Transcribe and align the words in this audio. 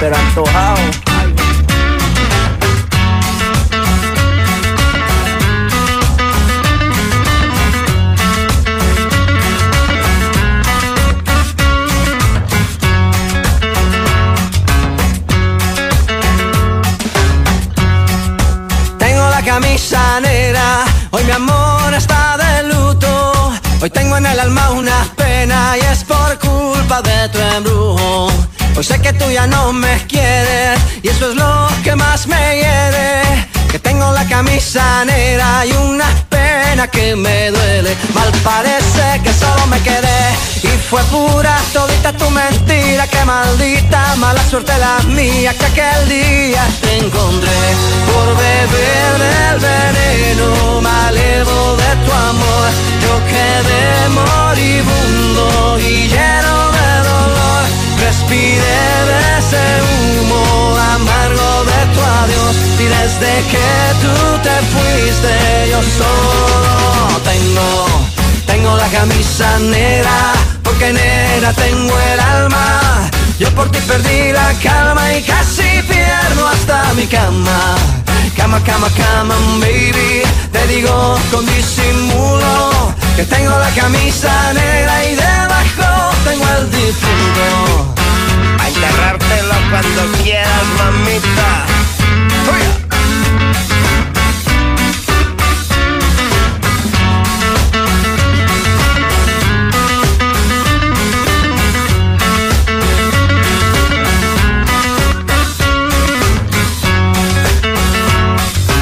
pero 0.00 0.16
antojado. 0.16 0.76
Tengo 18.98 19.30
la 19.30 19.42
camisa 19.44 20.20
negra, 20.20 20.84
hoy 21.10 21.24
mi 21.24 21.32
amor 21.32 21.94
está 21.94 22.36
de 22.36 22.68
luto. 22.68 23.52
Hoy 23.80 23.90
tengo 23.90 24.16
en 24.16 24.26
el 24.26 24.38
alma 24.38 24.70
una 24.70 25.06
pena 25.16 25.76
y 25.76 25.80
es 25.92 26.04
por 26.04 26.38
culpa 26.38 27.02
de 27.02 27.28
tu 27.30 27.38
embrujo. 27.38 28.37
Hoy 28.78 28.84
sé 28.84 29.00
que 29.00 29.12
tú 29.12 29.28
ya 29.28 29.48
no 29.48 29.72
me 29.72 30.06
quieres 30.06 30.78
y 31.02 31.08
eso 31.08 31.30
es 31.30 31.34
lo 31.34 31.66
que 31.82 31.96
más 31.96 32.28
me 32.28 32.36
hiere. 32.58 33.22
Que 33.72 33.80
tengo 33.80 34.12
la 34.12 34.24
camisa 34.26 35.04
negra 35.04 35.66
y 35.66 35.72
una 35.72 36.06
pena 36.28 36.86
que 36.86 37.16
me 37.16 37.50
duele. 37.50 37.96
Mal 38.14 38.30
parece 38.44 39.20
que 39.24 39.32
solo 39.32 39.66
me 39.66 39.80
quedé 39.80 40.22
y 40.62 40.68
fue 40.88 41.02
pura 41.10 41.58
todita 41.72 42.12
tu 42.12 42.30
mentira. 42.30 43.08
Que 43.08 43.24
maldita 43.24 44.14
mala 44.14 44.44
suerte 44.48 44.72
la 44.78 45.00
mía 45.08 45.52
que 45.54 45.64
aquel 45.64 46.08
día 46.08 46.64
te 46.80 46.98
encontré 46.98 47.60
por 48.06 48.28
beber 48.36 49.12
del 49.24 49.58
veneno 49.58 50.80
malevo 50.80 51.76
de 51.82 51.96
tu 52.06 52.12
amor. 52.12 52.68
Yo 53.02 53.26
quedé 53.26 54.08
moribundo 54.10 55.78
y 55.80 56.06
lleno 56.06 56.70
de 56.70 57.08
dolor. 57.08 57.47
Respiré 58.00 58.80
de 59.10 59.38
ese 59.38 59.64
humo 60.20 60.76
amargo 60.94 61.64
de 61.64 61.80
tu 61.94 62.00
adiós 62.22 62.56
y 62.78 62.84
desde 62.84 63.32
que 63.52 63.68
tú 64.02 64.14
te 64.42 64.56
fuiste 64.72 65.70
yo 65.70 65.80
solo 65.98 67.20
tengo, 67.24 67.86
tengo 68.46 68.76
la 68.76 68.88
camisa 68.88 69.58
negra 69.58 70.32
porque 70.62 70.92
negra 70.92 71.52
tengo 71.54 71.98
el 72.12 72.20
alma. 72.20 73.10
Yo 73.38 73.48
por 73.54 73.70
ti 73.70 73.78
perdí 73.86 74.32
la 74.32 74.52
calma 74.62 75.14
y 75.14 75.22
casi 75.22 75.82
pierdo 75.88 76.48
hasta 76.48 76.92
mi 76.94 77.06
cama. 77.06 77.76
Cama, 78.36 78.60
cama, 78.64 78.88
cama, 78.96 79.34
baby. 79.60 80.22
Te 80.52 80.66
digo 80.68 81.18
con 81.30 81.44
disimulo 81.46 82.92
que 83.16 83.24
tengo 83.24 83.50
la 83.50 83.70
camisa 83.70 84.52
negra 84.52 85.04
y 85.04 85.14
debajo 85.16 86.10
tengo 86.24 86.44
el 86.58 86.70
difunto. 86.70 87.97
A 88.60 88.68
enterrártelo 88.68 89.54
cuando 89.70 90.18
quieras, 90.22 90.64
mamita. 90.78 91.66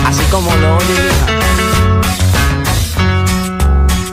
Así 0.07 0.23
como 0.31 0.55
lo 0.57 0.79
diga. 0.79 1.27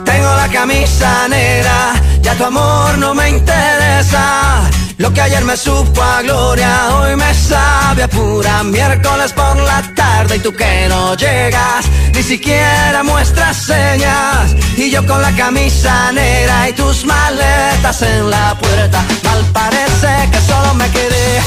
Tengo 0.04 0.34
la 0.36 0.48
camisa 0.48 1.28
negra, 1.28 1.94
ya 2.20 2.34
tu 2.34 2.44
amor 2.44 2.98
no 2.98 3.14
me 3.14 3.30
interesa. 3.30 4.70
Lo 4.96 5.12
que 5.12 5.20
ayer 5.20 5.44
me 5.44 5.56
supo 5.56 6.00
a 6.00 6.22
gloria, 6.22 6.96
hoy 6.96 7.16
me 7.16 7.34
sabe 7.34 8.04
a 8.04 8.08
pura 8.08 8.62
miércoles 8.62 9.32
por 9.32 9.56
la 9.56 9.82
tarde 9.94 10.36
y 10.36 10.38
tú 10.38 10.52
que 10.52 10.86
no 10.88 11.16
llegas, 11.16 11.86
ni 12.14 12.22
siquiera 12.22 13.02
muestras 13.02 13.56
señas. 13.56 14.54
Y 14.76 14.90
yo 14.90 15.04
con 15.04 15.20
la 15.20 15.32
camisa 15.32 16.12
negra 16.12 16.68
y 16.68 16.72
tus 16.74 17.04
maletas 17.04 18.02
en 18.02 18.30
la 18.30 18.56
puerta, 18.56 19.04
mal 19.24 19.44
parece 19.52 20.30
que 20.30 20.40
solo 20.40 20.74
me 20.74 20.88
quedé 20.90 21.40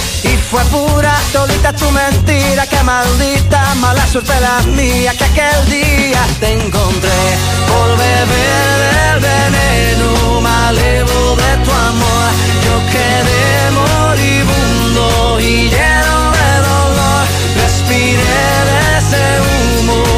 fue 0.49 0.63
pura 0.65 1.13
todita 1.33 1.73
tu 1.73 1.89
mentira, 1.91 2.65
que 2.67 2.81
maldita 2.83 3.75
mala 3.75 4.05
suerte 4.07 4.33
la 4.39 4.61
mía, 4.71 5.13
que 5.17 5.25
aquel 5.25 5.65
día 5.69 6.21
te 6.39 6.53
encontré 6.53 7.21
por 7.67 7.97
beber 7.97 8.81
del 8.87 9.19
veneno 9.19 10.41
malevo 10.41 11.35
de 11.35 11.57
tu 11.65 11.71
amor. 11.71 12.29
Yo 12.65 12.75
quedé 12.93 13.71
moribundo 13.71 15.39
y 15.39 15.69
lleno 15.69 16.31
de 16.37 16.51
dolor, 16.69 17.25
respiré 17.61 18.43
de 18.69 18.97
ese 18.99 19.23
humo 19.81 20.16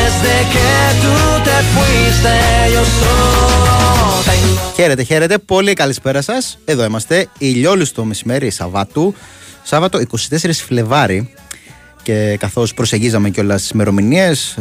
desde 0.00 0.34
que 0.54 0.70
tú 1.02 1.14
te 1.48 1.56
fuiste 1.74 2.32
yo 2.74 2.82
solo 3.00 4.22
tengo 4.24 4.58
Χαίρετε, 4.74 5.02
χαίρετε. 5.02 5.38
Πολύ 5.38 5.72
καλησπέρα 5.72 6.22
σας. 6.22 6.58
Εδώ 6.64 6.84
είμαστε. 6.84 7.28
Ηλιόλουστο 7.38 8.04
μεσημέρι 8.04 8.50
Σαββάτου. 8.50 9.14
Σάββατο 9.62 10.00
24 10.30 10.50
Φλεβάρι. 10.66 11.34
Και 12.02 12.36
καθώς 12.40 12.74
προσεγγίζαμε 12.74 13.30
κιόλας 13.30 13.60
τις 13.60 13.70
ημερομηνίες, 13.70 14.58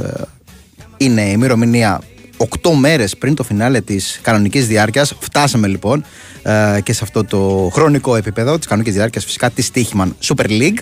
είναι 0.97 1.21
η 1.21 1.31
ημερομηνία 1.33 2.01
8 2.37 2.71
μέρες 2.73 3.17
πριν 3.17 3.35
το 3.35 3.43
φινάλε 3.43 3.81
της 3.81 4.19
κανονικής 4.21 4.67
διάρκειας. 4.67 5.13
Φτάσαμε 5.19 5.67
λοιπόν 5.67 6.05
ε, 6.43 6.79
και 6.83 6.93
σε 6.93 6.99
αυτό 7.03 7.23
το 7.23 7.69
χρονικό 7.73 8.15
επίπεδο 8.15 8.57
της 8.57 8.67
κανονικής 8.67 8.95
διάρκειας, 8.95 9.25
φυσικά 9.25 9.49
της 9.49 9.65
Στίχημαν 9.65 10.15
Super 10.23 10.45
League. 10.45 10.77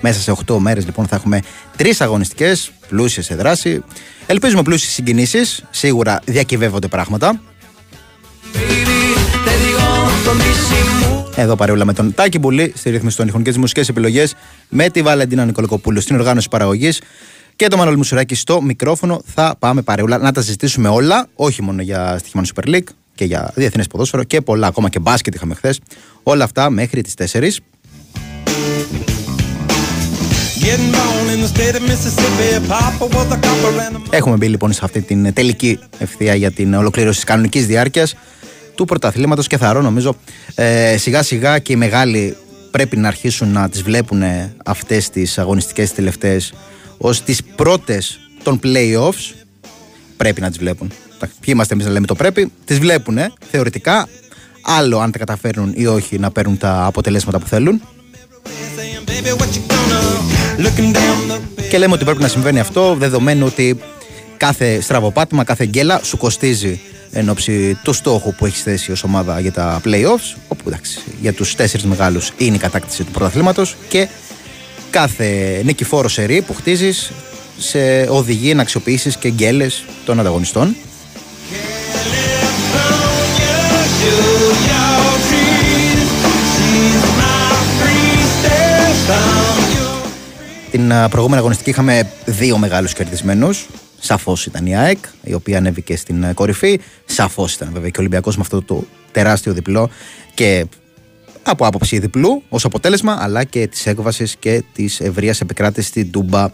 Μέσα 0.00 0.20
σε 0.20 0.34
8 0.46 0.56
μέρες 0.58 0.84
λοιπόν 0.84 1.06
θα 1.06 1.16
έχουμε 1.16 1.40
τρεις 1.76 2.00
αγωνιστικές, 2.00 2.70
πλούσιες 2.88 3.24
σε 3.24 3.34
δράση. 3.34 3.82
Ελπίζουμε 4.26 4.62
πλούσιες 4.62 4.92
συγκινήσεις. 4.92 5.64
Σίγουρα 5.70 6.20
διακυβεύονται 6.24 6.88
πράγματα. 6.88 7.40
te 9.44 9.54
digo 9.64 9.86
con 10.24 10.38
disimulo 10.38 11.30
Εδώ 11.36 11.56
παρεούλα 11.56 11.84
με 11.84 11.92
τον 11.92 12.14
Τάκη 12.14 12.38
Μπουλή 12.38 12.72
στη 12.76 12.90
ρύθμιση 12.90 13.16
των 13.16 13.28
ήχων 13.28 13.42
και 13.42 13.48
τις 13.48 13.58
μουσικές 13.58 13.88
επιλογές. 13.88 14.34
Με 14.68 14.88
τη 14.88 15.02
Βαλεντίνα 15.02 15.44
Νικολακοπούλου 15.44 16.00
στην 16.00 16.16
οργάνωση 16.16 16.48
παραγωγής. 16.48 17.00
Και 17.56 17.68
το 17.68 17.76
Μανώλη 17.76 17.96
Μουσουράκη 17.96 18.34
στο 18.34 18.62
μικρόφωνο. 18.62 19.22
Θα 19.24 19.56
πάμε 19.58 19.82
παρεούλα 19.82 20.18
να 20.18 20.32
τα 20.32 20.42
συζητήσουμε 20.42 20.88
όλα. 20.88 21.28
Όχι 21.34 21.62
μόνο 21.62 21.82
για 21.82 22.18
στοιχημano 22.18 22.42
Super 22.54 22.68
League 22.68 22.88
και 23.14 23.24
για 23.24 23.52
διεθνές 23.54 23.86
ποδόσφαιρο 23.86 24.24
και 24.24 24.40
πολλά 24.40 24.66
ακόμα 24.66 24.88
και 24.88 24.98
μπάσκετ 24.98 25.34
είχαμε 25.34 25.54
χθες. 25.54 25.80
Όλα 26.22 26.44
αυτά 26.44 26.70
μέχρι 26.70 27.02
τις 27.02 27.14
4. 27.14 27.60
Έχουμε 34.10 34.36
μπει 34.36 34.48
λοιπόν 34.48 34.72
σε 34.72 34.80
αυτή 34.82 35.00
την 35.00 35.32
τελική 35.32 35.78
ευθεία 35.98 36.34
για 36.34 36.50
την 36.50 36.74
ολοκλήρωση 36.74 37.16
της 37.16 37.24
κανονικής 37.24 37.66
διάρκειας 37.66 38.14
του 38.74 38.84
πρωταθλήματος 38.84 39.46
και 39.46 39.56
θα 39.56 39.72
ρω 39.72 39.80
νομίζω 39.80 40.16
ε, 40.54 40.96
σιγά 40.96 41.22
σιγά 41.22 41.58
και 41.58 41.72
οι 41.72 41.76
μεγάλοι 41.76 42.36
πρέπει 42.70 42.96
να 42.96 43.08
αρχίσουν 43.08 43.52
να 43.52 43.68
τις 43.68 43.82
βλέπουν 43.82 44.22
αυτές 44.64 45.10
τις 45.10 45.38
αγωνιστικές 45.38 45.92
τελευταίες 45.92 46.52
ως 46.98 47.22
τις 47.22 47.42
πρώτες 47.56 48.20
των 48.42 48.60
playoffs. 48.62 49.34
Πρέπει 50.16 50.40
να 50.40 50.48
τις 50.48 50.58
βλέπουν. 50.58 50.90
Εντάξει, 51.14 51.36
ποιοι 51.40 51.54
είμαστε 51.54 51.74
εμείς 51.74 51.86
να 51.86 51.92
λέμε 51.92 52.06
το 52.06 52.14
πρέπει. 52.14 52.52
Τις 52.64 52.78
βλέπουν 52.78 53.18
θεωρητικά 53.50 54.08
άλλο 54.62 54.98
αν 54.98 55.10
τα 55.10 55.18
καταφέρνουν 55.18 55.72
ή 55.76 55.86
όχι 55.86 56.18
να 56.18 56.30
παίρνουν 56.30 56.58
τα 56.58 56.84
αποτελέσματα 56.84 57.38
που 57.38 57.46
θέλουν 57.46 57.82
saying, 58.76 59.04
baby, 59.04 59.32
what 59.40 59.50
you 59.56 59.62
gonna? 59.72 60.00
Looking 60.64 60.92
down 60.92 61.18
the 61.30 61.68
Και 61.70 61.78
λέμε 61.78 61.94
ότι 61.94 62.04
πρέπει 62.04 62.22
να 62.22 62.28
συμβαίνει 62.28 62.60
αυτό 62.60 62.94
δεδομένου 62.94 63.46
ότι 63.46 63.80
κάθε 64.36 64.80
στραβοπάτημα, 64.80 65.44
κάθε 65.44 65.64
γκέλα 65.66 66.00
σου 66.04 66.16
κοστίζει 66.16 66.80
εν 67.12 67.28
ώψη 67.28 67.78
του 67.82 67.92
στόχου 67.92 68.34
που 68.34 68.46
έχεις 68.46 68.62
θέσει 68.62 68.92
ως 68.92 69.04
ομάδα 69.04 69.40
για 69.40 69.52
τα 69.52 69.80
playoffs. 69.84 70.36
Όπου 70.48 70.64
εντάξει, 70.66 71.00
για 71.20 71.32
τους 71.32 71.54
τέσσερις 71.54 71.86
μεγάλους 71.86 72.32
είναι 72.36 72.56
η 72.56 72.58
κατάκτηση 72.58 73.04
του 73.04 73.10
πρωταθλήματος 73.10 73.76
και 73.88 74.08
κάθε 74.90 75.60
νικηφόρο 75.64 76.08
σερή 76.08 76.42
που 76.42 76.54
χτίζεις 76.54 77.10
σε 77.58 78.02
οδηγεί 78.08 78.54
να 78.54 78.62
αξιοποιήσεις 78.62 79.16
και 79.16 79.30
γκέλες 79.30 79.84
των 80.04 80.20
ανταγωνιστών. 80.20 80.76
Την 90.70 90.92
α, 90.92 91.08
προηγούμενη 91.08 91.40
αγωνιστική 91.40 91.70
είχαμε 91.70 92.10
δύο 92.24 92.58
μεγάλους 92.58 92.92
κερδισμένους. 92.92 93.66
Σαφώς 94.00 94.46
ήταν 94.46 94.66
η 94.66 94.76
ΑΕΚ, 94.76 94.98
η 95.22 95.34
οποία 95.34 95.58
ανέβηκε 95.58 95.96
στην 95.96 96.24
α, 96.24 96.32
κορυφή. 96.34 96.80
Σαφώς 97.04 97.54
ήταν 97.54 97.70
βέβαια 97.72 97.88
και 97.88 97.96
ο 97.96 98.00
Ολυμπιακός 98.00 98.36
με 98.36 98.42
αυτό 98.42 98.62
το 98.62 98.84
τεράστιο 99.12 99.52
διπλό 99.52 99.90
και 100.34 100.66
από 101.42 101.66
άποψη 101.66 101.98
διπλού 101.98 102.42
ως 102.48 102.64
αποτέλεσμα, 102.64 103.16
αλλά 103.20 103.44
και 103.44 103.66
της 103.66 103.86
έκβασης 103.86 104.36
και 104.36 104.62
της 104.72 105.00
ευρείας 105.00 105.40
επικράτησης 105.40 105.90
στην 105.90 106.10
Τούμπα 106.10 106.50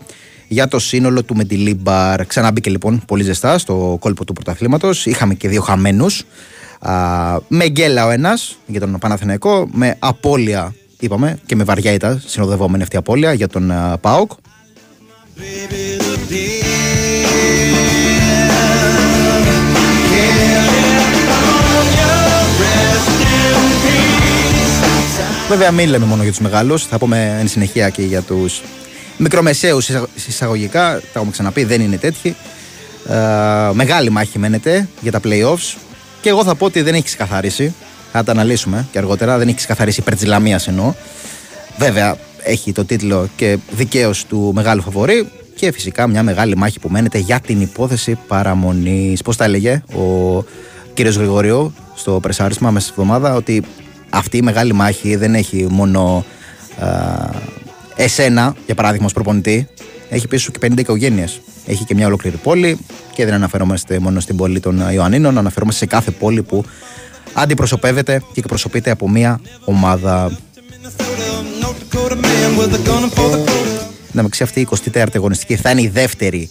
για 0.49 0.69
το 0.69 0.79
σύνολο 0.79 1.23
του 1.23 1.37
Μεντιλίμπαρ. 1.37 2.27
Ξανά 2.27 2.53
μπήκε 2.53 2.71
λοιπόν 2.71 3.03
πολύ 3.07 3.23
ζεστά 3.23 3.59
στο 3.59 3.97
κόλπο 4.01 4.25
του 4.25 4.33
πρωταθλήματος. 4.33 5.07
Είχαμε 5.07 5.35
και 5.35 5.49
δύο 5.49 5.63
χαμένους 5.63 6.25
Α, 6.81 7.39
με 7.49 7.69
γκέλα 7.69 8.07
ο 8.07 8.11
ένας 8.11 8.59
για 8.67 8.81
τον 8.81 8.99
Παναθηναϊκό, 8.99 9.69
με 9.73 9.97
απώλεια 9.99 10.75
είπαμε 11.01 11.39
και 11.47 11.57
με 11.57 11.65
βαριά 11.65 11.93
ήταν 11.93 12.23
συνοδευόμενη 12.27 12.83
αυτή 12.83 12.97
η 12.97 12.99
απώλεια 12.99 13.33
για 13.33 13.49
τον 13.49 13.71
α, 13.71 13.99
ΠΑΟΚ. 13.99 14.31
Βέβαια, 25.49 25.71
μην 25.71 25.89
λέμε 25.89 26.07
μόνο 26.07 26.23
για 26.23 26.31
τους 26.31 26.41
μεγάλους. 26.41 26.87
Θα 26.87 26.99
πούμε 26.99 27.37
εν 27.41 27.49
συνεχεία 27.49 27.89
και 27.89 28.03
για 28.03 28.23
τους 28.23 28.63
μικρομεσαίους 29.17 29.91
εισαγωγικά. 30.29 31.01
Τα 31.01 31.11
έχουμε 31.15 31.31
ξαναπεί, 31.31 31.65
δεν 31.65 31.81
είναι 31.81 31.97
τέτοιοι. 31.97 32.37
Ε, 33.09 33.15
μεγάλη 33.73 34.11
μάχη 34.11 34.39
μένεται 34.39 34.89
για 35.01 35.13
τα 35.13 35.21
playoffs. 35.25 35.77
Και 36.21 36.29
εγώ 36.29 36.45
θα 36.45 36.55
πω 36.55 36.65
ότι 36.65 36.83
δεν 36.83 36.95
έχει 36.95 37.05
ξεκαθαρίσει. 37.05 37.75
Θα 38.17 38.25
τα 38.25 38.33
αναλύσουμε 38.33 38.87
και 38.93 38.99
αργότερα. 38.99 39.39
Δεν 39.39 39.49
έχει 39.49 39.57
ξεκαθαρίσει 39.57 40.01
υπέρ 40.01 40.17
τη 40.17 40.27
Λαμία 40.27 40.61
εννοώ. 40.67 40.95
Βέβαια, 41.79 42.17
έχει 42.43 42.73
το 42.73 42.85
τίτλο 42.85 43.29
και 43.37 43.59
δικαίως 43.71 44.25
του 44.25 44.53
μεγάλου 44.55 44.83
φαβορή. 44.83 45.29
Και 45.55 45.73
φυσικά 45.73 46.07
μια 46.07 46.23
μεγάλη 46.23 46.57
μάχη 46.57 46.81
που 46.81 46.89
μένεται 46.89 47.19
για 47.19 47.41
την 47.41 47.61
υπόθεση 47.61 48.19
παραμονής. 48.27 49.23
Πώς 49.23 49.37
τα 49.37 49.45
έλεγε 49.45 49.83
ο 49.95 50.45
κύριος 50.95 51.17
Γρηγοριού 51.17 51.75
στο 51.95 52.19
πρεσάρισμα 52.23 52.71
μέσα 52.71 52.87
στη 52.87 53.01
εβδομάδα, 53.01 53.35
ότι 53.35 53.63
αυτή 54.11 54.37
η 54.37 54.43
μεγάλη 54.43 54.73
μάχη 54.73 55.17
δεν 55.17 55.35
έχει 55.35 55.67
μόνο 55.71 56.25
α, 56.79 56.89
εσένα, 57.97 58.55
για 58.67 58.75
παράδειγμα, 58.75 59.07
ως 59.07 59.13
προπονητή. 59.13 59.69
Έχει 60.09 60.29
πίσω 60.29 60.51
και 60.51 60.69
50 60.71 60.79
οικογένειες. 60.79 61.41
Έχει 61.67 61.85
και 61.85 61.95
μια 61.95 62.07
ολόκληρη 62.07 62.37
πόλη 62.37 62.79
και 63.13 63.25
δεν 63.25 63.35
αναφερόμαστε 63.35 63.99
μόνο 63.99 64.21
στην 64.21 64.37
πόλη 64.37 64.61
των 64.61 64.91
Ιωαννίνων, 64.93 65.39
αναφερόμαστε 65.39 65.81
σε 65.81 65.87
κάθε 65.87 66.11
πόλη 66.11 66.43
που 66.43 66.65
αντιπροσωπεύεται 67.37 68.23
και 68.33 68.41
εκπροσωπείται 68.41 68.91
από 68.91 69.09
μια 69.09 69.41
ομάδα. 69.65 70.39
Να 74.13 74.23
με 74.23 74.29
αυτή 74.43 74.61
η 74.61 74.69
24η 74.71 75.07
αγωνιστική 75.15 75.57
θα 75.57 75.71
είναι 75.71 75.83
η 75.83 75.89
δεύτερη 75.89 76.51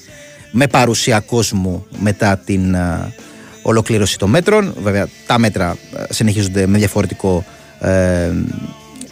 με 0.51 0.67
παρουσία 0.67 1.19
κόσμου 1.19 1.85
μετά 1.99 2.37
την 2.37 2.75
ολοκλήρωση 3.61 4.17
των 4.17 4.29
μέτρων. 4.29 4.73
Βέβαια, 4.81 5.07
τα 5.25 5.39
μέτρα 5.39 5.77
ε, 6.09 6.13
συνεχίζονται 6.13 6.67
με 6.67 6.77
διαφορετικό, 6.77 7.45
ε, 7.79 8.31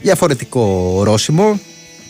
διαφορετικό 0.01 0.93
ορόσημο 0.95 1.59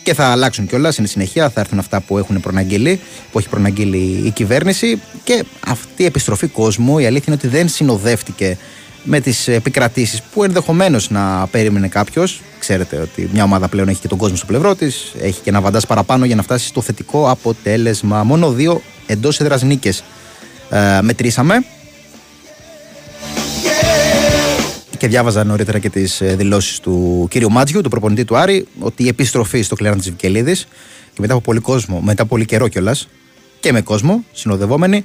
και 0.02 0.14
θα 0.14 0.26
αλλάξουν 0.26 0.66
κιόλας. 0.66 0.92
Στην 0.92 1.06
συνεχεία 1.06 1.50
θα 1.50 1.60
έρθουν 1.60 1.78
αυτά 1.78 2.00
που 2.00 2.18
έχουν 2.18 2.40
προναγγείλει, 2.40 3.00
που 3.32 3.38
έχει 3.38 3.48
προναγγείλει 3.48 4.22
η 4.24 4.30
κυβέρνηση. 4.30 5.00
Και 5.24 5.44
αυτή 5.66 6.02
η 6.02 6.04
επιστροφή 6.04 6.46
κόσμου, 6.46 6.98
η 6.98 7.06
αλήθεια 7.06 7.24
είναι 7.26 7.36
ότι 7.36 7.56
δεν 7.56 7.68
συνοδεύτηκε 7.68 8.58
με 9.04 9.20
τις 9.20 9.48
επικρατήσεις 9.48 10.22
που 10.22 10.44
ενδεχομένως 10.44 11.10
να 11.10 11.46
περίμενε 11.46 11.88
κάποιος. 11.88 12.40
Ξέρετε 12.58 12.96
ότι 12.96 13.28
μια 13.32 13.44
ομάδα 13.44 13.68
πλέον 13.68 13.88
έχει 13.88 14.00
και 14.00 14.08
τον 14.08 14.18
κόσμο 14.18 14.36
στο 14.36 14.46
πλευρό 14.46 14.74
της, 14.74 15.12
έχει 15.20 15.40
και 15.40 15.50
ένα 15.50 15.60
βαντά 15.60 15.80
παραπάνω 15.88 16.24
για 16.24 16.36
να 16.36 16.42
φτάσει 16.42 16.66
στο 16.66 16.80
θετικό 16.80 17.30
αποτέλεσμα. 17.30 18.22
Μόνο 18.22 18.50
δύο 18.50 18.82
εντός 19.06 19.40
έδρας 19.40 19.62
νίκες 19.62 20.04
ε, 20.70 21.00
μετρήσαμε 21.02 21.64
και 24.98 25.08
διάβαζα 25.08 25.44
νωρίτερα 25.44 25.78
και 25.78 25.90
τις 25.90 26.20
ε, 26.20 26.36
δηλώσεις 26.36 26.80
του 26.80 27.26
κύριου 27.30 27.50
Μάτζιου, 27.50 27.80
του 27.80 27.88
προπονητή 27.88 28.24
του 28.24 28.36
Άρη, 28.36 28.66
ότι 28.78 29.04
η 29.04 29.08
επιστροφή 29.08 29.62
στο 29.62 29.74
κλέραν 29.74 29.98
της 29.98 30.10
Βικελίδης 30.10 30.66
και 31.12 31.20
μετά 31.20 31.32
από 31.32 31.42
πολύ 31.42 31.60
κόσμο, 31.60 32.00
μετά 32.00 32.22
από 32.22 32.30
πολύ 32.30 32.44
καιρό 32.44 32.68
κιόλας 32.68 33.08
και 33.60 33.72
με 33.72 33.80
κόσμο, 33.80 34.24
συνοδευόμενοι, 34.32 35.04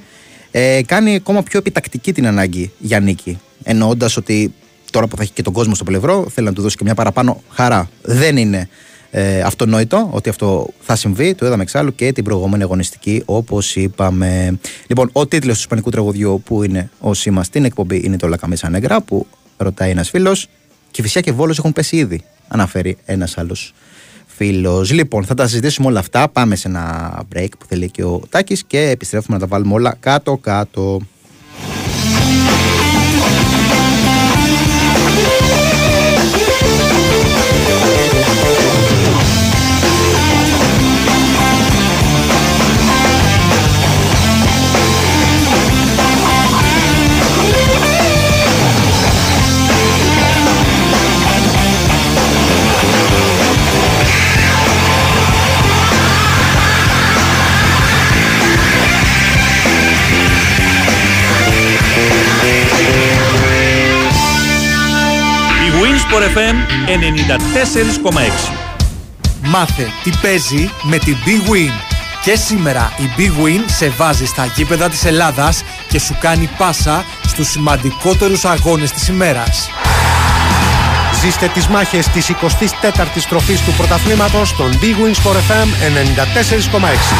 ε, 0.50 0.80
κάνει 0.86 1.14
ακόμα 1.14 1.42
πιο 1.42 1.58
επιτακτική 1.58 2.12
την 2.12 2.26
ανάγκη 2.26 2.72
για 2.78 3.00
νίκη. 3.00 3.38
Εννοώντας 3.62 4.16
ότι 4.16 4.52
τώρα 4.90 5.06
που 5.06 5.16
θα 5.16 5.22
έχει 5.22 5.32
και 5.32 5.42
τον 5.42 5.52
κόσμο 5.52 5.74
στο 5.74 5.84
πλευρό, 5.84 6.26
θέλει 6.30 6.46
να 6.46 6.52
του 6.52 6.62
δώσει 6.62 6.76
και 6.76 6.84
μια 6.84 6.94
παραπάνω 6.94 7.42
χαρά. 7.50 7.88
Δεν 8.02 8.36
είναι 8.36 8.68
ε, 9.10 9.40
αυτονόητο 9.40 10.08
ότι 10.12 10.28
αυτό 10.28 10.68
θα 10.80 10.96
συμβεί. 10.96 11.34
Το 11.34 11.46
είδαμε 11.46 11.62
εξάλλου 11.62 11.94
και 11.94 12.12
την 12.12 12.24
προηγούμενη 12.24 12.62
αγωνιστική, 12.62 13.22
όπως 13.24 13.76
είπαμε. 13.76 14.58
Λοιπόν, 14.86 15.10
ο 15.12 15.26
τίτλος 15.26 15.54
του 15.54 15.60
Ισπανικού 15.60 15.90
τραγουδιού 15.90 16.42
που 16.44 16.62
είναι 16.62 16.90
ο 17.00 17.14
σήμα 17.14 17.42
στην 17.42 17.64
εκπομπή 17.64 18.00
είναι 18.04 18.16
το 18.16 18.28
Λακαμίσα 18.28 18.68
Νέγκρα, 18.68 19.00
που 19.00 19.26
ρωτάει 19.56 19.90
ένας 19.90 20.10
φίλος. 20.10 20.48
Και 20.90 21.02
φυσικά 21.02 21.20
και 21.20 21.32
βόλος 21.32 21.58
έχουν 21.58 21.72
πέσει 21.72 21.96
ήδη, 21.96 22.22
αναφέρει 22.48 22.96
ένας 23.04 23.38
άλλος 23.38 23.74
φίλος. 24.26 24.92
Λοιπόν, 24.92 25.24
θα 25.24 25.34
τα 25.34 25.46
συζητήσουμε 25.46 25.86
όλα 25.86 25.98
αυτά. 25.98 26.28
Πάμε 26.28 26.56
σε 26.56 26.68
ένα 26.68 27.14
break 27.34 27.48
που 27.58 27.66
θέλει 27.68 27.90
και 27.90 28.04
ο 28.04 28.22
Τάκης 28.28 28.64
και 28.64 28.80
επιστρέφουμε 28.80 29.36
να 29.36 29.42
τα 29.42 29.48
βάλουμε 29.48 29.74
όλα 29.74 29.96
κάτω-κάτω. 30.00 31.00
Sport 66.10 66.22
FM 66.22 66.56
94,6. 66.86 68.52
Μάθε 69.42 69.92
τι 70.02 70.10
παίζει 70.22 70.70
με 70.82 70.98
την 70.98 71.16
Big 71.24 71.50
Win. 71.50 71.70
Και 72.24 72.36
σήμερα 72.36 72.92
η 72.96 73.10
Big 73.16 73.44
Win 73.44 73.60
σε 73.66 73.88
βάζει 73.88 74.26
στα 74.26 74.46
γήπεδα 74.56 74.88
της 74.88 75.04
Ελλάδας 75.04 75.62
και 75.88 75.98
σου 75.98 76.16
κάνει 76.20 76.48
πάσα 76.58 77.04
στους 77.26 77.48
σημαντικότερους 77.48 78.44
αγώνες 78.44 78.90
της 78.92 79.08
ημέρας. 79.08 79.70
Ζήστε 81.22 81.48
τις 81.48 81.66
μάχες 81.66 82.06
της 82.06 82.28
24ης 82.28 83.26
τροφής 83.28 83.60
του 83.60 83.72
πρωταθλήματος 83.72 84.48
στον 84.48 84.70
Big 84.72 84.96
Win 85.04 85.14
Sport 85.22 85.36
FM 85.36 85.68
94,6. 85.82 87.14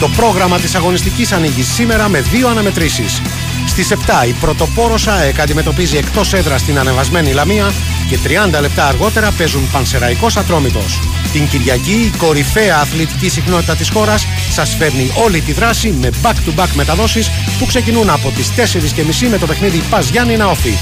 Το 0.00 0.08
πρόγραμμα 0.08 0.58
της 0.58 0.74
αγωνιστικής 0.74 1.32
ανοίγεις 1.32 1.66
σήμερα 1.66 2.08
με 2.08 2.20
δύο 2.20 2.48
αναμετρήσεις. 2.48 3.20
Στις 3.66 3.90
7 3.90 4.26
η 4.28 4.32
πρωτοπόρος 4.32 5.06
ΑΕΚ 5.06 5.40
αντιμετωπίζει 5.40 5.96
εκτός 5.96 6.32
έδρας 6.32 6.60
στην 6.60 6.78
ανεβασμένη 6.78 7.32
Λαμία 7.32 7.72
και 8.08 8.18
30 8.56 8.60
λεπτά 8.60 8.86
αργότερα 8.86 9.30
παίζουν 9.30 9.70
Πανσεραϊκός 9.72 10.36
Ατρόμητος. 10.36 11.00
Την 11.32 11.48
Κυριακή 11.48 12.12
η 12.14 12.16
κορυφαία 12.16 12.78
αθλητική 12.78 13.28
συχνότητα 13.28 13.76
της 13.76 13.90
χώρας 13.90 14.26
σας 14.50 14.74
φέρνει 14.78 15.10
όλη 15.24 15.40
τη 15.40 15.52
δράση 15.52 15.94
με 16.00 16.10
back-to-back 16.22 16.68
μεταδόσεις 16.74 17.30
που 17.58 17.66
ξεκινούν 17.66 18.10
από 18.10 18.30
τις 18.30 18.50
4.30 18.56 19.28
με 19.30 19.38
το 19.38 19.46
παιχνίδι 19.46 19.82
Πας 19.90 20.08
Γιάννη 20.08 20.36
Ναόφη. 20.36 20.74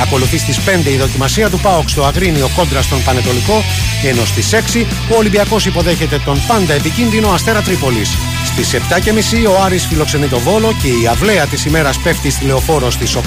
Ακολουθεί 0.00 0.38
στις 0.38 0.58
5 0.60 0.90
η 0.90 0.96
δοκιμασία 0.96 1.50
του 1.50 1.58
ΠΑΟΚ 1.58 1.88
στο 1.88 2.04
Αγρίνιο 2.04 2.50
κόντρα 2.56 2.82
στον 2.82 3.02
Πανετολικό, 3.04 3.64
ενώ 4.04 4.24
στις 4.24 4.52
6 4.52 4.86
ο 5.10 5.16
Ολυμπιακός 5.16 5.66
υποδέχεται 5.66 6.18
τον 6.18 6.42
πάντα 6.46 6.72
επικίνδυνο 6.72 7.28
Αστέρα 7.28 7.62
Τρίπολης. 7.62 8.10
Στις 8.44 8.74
7.30 8.74 9.46
ο 9.48 9.62
Άρης 9.62 9.86
φιλοξενεί 9.86 10.26
το 10.26 10.38
Βόλο 10.38 10.72
και 10.82 10.88
η 10.88 11.06
αυλαία 11.10 11.46
της 11.46 11.64
ημέρας 11.64 11.98
πέφτει 11.98 12.30
στη 12.30 12.44
Λεωφόρο 12.44 12.90
στις 12.90 13.16
8 13.16 13.20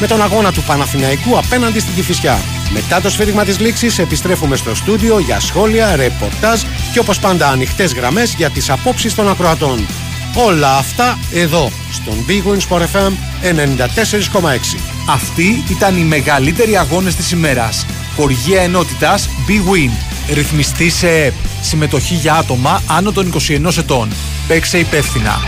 με 0.00 0.06
τον 0.06 0.22
αγώνα 0.22 0.52
του 0.52 0.62
Παναθηναϊκού 0.62 1.38
απέναντι 1.38 1.78
στην 1.78 1.94
Κηφισιά. 1.94 2.40
Μετά 2.72 3.00
το 3.00 3.10
σφύριγμα 3.10 3.44
της 3.44 3.58
λήξης 3.58 3.98
επιστρέφουμε 3.98 4.56
στο 4.56 4.74
στούντιο 4.74 5.18
για 5.18 5.40
σχόλια, 5.40 5.96
ρεπορτάζ 5.96 6.60
και 6.92 6.98
όπως 6.98 7.18
πάντα 7.18 7.48
ανοιχτές 7.48 7.92
γραμμές 7.92 8.34
για 8.34 8.50
τις 8.50 8.70
απόψεις 8.70 9.14
των 9.14 9.28
ακροατών. 9.28 9.86
Όλα 10.34 10.76
αυτά 10.76 11.18
εδώ 11.32 11.70
στον 11.92 12.14
Big 12.28 12.52
Win 12.52 12.58
Sport 12.68 12.80
FM 12.80 13.12
94,6. 13.42 14.78
Αυτοί 15.08 15.64
ήταν 15.70 15.96
οι 15.96 16.04
μεγαλύτεροι 16.04 16.76
αγώνες 16.76 17.14
της 17.14 17.30
ημέρας. 17.30 17.86
Χοργία 18.16 18.62
ενότητας 18.62 19.28
Big 19.48 19.72
Win. 19.72 19.90
Ρυθμιστή 20.34 20.90
σε 20.90 21.08
ΕΠ. 21.08 21.32
Συμμετοχή 21.60 22.14
για 22.14 22.34
άτομα 22.34 22.82
άνω 22.86 23.12
των 23.12 23.26
21 23.26 23.78
ετών. 23.78 24.08
Παίξε 24.48 24.78
υπεύθυνα. 24.78 25.38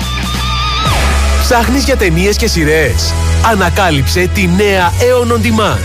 Ψάχνεις 1.43 1.85
για 1.85 1.97
ταινίες 1.97 2.37
και 2.37 2.47
σειρές. 2.47 3.13
Ανακάλυψε 3.51 4.27
τη 4.35 4.47
νέα 4.47 4.93
Aeon 4.99 5.33
On 5.33 5.47
Demand. 5.47 5.81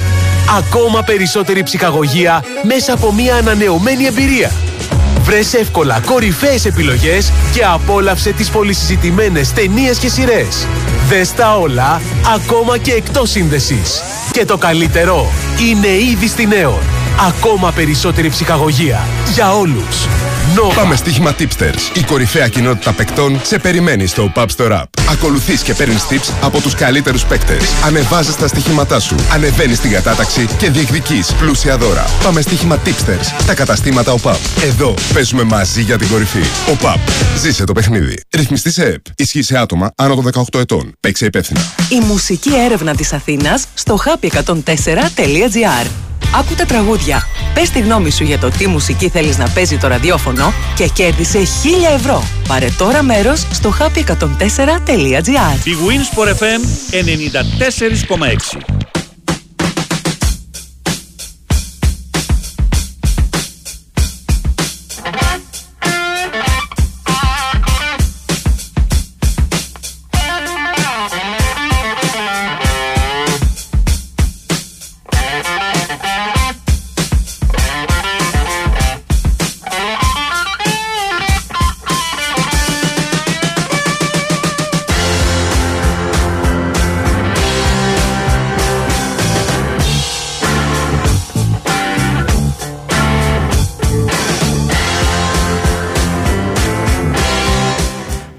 Ακόμα 0.57 1.03
περισσότερη 1.03 1.63
ψυχαγωγία 1.63 2.43
μέσα 2.63 2.93
από 2.93 3.13
μια 3.13 3.35
ανανεωμένη 3.35 4.05
εμπειρία. 4.05 4.51
Βρες 5.27 5.53
εύκολα 5.53 6.01
κορυφαίες 6.05 6.65
επιλογές 6.65 7.31
και 7.53 7.65
απόλαυσε 7.65 8.31
τις 8.31 8.49
πολυσυζητημένες 8.49 9.53
ταινίες 9.53 9.97
και 9.97 10.09
σειρές. 10.09 10.67
Δες 11.07 11.33
τα 11.33 11.57
όλα, 11.57 12.01
ακόμα 12.35 12.77
και 12.77 12.91
εκτός 12.91 13.29
σύνδεσης. 13.29 14.03
Και 14.31 14.45
το 14.45 14.57
καλύτερο, 14.57 15.31
είναι 15.69 15.87
ήδη 15.87 16.27
στη 16.27 16.45
Νέο. 16.45 16.79
Ακόμα 17.27 17.71
περισσότερη 17.71 18.29
ψυχαγωγία. 18.29 19.07
Για 19.33 19.53
όλους. 19.53 20.07
Nova. 20.57 20.75
Πάμε 20.75 20.95
στοίχημα 20.95 21.35
Tipsters. 21.39 21.97
Η 21.97 22.03
κορυφαία 22.03 22.47
κοινότητα 22.47 22.93
παικτών 22.93 23.39
σε 23.43 23.59
περιμένει 23.59 24.05
στο 24.05 24.31
Pub 24.35 24.45
Store 24.57 24.71
App. 24.71 24.83
Ακολουθείς 25.09 25.61
και 25.61 25.73
παίρνεις 25.73 26.05
tips 26.09 26.33
από 26.41 26.61
τους 26.61 26.75
καλύτερους 26.75 27.25
παίκτες. 27.25 27.63
Ανεβάζεις 27.85 28.35
τα 28.35 28.47
στοιχήματά 28.47 28.99
σου, 28.99 29.15
ανεβαίνεις 29.31 29.79
την 29.79 29.91
κατάταξη 29.91 30.47
και 30.57 30.69
διεκδικείς 30.69 31.33
πλούσια 31.33 31.77
δώρα. 31.77 32.05
Πάμε 32.23 32.41
στοίχημα 32.41 32.79
Tipsters 32.85 33.39
στα 33.39 33.53
καταστήματα 33.53 34.11
ΟΠΑΠ. 34.11 34.37
Εδώ 34.63 34.93
παίζουμε 35.13 35.43
μαζί 35.43 35.81
για 35.81 35.97
την 35.97 36.07
κορυφή. 36.07 36.43
ΟΠΑΠ. 36.71 36.99
Ζήσε 37.37 37.63
το 37.63 37.73
παιχνίδι. 37.73 38.15
Ρυθμιστή 38.35 38.71
σε 38.71 38.85
ΕΠ. 38.85 39.05
Ισχύει 39.15 39.41
σε 39.41 39.57
άτομα 39.57 39.91
άνω 39.95 40.15
των 40.15 40.45
18 40.51 40.59
ετών. 40.59 40.93
Παίξε 40.99 41.25
υπεύθυνα. 41.25 41.61
Η 41.89 41.99
μουσική 41.99 42.51
έρευνα 42.65 42.95
της 42.95 43.13
Αθήνας 43.13 43.65
στο 43.73 43.99
happy104.gr 44.05 46.06
Άκου 46.35 46.53
τα 46.55 46.65
τραγούδια. 46.65 47.27
Πες 47.53 47.69
τη 47.69 47.79
γνώμη 47.79 48.11
σου 48.11 48.23
για 48.23 48.39
το 48.39 48.49
τι 48.49 48.67
μουσική 48.67 49.09
θέλεις 49.09 49.37
να 49.37 49.49
παίζει 49.49 49.77
το 49.77 49.87
ραδιόφωνο 49.87 50.53
και 50.75 50.87
κέρδισε 50.87 51.39
1000 51.39 51.45
ευρώ. 51.95 52.23
Πάρε 52.47 52.67
τώρα 52.77 53.03
μέρος 53.03 53.47
στο 53.51 53.73
happy104.gr 53.79 55.65
Η 55.65 55.75
Winsport 55.87 56.29
FM 56.29 56.61
94,6 58.57 58.86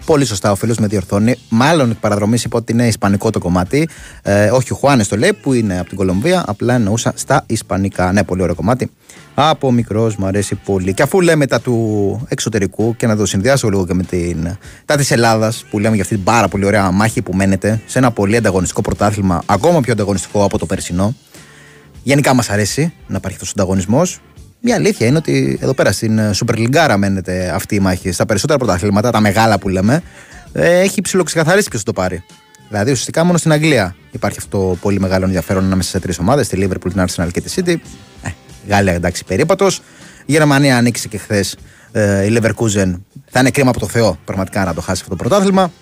Πολύ 0.09 0.25
σωστά 0.25 0.51
ο 0.51 0.55
φίλος 0.55 0.79
με 0.79 0.87
διορθώνει. 0.87 1.35
Μάλλον 1.49 1.91
εκ 1.91 1.97
παραδρομής 1.97 2.45
είπε 2.45 2.57
ότι 2.57 2.73
είναι 2.73 2.87
ισπανικό 2.87 3.31
το 3.31 3.39
κομμάτι. 3.39 3.89
Ε, 4.23 4.51
όχι, 4.51 4.73
ο 4.73 4.77
Χουάνες 4.77 5.09
το 5.09 5.17
λέει 5.17 5.33
που 5.33 5.53
είναι 5.53 5.79
από 5.79 5.89
την 5.89 5.97
Κολομβία. 5.97 6.45
Απλά 6.47 6.75
εννοούσα 6.75 7.13
στα 7.17 7.45
ισπανικά. 7.47 8.13
Ναι, 8.13 8.25
πολύ 8.25 8.43
ωραίο 8.43 8.55
κομμάτι. 8.55 8.91
Από 9.35 9.73
μικρός 9.73 10.17
μου 10.17 10.27
αρέσει 10.27 10.55
πολύ. 10.55 10.95
Και 10.95 11.03
αφού 11.03 11.21
λέμε 11.21 11.47
τα 11.47 11.61
του 11.61 12.27
εξωτερικού 12.29 12.97
και 12.97 13.07
να 13.07 13.17
το 13.17 13.27
συνδυάσω 13.27 13.69
λίγο 13.69 13.87
και 13.87 13.95
με 13.95 14.03
την, 14.03 14.57
τα 14.85 14.97
της 14.97 15.11
Ελλάδας 15.11 15.65
που 15.71 15.79
λέμε 15.79 15.95
για 15.95 16.03
αυτή 16.03 16.15
την 16.15 16.25
πάρα 16.25 16.49
πολύ 16.49 16.65
ωραία 16.65 16.91
μάχη 16.91 17.23
που 17.23 17.35
μένετε 17.35 17.81
σε 17.87 17.99
ένα 17.99 18.11
πολύ 18.11 18.37
ανταγωνιστικό 18.37 18.81
πρωτάθλημα, 18.81 19.43
ακόμα 19.47 19.81
πιο 19.81 19.93
ανταγωνιστικό 19.93 20.45
από 20.45 20.59
το 20.59 20.67
περσινό. 20.67 21.15
Γενικά 22.03 22.35
μας 22.35 22.51
αρέσει 22.51 22.93
να 23.07 23.17
υπάρχει 23.17 23.37
αυτός 23.37 23.49
ο 23.49 23.53
ανταγωνισμός. 23.57 24.21
Μια 24.61 24.75
αλήθεια 24.75 25.07
είναι 25.07 25.17
ότι 25.17 25.59
εδώ 25.61 25.75
πέρα 25.75 25.93
στην 25.93 26.19
ε, 26.19 26.31
Super 26.35 26.55
League 26.55 26.97
μένεται 26.99 27.51
αυτή 27.55 27.75
η 27.75 27.81
μάχη. 27.81 28.13
Στα 28.13 28.27
περισσότερα 28.27 28.59
πρωταθλήματα, 28.59 29.11
τα 29.11 29.21
μεγάλα 29.21 29.59
που 29.59 29.69
λέμε, 29.69 30.03
ε, 30.53 30.79
έχει 30.81 31.01
ψιλοξεκαθαρίσει 31.01 31.69
ποιος 31.69 31.83
το 31.83 31.93
πάρει. 31.93 32.25
Δηλαδή, 32.69 32.91
ουσιαστικά 32.91 33.25
μόνο 33.25 33.39
στην 33.39 33.53
Αγγλία 33.53 33.97
υπάρχει 34.11 34.39
αυτό 34.39 34.59
το 34.59 34.77
πολύ 34.81 35.01
μεγάλο 35.01 35.25
ενδιαφέρον 35.25 35.65
ανάμεσα 35.65 35.91
σε 35.91 36.01
τρεις 36.01 36.19
ομάδες, 36.19 36.49
τη 36.49 36.59
Liverpool, 36.61 36.93
την 36.93 37.05
Arsenal 37.07 37.29
και 37.33 37.41
τη 37.41 37.53
City. 37.57 37.77
Ε, 38.23 38.29
Γαλλία 38.69 38.93
εντάξει, 38.93 39.25
περίπατος. 39.25 39.83
Η 40.27 40.33
Γερμανία 40.33 40.77
νίκησε 40.77 41.09
και 41.09 41.19
χθες 41.19 41.57
ε, 41.93 42.25
η 42.25 42.39
Leverkusen. 42.39 43.01
Θα 43.31 43.41
είναι 43.41 43.51
κρίμα 43.51 43.71
από 43.71 43.79
το 43.79 43.89
Θεό 43.89 44.19
πραγματικά 44.25 44.65
να 44.65 44.75
το 44.75 44.81
χάσει 44.81 45.03
αυτό 45.03 45.17
το 45.17 45.25
πρωτάθλημα. 45.25 45.73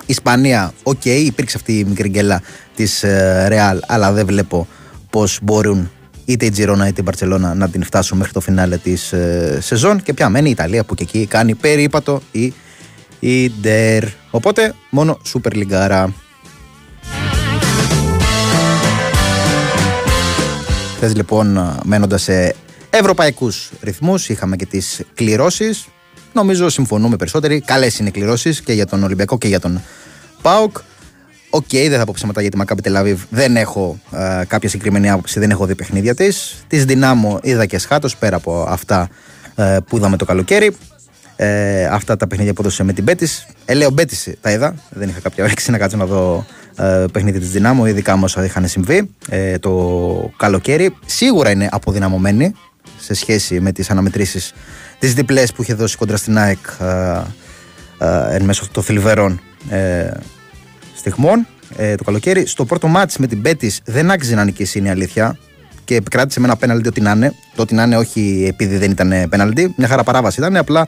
Η 0.00 0.04
Ισπανία, 0.06 0.72
OK, 0.82 1.00
okay, 1.04 1.22
υπήρξε 1.24 1.56
αυτή 1.56 1.78
η 1.78 1.84
μικρή 1.84 2.08
γκέλα 2.08 2.42
της 2.74 3.02
ε, 3.02 3.48
Real, 3.50 3.78
αλλά 3.86 4.12
δεν 4.12 4.26
βλέπω 4.26 4.68
πώς 5.10 5.38
μπορούν 5.42 5.90
είτε 6.30 6.46
η 6.46 6.50
Τζιρόνα 6.50 6.88
είτε 6.88 7.00
η 7.00 7.04
Μπαρσελόνα 7.06 7.54
να 7.54 7.68
την 7.68 7.84
φτάσουν 7.84 8.18
μέχρι 8.18 8.32
το 8.32 8.40
φινάλε 8.40 8.76
της 8.76 9.12
ε, 9.12 9.58
σεζόν. 9.60 10.02
Και 10.02 10.14
πια 10.14 10.28
μένει 10.28 10.48
η 10.48 10.50
Ιταλία 10.50 10.84
που 10.84 10.94
και 10.94 11.02
εκεί 11.02 11.26
κάνει 11.26 11.54
περίπατο 11.54 12.22
η 12.30 12.54
Ίντερ. 13.20 14.04
Οπότε 14.30 14.74
μόνο 14.90 15.18
Σουπερλιγκάρα. 15.32 16.06
Χθες 20.96 21.08
λοιπόν 21.14 21.78
μένοντας 21.84 22.22
σε 22.22 22.54
ευρωπαϊκούς 22.90 23.70
ρυθμούς, 23.80 24.28
είχαμε 24.28 24.56
και 24.56 24.66
τις 24.66 25.02
κληρώσεις. 25.14 25.86
Νομίζω 26.32 26.68
συμφωνούμε 26.68 27.16
περισσότεροι. 27.16 27.60
Καλές 27.60 27.98
είναι 27.98 28.08
οι 28.08 28.12
κληρώσεις 28.12 28.60
και 28.60 28.72
για 28.72 28.86
τον 28.86 29.02
Ολυμπιακό 29.02 29.38
και 29.38 29.48
για 29.48 29.60
τον 29.60 29.82
ΠΑΟΚ. 30.42 30.76
OK, 31.50 31.64
okay, 31.70 31.86
δεν 31.88 31.98
θα 31.98 32.04
πω 32.04 32.12
ψέματα 32.14 32.40
για 32.40 32.50
τη 32.50 32.56
Μακάμπι 32.56 32.82
Τελ 32.82 32.97
Αβίβ. 32.97 33.22
Δεν 33.30 33.56
έχω 33.56 34.00
ε, 34.12 34.44
κάποια 34.46 34.68
συγκεκριμένη 34.68 35.10
άποψη, 35.10 35.38
δεν 35.40 35.50
έχω 35.50 35.66
δει 35.66 35.74
παιχνίδια 35.74 36.14
της. 36.14 36.64
Της 36.66 36.84
Δυνάμω 36.84 37.38
είδα 37.42 37.66
και 37.66 37.78
εσχάτως 37.78 38.08
πέρα 38.18 38.36
από 38.36 38.66
αυτά 38.68 39.08
ε, 39.54 39.78
που 39.88 39.96
είδαμε 39.96 40.16
το 40.16 40.24
καλοκαίρι. 40.24 40.76
Ε, 41.36 41.84
αυτά 41.84 42.16
τα 42.16 42.26
παιχνίδια 42.26 42.52
που 42.52 42.60
έδωσε 42.62 42.84
με 42.84 42.92
την 42.92 43.04
Πέτη. 43.04 43.28
Ε, 43.64 43.74
λέω 43.74 43.90
Μπέτης 43.90 44.28
τα 44.40 44.50
είδα. 44.50 44.74
Δεν 44.90 45.08
είχα 45.08 45.20
κάποια 45.20 45.44
όρεξη 45.44 45.70
να 45.70 45.78
κάτσω 45.78 45.96
να 45.96 46.06
δω 46.06 46.46
ε, 46.76 47.04
παιχνίδι 47.12 47.38
της 47.38 47.50
Δυνάμω, 47.50 47.86
ειδικά 47.86 48.16
με 48.16 48.24
όσα 48.24 48.44
είχαν 48.44 48.68
συμβεί 48.68 49.10
ε, 49.28 49.58
το 49.58 50.32
καλοκαίρι. 50.36 50.96
Σίγουρα 51.06 51.50
είναι 51.50 51.68
αποδυναμωμένη 51.70 52.54
σε 52.98 53.14
σχέση 53.14 53.60
με 53.60 53.72
τις 53.72 53.90
αναμετρήσεις 53.90 54.52
τις 54.98 55.14
διπλές 55.14 55.52
που 55.52 55.62
είχε 55.62 55.74
δώσει 55.74 55.96
κοντρα 55.96 56.16
στην 56.16 56.38
ΑΕΚ 56.38 56.58
ε, 56.80 57.20
ε, 57.98 58.36
εν 58.36 58.44
μέσω 58.44 58.68
των 58.72 58.82
θλιβερών 58.82 59.40
ε, 59.70 60.10
στιγμών 61.00 61.46
ε, 61.76 61.94
το 61.94 62.04
καλοκαίρι. 62.04 62.46
Στο 62.46 62.64
πρώτο 62.64 62.86
μάτς 62.88 63.18
με 63.18 63.26
την 63.26 63.42
Πέτη 63.42 63.72
δεν 63.84 64.10
άξιζε 64.10 64.34
να 64.34 64.44
νικήσει, 64.44 64.78
είναι 64.78 64.88
η 64.88 64.90
αλήθεια. 64.90 65.38
Και 65.84 65.94
επικράτησε 65.94 66.40
με 66.40 66.46
ένα 66.46 66.56
πέναλτι 66.56 66.88
ό,τι 66.88 67.00
να 67.00 67.10
είναι. 67.10 67.34
Το 67.54 67.62
ότι 67.62 67.74
να 67.74 67.82
είναι 67.82 67.96
όχι 67.96 68.44
επειδή 68.48 68.76
δεν 68.76 68.90
ήταν 68.90 69.12
πέναλτι. 69.28 69.74
Μια 69.76 69.88
χαρά 69.88 70.02
παράβαση 70.02 70.40
ήταν. 70.40 70.56
Απλά 70.56 70.86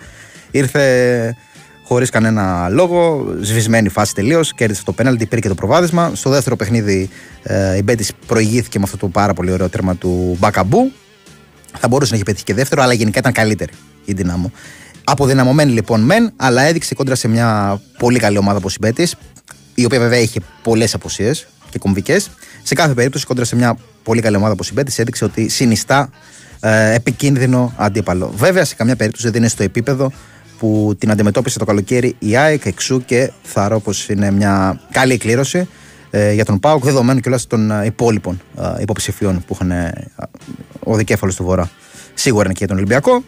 ήρθε 0.51 1.37
χωρίς 1.85 2.11
κανένα 2.11 2.69
λόγο. 2.69 3.27
Σβησμένη 3.41 3.89
φάση 3.89 4.15
τελείως. 4.15 4.55
Κέρδισε 4.55 4.85
το 4.85 4.93
πέναλτι, 4.93 5.27
πήρε 5.27 5.41
και 5.41 5.49
το 5.49 5.55
προβάδισμα. 5.55 6.13
Στο 6.15 6.31
δεύτερο 6.31 6.57
παιχνίδι 6.57 7.09
ε, 7.43 7.77
η 7.77 7.81
Μπέτη 7.85 8.07
προηγήθηκε 8.27 8.79
με 8.79 8.85
αυτό 8.85 8.97
το 8.97 9.09
πάρα 9.09 9.35
πολύ 9.35 9.53
ωραίο 9.53 9.69
τέρμα 9.69 9.97
του 9.97 10.37
Μπακαμπού. 10.41 10.93
Θα 11.79 11.89
μπορούσε 11.89 12.11
να 12.11 12.17
έχει 12.17 12.25
πετύχει 12.25 12.45
και 12.45 12.55
δεύτερο, 12.55 12.83
αλλά 12.83 12.93
γενικά 12.93 13.19
ήταν 13.19 13.33
καλύτερη 13.33 13.73
η 14.05 14.13
δυνάμω. 14.13 14.53
Αποδυναμωμένη 15.05 15.73
λοιπόν 15.73 16.01
μεν, 16.01 16.33
αλλά 16.37 16.63
έδειξε 16.63 16.95
κόντρα 16.95 17.15
σε 17.15 17.29
μια 17.29 17.81
πολύ 17.99 18.19
καλή 18.19 18.39
ομάδα 18.39 18.57
όπως 18.57 18.75
η 18.75 18.79
Μπέτη 18.81 19.09
η 19.75 19.85
οποία 19.85 19.99
βέβαια 19.99 20.19
είχε 20.19 20.41
πολλές 20.63 20.95
αποσίε 20.95 21.33
και 21.71 21.79
κομβικές. 21.79 22.31
Σε 22.63 22.75
κάθε 22.75 22.95
περίπτωση, 22.95 23.27
κόντρα 23.27 23.45
σε 23.45 23.57
μια 23.57 23.77
πολύ 24.03 24.21
καλή 24.21 24.37
ομάδα 24.37 24.53
όπως 24.53 24.69
η 24.69 24.73
Μπέτης, 24.73 24.99
έδειξε 24.99 25.25
ότι 25.25 25.49
συνιστά 25.49 26.11
ε, 26.61 26.95
επικίνδυνο 26.95 27.75
αντίπαλο. 27.77 28.33
Βέβαια, 28.37 28.65
σε 28.65 28.75
καμιά 28.75 28.97
περίπτωση 28.97 29.29
δεν 29.29 29.41
είναι 29.41 29.49
στο 29.49 29.63
επίπεδο 29.63 30.13
που 30.59 30.95
την 30.99 31.11
αντιμετώπισε 31.11 31.59
το 31.59 31.65
καλοκαίρι 31.65 32.17
η 32.19 32.37
ΑΕΚ, 32.37 32.65
εξού 32.65 33.05
και 33.05 33.33
θαρώ 33.43 33.81
πω 33.81 33.93
είναι 34.09 34.31
μια 34.31 34.81
καλή 34.91 35.17
κλήρωση 35.17 35.69
ε, 36.11 36.33
για 36.33 36.45
τον 36.45 36.61
Πάουκ, 36.61 36.85
δεδομένου 36.85 37.21
κιόλας 37.21 37.47
των 37.47 37.71
ε, 37.71 37.85
υπόλοιπων 37.85 38.41
ε, 38.59 38.81
υποψηφίων 38.81 39.45
που 39.47 39.55
είχαν 39.55 39.71
ε, 39.71 40.11
ο 40.85 40.97
δικέφαλος 40.97 41.37
του 41.37 41.45
Βορρά. 41.45 41.71
Σίγουρα 42.15 42.45
είναι 42.45 42.53
και 42.53 42.59
για 42.59 42.69
τον 42.69 42.77
Ολυμπιακό. 42.77 43.23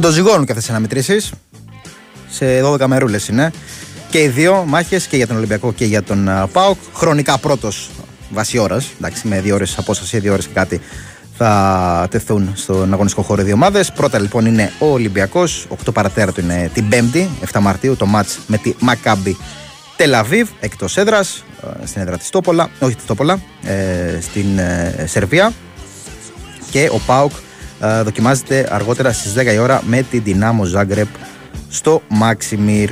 Κοντοζυγώνουν 0.00 0.44
και 0.44 0.52
αυτές 0.52 0.66
τι 0.66 0.70
αναμετρήσεις. 0.70 1.32
Σε 2.30 2.62
12 2.62 2.86
μερούλες 2.86 3.28
είναι. 3.28 3.52
Και 4.10 4.22
οι 4.22 4.28
δύο 4.28 4.64
μάχες 4.66 5.06
και 5.06 5.16
για 5.16 5.26
τον 5.26 5.36
Ολυμπιακό 5.36 5.72
και 5.72 5.84
για 5.84 6.02
τον 6.02 6.48
Πάοκ. 6.52 6.76
Χρονικά 6.94 7.38
πρώτος 7.38 7.90
βάση 8.30 8.58
ώρας. 8.58 8.86
Εντάξει, 8.98 9.28
με 9.28 9.40
δύο 9.40 9.54
ώρες 9.54 9.78
απόσταση, 9.78 10.18
δύο 10.18 10.32
ώρες 10.32 10.46
και 10.46 10.52
κάτι 10.54 10.80
θα 11.36 12.06
τεθούν 12.10 12.52
στον 12.54 12.92
αγωνιστικό 12.92 13.22
χώρο 13.22 13.42
δύο 13.42 13.54
ομάδες. 13.54 13.92
Πρώτα 13.92 14.18
λοιπόν 14.18 14.46
είναι 14.46 14.72
ο 14.78 14.86
Ολυμπιακός. 14.86 15.66
8 15.86 15.92
παρατέρα 15.92 16.32
είναι 16.40 16.70
την 16.74 16.84
5η, 16.90 17.26
7 17.52 17.60
Μαρτίου, 17.60 17.96
το 17.96 18.06
match 18.14 18.36
με 18.46 18.56
τη 18.56 18.74
Μακάμπη 18.78 19.36
Τελαβίβ 19.96 20.48
εκτός 20.60 20.96
έδρας, 20.96 21.44
στην 21.84 22.00
έδρα 22.00 22.18
της 22.18 22.30
Τόπολα, 22.30 22.70
όχι 22.80 22.94
της 22.94 23.04
Τόπολα, 23.04 23.40
ε, 23.62 24.18
στην 24.20 24.58
ε, 24.58 25.04
Σερβία. 25.06 25.52
Και 26.70 26.88
ο 26.92 26.98
Πάοκ 27.06 27.30
ε, 27.30 27.49
δοκιμάζεται 28.04 28.68
αργότερα 28.70 29.12
στις 29.12 29.34
10 29.36 29.52
η 29.54 29.58
ώρα 29.58 29.82
με 29.86 30.02
την 30.02 30.22
Δυνάμο 30.22 30.64
Ζάγκρεπ 30.64 31.08
στο 31.68 32.02
Μάξιμιρ. 32.08 32.90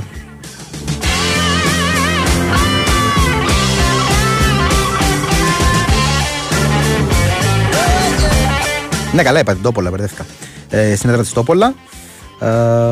Ναι, 9.15 9.23
καλά 9.23 9.39
είπα 9.41 9.53
την 9.53 9.63
Τόπολα, 9.63 9.91
μπερδεύτηκα. 9.91 10.27
Ε, 10.71 10.97
στην 10.97 11.11
έδρα 11.11 11.23
της 11.23 11.33
Τόπολα. 11.33 11.75
ε, 12.41 12.49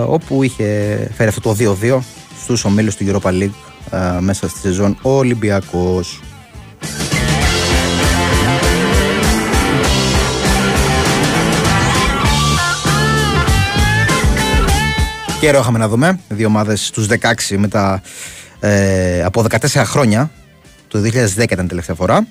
όπου 0.07 0.43
είχε 0.43 0.65
φέρει 1.17 1.29
αυτό 1.29 1.41
το 1.41 1.57
2-2 1.83 1.99
στους 2.43 2.65
ομίλους 2.65 2.97
του 2.97 3.05
Europa 3.07 3.29
League 3.31 3.50
ε, 3.91 4.21
μέσα 4.21 4.49
στη 4.49 4.59
σεζόν 4.59 4.99
ο 5.03 5.11
Ολυμπιακός. 5.11 6.21
Καιρό 15.47 15.59
είχαμε 15.59 15.79
να 15.79 15.88
δούμε. 15.88 16.21
Δύο 16.29 16.47
ομάδες 16.47 16.87
στους 16.87 17.07
16 17.49 17.57
μετά 17.57 18.03
ε, 18.61 19.23
από 19.23 19.45
14 19.50 19.83
χρόνια. 19.85 20.31
Το 20.88 20.99
2010 21.37 21.50
ήταν 21.50 21.69
τελευταία 21.69 21.95
φορά. 21.97 22.26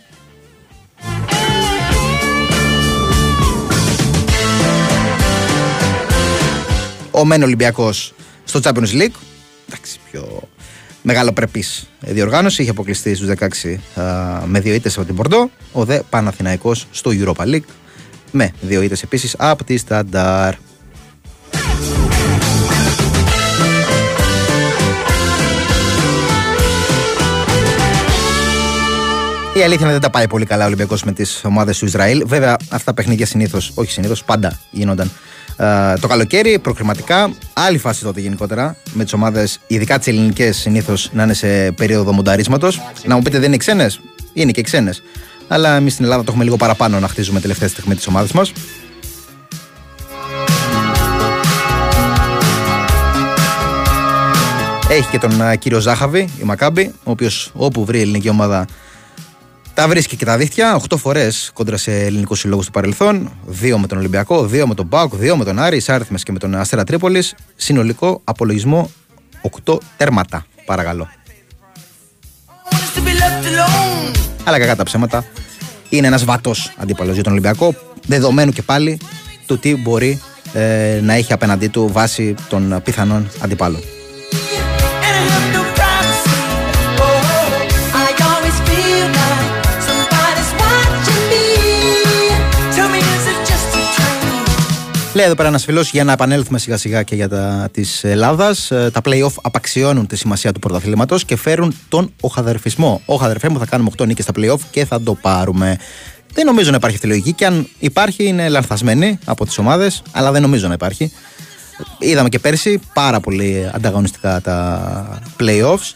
Ο 7.12 7.26
Μεν 7.26 7.44
Ολυμπιακός 7.44 8.14
στο 8.44 8.60
Champions 8.64 8.92
League. 8.92 9.16
Εντάξει, 9.68 10.00
πιο 10.12 10.42
μεγάλο 11.02 11.34
πρεπής 11.34 11.90
διοργάνωση. 12.00 12.62
Είχε 12.62 12.72
αποκλειστεί 12.72 13.16
στους 13.16 13.28
16 13.28 13.78
με 14.46 14.60
δύο 14.60 14.74
ήττες 14.74 14.98
από 14.98 15.06
την 15.06 15.16
Πορντό. 15.16 15.50
Ο 15.72 15.86
Δε 15.86 16.00
Παναθηναϊκός 16.10 16.88
στο 16.92 17.12
Europa 17.14 17.44
League 17.46 17.70
με 18.32 18.52
δύο 18.62 18.82
ήττες 18.82 19.04
επίσης 19.04 19.36
από 19.38 19.64
τη 19.64 19.78
Σταντάρ. 19.78 20.65
Αλήθεια 29.66 29.84
είναι 29.84 29.92
δεν 29.92 30.02
τα 30.02 30.10
πάει 30.10 30.28
πολύ 30.28 30.46
καλά 30.46 30.64
ο 30.64 30.68
Ολυμπιακός 30.68 31.04
με 31.04 31.12
τις 31.12 31.42
ομάδες 31.44 31.78
του 31.78 31.86
Ισραήλ. 31.86 32.24
Βέβαια, 32.26 32.56
αυτά 32.70 32.84
τα 32.84 32.94
παιχνίδια 32.94 33.26
συνήθως, 33.26 33.72
όχι 33.76 33.92
συνήθως, 33.92 34.24
πάντα 34.24 34.60
γίνονταν 34.72 35.12
ε, 35.58 35.94
το 36.00 36.08
καλοκαίρι, 36.08 36.60
προκριματικά. 36.60 37.34
Άλλη 37.54 37.78
φάση 37.78 38.04
τότε 38.04 38.20
γενικότερα 38.20 38.76
με 38.94 39.04
τις 39.04 39.14
ομάδες, 39.14 39.60
ειδικά 39.68 39.98
τις 39.98 40.08
ελληνικές, 40.08 40.58
συνήθως 40.58 41.10
να 41.14 41.24
είναι 41.24 41.34
σε 41.34 41.72
περίοδο 41.72 42.12
μονταρίσματος. 42.12 42.82
Να 43.06 43.16
μου 43.16 43.22
πείτε, 43.22 43.38
δεν 43.38 43.48
είναι 43.48 43.58
ξένες; 43.58 44.00
Είναι 44.34 44.52
και 44.52 44.62
ξένες. 44.62 45.04
Αλλά 45.48 45.76
εμείς 45.76 45.94
στην 45.94 46.06
Ελλάδα 46.06 46.24
το 46.24 46.28
έχουμε 46.30 46.44
λίγο 46.44 46.58
παραπάνω 46.58 47.00
να 47.00 47.08
χτίζουμε 47.08 47.40
τελευταία 47.40 47.68
στιγμή 47.68 47.96
τις 47.96 48.08
ομάδες 48.08 48.32
μας. 48.32 48.52
Έχει 54.90 55.10
και 55.10 55.20
τον 55.20 55.42
uh, 55.42 55.58
κύριο 55.60 55.80
Ζάχαβη, 55.80 56.30
η 56.40 56.44
Μακάμπη, 56.44 56.92
ο 57.04 57.12
οποίος 57.12 57.52
όπου 57.54 57.86
βρει 57.86 57.98
η 57.98 58.02
ελληνική 58.02 58.30
ομάδα 58.30 58.66
τα 59.76 59.88
βρίσκει 59.88 60.16
και 60.16 60.26
τα 60.26 60.38
δίχτυα. 60.38 60.82
8 60.90 60.98
φορές 60.98 61.52
κόντρα 61.54 61.78
σε 61.78 61.92
ελληνικούς 61.92 62.40
συλλόγους 62.40 62.66
του 62.66 62.72
παρελθόν. 62.72 63.32
2 63.62 63.78
με 63.78 63.88
τον 63.88 63.98
Ολυμπιακό, 63.98 64.44
2 64.44 64.66
με 64.66 64.74
τον 64.74 64.86
Μπάουκ, 64.86 65.14
2 65.14 65.36
με 65.36 65.44
τον 65.44 65.60
Άρη, 65.60 65.82
Άριθμε 65.88 66.18
και 66.24 66.32
με 66.32 66.40
τον 66.40 66.56
Αστέρα 66.56 66.84
Τρίπολης. 66.84 67.36
Συνολικό 67.56 68.22
απολογισμό 68.24 68.92
8 69.66 69.78
τέρματα. 69.98 70.46
Παρακαλώ. 70.66 71.10
Αλλά 74.44 74.60
κακά 74.60 74.76
τα 74.76 74.84
ψέματα. 74.84 75.26
Είναι 75.90 76.08
ένας 76.08 76.26
βατός 76.26 76.74
αντίπαλος 76.78 77.14
για 77.14 77.24
τον 77.24 77.32
Ολυμπιακό. 77.32 77.76
Δεδομένου 78.08 78.52
και 78.52 78.62
πάλι 78.62 79.00
του 79.46 79.60
τι 79.60 79.76
μπορεί 79.76 80.22
ε, 80.54 81.00
να 81.04 81.14
έχει 81.14 81.34
απέναντί 81.34 81.68
του 81.68 81.90
βάσει 81.92 82.36
των 82.50 82.82
πιθανών 82.84 83.30
αντιπάλων. 83.40 83.82
Λέει 95.16 95.26
εδώ 95.26 95.36
πέρα 95.36 95.48
ένας 95.48 95.64
φίλο 95.64 95.82
για 95.82 96.04
να 96.04 96.12
επανέλθουμε 96.12 96.60
σιγά 96.60 96.78
σιγά 96.78 97.04
και 97.04 97.16
για 97.16 97.30
τα 97.30 97.70
της 97.72 98.04
Ελλάδας. 98.04 98.72
Ε, 98.72 98.90
τα 98.94 99.02
playoff 99.06 99.34
απαξιώνουν 99.42 100.08
τη 100.08 100.16
σημασία 100.16 100.52
του 100.52 100.60
πρωταθλήματος 100.60 101.26
και 101.26 101.36
φέρουν 101.36 101.76
τον 101.90 102.14
οχαδερφισμό. 102.20 103.02
Οχαδερφέ 103.06 103.50
μου, 103.50 103.60
θα 103.60 103.66
κάνουμε 103.66 103.90
8 103.98 104.06
νίκες 104.06 104.24
στα 104.24 104.34
playoff 104.38 104.60
και 104.72 104.86
θα 104.86 105.02
το 105.02 105.14
πάρουμε. 105.14 105.78
Δεν 106.34 106.46
νομίζω 106.46 106.70
να 106.70 106.76
υπάρχει 106.76 106.96
αυτή 106.96 107.08
η 107.08 107.10
λογική 107.10 107.34
και 107.34 107.46
αν 107.46 107.68
υπάρχει 107.80 108.24
είναι 108.24 108.50
λανθασμένη 108.50 109.20
από 109.26 109.46
τις 109.46 109.58
ομάδες, 109.58 110.02
αλλά 110.12 110.32
δεν 110.32 110.42
νομίζω 110.42 110.68
να 110.68 110.74
υπάρχει. 110.74 111.12
Είδαμε 112.00 112.30
και 112.30 112.40
πέρσι 112.40 112.80
πάρα 112.94 113.20
πολύ 113.20 113.70
ανταγωνιστικά 113.74 114.42
τα 114.42 115.22
playoffs 115.40 115.94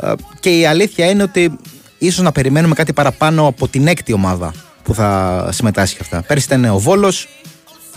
ε, 0.00 0.12
και 0.40 0.58
η 0.58 0.66
αλήθεια 0.66 1.10
είναι 1.10 1.22
ότι 1.22 1.58
ίσως 1.98 2.24
να 2.24 2.32
περιμένουμε 2.32 2.74
κάτι 2.74 2.92
παραπάνω 2.92 3.46
από 3.46 3.68
την 3.68 3.86
έκτη 3.86 4.12
ομάδα 4.12 4.52
που 4.82 4.94
θα 4.94 5.48
συμμετάσχει 5.52 5.98
αυτά. 6.00 6.22
Πέρσι 6.22 6.44
ήταν 6.44 6.64
ο 6.64 6.78
Βόλος, 6.78 7.28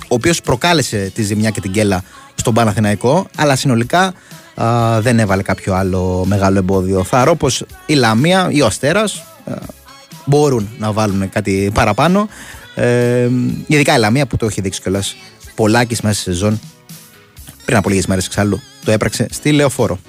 ο 0.07 0.15
οποίος 0.15 0.41
προκάλεσε 0.41 1.11
τη 1.13 1.23
ζημιά 1.23 1.49
και 1.49 1.61
την 1.61 1.71
κέλα 1.71 2.03
στον 2.35 2.53
Παναθηναϊκό, 2.53 3.27
αλλά 3.35 3.55
συνολικά 3.55 4.13
α, 4.61 5.01
δεν 5.01 5.19
έβαλε 5.19 5.41
κάποιο 5.41 5.73
άλλο 5.73 6.25
μεγάλο 6.27 6.57
εμπόδιο. 6.57 7.03
Θαρώ 7.03 7.35
πως 7.35 7.65
η 7.85 7.93
Λαμία 7.93 8.47
ή 8.51 8.61
ο 8.61 8.65
Αστέρας 8.65 9.23
μπορούν 10.25 10.69
να 10.77 10.91
βάλουν 10.91 11.29
κάτι 11.29 11.71
παραπάνω. 11.73 12.29
Ε, 12.75 13.29
ειδικά 13.67 13.95
η 13.95 13.99
Λαμία 13.99 14.27
που 14.27 14.37
το 14.37 14.45
έχει 14.45 14.61
δείξει 14.61 14.81
κιόλας 14.81 15.15
πολλάκι 15.55 15.97
μέσα 16.03 16.21
στη 16.21 16.31
σεζόν. 16.31 16.59
Πριν 17.65 17.77
από 17.77 17.89
λίγες 17.89 18.05
μέρες 18.05 18.25
εξάλλου 18.25 18.61
το 18.83 18.91
έπραξε 18.91 19.27
στη 19.31 19.51
Λεωφόρο. 19.51 19.99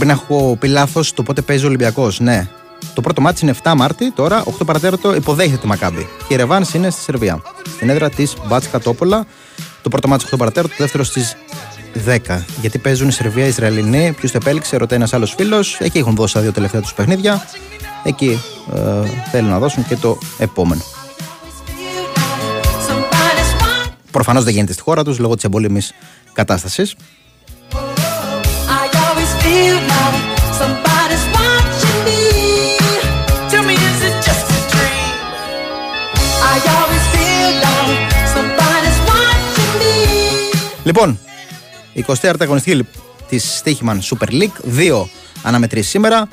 Πρέπει 0.00 0.14
να 0.14 0.20
έχω 0.24 0.56
πει 0.60 0.68
λάθος 0.68 1.12
το 1.12 1.22
πότε 1.22 1.42
παίζει 1.42 1.64
ο 1.64 1.66
Ολυμπιακός. 1.66 2.20
Ναι. 2.20 2.48
Το 2.94 3.00
πρώτο 3.00 3.20
μάτι 3.20 3.40
είναι 3.42 3.54
7 3.62 3.72
Μάρτη, 3.76 4.10
τώρα 4.12 4.44
8 4.44 4.66
παρατέταρτο 4.66 5.14
υποδέχεται 5.14 5.56
τη 5.56 5.66
Μακάμπη. 5.66 6.08
Και 6.28 6.34
η 6.34 6.36
Ρεβάνς 6.36 6.74
είναι 6.74 6.90
στη 6.90 7.00
Σερβία. 7.00 7.42
Στην 7.74 7.88
έδρα 7.88 8.10
της 8.10 8.36
Μπάτσκα 8.46 8.80
Τόπολα. 8.80 9.26
Το 9.82 9.88
πρώτο 9.88 10.08
μάτι 10.08 10.24
8 10.30 10.34
παρατέταρτο, 10.38 10.76
το 10.76 10.82
δεύτερο 10.82 11.04
στις 11.04 11.36
10. 12.06 12.44
Γιατί 12.60 12.78
παίζουν 12.78 13.08
η 13.08 13.12
Σερβία, 13.12 13.44
οι 13.44 13.48
Ισραηλινοί. 13.48 14.12
Ποιος 14.12 14.32
το 14.32 14.38
επέλεξε, 14.40 14.76
ρωτάει 14.76 14.98
ένας 14.98 15.12
άλλος 15.12 15.34
φίλος. 15.34 15.78
Εκεί 15.80 15.98
έχουν 15.98 16.14
δώσει 16.14 16.34
τα 16.34 16.40
δύο 16.40 16.52
τελευταία 16.52 16.80
τους 16.80 16.94
παιχνίδια. 16.94 17.44
Εκεί 18.04 18.40
ε, 18.74 19.08
θέλουν 19.30 19.50
να 19.50 19.58
δώσουν 19.58 19.86
και 19.86 19.96
το 19.96 20.18
επόμενο. 20.38 20.82
Προφανώς 24.10 24.44
δεν 24.44 24.52
γίνεται 24.52 24.72
στη 24.72 24.82
χώρα 24.82 25.04
τους 25.04 25.18
λόγω 25.18 25.34
της 25.34 25.44
εμπόλεμης 25.44 25.92
κατάστασης. 26.32 26.94
Λοιπόν, 40.84 41.18
24η 42.22 42.40
αγωνιστική 42.40 42.86
της 43.28 43.56
Στίχημαν 43.56 44.00
Super 44.00 44.28
League, 44.32 44.60
δύο 44.62 45.08
αναμετρήσεις 45.42 45.90
σήμερα. 45.90 46.28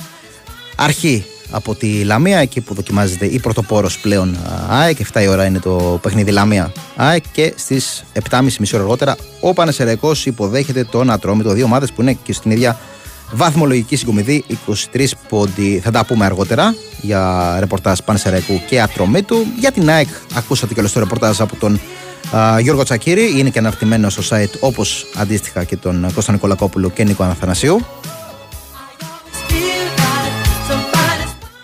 Αρχή 0.76 1.26
από 1.52 1.76
τη 1.76 2.04
Λαμία, 2.04 2.40
εκεί 2.40 2.62
που 2.62 2.74
δοκιμάζεται 2.74 3.26
η 3.26 3.40
πρωτοπόρος 3.40 4.00
πλέον 4.00 4.38
ΑΕΚ. 4.70 4.98
7 5.14 5.22
η 5.22 5.28
ώρα 5.28 5.46
είναι 5.46 5.60
το 5.60 6.00
παιχνίδι 6.02 6.32
Λαμία 6.32 6.72
ΑΕΚ 6.96 7.24
και 7.32 7.54
στις 7.56 8.04
7.30 8.30 8.42
μισή 8.60 8.76
ώρα 8.76 8.84
αργότερα 8.84 9.16
ο 9.40 9.54
Πανεσαιραϊκό 9.54 10.12
υποδέχεται 10.26 10.84
τον 10.84 11.10
Ατρόμητο. 11.10 11.52
Δύο 11.52 11.66
ομάδες 11.66 11.92
που 11.92 12.02
είναι 12.02 12.14
και 12.24 12.34
στην 12.34 12.52
ίδια 12.52 12.80
βαθμολογική 13.32 13.96
συγκομιδή 13.96 14.44
23 14.94 15.06
πόντι. 15.30 15.80
Θα 15.84 15.92
τα 15.92 16.06
πούμε 16.06 16.26
αργότερα 16.26 16.76
για 17.02 17.56
ρεπορτάζ 17.60 18.00
Πανεσαιραϊκού 18.00 18.62
και 18.68 18.82
Ατρομήτου. 18.82 19.46
Για 19.60 19.72
την 19.72 19.90
ΑΕΚ, 19.90 20.08
ακούσατε 20.34 20.74
και 20.74 20.80
όλο 20.80 20.90
το 20.90 21.00
ρεπορτάζ 21.00 21.42
από 21.42 21.56
τον 21.56 21.80
Γιώργο 22.62 22.84
Τσακύρη 22.84 23.40
είναι 23.40 23.50
και 23.50 23.60
αναρτημένος 23.60 24.14
στο 24.14 24.38
site 24.38 24.60
όπως 24.60 25.06
αντίστοιχα 25.16 25.64
και 25.64 25.78
τον 25.78 26.14
Κώστα 26.14 26.32
Νικολακόπουλο 26.32 26.90
και 26.90 27.04
Νίκο 27.04 27.24
Αναθανασίου. 27.24 27.80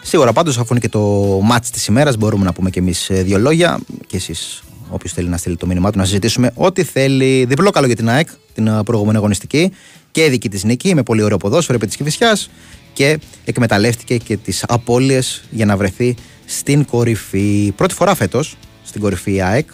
Σίγουρα 0.01 0.33
πάντως 0.33 0.57
αφού 0.57 0.67
είναι 0.69 0.79
και 0.79 0.89
το 0.89 0.99
μάτς 1.43 1.69
της 1.69 1.85
ημέρας 1.85 2.17
μπορούμε 2.17 2.45
να 2.45 2.53
πούμε 2.53 2.69
και 2.69 2.79
εμείς 2.79 3.09
ε, 3.09 3.21
δύο 3.21 3.37
λόγια 3.37 3.79
και 4.07 4.17
εσείς 4.17 4.63
όποιος 4.89 5.13
θέλει 5.13 5.27
να 5.27 5.37
στείλει 5.37 5.57
το 5.57 5.67
μήνυμά 5.67 5.91
του 5.91 5.97
να 5.97 6.05
συζητήσουμε 6.05 6.51
ό,τι 6.55 6.83
θέλει. 6.83 7.45
Διπλό 7.45 7.69
καλό 7.69 7.85
για 7.85 7.95
την 7.95 8.09
ΑΕΚ, 8.09 8.27
την 8.53 8.67
ε, 8.67 8.83
προηγούμενη 8.83 9.17
αγωνιστική 9.17 9.71
και 10.13 10.29
δική 10.29 10.49
της 10.49 10.63
νίκη 10.63 10.95
με 10.95 11.03
πολύ 11.03 11.23
ωραίο 11.23 11.37
ποδόσφαιρο 11.37 11.77
επί 11.77 11.87
της 11.87 11.95
Κυφυσιάς 11.95 12.49
και 12.93 13.19
εκμεταλλεύτηκε 13.45 14.17
και 14.17 14.37
τις 14.37 14.63
απώλειες 14.67 15.43
για 15.49 15.65
να 15.65 15.77
βρεθεί 15.77 16.15
στην 16.45 16.85
κορυφή. 16.85 17.73
Πρώτη 17.75 17.93
φορά 17.93 18.15
φέτος 18.15 18.57
στην 18.83 19.01
κορυφή 19.01 19.33
η 19.33 19.41
ΑΕΚ 19.41 19.69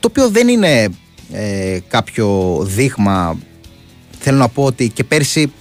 το 0.00 0.08
οποίο 0.10 0.28
δεν 0.28 0.48
είναι 0.48 0.88
ε, 1.32 1.78
κάποιο 1.88 2.58
δείγμα. 2.62 3.38
Θέλω 4.18 4.38
να 4.38 4.48
πω 4.48 4.64
ότι 4.64 4.88
και 4.88 5.04
πέρσι 5.04 5.52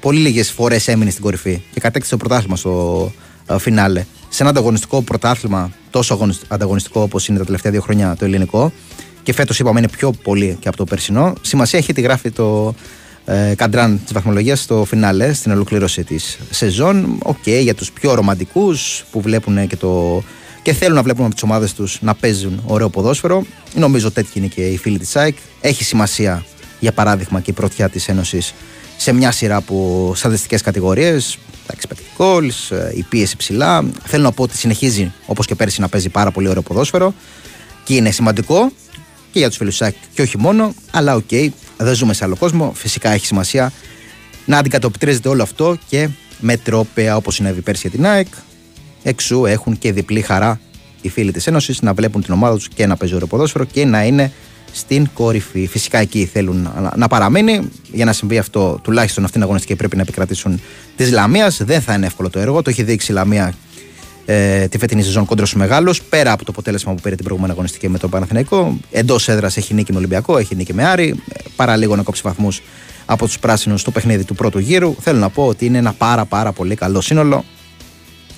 πολύ 0.00 0.20
λίγες 0.20 0.50
φορές 0.50 0.88
έμεινε 0.88 1.10
στην 1.10 1.22
κορυφή 1.22 1.62
και 1.72 1.80
κατέκτησε 1.80 2.10
το 2.10 2.16
πρωτάθλημα 2.16 2.56
στο 2.56 3.12
ε, 3.46 3.58
φινάλε. 3.58 4.04
σε 4.28 4.42
ένα 4.42 4.50
ανταγωνιστικό 4.50 5.02
πρωτάθλημα, 5.02 5.72
τόσο 5.90 6.14
αγωνισ- 6.14 6.44
ανταγωνιστικό 6.48 7.00
όπως 7.00 7.28
είναι 7.28 7.38
τα 7.38 7.44
τελευταία 7.44 7.72
δύο 7.72 7.80
χρόνια 7.80 8.16
το 8.18 8.24
ελληνικό, 8.24 8.72
και 9.22 9.32
φέτος 9.32 9.58
είπαμε 9.58 9.78
είναι 9.78 9.88
πιο 9.88 10.10
πολύ 10.10 10.56
και 10.60 10.68
από 10.68 10.76
το 10.76 10.84
περσινό, 10.84 11.32
σημασία 11.40 11.78
έχει 11.78 11.92
τι 11.92 12.00
γράφει 12.00 12.30
το 12.30 12.74
ε, 13.30 13.54
καντράν 13.54 14.00
της 14.02 14.12
βαθμολογίας 14.12 14.60
στο 14.60 14.84
φινάλε, 14.84 15.32
στην 15.32 15.52
ολοκλήρωση 15.52 16.04
της 16.04 16.38
σεζόν. 16.50 17.18
Οκ, 17.22 17.46
για 17.46 17.74
τους 17.74 17.90
πιο 17.90 18.14
ρομαντικούς 18.14 19.04
που 19.10 19.20
βλέπουν 19.20 19.66
και 19.66 19.76
το. 19.76 20.22
και 20.62 20.72
θέλουν 20.72 20.94
να 20.94 21.02
βλέπουν 21.02 21.24
από 21.24 21.34
τις 21.34 21.42
ομάδες 21.42 21.74
τους 21.74 21.98
να 22.00 22.14
παίζουν 22.14 22.62
ωραίο 22.66 22.88
ποδόσφαιρο. 22.88 23.44
Νομίζω 23.74 24.10
τέτοιοι 24.10 24.30
είναι 24.34 24.46
και 24.46 24.66
οι 24.66 24.76
φίλοι 24.76 24.98
της 24.98 25.08
ΑΕΚ. 25.10 25.36
Έχει 25.60 25.84
σημασία, 25.84 26.44
για 26.80 26.92
παράδειγμα, 26.92 27.40
και 27.40 27.50
η 27.50 27.54
πρωτιά 27.54 27.88
της 27.88 28.08
Ένωσης 28.08 28.54
σε 28.96 29.12
μια 29.12 29.30
σειρά 29.30 29.56
από 29.56 30.12
στατιστικές 30.14 30.62
κατηγορίες. 30.62 31.38
Τα 31.66 31.74
expected 31.74 32.22
goals, 32.22 32.76
ε, 32.76 32.90
η 32.94 33.02
πίεση 33.08 33.36
ψηλά. 33.36 33.84
Θέλω 34.04 34.22
να 34.22 34.32
πω 34.32 34.42
ότι 34.42 34.56
συνεχίζει 34.56 35.12
όπως 35.26 35.46
και 35.46 35.54
πέρσι 35.54 35.80
να 35.80 35.88
παίζει 35.88 36.08
πάρα 36.08 36.30
πολύ 36.30 36.48
ωραίο 36.48 36.62
ποδόσφαιρο 36.62 37.14
και 37.84 37.94
είναι 37.94 38.10
σημαντικό 38.10 38.70
και 39.32 39.38
για 39.38 39.48
τους 39.48 39.56
φίλους 39.56 39.76
της 39.76 39.85
ΑΕΚ 39.85 39.94
και 40.14 40.22
όχι 40.22 40.38
μόνο. 40.38 40.74
Αλλά 40.90 41.14
οκ, 41.14 41.28
δεν 41.76 41.94
ζούμε 41.94 42.14
σε 42.14 42.24
άλλο 42.24 42.36
κόσμο. 42.36 42.72
Φυσικά 42.74 43.10
έχει 43.10 43.26
σημασία 43.26 43.72
να 44.44 44.58
αντικατοπτρίζεται 44.58 45.28
όλο 45.28 45.42
αυτό 45.42 45.76
και 45.88 46.08
με 46.40 46.56
τρόπαια 46.56 47.16
όπως 47.16 47.34
συνέβη 47.34 47.60
πέρσι 47.60 47.80
για 47.88 47.90
την 47.98 48.06
ΑΕΚ. 48.06 48.26
Εξ 49.02 49.24
ου 49.24 49.46
έχουν 49.46 49.78
και 49.78 49.92
διπλή 49.92 50.20
χαρά 50.20 50.60
οι 51.02 51.08
φίλοι 51.08 51.32
της 51.32 51.46
Ένωσης 51.46 51.82
να 51.82 51.94
βλέπουν 51.94 52.22
την 52.22 52.32
ομάδα 52.34 52.54
τους 52.54 52.68
και 52.68 52.86
να 52.86 52.96
παίζει 52.96 53.14
ωραίο 53.14 53.26
ποδόσφαιρο 53.26 53.64
και 53.64 53.84
να 53.84 54.04
είναι 54.04 54.32
στην 54.72 55.08
κορυφή. 55.14 55.66
Φυσικά 55.66 55.98
εκεί 55.98 56.24
θέλουν 56.32 56.62
να- 56.62 56.92
να 56.96 57.08
παραμείνει. 57.08 57.68
Για 57.92 58.04
να 58.04 58.12
συμβεί 58.12 58.38
αυτό, 58.38 58.80
τουλάχιστον 58.82 59.22
αυτήν 59.24 59.34
την 59.40 59.42
αγωνιστική 59.48 59.76
πρέπει 59.78 59.96
να 59.96 60.02
επικρατήσουν 60.02 60.60
της 60.96 61.10
Λαμίας. 61.12 61.56
Δεν 61.64 61.80
θα 61.80 61.94
είναι 61.94 62.06
εύκολο 62.06 62.30
το 62.30 62.38
έργο. 62.38 62.62
Το 62.62 62.70
έχει 62.70 62.82
δείξει 62.82 63.12
η 63.12 63.14
Λαμία 63.14 63.54
ε, 64.30 64.68
τη 64.68 64.78
φετινή 64.78 65.02
σεζόν 65.02 65.24
κόντρα 65.24 65.46
στου 65.46 65.58
μεγάλου. 65.58 65.92
Πέρα 66.08 66.32
από 66.32 66.44
το 66.44 66.50
αποτέλεσμα 66.52 66.94
που 66.94 67.00
πήρε 67.00 67.14
την 67.14 67.24
προηγούμενη 67.24 67.52
αγωνιστική 67.52 67.88
με 67.88 67.98
τον 67.98 68.10
Παναθηναϊκό. 68.10 68.78
Εντός 68.90 69.28
έδρας 69.28 69.56
έχει 69.56 69.74
νίκη 69.74 69.92
με 69.92 69.98
Ολυμπιακό, 69.98 70.38
έχει 70.38 70.54
νίκη 70.54 70.74
με 70.74 70.84
Άρη. 70.84 71.22
Ε, 71.32 71.42
Παρά 71.56 71.76
λίγο 71.76 71.96
να 71.96 72.02
κόψει 72.02 72.22
βαθμούς 72.24 72.62
από 73.06 73.24
τους 73.24 73.38
πράσινους 73.38 73.80
στο 73.80 73.90
παιχνίδι 73.90 74.24
του 74.24 74.34
πρώτου 74.34 74.58
γύρου. 74.58 74.94
Θέλω 75.00 75.18
να 75.18 75.28
πω 75.28 75.46
ότι 75.46 75.66
είναι 75.66 75.78
ένα 75.78 75.92
πάρα 75.92 76.24
πάρα 76.24 76.52
πολύ 76.52 76.74
καλό 76.74 77.00
σύνολο. 77.00 77.44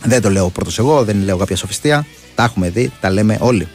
Δεν 0.05 0.23
το 0.23 0.31
λέω 0.31 0.49
πρώτος 0.49 0.79
εγώ, 0.79 1.05
δεν 1.05 1.23
λέω 1.23 1.37
κάποια 1.37 1.57
σοφιστία. 1.57 2.07
Τα 2.35 2.45
έχουμε 2.45 2.71
δει, 2.71 2.93
τα 3.01 3.11
λέμε 3.11 3.39
όλοι. 3.41 3.69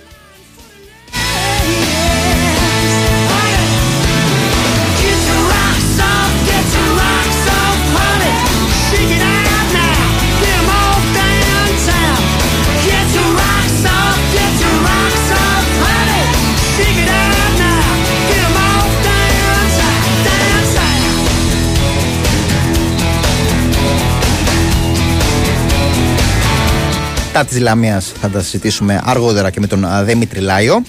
Τα 27.35 27.45
της 27.45 27.59
Λαμίας 27.59 28.11
θα 28.21 28.29
τα 28.29 28.41
συζητήσουμε 28.41 29.01
αργότερα 29.05 29.49
και 29.49 29.59
με 29.59 29.67
τον 29.67 29.85
α, 29.85 30.03
Δέμητρη 30.03 30.39
Λάιο. 30.39 30.81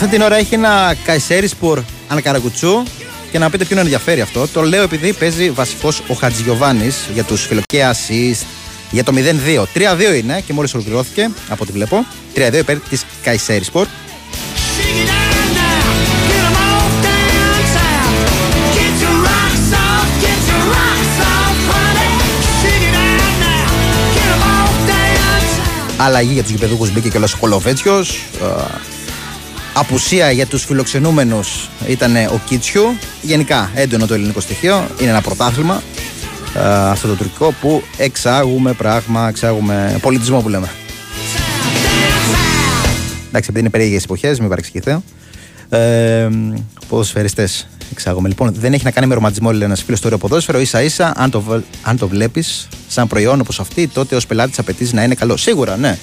Αυτή 0.00 0.10
την 0.10 0.22
ώρα 0.22 0.36
έχει 0.36 0.54
ένα 0.54 0.94
Καϊσέρισπορ 1.04 1.82
Ανκαρακουτσού 2.08 2.82
και 3.30 3.38
να 3.38 3.50
πείτε 3.50 3.64
ποιον 3.64 3.78
ενδιαφέρει 3.78 4.20
αυτό. 4.20 4.48
Το 4.48 4.62
λέω 4.62 4.82
επειδή 4.82 5.12
παίζει 5.12 5.50
βασικός 5.50 6.02
ο 6.08 6.14
Χατζηγιοβάνης 6.14 6.96
για 7.14 7.24
τους 7.24 7.46
φιλοκαία 7.46 7.94
assist 7.94 8.44
για 8.90 9.04
το 9.04 9.12
0-2. 9.14 9.66
3-2 9.74 10.18
είναι 10.18 10.40
και 10.46 10.52
μόλις 10.52 10.74
ολοκληρώθηκε 10.74 11.30
από 11.48 11.62
ό,τι 11.62 11.72
βλέπω. 11.72 12.06
3-2 12.34 12.54
υπέρ 12.54 12.78
της 12.78 13.04
Καϊσέρισπορ. 13.22 13.86
Αλλαγή 25.96 26.32
για 26.32 26.42
τους 26.42 26.50
γηπεδούχους 26.50 26.92
μπήκε 26.92 27.08
και 27.08 27.18
ο 27.18 27.26
Κολοβέτσιος. 27.40 28.18
Απουσία 29.78 30.30
για 30.30 30.46
τους 30.46 30.64
φιλοξενούμενους 30.64 31.68
ήταν 31.88 32.16
ο 32.16 32.40
Κίτσιου. 32.44 32.82
Γενικά 33.22 33.70
έντονο 33.74 34.06
το 34.06 34.14
ελληνικό 34.14 34.40
στοιχείο. 34.40 34.86
Είναι 35.00 35.10
ένα 35.10 35.20
πρωτάθλημα 35.20 35.82
ε, 36.54 36.60
αυτό 36.90 37.08
το 37.08 37.14
τουρκικό 37.14 37.54
που 37.60 37.82
εξάγουμε 37.96 38.72
πράγμα, 38.72 39.28
εξάγουμε 39.28 39.98
πολιτισμό 40.00 40.40
που 40.40 40.48
λέμε. 40.48 40.70
Εντάξει, 43.28 43.48
επειδή 43.50 43.58
είναι 43.60 43.70
περίεργες 43.70 44.04
εποχές, 44.04 44.40
μην 44.40 44.48
παρεξηγηθώ. 44.48 45.02
Ε, 45.68 46.28
ποδοσφαιριστές 46.88 47.68
εξάγουμε. 47.92 48.28
Λοιπόν, 48.28 48.54
δεν 48.54 48.72
έχει 48.72 48.84
να 48.84 48.90
κάνει 48.90 49.06
με 49.06 49.14
ρομαντισμό, 49.14 49.50
λέει 49.52 49.62
ένας 49.62 49.82
φίλος 49.82 49.98
στο 49.98 50.06
ωραίο 50.06 50.18
ποδόσφαιρο. 50.18 50.64
σα 50.64 50.82
ίσα, 50.82 51.12
αν 51.16 51.30
το, 51.30 51.40
βε- 51.40 51.64
αν 51.82 51.98
το 51.98 52.08
βλέπεις 52.08 52.68
σαν 52.88 53.06
προϊόν 53.06 53.40
όπως 53.40 53.60
αυτή, 53.60 53.86
τότε 53.86 54.16
ως 54.16 54.26
πελάτης 54.26 54.58
απαιτείς 54.58 54.92
να 54.92 55.02
είναι 55.02 55.14
καλό. 55.14 55.36
Σίγουρα, 55.36 55.76
ναι. 55.76 55.98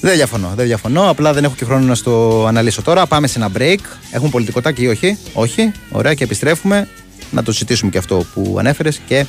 Δεν 0.00 0.14
διαφωνώ, 0.14 0.52
δεν 0.56 0.66
διαφωνώ. 0.66 1.10
Απλά 1.10 1.32
δεν 1.32 1.44
έχω 1.44 1.54
και 1.54 1.64
χρόνο 1.64 1.84
να 1.84 1.94
στο 1.94 2.44
αναλύσω 2.46 2.82
τώρα. 2.82 3.06
Πάμε 3.06 3.26
σε 3.26 3.38
ένα 3.38 3.50
break. 3.58 3.78
Έχουμε 4.10 4.30
πολιτικοτάκι 4.30 4.82
ή 4.82 4.88
όχι. 4.88 5.18
Όχι. 5.32 5.72
Ωραία, 5.90 6.14
και 6.14 6.24
επιστρέφουμε 6.24 6.88
να 7.30 7.42
το 7.42 7.52
συζητήσουμε 7.52 7.90
και 7.90 7.98
αυτό 7.98 8.24
που 8.34 8.56
ανέφερες. 8.58 9.00
Και 9.06 9.26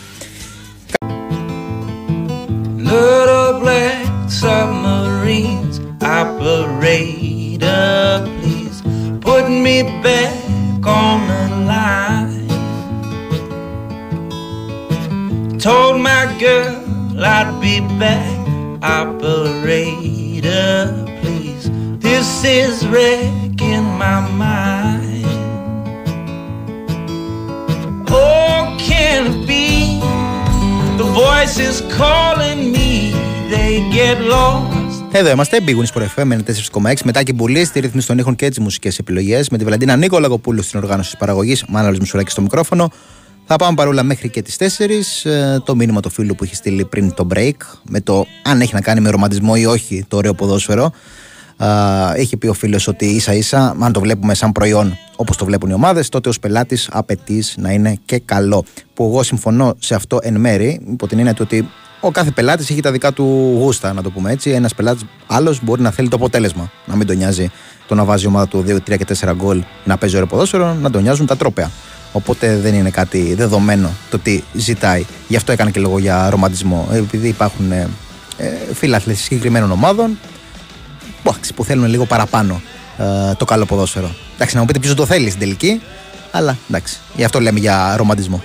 Little 2.92 3.54
black 3.64 4.08
submarines, 4.42 5.76
operator, 6.20 7.88
please 8.38 8.78
put 9.26 9.46
me 9.66 9.78
back 10.06 10.36
on 11.02 11.18
the 11.32 11.44
line. 11.72 12.48
Told 15.66 15.96
my 16.10 16.24
girl 16.44 16.76
I'd 17.38 17.50
be 17.62 17.76
back, 18.02 18.38
operator, 18.82 20.19
please. 20.42 21.70
This 22.00 22.44
is 22.44 22.88
wrecking 22.88 23.84
my 23.98 24.20
mind. 24.46 25.26
Oh, 28.10 28.78
can 28.80 29.28
it 29.28 29.48
be? 29.48 30.00
The 30.98 31.04
voices 31.04 31.82
calling 31.98 32.72
me, 32.72 33.12
they 33.50 33.90
get 33.92 34.20
lost. 34.22 34.80
εδώ 35.12 35.30
είμαστε. 35.30 35.60
Big 35.66 35.76
Wings 35.76 36.00
Sport 36.00 36.06
FM 36.16 36.32
4,6. 36.82 36.94
Μετά 37.04 37.24
και 37.24 37.34
πολύ 37.34 37.66
στη 37.66 37.80
ρύθμιση 37.80 38.08
των 38.08 38.18
ήχων 38.18 38.36
και 38.36 38.50
τις 38.50 38.60
μουσικές 38.60 38.98
επιλογές. 38.98 39.50
Με 39.50 39.58
τη 39.58 39.64
Βαλαντίνα 39.64 39.96
Νίκο 39.96 40.20
Λαγοπούλου 40.20 40.62
στην 40.62 40.80
οργάνωση 40.80 41.10
της 41.10 41.20
παραγωγής. 41.20 41.66
Μάναλος 41.68 42.00
Μισουράκης 42.00 42.32
στο 42.32 42.42
μικρόφωνο. 42.42 42.92
Θα 43.52 43.58
πάμε 43.58 43.76
παρόλα 43.76 44.04
μέχρι 44.04 44.30
και 44.30 44.42
τις 44.42 44.58
4. 44.58 45.30
Ε, 45.30 45.60
το 45.60 45.76
μήνυμα 45.76 46.00
του 46.00 46.10
φίλου 46.10 46.36
που 46.36 46.44
έχει 46.44 46.56
στείλει 46.56 46.86
πριν 46.86 47.14
το 47.14 47.28
break. 47.34 47.56
Με 47.84 48.02
το 48.02 48.26
αν 48.44 48.62
έχει 48.62 48.74
να 48.74 48.82
κάνει 48.82 49.00
με 49.00 49.10
ρομαντισμό 49.10 49.54
ή 49.56 49.66
όχι 49.66 50.06
το 50.08 50.18
ωραίο 50.18 50.34
ποδόσφαιρο. 50.34 50.92
Α, 51.58 51.68
έχει 52.16 52.38
πει 52.38 52.48
ο 52.48 52.54
φίλος 52.54 52.88
ότι 52.88 53.06
ίσα 53.06 53.34
ίσα, 53.34 53.76
αν 53.80 53.92
το 53.92 54.00
βλέπουμε 54.00 54.34
σαν 54.34 54.52
προϊόν 54.52 54.98
όπως 55.16 55.38
το 55.38 55.46
βλέπουν 55.46 55.70
οι 55.70 55.74
ομάδες, 55.74 56.10
τότε 56.10 56.30
ως 56.30 56.40
πελάτης 56.40 56.90
απαιτείς 56.92 57.56
να 57.58 57.72
είναι 57.72 57.98
και 58.06 58.20
καλό. 58.20 58.66
Που 58.94 59.04
εγώ 59.04 59.24
συμφωνώ 59.24 59.76
σε 59.80 59.96
αυτό 59.96 60.20
εν 60.22 60.40
μέρη, 60.40 60.82
υπό 60.92 61.08
την 61.08 61.18
έννοια 61.18 61.34
του 61.34 61.42
ότι 61.46 61.70
ο 62.02 62.12
κάθε 62.12 62.32
πελάτης 62.32 62.70
έχει 62.70 62.82
τα 62.82 62.92
δικά 62.92 63.14
του 63.14 63.56
γούστα, 63.60 63.94
να 63.94 64.02
το 64.02 64.12
πούμε 64.12 64.32
έτσι. 64.32 64.50
Ένας 64.50 64.76
πελάτης 64.76 65.06
άλλος 65.28 65.64
μπορεί 65.64 65.82
να 65.82 65.92
θέλει 65.92 66.08
το 66.08 66.16
αποτέλεσμα. 66.16 66.72
Να 66.86 66.96
μην 66.96 67.08
τον 67.08 67.18
νοιάζει 67.18 67.52
το 67.88 67.96
να 67.96 68.04
βάζει 68.04 68.24
η 68.24 68.28
ομάδα 68.28 68.48
του 68.48 68.64
2, 68.68 68.80
3 68.80 68.98
και 68.98 69.06
4 69.20 69.34
γκολ 69.36 69.64
να 69.84 69.98
παίζει 69.98 70.16
ωραίο 70.16 70.28
ποδόσφαιρο, 70.28 70.74
να 70.74 70.90
τον 70.90 71.02
νοιάζουν 71.02 71.26
τα 71.26 71.38
τρόπαια. 71.38 71.72
Οπότε 72.12 72.58
δεν 72.58 72.74
είναι 72.74 72.90
κάτι 72.90 73.34
δεδομένο 73.34 73.92
το 74.10 74.20
τι 74.20 74.42
ζητάει. 74.54 75.06
Γι' 75.28 75.36
αυτό 75.36 75.52
έκανε 75.52 75.72
και 75.72 75.80
λόγο 75.80 76.00
για 76.00 76.30
ρομαντισμό. 76.30 76.88
Ε, 76.92 76.98
Επειδή 76.98 77.28
υπάρχουν 77.28 77.72
ε, 77.72 77.90
ε, 78.38 78.50
φίλαθλοι 78.74 79.14
συγκεκριμένων 79.14 79.72
ομάδων 79.72 80.18
εντάξει, 81.40 81.54
που 81.54 81.64
θέλουν 81.64 81.86
λίγο 81.86 82.06
παραπάνω 82.06 82.62
ε, 82.98 83.34
το 83.34 83.46
καλό 83.46 83.66
ποδόσφαιρο. 83.66 84.16
Εντάξει, 84.36 84.56
να 84.56 84.62
μου 84.62 84.68
πείτε 84.68 84.80
ποιος 84.80 84.94
το 84.94 85.06
θέλει 85.06 85.28
στην 85.28 85.40
τελική, 85.40 85.82
αλλά 86.32 86.58
εντάξει, 86.70 86.98
γι' 87.16 87.24
αυτό 87.24 87.40
λέμε 87.40 87.60
για 87.60 87.96
ρομαντισμό. 87.98 88.44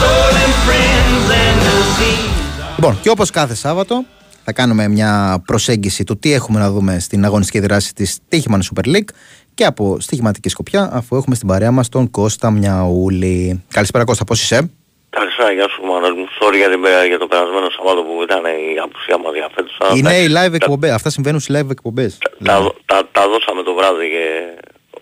Stolen 0.00 0.50
friends 0.66 1.30
and 1.30 1.60
disease. 1.62 2.74
Λοιπόν, 2.76 2.98
και 3.00 3.10
όπως 3.10 3.30
κάθε 3.30 3.54
Σάββατο, 3.54 4.04
θα 4.44 4.52
θα 4.52 4.52
κάνουμε 4.52 4.88
μια 4.88 5.42
προσέγγιση 5.46 6.04
του 6.04 6.18
τι 6.18 6.32
έχουμε 6.32 6.60
να 6.60 6.70
δούμε 6.70 6.98
στην 6.98 7.24
αγωνιστική 7.24 7.60
δράση 7.60 7.94
της 7.94 8.18
Τύχημαν 8.28 8.62
Super 8.62 8.86
League 8.86 9.08
και 9.54 9.64
από 9.64 10.00
στοιχηματική 10.00 10.48
σκοπιά, 10.48 10.90
αφού 10.92 11.16
έχουμε 11.16 11.34
στην 11.34 11.48
παρέα 11.48 11.70
μας 11.70 11.88
τον 11.88 12.10
Κώστα 12.10 12.50
Μιαούλη. 12.50 13.64
Καλησπέρα 13.68 14.04
Κώστα, 14.04 14.24
πώς 14.24 14.42
είσαι; 14.42 14.70
Καλησπέρα, 15.10 15.52
γεια 15.52 15.68
σου 15.68 15.82
Μανώλη 15.82 16.16
μου. 16.16 16.26
Sorry 16.40 16.56
για, 16.56 16.70
την, 16.70 16.80
για 17.08 17.18
το 17.18 17.26
περασμένο 17.26 17.70
Σαββάτο 17.70 18.02
που 18.02 18.22
ήταν 18.22 18.44
η 18.44 18.78
απουσία 18.84 19.18
μας 19.18 19.32
διαφέτουσα. 19.32 19.84
Είναι 19.96 20.16
οι 20.16 20.28
live 20.36 20.52
εκπομπές, 20.52 20.90
αυτά 20.90 21.10
συμβαίνουν 21.10 21.40
στις 21.40 21.56
live 21.56 21.70
εκπομπές. 21.70 22.18
Τα, 22.44 22.72
τα, 22.84 23.08
τα, 23.12 23.28
δώσαμε 23.28 23.62
το 23.62 23.74
βράδυ 23.74 24.08
και... 24.08 24.24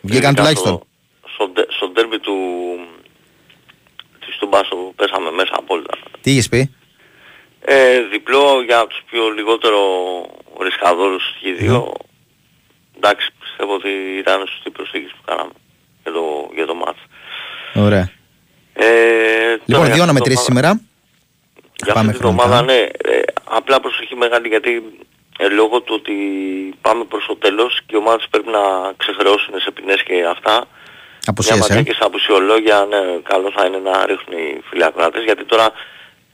Βγήκαν 0.00 0.34
τουλάχιστον. 0.34 0.80
Στο, 1.34 1.50
στο, 1.54 1.64
στο 1.76 1.88
ντέρμπι 1.88 2.18
του... 2.18 2.36
της 4.26 4.36
του 4.38 4.46
Μπάσο 4.50 4.74
που 4.74 4.92
πέσαμε 4.96 5.30
μέσα 5.30 5.54
απόλυτα. 5.56 5.94
Τι 6.20 6.30
είχες 6.30 6.48
πει; 6.48 6.74
Ε, 7.60 8.00
διπλό 8.12 8.62
για 8.66 8.86
τους 8.86 9.00
πιο 9.10 9.28
λιγότερο 9.28 9.80
ρισκαδόρους 10.62 11.24
και 11.40 11.52
δύο. 11.52 11.92
Mm. 11.92 12.04
Εντάξει, 12.96 13.30
πιστεύω 13.58 13.74
ότι 13.74 14.18
ήταν 14.18 14.46
σωστή 14.46 14.70
προσέγγιση 14.70 15.14
που 15.16 15.24
κάναμε 15.26 15.52
για 16.02 16.12
το, 16.12 16.24
για 16.54 16.66
το 16.66 16.74
μάτς. 16.74 17.02
Ωραία. 17.74 18.10
Ε, 18.72 18.86
λοιπόν, 19.64 19.92
δύο 19.92 20.02
αναμετρήσεις 20.02 20.44
σήμερα. 20.44 20.80
Για 21.84 21.92
αυτή 21.92 22.06
την 22.06 22.14
εβδομάδα, 22.14 22.62
ναι. 22.62 22.72
Ε, 22.72 23.20
απλά 23.44 23.80
προσοχή 23.80 24.14
μεγάλη 24.16 24.48
γιατί 24.48 24.72
ε, 25.38 25.48
λόγω 25.48 25.80
του 25.80 25.94
ότι 25.98 26.14
πάμε 26.80 27.04
προς 27.04 27.26
το 27.26 27.36
τέλος 27.36 27.80
και 27.86 27.94
οι 27.94 27.96
ομάδες 27.96 28.26
πρέπει 28.30 28.50
να 28.50 28.62
ξεχρεώσουν 28.96 29.60
σε 29.60 29.70
ποινές 29.70 30.02
και 30.02 30.14
αυτά. 30.30 30.64
Αποσίες, 31.26 31.68
ε. 31.70 31.82
και 31.82 31.92
στα 31.92 32.06
απουσιολόγια, 32.06 32.86
ναι, 32.90 33.00
καλό 33.22 33.52
θα 33.56 33.66
είναι 33.66 33.78
να 33.78 34.06
ρίχνουν 34.06 34.38
οι 34.38 34.60
φιλιακράτες 34.68 35.22
γιατί 35.24 35.44
τώρα 35.44 35.72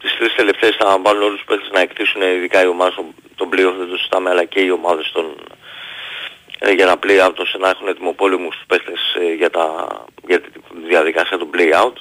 τις 0.01 0.17
τρεις 0.19 0.35
τελευταίες 0.35 0.77
θα 0.79 0.99
βάλουν 1.03 1.23
όλους 1.23 1.37
τους 1.37 1.47
παίχτες 1.47 1.71
να 1.73 1.81
εκτίσουν 1.81 2.23
ειδικά 2.23 2.63
οι 2.63 2.67
ομάδες 2.67 2.95
των, 2.95 3.07
των 3.35 3.49
playoff 3.53 3.77
δεν 3.79 3.89
το 3.89 3.97
συζητάμε 3.97 4.31
αλλά 4.31 4.45
και 4.45 4.61
οι 4.61 4.71
ομάδες 4.71 5.11
των, 5.13 5.25
ε, 5.25 5.64
για 6.75 6.87
να 6.87 6.95
play 7.03 7.27
out 7.27 7.35
ώστε 7.37 7.59
να 7.59 7.69
έχουν 7.69 7.89
ετοιμοπόλεμους 7.89 8.57
τους 8.57 8.67
παίχτες 8.67 9.01
ε, 9.21 9.35
για, 9.35 9.51
τα, 9.51 9.89
για 10.27 10.41
τη 10.41 10.49
διαδικασία 10.87 11.39
του 11.39 11.51
play 11.55 11.73
out 11.83 11.93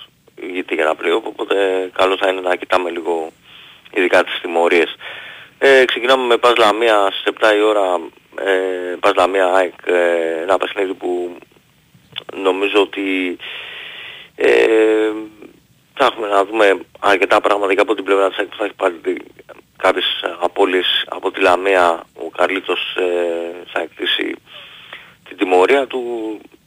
γιατί 0.51 0.73
για 0.75 0.85
να 0.85 0.91
play 0.91 1.21
οπότε 1.23 1.55
καλό 1.93 2.17
θα 2.17 2.29
είναι 2.29 2.41
να 2.41 2.55
κοιτάμε 2.55 2.89
λίγο 2.89 3.31
ειδικά 3.93 4.23
τις 4.23 4.39
τιμωρίες. 4.41 4.95
Ε, 5.57 5.85
ξεκινάμε 5.85 6.25
με 6.25 6.37
Πας 6.37 6.55
Λαμία 6.57 7.09
στις 7.11 7.33
7 7.39 7.55
η 7.55 7.61
ώρα, 7.61 7.99
ε, 8.35 8.95
Πας 8.99 9.13
Λαμία 9.15 9.53
ΑΕΚ, 9.53 9.73
ε, 9.85 10.41
ένα 10.41 10.57
παιχνίδι 10.57 10.93
που 10.93 11.37
νομίζω 12.33 12.81
ότι 12.81 13.37
ε, 14.35 15.11
θα 15.93 16.06
έχουμε 16.06 16.27
να 16.27 16.45
δούμε 16.45 16.79
αρκετά 16.99 17.41
πράγματα 17.41 17.73
και 17.73 17.82
από 17.82 17.95
την 17.95 18.03
πλευρά 18.03 18.29
της 18.29 18.38
ΑΕΚ 18.38 18.47
που 18.47 18.58
θα 18.58 18.65
έχει 18.65 18.73
πάρει 18.73 19.01
κάποιες 19.77 20.06
απώλειες 20.39 21.06
από 21.08 21.32
τη 21.32 21.41
Λαμία. 21.41 22.03
Ο 22.13 22.29
Καρλίτος 22.29 22.95
ε, 22.95 23.67
θα 23.71 23.82
εκτίσει 23.82 24.36
την 25.27 25.38
τιμωρία 25.38 25.88
του 25.88 26.01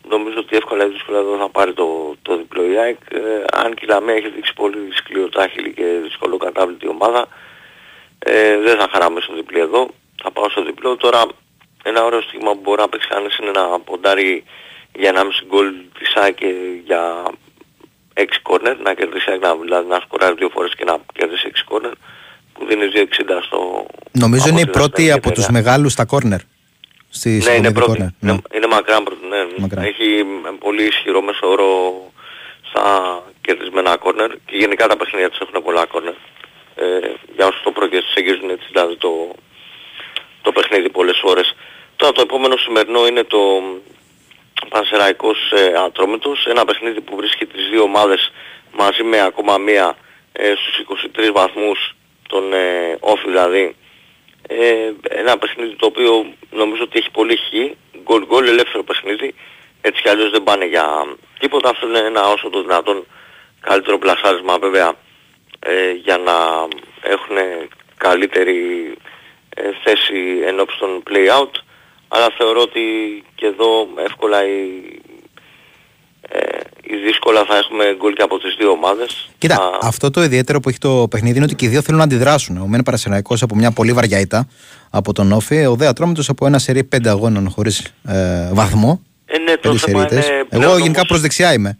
νομίζω 0.09 0.39
ότι 0.39 0.57
εύκολα 0.57 0.85
ή 0.85 0.89
δύσκολα 0.89 1.19
εδώ 1.19 1.37
θα 1.37 1.49
πάρει 1.49 1.73
το, 1.73 2.17
το 2.23 2.37
διπλό 2.37 2.73
η 2.73 2.79
ΑΕΚ. 2.79 2.99
Ε, 3.11 3.19
αν 3.53 3.75
και 3.75 3.85
η 3.85 3.89
Λαμία 3.89 4.15
έχει 4.15 4.29
δείξει 4.29 4.55
πολύ 4.55 4.89
σκληροτάχυλη 4.93 5.73
και 5.73 5.85
δύσκολο 6.03 6.37
κατάβλητη 6.37 6.89
ομάδα, 6.89 7.29
ε, 8.19 8.59
δεν 8.59 8.79
θα 8.79 8.89
χαράμε 8.93 9.21
στο 9.21 9.35
διπλό 9.35 9.61
εδώ. 9.61 9.89
Θα 10.23 10.31
πάω 10.31 10.49
στο 10.49 10.63
διπλό. 10.63 10.97
Τώρα 10.97 11.25
ένα 11.83 12.05
ωραίο 12.05 12.21
στίγμα 12.21 12.53
που 12.53 12.61
μπορεί 12.63 12.81
να 12.81 12.89
παίξει 12.89 13.09
κανείς 13.09 13.39
είναι 13.39 13.51
να 13.51 13.81
ποντάρει 13.81 14.45
για 14.93 15.13
1,5 15.15 15.45
γκολ 15.47 15.73
της 15.99 16.15
ΑΕΚ 16.15 16.35
και 16.35 16.55
για 16.85 17.23
6 18.17 18.25
κόρνερ, 18.43 18.77
να 18.79 18.95
κερδίσει 18.95 19.31
να, 19.41 19.57
δηλαδή 19.57 19.89
να 19.89 20.01
σκοράρει 20.01 20.35
δύο 20.35 20.49
φορές 20.49 20.75
και 20.75 20.85
να 20.85 20.97
κερδίσει 21.13 21.51
6 21.55 21.59
κόρνερ 21.65 21.93
που 22.53 22.67
δίνει 22.67 22.85
2,60 22.95 23.05
στο... 23.43 23.87
Νομίζω 24.13 24.49
είναι 24.49 24.61
η 24.61 24.67
πρώτη 24.67 25.11
από 25.13 25.33
τους 25.33 25.49
μεγάλους 25.49 25.93
στα 25.93 26.05
κόρνερ. 26.05 26.41
Στη 27.09 27.31
ναι, 27.45 27.53
είναι, 27.53 27.73
πρώτη. 27.73 28.01
Ναι. 28.01 28.31
Είναι, 28.31 28.41
είναι 28.55 28.67
μακράν 28.67 29.03
πρώτη. 29.05 29.27
Ναι. 29.27 29.41
Μακράν. 29.57 29.85
Έχει 29.85 30.25
πολύ 30.59 30.83
ισχυρό 30.83 31.23
μέσο 31.23 31.49
όρο 31.49 31.71
στα 32.69 32.85
κερδισμένα 33.41 33.97
κόρνερ 33.97 34.31
και 34.31 34.57
γενικά 34.57 34.87
τα 34.87 34.97
παιχνίδια 34.97 35.31
τους 35.31 35.41
έχουν 35.41 35.63
πολλά 35.63 35.85
κόρνερ. 35.87 36.15
Ε, 36.75 36.85
για 37.37 37.47
όσους 37.47 37.63
το 37.63 37.71
πρώτο 37.71 37.97
εγγίζουν 38.15 38.51
έτσι 38.51 38.67
δηλαδή 38.73 38.97
το, 38.97 39.11
το 40.43 40.53
παιχνίδι 40.53 40.89
πολλές 40.91 41.19
φορές. 41.23 41.55
Τώρα 41.97 42.13
το 42.13 42.21
επόμενο 42.21 42.57
σημερινό 42.57 43.07
είναι 43.07 43.25
το 43.25 43.39
Πανσεραϊκός 44.69 45.53
ε, 45.53 45.73
Ατρόμητος, 45.85 46.47
ένα 46.47 46.65
παιχνίδι 46.65 47.01
που 47.01 47.17
βρίσκει 47.17 47.47
τις 47.47 47.69
δύο 47.69 47.83
ομάδες 47.83 48.33
μαζί 48.73 49.03
με 49.03 49.21
ακόμα 49.21 49.59
μία 49.59 49.97
ε, 50.33 50.53
στους 50.57 51.07
23 51.17 51.31
βαθμούς 51.33 51.95
των 52.29 52.53
ε, 52.53 52.97
όφη 53.01 53.29
δηλαδή. 53.29 53.77
Ε, 54.49 54.93
ένα 55.09 55.39
παιχνίδι 55.39 55.77
το 55.77 55.87
οποίο 55.87 56.35
νομίζω 56.51 56.83
ότι 56.83 56.99
έχει 56.99 57.11
πολύ 57.11 57.37
χ, 57.37 57.41
γκολ 58.03 58.27
γκολ 58.27 58.47
ελεύθερο 58.47 58.85
παιχνίδι, 58.85 59.35
έτσι 59.81 60.03
κι 60.03 60.09
αλλιώς 60.09 60.31
δεν 60.31 60.43
πάνε 60.43 60.65
για 60.65 61.17
τίποτα, 61.39 61.69
αυτό 61.69 61.87
είναι 61.87 61.99
ένα 61.99 62.23
όσο 62.29 62.51
το 62.51 62.63
δυνατόν 62.63 63.07
καλύτερο 63.61 63.99
πλασάρισμα 63.99 64.59
βέβαια 64.59 64.93
ε, 65.59 65.91
για 65.91 66.19
να 66.19 66.33
έχουν 67.03 67.37
καλύτερη 67.97 68.93
ε, 69.55 69.71
θέση 69.85 70.41
ενώπιση 70.45 70.79
των 70.79 71.03
play-out, 71.11 71.51
αλλά 72.09 72.29
θεωρώ 72.39 72.61
ότι 72.61 72.81
και 73.35 73.47
εδώ 73.47 73.89
εύκολα 74.05 74.39
η, 74.47 74.61
ε, 76.29 76.61
δύσκολα 77.05 77.45
θα 77.45 77.57
έχουμε 77.57 77.85
γκολ 77.99 78.13
και 78.13 78.23
από 78.23 78.39
τις 78.39 78.55
δύο 78.59 78.71
ομάδες. 78.71 79.31
Κοίτα, 79.39 79.55
Α... 79.55 79.79
αυτό 79.83 80.11
το 80.11 80.23
ιδιαίτερο 80.23 80.61
που 80.61 80.69
έχει 80.69 80.79
το 80.79 81.07
παιχνίδι 81.11 81.37
είναι 81.37 81.45
ότι 81.45 81.55
και 81.55 81.65
οι 81.65 81.69
δύο 81.69 81.83
θέλουν 81.83 81.99
να 81.99 82.05
αντιδράσουν. 82.05 82.57
Ο 82.57 82.67
Μένε 82.67 82.83
Παρασεναϊκός 82.83 83.43
από 83.43 83.55
μια 83.55 83.71
πολύ 83.71 83.93
βαριά 83.93 84.21
ήττα 84.21 84.49
από 84.91 85.13
τον 85.13 85.33
Όφη, 85.33 85.67
ο 85.67 85.75
Δέα 85.75 85.89
Ατρόμητος 85.89 86.29
από 86.29 86.47
ένα 86.47 86.59
σερί 86.59 86.85
πέντε 86.85 87.09
αγώνων 87.09 87.51
χωρίς 87.51 87.93
ε, 88.09 88.51
βαθμό. 88.53 89.03
Ε, 89.27 89.39
ναι, 89.39 89.57
το 89.57 89.77
θέμα 89.77 90.09
είναι 90.11 90.47
Εγώ 90.49 90.79
γενικά 90.79 91.07
προς 91.07 91.21
δεξιά 91.21 91.53
είμαι. 91.53 91.79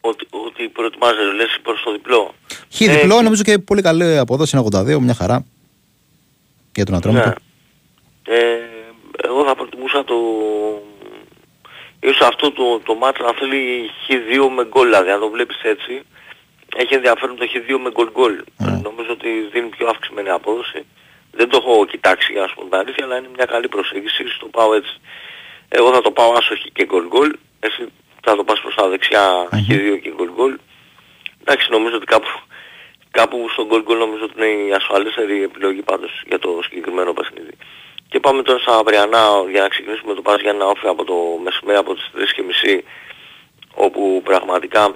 Ότι, 0.00 0.26
ότι 0.30 0.68
προετοιμάζεται, 0.68 1.32
λες 1.36 1.58
προς 1.62 1.82
το 1.84 1.92
διπλό. 1.92 2.34
Χι 2.68 2.84
ε, 2.84 2.92
διπλό, 2.94 3.22
νομίζω 3.22 3.42
και 3.42 3.58
πολύ 3.58 3.82
καλή 3.82 4.18
αποδόση 4.18 4.56
είναι 4.56 4.66
82, 4.96 4.98
μια 4.98 5.14
χαρά 5.14 5.44
για 6.74 6.84
τον 6.84 6.94
Ατρόμητο. 6.94 7.26
Ναι. 7.26 7.34
Ε, 8.36 8.38
εγώ 9.22 9.44
θα 9.44 9.54
προτιμούσα 9.54 10.04
το 10.04 10.16
ίσως 12.00 12.20
αυτό 12.20 12.52
το, 12.52 12.80
το 12.84 12.94
μάτς 12.94 13.20
να 13.20 13.32
θέλει 13.32 13.90
χ2 14.08 14.48
με 14.56 14.64
γκολ, 14.64 14.88
δηλαδή 14.88 15.10
αν 15.10 15.20
το 15.20 15.28
βλέπεις 15.28 15.60
έτσι, 15.62 16.02
έχει 16.76 16.94
ενδιαφέρον 16.94 17.36
το 17.36 17.46
χ2 17.52 17.78
με 17.82 17.90
γκολ 17.90 18.10
γκολ. 18.10 18.44
Mm. 18.58 18.80
Νομίζω 18.82 19.10
ότι 19.10 19.48
δίνει 19.52 19.68
πιο 19.68 19.88
αυξημένη 19.88 20.30
απόδοση. 20.30 20.86
Δεν 21.32 21.48
το 21.48 21.56
έχω 21.62 21.86
κοιτάξει 21.86 22.32
για 22.32 22.40
να 22.40 22.46
σου 22.46 22.54
πω 22.54 22.64
την 22.64 22.74
αλήθεια, 22.74 23.04
αλλά 23.04 23.16
είναι 23.16 23.28
μια 23.36 23.44
καλή 23.44 23.68
προσέγγιση, 23.68 24.24
το 24.40 24.46
πάω 24.46 24.74
έτσι. 24.74 25.00
Εγώ 25.68 25.92
θα 25.92 26.00
το 26.00 26.10
πάω 26.10 26.32
άσοχη 26.32 26.70
και 26.70 26.84
γκολ 26.84 27.06
γκολ, 27.06 27.36
εσύ 27.60 27.88
θα 28.22 28.36
το 28.36 28.44
πας 28.44 28.60
προς 28.60 28.74
τα 28.74 28.88
δεξιά 28.88 29.48
mm-hmm. 29.50 29.72
χ2 29.72 29.98
και 30.02 30.12
γκολ 30.16 30.30
γκολ. 30.34 30.58
Εντάξει, 31.40 31.70
νομίζω 31.70 31.96
ότι 31.96 32.06
κάπου, 32.06 32.28
κάπου 33.10 33.48
στον 33.52 33.66
γκολ 33.66 33.82
γκολ 33.82 33.98
νομίζω 33.98 34.24
ότι 34.24 34.34
είναι 34.36 34.68
η 34.68 34.72
ασφαλέστερη 34.72 35.42
επιλογή 35.42 35.82
πάντως 35.82 36.22
για 36.26 36.38
το 36.38 36.60
συγκεκριμένο 36.62 37.12
παιχνίδι. 37.12 37.54
Και 38.10 38.20
πάμε 38.20 38.42
τώρα 38.42 38.58
στα 38.58 38.76
αυριανά 38.76 39.24
για 39.50 39.60
να 39.62 39.68
ξεκινήσουμε 39.68 40.14
το 40.14 40.22
Πας 40.22 40.42
να 40.42 40.64
Όφη 40.64 40.86
από 40.86 41.04
το 41.04 41.14
μεσημέρι 41.44 41.78
από 41.78 41.94
τις 41.94 42.10
3.30 42.64 42.80
όπου 43.74 44.20
πραγματικά 44.24 44.94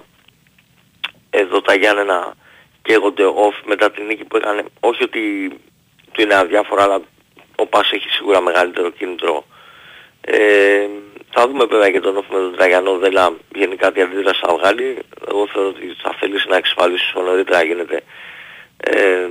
εδώ 1.31 1.61
τα 1.61 1.75
Γιάννενα 1.75 2.35
καίγονται 2.83 3.25
off 3.25 3.63
μετά 3.65 3.91
την 3.91 4.07
νίκη 4.07 4.25
που 4.25 4.37
έκανε. 4.37 4.65
Όχι 4.81 5.03
ότι 5.03 5.49
του 6.13 6.21
είναι 6.21 6.35
αδιάφορα 6.35 6.83
αλλά 6.83 7.01
ο 7.57 7.67
Πας 7.67 7.93
έχει 7.93 8.09
σίγουρα 8.09 8.41
μεγαλύτερο 8.41 8.91
κίνητρο. 8.91 9.45
Ε, 10.21 10.89
θα 11.31 11.49
δούμε 11.49 11.65
βέβαια 11.65 11.91
και 11.91 12.01
τον 12.01 12.17
off 12.17 12.27
με 12.31 12.39
τον 12.39 12.55
Τραγιανό 12.57 12.99
Δέλα 12.99 13.37
γενικά 13.55 13.93
τι 13.93 14.01
αντίδραση 14.01 14.41
θα 14.47 14.55
βγάλει. 14.57 14.99
Εγώ 15.29 15.47
θεωρώ 15.47 15.69
ότι 15.69 15.97
θα 16.03 16.17
θέλει 16.19 16.41
να 16.49 16.57
εξασφαλίσει 16.57 17.13
όσο 17.15 17.27
νωρίτερα 17.27 17.65
γίνεται 17.65 18.03
ε, 18.77 19.29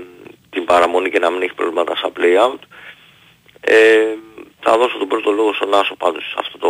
την 0.50 0.66
παραμονή 0.66 1.10
και 1.10 1.20
να 1.20 1.30
μην 1.30 1.42
έχει 1.42 1.54
προβλήματα 1.54 1.96
στα 1.96 2.12
play 2.18 2.38
out. 2.46 2.60
Ε, 3.66 3.76
θα 4.60 4.78
δώσω 4.78 4.98
τον 4.98 5.08
πρώτο 5.08 5.32
λόγο 5.32 5.54
στον 5.54 5.74
Άσο 5.74 5.96
πάντως 5.96 6.24
σε 6.24 6.36
αυτό 6.40 6.58
το 6.58 6.70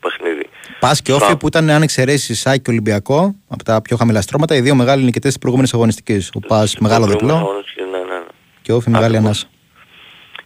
παιχνίδι. 0.00 0.48
Πας 0.80 1.02
και 1.02 1.12
όφη 1.12 1.36
που 1.36 1.46
ήταν 1.46 1.70
αν 1.70 1.82
εξαιρέσεις 1.82 2.40
Σάκη 2.40 2.60
και 2.60 2.70
Ολυμπιακό 2.70 3.34
από 3.48 3.64
τα 3.64 3.82
πιο 3.82 3.96
χαμηλά 3.96 4.20
στρώματα, 4.20 4.54
οι 4.54 4.60
δύο 4.60 4.74
μεγάλοι 4.74 5.04
νικητές 5.04 5.30
της 5.30 5.38
προηγούμενης 5.38 5.74
αγωνιστικής. 5.74 6.30
Ο 6.34 6.40
Πας 6.40 6.76
μεγάλο 6.78 7.06
διπλό. 7.06 7.64
Ναι, 7.76 7.98
ναι, 7.98 8.04
ναι. 8.04 8.20
Και 8.62 8.72
όφη 8.72 8.90
μεγάλη 8.90 9.16
ανάσα. 9.16 9.46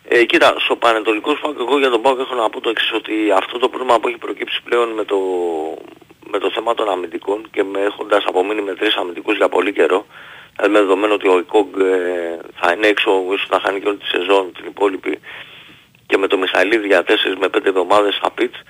Ε, 0.09 0.25
κοίτα, 0.25 0.55
στο 0.59 0.77
Πανετολικό 0.77 1.31
Σπάκ 1.37 1.57
εγώ 1.59 1.79
για 1.79 1.91
τον 1.91 2.03
Πάοκ 2.03 2.19
έχω 2.19 2.35
να 2.35 2.51
πω 2.51 2.61
το 2.61 2.69
εξής 2.69 2.93
ότι 2.93 3.13
αυτό 3.37 3.59
το 3.59 3.69
πρόβλημα 3.69 4.01
που 4.01 4.09
έχει 4.09 4.19
προκύψει 4.19 4.63
πλέον 4.65 4.89
με 4.89 5.05
το, 5.05 5.19
με 6.31 6.39
το 6.39 6.51
θέμα 6.55 6.75
των 6.75 6.89
αμυντικών 6.89 7.47
και 7.51 7.63
με 7.65 7.81
έχοντας 7.81 8.25
απομείνει 8.27 8.63
με 8.63 8.75
τρεις 8.75 8.95
αμυντικούς 8.95 9.37
για 9.37 9.49
πολύ 9.49 9.73
καιρό, 9.73 10.07
δηλαδή 10.57 10.73
με 10.73 10.79
δεδομένο 10.79 11.15
ότι 11.15 11.29
ο 11.29 11.39
Ικόγκ 11.39 11.69
ε, 11.81 12.39
θα 12.61 12.73
είναι 12.73 12.87
έξω, 12.87 13.11
ίσως 13.35 13.49
να 13.51 13.61
χάνει 13.61 13.81
και 13.81 13.89
όλη 13.89 13.97
τη 13.97 14.07
σεζόν 14.07 14.53
την 14.57 14.65
υπόλοιπη 14.67 15.21
και 16.07 16.17
με 16.17 16.27
το 16.27 16.39
Μιχαηλίδη 16.39 16.87
για 16.87 17.05
4 17.07 17.11
με 17.39 17.47
5 17.47 17.65
εβδομάδες 17.65 18.15
στα 18.15 18.31
πιτς, 18.31 18.61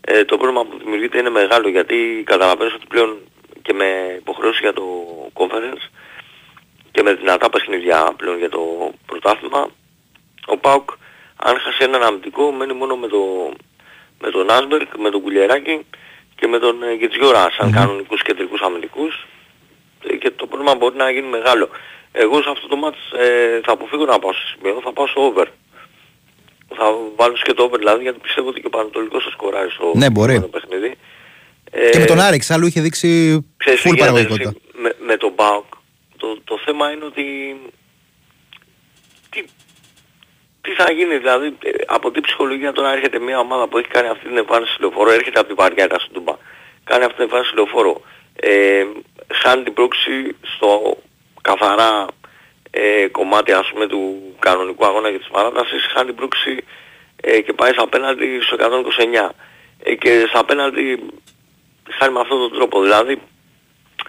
ε, 0.00 0.24
το 0.24 0.36
πρόβλημα 0.36 0.64
που 0.64 0.78
δημιουργείται 0.78 1.18
είναι 1.18 1.30
μεγάλο 1.30 1.68
γιατί 1.68 2.22
καταλαβαίνεις 2.26 2.74
ότι 2.74 2.86
πλέον 2.88 3.18
και 3.62 3.72
με 3.72 4.16
υποχρέωση 4.18 4.60
για 4.62 4.72
το 4.72 4.84
conference 5.34 5.90
και 6.90 7.02
με 7.02 7.14
δυνατά 7.14 7.50
παιχνίδια 7.50 8.12
πλέον 8.16 8.38
για 8.38 8.48
το 8.48 8.92
πρωτάθλημα 9.06 9.68
Ο 10.46 10.56
Πάουκ 10.56 10.90
αν 11.36 11.58
χάσει 11.58 11.84
έναν 11.84 12.02
αμυντικό 12.02 12.52
μένει 12.52 12.72
μόνο 12.72 12.96
με, 12.96 13.08
το, 13.08 13.52
με 14.20 14.30
τον 14.30 14.50
Άσμπερκ, 14.50 14.96
με 14.96 15.10
τον 15.10 15.22
Κουλιεράκη 15.22 15.86
και 16.34 16.46
με 16.46 16.58
τον 16.58 16.82
ε, 16.82 16.92
Γετζιόρα 16.92 17.50
σαν 17.50 17.72
κανονικούς 17.72 18.22
κεντρικούς 18.22 18.60
αμυντικούς 18.60 19.26
Ε, 20.08 20.16
και 20.16 20.30
το 20.30 20.46
πρόβλημα 20.46 20.74
μπορεί 20.74 20.96
να 20.96 21.10
γίνει 21.10 21.28
μεγάλο. 21.28 21.68
Εγώ 22.12 22.42
σε 22.42 22.50
αυτό 22.50 22.66
το 22.68 22.76
μάτς 22.76 22.98
ε, 23.12 23.60
θα 23.64 23.72
αποφύγω 23.72 24.04
να 24.04 24.18
πάω 24.18 24.32
στο 24.32 24.46
σημείο, 24.46 24.80
θα 24.84 24.92
πάω 24.92 25.06
στο 25.06 25.24
over. 25.24 25.46
Θα 26.76 26.84
βάλω 27.16 27.34
και 27.44 27.52
το 27.52 27.62
over 27.62 27.78
δηλαδή 27.78 28.02
γιατί 28.02 28.18
πιστεύω 28.18 28.48
ότι 28.48 28.60
και 28.60 28.66
ο 28.66 28.70
Πανατολικός 28.70 29.24
θα 29.24 29.30
σκοράρει 29.30 29.70
στο 29.70 29.92
Ναι, 29.94 30.10
μπορεί. 30.10 30.32
επόμενο 30.34 30.52
παιχνίδι. 30.52 30.96
Και 31.70 31.98
με 31.98 32.02
Ε, 32.02 32.06
τον 32.06 32.20
Άρεξ, 32.20 32.50
άλλου 32.50 32.66
είχε 32.66 32.80
δείξει 32.80 33.08
Ξέρεις 33.56 33.80
τι 33.80 33.88
full 33.88 33.94
γίνεται, 33.94 34.10
παραγωγικότητα. 34.10 34.48
εσύ, 34.48 34.80
με, 34.82 34.92
με 35.06 35.16
τον 35.16 35.34
ΠΑΟΚ 35.34 35.64
το, 36.16 36.40
το 36.44 36.58
θέμα 36.64 36.90
είναι 36.92 37.04
ότι 37.04 37.24
τι, 39.30 39.42
τι 40.60 40.70
θα 40.70 40.92
γίνει 40.92 41.16
δηλαδή 41.18 41.46
ε, 41.46 41.70
από 41.86 42.10
τι 42.10 42.20
ψυχολογία 42.20 42.72
τώρα 42.72 42.92
έρχεται 42.92 43.18
μια 43.18 43.38
ομάδα 43.38 43.68
που 43.68 43.78
έχει 43.78 43.88
κάνει 43.88 44.08
αυτή 44.08 44.26
την 44.28 44.36
εμφάνιση 44.36 44.76
λεωφόρο 44.80 45.10
έρχεται 45.10 45.38
από 45.38 45.46
την 45.48 45.56
Βαριά 45.56 45.86
στην 46.00 46.12
Τούμπα 46.12 46.34
κάνει 46.84 47.04
αυτή 47.04 47.14
την 47.16 47.24
εμφάνιση 47.24 47.54
λεωφόρο 47.54 48.00
ε, 48.36 48.84
χάνει 49.42 49.62
την 49.62 49.72
πρόξη 49.72 50.36
στο 50.56 50.98
καθαρά 51.42 52.06
ε, 52.78 53.08
κομμάτι 53.08 53.52
ας 53.52 53.70
πούμε 53.72 53.86
του 53.86 54.34
κανονικού 54.38 54.86
αγώνα 54.86 55.10
και 55.10 55.18
της 55.18 55.28
παράτασης 55.28 55.86
χάνει 55.92 56.06
την 56.06 56.16
πρόξη 56.16 56.64
ε, 57.20 57.40
και 57.40 57.52
πάει 57.52 57.72
στα 57.72 57.88
πέναλτι 57.88 58.38
στο 58.40 58.56
129 58.56 59.28
ε, 59.82 59.94
και 59.94 60.24
στα 60.28 60.44
πέναλτι 60.44 61.02
χάνει 61.90 62.12
με 62.12 62.20
αυτόν 62.20 62.38
τον 62.38 62.52
τρόπο. 62.52 62.82
Δηλαδή 62.82 63.20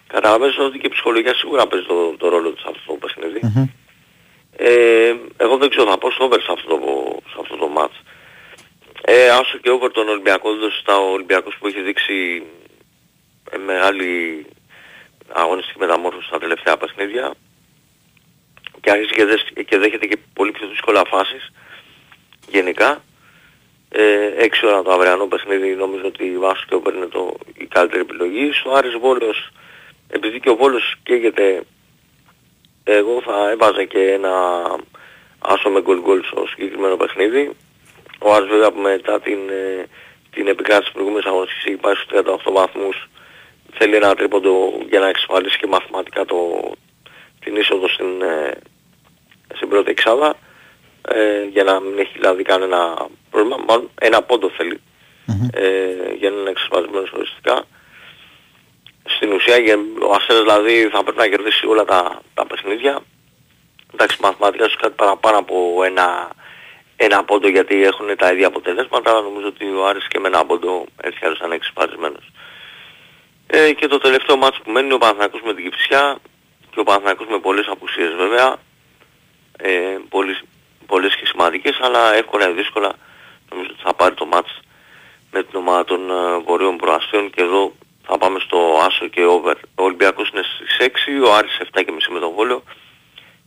Καταλαβαίνεις 0.08 0.58
ότι 0.58 0.78
και 0.78 0.88
η 0.88 0.90
ψυχολογία 0.90 1.34
σίγουρα 1.36 1.68
παίζει 1.68 1.86
το, 1.86 2.16
το 2.18 2.30
ρόλο 2.30 2.52
της 2.52 2.62
σε 2.62 2.68
αυτό 2.70 2.82
το 2.86 2.94
παιχνίδι. 2.94 3.40
Ε, 4.60 5.16
εγώ 5.38 5.58
δεν 5.58 5.70
ξέρω, 5.70 5.90
θα 5.90 5.98
πω 5.98 6.12
στο 6.12 6.24
over 6.24 6.42
σε 6.42 6.52
αυτό 6.52 6.70
το, 6.70 7.20
σε 7.32 7.38
αυτό 7.42 7.56
το 7.56 7.70
match. 7.78 7.98
Ε, 9.02 9.30
άσο 9.30 9.58
και 9.58 9.70
over 9.70 9.92
τον 9.92 10.08
Ολυμπιακό, 10.08 10.56
δεν 10.56 10.72
στα 10.72 10.98
ο 10.98 11.12
Ολυμπιακός 11.12 11.56
που 11.60 11.68
έχει 11.68 11.82
δείξει 11.82 12.44
ε, 13.52 13.58
μεγάλη 13.58 14.46
αγωνιστική 15.34 15.80
μεταμόρφωση 15.80 16.28
στα 16.28 16.40
τελευταία 16.40 16.78
παιχνίδια 16.78 17.34
και 18.82 18.92
αρχίζει 18.92 19.14
και, 19.14 19.26
δες- 19.26 19.52
και 19.66 19.78
δέχεται 19.78 20.06
και 20.06 20.18
πολύ 20.34 20.52
πιο 20.52 20.68
δύσκολα 20.68 21.06
φάσεις 21.06 21.52
γενικά. 22.50 23.02
Ε, 23.90 24.30
6 24.38 24.68
ώρα 24.68 24.82
το 24.82 24.92
αυριανό 24.92 25.26
παιχνίδι 25.26 25.76
νομίζω 25.76 26.06
ότι 26.06 26.26
η 26.26 26.38
Βάσος 26.38 26.66
και 26.66 26.76
over 26.76 26.94
είναι 26.94 27.06
το, 27.06 27.34
η 27.58 27.66
καλύτερη 27.66 28.02
επιλογή. 28.02 28.52
Στο 28.52 28.72
Άρης 28.72 28.98
Βόλος, 28.98 29.50
επειδή 30.08 30.40
και 30.40 30.50
ο 30.50 30.56
Βόλος 30.56 30.96
καίγεται, 31.04 31.64
εγώ 32.84 33.22
θα 33.22 33.50
έβαζα 33.50 33.84
και 33.84 34.12
ένα 34.12 34.32
άσο 35.40 35.70
με 35.70 35.82
γκολ 35.82 36.00
γκολ 36.02 36.24
στο 36.24 36.46
συγκεκριμένο 36.48 36.96
παιχνίδι. 36.98 37.52
Ο 38.20 38.34
Άρης 38.34 38.50
βέβαια 38.50 38.72
που 38.72 38.80
μετά 38.80 39.20
την, 39.20 39.40
ε, 39.50 39.88
την 40.32 40.48
επικράτηση 40.48 40.84
της 40.84 40.92
προηγούμενης 40.92 41.28
αγωνιστικής 41.28 41.66
έχει 41.66 41.76
πάει 41.76 41.96
στους 41.96 42.08
38 42.08 42.52
βαθμούς 42.52 43.08
θέλει 43.78 43.96
ένα 43.96 44.16
τρίποντο 44.16 44.78
για 44.90 45.00
να 45.00 45.08
εξασφαλίσει 45.08 45.58
και 45.58 45.68
μαθηματικά 45.68 46.26
το, 46.26 46.72
την 47.48 47.56
είσοδο 47.56 47.88
στην, 47.88 48.22
ε, 48.22 48.58
στην 49.56 49.70
πρώτη 49.70 49.90
εξάδα 49.92 50.36
ε, 51.08 51.44
για 51.44 51.64
να 51.64 51.80
μην 51.80 52.00
έχει 52.00 52.12
δηλαδή 52.20 52.44
κανένα 52.44 53.08
πρόβλημα, 53.32 53.58
μάλλον 53.68 53.90
ένα 54.02 54.22
πόντο 54.22 54.50
θέλει 54.50 54.82
ε, 55.54 56.14
για 56.20 56.30
να 56.30 56.40
είναι 56.40 56.50
εξασφαλισμένος 56.50 57.12
οριστικά. 57.12 57.64
Στην 59.16 59.32
ουσία 59.32 59.58
για- 59.58 59.80
ο 60.10 60.12
Αστέρας 60.14 60.42
δηλαδή 60.42 60.90
θα 60.92 61.04
πρέπει 61.04 61.18
να 61.18 61.28
κερδίσει 61.28 61.66
όλα 61.68 61.86
τα, 61.86 62.22
τα 62.34 62.46
παιχνίδια. 62.46 63.00
Εντάξει, 63.94 64.18
μαθηματικά 64.22 64.68
σου 64.70 64.78
κάτι 64.82 64.94
παραπάνω 64.96 65.38
από 65.38 65.84
ένα, 65.86 66.30
ένα 66.96 67.24
πόντο 67.24 67.48
γιατί 67.48 67.84
έχουν 67.84 68.16
τα 68.18 68.32
ίδια 68.32 68.48
αποτελέσματα, 68.48 69.12
αλλά 69.12 69.22
νομίζω 69.22 69.48
ότι 69.48 69.66
ο 69.66 69.88
Άρης 69.88 70.08
και 70.08 70.20
με 70.20 70.28
ένα 70.28 70.46
πόντο 70.46 70.86
έτσι 71.02 71.20
κι 71.20 71.26
άλλως 71.26 71.38
θα 71.38 71.46
είναι 71.46 71.56
εξασφαλισμένος. 71.56 72.32
Ε, 73.48 73.74
και 73.74 73.88
το 73.88 73.98
τελευταίο 73.98 74.36
μάτσο 74.38 74.62
που 74.64 74.72
μένει 74.72 74.86
είναι 74.86 74.94
ο 74.96 74.98
Παναθηναϊκός 74.98 75.42
με 75.42 75.54
την 75.54 75.64
Κυψιά 75.64 76.18
και 76.78 76.84
ο 76.84 76.90
Παναθηναϊκός 76.90 77.28
με 77.28 77.40
πολλές 77.40 77.68
απουσίες 77.68 78.14
βέβαια. 78.14 78.58
Ε, 79.58 79.98
πολλές, 80.10 80.44
πολλές 80.86 81.16
και 81.16 81.26
σημαντικές, 81.26 81.78
αλλά 81.82 82.14
εύκολα 82.14 82.50
ή 82.50 82.54
δύσκολα 82.54 82.94
νομίζω 83.50 83.70
ότι 83.72 83.82
θα 83.84 83.94
πάρει 83.94 84.16
το 84.16 84.26
μάτς 84.26 84.60
με 85.32 85.44
την 85.44 85.60
ομάδα 85.60 85.84
των 85.84 86.10
ε, 86.10 86.38
Βορείων 86.46 86.78
Προαστίων 86.78 87.30
και 87.30 87.42
εδώ 87.42 87.74
θα 88.04 88.18
πάμε 88.18 88.40
στο 88.40 88.58
Άσο 88.86 89.08
και 89.08 89.26
Over. 89.26 89.56
Ο 89.76 89.84
Ολυμπιακός 89.84 90.30
είναι 90.30 90.44
στις 90.44 90.88
6, 91.22 91.28
ο 91.28 91.34
Άρης 91.34 91.62
7.30 91.74 91.86
με 92.10 92.20
τον 92.20 92.34
Βόλιο 92.34 92.64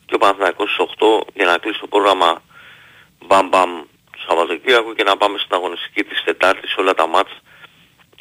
και 0.07 0.15
ο 0.15 0.19
Παναθηναϊκός 0.19 0.71
στις 0.71 0.87
8 0.99 1.21
για 1.35 1.47
να 1.47 1.59
κλείσει 1.59 1.81
το 1.81 1.87
πρόγραμμα 1.87 2.43
μπαμ 3.27 3.49
μπαμ 3.49 3.71
το 4.11 4.19
Σαββατοκύριακο 4.27 4.95
και 4.95 5.03
να 5.03 5.17
πάμε 5.17 5.39
στην 5.39 5.55
αγωνιστική 5.55 6.05
της 6.05 6.23
Τετάρτης 6.25 6.77
όλα 6.77 6.95
τα 6.95 7.07
μάτς 7.07 7.33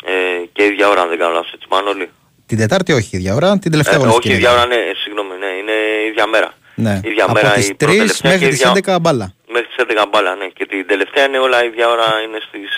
ε, 0.03 0.45
και 0.53 0.65
ίδια 0.65 0.87
ώρα 0.89 1.01
αν 1.01 1.09
δεν 1.09 1.17
κάνω 1.17 1.33
λάθος 1.33 1.53
έτσι 1.53 1.67
Μάνολη. 1.69 2.09
Την 2.49 2.57
Τετάρτη 2.57 2.91
όχι 2.93 3.15
ίδια 3.17 3.33
ώρα, 3.35 3.59
την 3.59 3.71
τελευταία 3.71 3.93
Ε, 3.93 3.97
όχι 3.97 4.05
αγωνιστική. 4.07 4.35
ίδια 4.35 4.51
ώρα, 4.51 4.65
ναι, 4.65 4.75
ε, 4.75 4.93
συγγνώμη, 5.03 5.33
ναι, 5.43 5.45
είναι 5.59 5.75
ίδια 6.09 6.25
μέρα. 6.27 6.49
Ναι. 6.75 6.99
ίδια 7.03 7.23
Από 7.23 7.33
μέρα 7.33 7.51
τις 7.51 7.67
η 7.69 7.73
3 7.75 7.77
προτελευταία 7.77 8.31
μέχρι 8.31 8.45
και 8.45 8.51
τις 8.51 8.59
ίδια- 8.59 8.71
11 8.95 8.99
μπάλα. 9.01 9.33
Μέχρι 9.53 9.67
τις 9.67 9.75
11 9.83 10.05
μπάλα, 10.09 10.35
ναι. 10.35 10.47
Και 10.57 10.65
την 10.65 10.87
τελευταία 10.87 11.25
είναι 11.27 11.37
όλα 11.37 11.63
ίδια 11.69 11.85
ώρα, 11.89 12.07
είναι 12.25 12.39
στις 12.47 12.69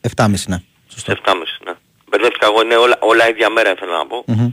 7.30 0.00 0.46
ναι. 0.52 0.58
7.30, 1.06 1.58
ναι. 1.66 1.72
Μπερδεύτηκα 2.08 2.46
εγώ, 2.50 2.62
είναι 2.62 2.76
όλα, 2.84 2.96
όλα 3.00 3.28
ίδια 3.28 3.48
μέρα 3.56 3.70
ήθελα 3.70 3.96
να 3.96 4.06
πω. 4.06 4.24
Μμμ. 4.26 4.48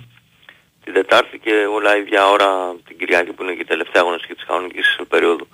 Την 0.84 0.94
Τετάρτη 0.94 1.38
και 1.46 1.54
όλα 1.78 1.98
ίδια 1.98 2.22
ώρα 2.30 2.50
την 2.88 2.98
Κυριακή 2.98 3.32
που 3.34 3.44
είναι 3.44 3.54
και 3.58 3.62
η 3.62 3.72
τελευταία 3.74 4.02
αγωνιστική 4.04 4.34
της 4.34 4.46
κανονικής 4.48 4.88
περίοδου. 5.10 5.48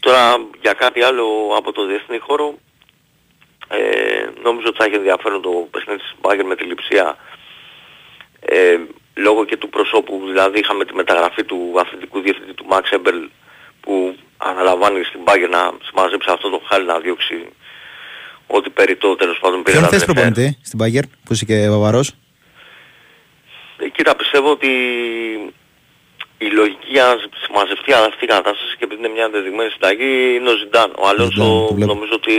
Τώρα 0.00 0.22
για 0.60 0.72
κάτι 0.72 1.02
άλλο 1.02 1.24
από 1.56 1.72
το 1.72 1.86
διεθνή 1.86 2.18
χώρο, 2.18 2.46
ε, 3.68 3.78
νόμιζω 4.42 4.68
ότι 4.68 4.76
θα 4.80 4.84
έχει 4.84 4.94
ενδιαφέρον 4.94 5.42
το 5.42 5.50
παιχνίδι 5.72 5.98
της 6.00 6.12
Μπάγκερ 6.20 6.44
με 6.46 6.56
τη 6.56 6.64
Λιψία 6.64 7.16
ε, 8.50 8.76
λόγω 9.14 9.44
και 9.44 9.56
του 9.56 9.68
προσώπου, 9.68 10.20
δηλαδή 10.26 10.58
είχαμε 10.58 10.84
τη 10.84 10.94
μεταγραφή 10.94 11.44
του 11.44 11.74
αθλητικού 11.78 12.20
διευθυντή 12.20 12.52
του 12.54 12.66
Max 12.70 12.82
Έμπελ 12.90 13.28
που 13.80 14.16
αναλαμβάνει 14.36 15.04
στην 15.04 15.20
Μπάγκερ 15.22 15.48
να 15.48 15.72
συμμαζέψει 15.88 16.30
αυτό 16.32 16.50
το 16.50 16.60
χάλι 16.68 16.86
να 16.86 16.98
διώξει 16.98 17.34
ό,τι 18.46 18.70
περί 18.70 18.96
το 18.96 19.16
τέλος 19.16 19.38
πάντων 19.40 19.62
πήρε 19.62 19.76
Ποιον 19.78 19.84
τα 19.90 19.96
θες 19.96 20.04
τελευταία. 20.04 20.24
προπονητή 20.32 20.58
στην 20.64 20.78
Μπάγκερ 20.78 21.02
που 21.24 21.32
είσαι 21.32 21.44
και 21.44 21.68
βαβαρός; 21.68 22.12
Ε, 23.78 23.88
Κοίτα, 23.88 24.16
πιστεύω 24.16 24.50
ότι 24.50 24.68
η 26.46 26.48
λογική 26.58 26.88
για 26.96 27.04
να 27.10 27.14
συμμαζευτεί 27.44 27.92
αυτή 27.92 28.24
η 28.24 28.30
κατάσταση 28.34 28.72
και 28.78 28.84
επειδή 28.86 29.00
είναι 29.02 29.12
μια 29.16 29.24
ενδεδειγμένη 29.28 29.70
συνταγή 29.74 30.12
είναι 30.36 30.48
ο 30.54 30.56
Ζιντάν. 30.60 30.88
Ο 31.02 31.04
Αλόνσο 31.10 31.38
το 31.42 31.74
βλέπω. 31.74 31.92
νομίζω 31.94 32.12
ότι 32.20 32.32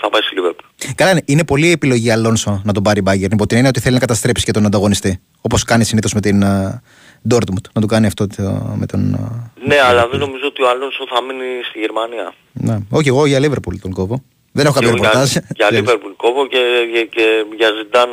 θα 0.00 0.08
πάει 0.10 0.22
στη 0.26 0.34
Λιβέρπουλ. 0.34 0.66
Καλά, 0.94 1.10
είναι- 1.10 1.24
είναι 1.32 1.44
πολύ 1.44 1.68
επιλογή 1.78 2.10
Αλόνσο 2.10 2.52
να 2.64 2.72
τον 2.72 2.82
πάρει 2.82 2.98
η 2.98 3.02
Μπάγκερ. 3.04 3.32
Υπό 3.32 3.46
την 3.46 3.56
έννοια 3.56 3.70
ότι 3.74 3.80
θέλει 3.80 3.94
να 3.94 4.00
καταστρέψει 4.00 4.44
και 4.44 4.52
τον 4.56 4.64
ανταγωνιστή. 4.66 5.20
Όπως 5.40 5.64
κάνει 5.64 5.84
συνήθως 5.84 6.12
με 6.12 6.20
την 6.20 6.42
ε, 6.42 6.82
Dortmund. 7.30 7.64
Να 7.74 7.80
το 7.80 7.86
κάνει 7.86 8.06
αυτό 8.06 8.26
το- 8.26 8.74
με 8.80 8.86
τον. 8.86 9.00
ε, 9.14 9.66
Ναι, 9.66 9.78
αλλά 9.88 10.08
δεν 10.08 10.18
νομίζω 10.20 10.46
ότι 10.46 10.62
ο 10.62 10.68
Αλόνσο 10.68 11.06
θα 11.14 11.22
μείνει 11.22 11.48
στη 11.68 11.78
Γερμανία. 11.78 12.34
Ναι. 12.52 12.76
Όχι, 12.90 13.08
εγώ 13.08 13.26
για 13.26 13.38
Liverpool 13.44 13.74
τον 13.82 13.92
κόβω. 13.92 14.22
Δεν 14.52 14.66
έχω 14.66 14.78
Και 14.78 14.86
κάποιο 14.86 14.88
εγώ 14.88 14.98
για, 14.98 15.20
ρεπορτάζ. 15.20 15.36
για 15.56 15.70
Λίβερπουλ 15.72 16.12
κόβω 16.16 16.46
και, 16.46 16.58
και, 16.92 17.04
και 17.14 17.44
για 17.56 17.68
Ζιντάν 17.76 18.08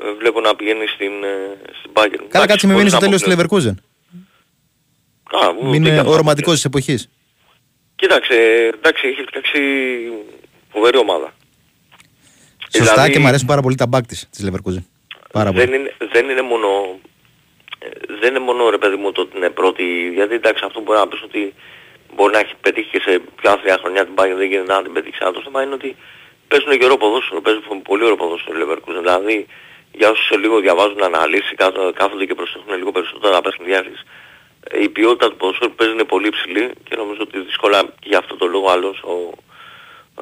ε, 0.00 0.04
βλέπω 0.18 0.40
να 0.40 0.54
πηγαίνει 0.56 0.86
στην, 0.94 1.12
ε, 1.32 1.34
στην 1.78 1.90
Bayern. 1.94 2.24
Καλά, 2.28 2.46
κάτσε 2.46 2.66
με 2.66 2.74
μείνεις 2.74 2.90
στο 2.92 3.00
τέλος 3.00 3.22
του 3.22 3.30
Leverkusen. 3.30 3.74
Leverkusen. 5.32 5.74
Είναι 5.74 6.00
ο 6.06 6.16
ρομαντικό 6.16 6.52
της 6.52 6.64
εποχής. 6.64 7.08
Κοίταξε, 7.96 8.34
εντάξει, 8.74 9.06
έχει 9.08 9.22
φτιάξει 9.22 9.60
φοβερή 10.72 10.98
ομάδα. 10.98 11.32
Σωστά 12.72 12.92
Δηλαδή- 12.92 13.12
και 13.12 13.18
μου 13.18 13.26
αρέσουν 13.26 13.46
πάρα 13.46 13.60
πολύ 13.60 13.74
τα 13.74 13.86
μπακ 13.86 14.06
της 14.06 14.28
της 14.30 14.48
Leverkusen. 14.48 14.84
Πάρα 15.32 15.52
πολύ. 15.52 15.64
δεν, 15.64 15.80
είναι, 15.80 15.96
δεν 16.12 16.28
είναι 16.28 16.42
μόνο 16.42 16.68
ε, 17.78 17.88
δεν 18.20 18.30
είναι 18.30 18.44
μόνο 18.48 18.70
ρε 18.70 18.78
παιδί 18.78 18.96
μου 18.96 19.12
το 19.12 19.20
ότι 19.20 19.36
είναι 19.36 19.50
πρώτη 19.50 19.84
γιατί 20.14 20.34
εντάξει 20.34 20.62
αυτό 20.66 20.80
μπορεί 20.80 20.98
να 20.98 21.08
πεις 21.08 21.22
ότι 21.22 21.54
μπορεί 22.14 22.32
να 22.32 22.38
έχει 22.38 22.54
πετύχει 22.60 22.90
και 22.90 23.00
σε 23.06 23.22
πιο 23.40 23.50
άθλια 23.50 23.76
χρονιά 23.82 24.04
την 24.04 24.14
Bayern 24.16 24.36
δεν 24.36 24.48
γίνεται 24.48 24.72
να 24.72 24.82
την 24.82 24.92
πετύχει 24.92 25.16
αλλά 25.20 25.32
το 25.32 25.42
θέμα 25.44 25.62
είναι 25.62 25.74
ότι 25.74 25.96
παίζουν 26.48 26.78
και 26.78 26.84
ωραίο 26.84 26.96
ποδόσφαιρο 26.96 27.40
παίζουν 27.40 27.82
πολύ 27.82 28.02
ωραίο 28.04 28.16
ποδόσφαιρο 28.16 28.58
οι 28.58 28.62
Leverkusen 28.64 28.98
δηλαδή 29.04 29.46
για 29.92 30.10
όσους 30.10 30.26
σε 30.26 30.36
λίγο 30.36 30.60
διαβάζουν 30.60 31.02
αναλύσεις 31.02 31.52
κάθονται, 31.56 31.92
κάθονται 31.92 32.24
και 32.24 32.34
προσέχουν 32.34 32.72
λίγο 32.76 32.92
περισσότερα 32.92 33.32
τα 33.34 33.40
παιχνιδιά 33.40 33.82
της 33.82 33.98
ε, 34.00 34.04
η 34.80 34.88
ποιότητα 34.88 35.28
του 35.28 35.36
ποδοσφαίρου 35.36 35.70
που 35.70 35.76
παίζει 35.76 35.92
είναι 35.92 36.04
πολύ 36.04 36.26
υψηλή 36.26 36.70
και 36.88 36.96
νομίζω 36.96 37.20
ότι 37.22 37.38
δύσκολα 37.38 37.82
και 37.82 38.08
για 38.08 38.18
αυτό 38.18 38.36
το 38.36 38.46
λόγο 38.46 38.70
άλλος 38.70 39.02
ο, 39.02 39.14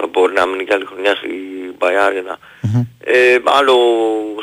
ε, 0.03 0.07
μπορεί 0.07 0.33
να 0.33 0.47
μείνει 0.47 0.65
και 0.65 0.75
άλλη 0.75 0.85
χρονιά 0.85 1.15
στη 1.15 1.29
Μπαϊάρινα. 1.79 2.39
Ε, 3.01 3.39
άλλο 3.45 3.75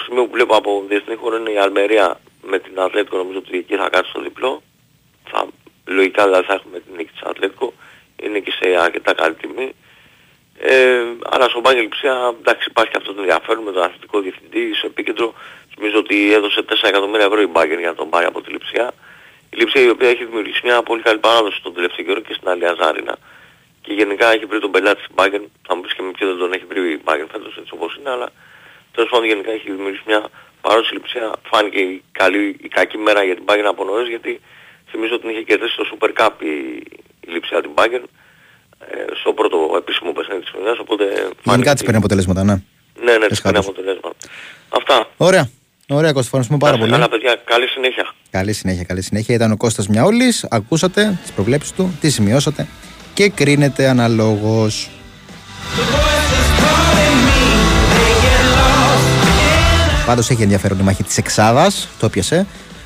σημείο 0.06 0.26
που 0.26 0.32
βλέπω 0.32 0.56
από 0.56 0.84
διεθνή 0.88 1.16
χώρο 1.16 1.38
είναι 1.38 1.52
η 1.52 1.58
Αλμερία 1.58 2.20
με 2.42 2.60
την 2.60 2.80
Ατλέτικο 2.80 3.18
νομίζω 3.18 3.38
ότι 3.38 3.58
εκεί 3.58 3.76
θα 3.76 3.90
κάτσει 3.90 4.10
στο 4.10 4.22
διπλό. 4.22 4.62
Θα, 5.32 5.48
λογικά 5.86 6.24
δηλαδή 6.24 6.46
θα 6.46 6.54
έχουμε 6.54 6.80
την 6.80 6.96
νίκη 6.96 7.12
της 7.12 7.22
Ατλέτικο. 7.22 7.74
Είναι 8.24 8.40
και 8.40 8.52
σε 8.52 8.76
αρκετά 8.78 9.14
καλή 9.14 9.34
τιμή. 9.34 9.76
Ε, 10.60 11.04
αλλά 11.30 11.50
στο 11.50 11.60
Μπάγκελ 11.60 11.82
Λιψία 11.82 12.34
εντάξει 12.40 12.68
υπάρχει 12.70 12.92
αυτό 12.98 13.14
το 13.14 13.22
ενδιαφέρον 13.22 13.64
με 13.64 13.72
τον 13.72 13.84
αθλητικό 13.84 14.20
διευθυντή 14.20 14.74
στο 14.74 14.88
επίκεντρο. 14.88 15.34
Νομίζω 15.78 15.98
ότι 15.98 16.34
έδωσε 16.34 16.62
4 16.70 16.74
εκατομμύρια 16.84 17.26
ευρώ 17.26 17.42
η 17.42 17.48
Μπάγκερ 17.48 17.80
για 17.80 17.88
να 17.88 17.96
τον 17.96 18.10
πάρει 18.10 18.26
από 18.26 18.42
τη 18.42 18.52
Λιψία. 18.52 18.94
Η 19.54 19.56
Λιψία 19.60 19.82
η 19.82 19.90
οποία 19.90 20.10
έχει 20.10 20.24
δημιουργήσει 20.26 20.62
μια 20.64 20.84
πολύ 20.84 21.02
καλή 21.02 21.20
παράδοση 21.20 21.62
τον 21.64 21.74
τελευταίο 21.74 22.06
καιρό 22.06 22.20
και 22.20 22.34
στην 22.34 22.48
Αλία 22.50 22.76
Ζάρινα. 22.82 23.16
και 23.82 23.94
γενικά 23.94 24.28
έχει 24.36 24.46
βρει 24.46 24.60
τον 24.60 24.72
πελάτη 24.72 25.02
στην 25.04 25.16
Bayern. 25.20 25.46
Θα 25.68 25.76
μου 25.76 25.82
πεις 25.82 25.94
και 25.94 26.02
με 26.02 26.12
ποιο 26.12 26.28
δεν 26.28 26.38
τον 26.38 26.54
έχει 26.54 26.66
βρει 26.72 26.92
η 26.92 27.00
Bayern 27.06 27.28
φέτος 27.32 27.58
έτσι 27.62 27.72
όπως 27.78 27.96
είναι, 27.98 28.10
αλλά 28.10 28.28
τέλος 28.96 29.10
πάντων 29.10 29.26
γενικά 29.28 29.52
έχει 29.52 29.72
δημιουργήσει 29.72 30.04
μια 30.06 30.22
παράδοση 30.62 30.94
λειψία. 30.94 31.32
Φάνηκε 31.50 31.80
η, 31.80 32.04
καλή, 32.12 32.44
η 32.68 32.68
κακή 32.68 32.98
μέρα 32.98 33.24
για 33.24 33.36
την 33.36 33.46
Bayern 33.48 33.70
από 33.74 33.84
νωρίς, 33.84 34.08
γιατί 34.08 34.42
θυμίζω 34.90 35.14
ότι 35.14 35.22
την 35.22 35.32
είχε 35.32 35.44
κερδίσει 35.50 35.74
στο 35.74 35.86
Super 35.92 36.12
Cup 36.20 36.34
η, 36.40 36.54
η 37.26 37.28
λειψία 37.34 37.62
την 37.62 37.72
Bayern 37.76 38.04
ε, 38.90 38.96
στο 39.20 39.34
πρώτο 39.34 39.58
επίσημο 39.78 40.12
παιχνίδι 40.12 40.42
της 40.42 40.50
χρονιάς, 40.50 40.78
οπότε... 40.80 41.30
Γενικά 41.44 41.74
της 41.74 41.84
παίρνει 41.84 41.98
αποτελέσματα, 41.98 42.44
ναι. 42.44 42.56
Ναι, 43.04 43.18
ναι, 43.18 43.28
της 43.28 43.42
παίρνει 43.42 43.58
αποτελέσματα. 43.58 44.16
Αυτά. 44.70 45.10
Ωραία. 45.18 45.50
Ωραία, 45.96 46.12
Κώστας, 46.12 46.26
ευχαριστούμε 46.26 46.60
πάρα 46.60 46.78
πολύ. 46.78 46.92
Καλά, 46.92 47.10
παιδιά, 47.10 47.42
καλή 47.46 47.68
συνέχεια. 47.68 48.14
Καλή 48.30 48.54
συνέχεια, 48.54 48.84
καλή 48.84 49.02
συνέχεια. 49.02 49.36
Ήταν 49.36 49.52
ο 49.52 49.58
Κώστας 49.58 49.88
Μιαούλης, 49.88 50.46
ακούσατε 50.50 51.20
τις 51.22 51.32
προβλέψεις 51.32 51.72
του, 51.72 51.98
τις 52.02 52.14
σημειώσατε 52.14 52.68
και 53.14 53.30
κρίνετε 53.30 53.88
αναλόγως. 53.88 54.90
Πάντως 60.06 60.30
έχει 60.30 60.42
ενδιαφέρον 60.42 60.80
η 60.80 60.84
μάχη 60.84 61.04
της 61.04 61.18
Εξάδας, 61.18 61.88
το 62.00 62.06
έπιασε 62.06 62.46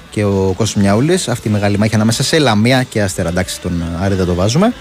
και 0.10 0.24
ο 0.24 0.54
Κώστας 0.58 0.84
Μιαούλης, 0.84 1.28
αυτή 1.28 1.48
η 1.48 1.52
μεγάλη 1.52 1.78
μάχη 1.78 1.96
ανάμεσα 1.96 2.24
σε 2.24 2.40
Λαμία 2.40 2.84
και 2.84 3.02
Αστέρα. 3.02 3.30
Εντάξει, 3.30 3.62
τον 3.62 3.84
Άρη 4.02 4.16
δεν 4.16 4.26
το 4.26 4.34
βάζουμε. 4.34 4.74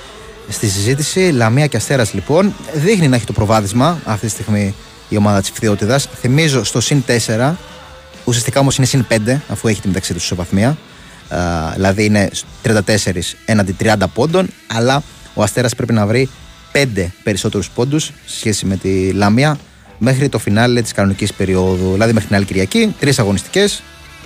Στη 0.48 0.68
συζήτηση, 0.68 1.20
Λαμία 1.20 1.66
και 1.66 1.76
Αστέρας 1.76 2.14
λοιπόν, 2.14 2.54
δείχνει 2.72 3.08
να 3.08 3.16
έχει 3.16 3.26
το 3.26 3.32
προβάδισμα 3.32 3.98
αυτή 4.04 4.26
τη 4.26 4.32
στιγμή 4.32 4.74
η 5.08 5.16
ομάδα 5.16 5.40
της 5.40 5.50
Φθιότητας. 5.50 6.08
Θυμίζω 6.14 6.64
στο 6.64 6.80
συν 6.80 7.04
4, 7.26 7.56
ουσιαστικά 8.26 8.60
όμως 8.60 8.76
είναι 8.76 8.86
συν 8.86 9.06
5, 9.10 9.40
αφού 9.48 9.68
έχει 9.68 9.80
τη 9.80 9.86
μεταξύ 9.86 10.12
τους 10.12 10.24
ισοβαθμία. 10.24 10.78
Uh, 11.30 11.72
δηλαδή 11.74 12.04
είναι 12.04 12.30
34 12.62 12.80
έναντι 13.44 13.76
30 13.80 13.94
πόντων, 14.14 14.48
αλλά 14.66 15.02
ο 15.34 15.42
Αστέρας 15.42 15.74
πρέπει 15.74 15.92
να 15.92 16.06
βρει 16.06 16.28
5 16.72 17.06
περισσότερους 17.22 17.70
πόντους 17.70 18.04
σε 18.04 18.36
σχέση 18.36 18.66
με 18.66 18.76
τη 18.76 19.12
Λαμία 19.12 19.58
μέχρι 19.98 20.28
το 20.28 20.38
φινάλε 20.38 20.82
της 20.82 20.92
κανονικής 20.92 21.32
περίοδου. 21.32 21.92
Δηλαδή 21.92 22.12
μέχρι 22.12 22.26
την 22.26 22.36
άλλη 22.36 22.44
Κυριακή, 22.44 22.94
τρεις 22.98 23.18
αγωνιστικές. 23.18 23.82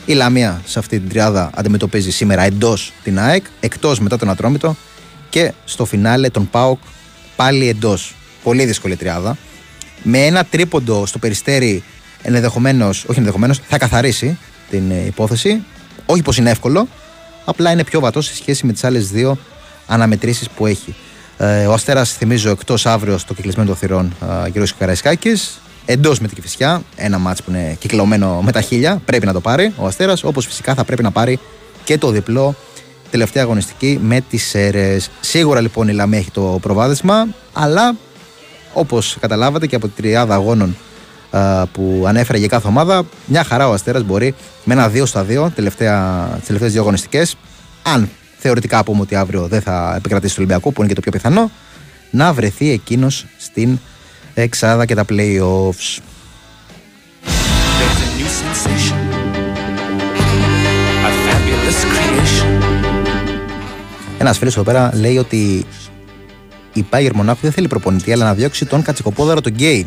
Η 0.07 0.13
Λαμία 0.13 0.63
σε 0.67 0.79
αυτή 0.79 0.99
την 0.99 1.09
τριάδα 1.09 1.51
αντιμετωπίζει 1.55 2.11
σήμερα 2.11 2.43
εντός 2.43 2.93
την 3.03 3.19
ΑΕΚ, 3.19 3.45
εκτός 3.61 4.01
μετά 4.01 4.17
τον 4.17 4.31
Ατρόμητο 4.31 4.77
και 5.31 5.53
στο 5.65 5.85
φινάλε 5.85 6.29
τον 6.29 6.51
ΠΑΟΚ 6.51 6.79
πάλι 7.37 7.69
εντός. 7.69 8.15
Πολύ 8.43 8.65
δύσκολη 8.65 8.97
τριάδα. 8.97 9.37
Με 10.03 10.19
ένα 10.19 10.45
τρίποντο 10.45 11.07
στο 11.07 11.19
περιστέρι 11.19 11.83
ενδεχομένως, 12.23 13.05
όχι 13.09 13.19
ενδεχομένως, 13.19 13.61
θα 13.69 13.79
καθαρίσει 13.79 14.39
την 14.71 14.91
ε, 14.91 15.05
υπόθεση. 15.07 15.63
Όχι 16.07 16.23
πως 16.23 16.37
είναι 16.37 16.51
εύκολο, 16.51 16.89
απλά 17.45 17.71
είναι 17.71 17.85
πιο 17.85 18.01
βατός 18.01 18.27
σε 18.27 18.35
σχέση 18.35 18.67
με 18.67 18.73
τις 18.73 18.85
άλλες 18.85 19.11
δύο 19.11 19.39
αναμετρήσεις 19.87 20.51
που 20.51 20.67
έχει. 20.67 20.95
Ε, 21.39 21.67
ο 21.67 21.73
Αστέρας, 21.73 22.13
θυμίζω, 22.13 22.51
εκτός 22.51 22.87
αύριο 22.87 23.19
στο 23.19 23.35
κυκλισμένο 23.35 23.69
των 23.69 23.77
θυρών 23.77 24.13
Γιώργο 24.53 24.73
Καραϊσκάκη. 24.79 25.33
Εντός 25.87 26.21
με 26.21 26.27
την 26.27 26.37
Κυφυσιά, 26.37 26.83
ένα 26.97 27.19
μάτς 27.19 27.43
που 27.43 27.51
είναι 27.51 27.77
κυκλωμένο 27.79 28.41
με 28.43 28.53
τα 28.53 28.61
χίλια, 28.61 29.03
πρέπει 29.05 29.27
να 29.27 29.33
το 29.33 29.41
πάρει 29.41 29.73
ο 29.77 29.87
Αστέρας. 29.87 30.25
Όπως 30.25 30.47
φυσικά 30.47 30.75
θα 30.75 30.85
πρέπει 30.85 31.03
να 31.03 31.11
πάρει 31.11 31.39
και 31.85 31.99
το 31.99 32.11
διπλό 32.11 32.55
τελευταία 33.11 33.43
αγωνιστική 33.43 33.99
με 34.03 34.21
τις 34.21 34.49
ΣΕΡΕ. 34.49 35.01
Σίγουρα 35.21 35.61
λοιπόν 35.61 35.89
η 35.89 35.93
Λαμία 35.93 36.19
έχει 36.19 36.31
το 36.31 36.59
προβάδισμα, 36.61 37.27
αλλά 37.53 37.97
όπως 38.73 39.17
καταλάβατε 39.21 39.67
και 39.67 39.75
από 39.75 39.89
τη 39.89 40.03
τριάδα 40.03 40.35
αγώνων 40.35 40.77
που 41.73 42.05
ανέφερε 42.07 42.39
για 42.39 42.49
κάθε 42.49 42.69
ομάδα, 42.69 43.03
μια 43.27 43.45
χαρά 43.45 43.69
ο 43.69 43.73
Αστέρας 43.73 44.03
μπορεί 44.03 44.35
με 44.65 44.75
ένα 44.75 44.91
2 44.91 45.03
στα 45.07 45.27
2 45.29 45.51
τις 45.55 45.75
τελευταίες 46.47 46.73
δύο 46.73 46.81
αγωνιστικές, 46.81 47.37
αν 47.83 48.09
θεωρητικά 48.39 48.85
πούμε 48.85 49.01
ότι 49.01 49.15
αύριο 49.15 49.47
δεν 49.47 49.61
θα 49.61 49.95
επικρατήσει 49.97 50.35
το 50.35 50.41
Ολυμπιακό, 50.41 50.71
που 50.73 50.81
είναι 50.81 50.89
και 50.89 50.95
το 50.95 51.01
πιο 51.01 51.11
πιθανό, 51.11 51.51
να 52.11 52.33
βρεθεί 52.33 52.71
εκείνος 52.71 53.27
στην 53.39 53.79
εξάδα 54.35 54.85
και 54.85 54.95
τα 54.95 55.05
playoffs. 55.09 55.99
Ένας 64.19 64.39
φίλος 64.39 64.55
εδώ 64.55 64.65
πέρα 64.65 64.91
λέει 64.95 65.19
ότι 65.19 65.67
η 66.73 66.83
Πάγερ 66.83 67.15
Μονάχου 67.15 67.39
δεν 67.43 67.53
θέλει 67.53 67.69
προπονητή, 67.69 68.13
αλλά 68.13 68.25
να 68.25 68.35
διώξει 68.35 68.67
τον 68.67 68.83
κατσικοπόδαρο 68.83 69.41
τον 69.41 69.53
Γκέιν. 69.53 69.87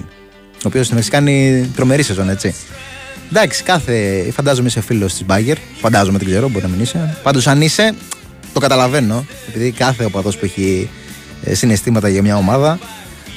Ο 0.64 0.68
οποίος 0.68 0.92
έχει 0.92 1.10
κάνει 1.10 1.68
τρομερή 1.76 2.04
σεζόν, 2.04 2.30
έτσι. 2.30 2.56
Εντάξει, 3.30 3.64
κάθε. 3.64 4.26
Φαντάζομαι 4.32 4.68
είσαι 4.68 4.82
φίλος 4.82 5.14
της 5.14 5.26
Μπάγκερ. 5.26 5.58
Φαντάζομαι, 5.82 6.18
δεν 6.18 6.28
ξέρω, 6.28 6.50
μπορεί 6.50 6.64
να 6.64 6.72
μην 6.72 6.80
είσαι. 6.80 7.18
Πάντως, 7.24 7.48
αν 7.48 7.62
είσαι, 7.62 7.96
το 8.54 8.60
καταλαβαίνω. 8.60 9.26
Επειδή 9.48 9.72
κάθε 9.72 10.06
οπαδός 10.06 10.38
που 10.38 10.46
έχει 10.46 10.90
ε, 11.44 11.54
συναισθήματα 11.54 12.10
για 12.10 12.22
μια 12.22 12.38
ομάδα 12.38 12.80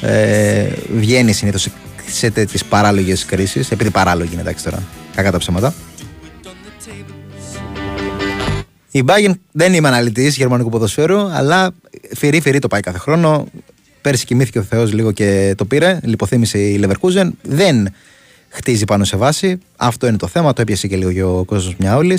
ε, 0.00 0.68
βγαίνει 0.96 1.32
συνήθως 1.32 1.62
σε, 1.62 1.70
σε 2.06 2.30
τέτοιες 2.30 2.64
παράλογες 2.64 3.24
κρίσεις. 3.24 3.70
Επειδή 3.70 3.90
παράλογη 3.90 4.32
είναι, 4.32 4.40
εντάξει 4.40 4.64
τώρα. 4.64 4.82
Κακά 5.14 5.30
τα 5.30 5.38
ψέματα. 5.38 5.74
Η 8.90 9.04
Bayern 9.06 9.32
δεν 9.52 9.72
είμαι 9.74 9.88
αναλυτής 9.88 10.36
γερμανικού 10.36 10.68
ποδοσφαίρου, 10.68 11.20
αλλά 11.20 11.70
φυρί 12.16 12.40
φυρί 12.40 12.58
το 12.58 12.68
πάει 12.68 12.80
κάθε 12.80 12.98
χρόνο. 12.98 13.46
Πέρσι 14.06 14.24
κοιμήθηκε 14.24 14.58
ο 14.58 14.62
Θεός 14.62 14.92
λίγο 14.92 15.12
και 15.12 15.54
το 15.56 15.64
πήρε. 15.64 15.98
Λιποθύμησε 16.02 16.58
η 16.58 16.80
Leverkusen. 16.82 17.28
Δεν 17.42 17.88
χτίζει 18.48 18.84
πάνω 18.84 19.04
σε 19.04 19.16
βάση. 19.16 19.58
Αυτό 19.76 20.06
είναι 20.06 20.16
το 20.16 20.26
θέμα. 20.26 20.52
Το 20.52 20.60
έπιασε 20.60 20.86
και 20.86 20.96
λίγο 20.96 21.12
και 21.12 21.22
ο 21.22 21.44
κόσμος 21.44 21.74
μια 21.78 21.96
όλη. 21.96 22.18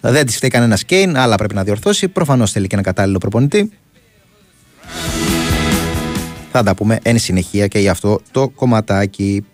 Δεν 0.00 0.26
της 0.26 0.36
φταίει 0.36 0.50
κανένας 0.50 0.84
Κέιν, 0.84 1.16
αλλά 1.16 1.36
πρέπει 1.36 1.54
να 1.54 1.64
διορθώσει. 1.64 2.08
Προφανώς 2.08 2.52
θέλει 2.52 2.66
και 2.66 2.74
ένα 2.74 2.84
κατάλληλο 2.84 3.18
προπονητή. 3.18 3.70
Θα 6.52 6.62
τα 6.62 6.74
πούμε 6.74 6.98
εν 7.02 7.18
συνεχεία 7.18 7.66
και 7.66 7.78
για 7.78 7.90
αυτό 7.90 8.20
το 8.30 8.48
κομματάκι. 8.48 9.44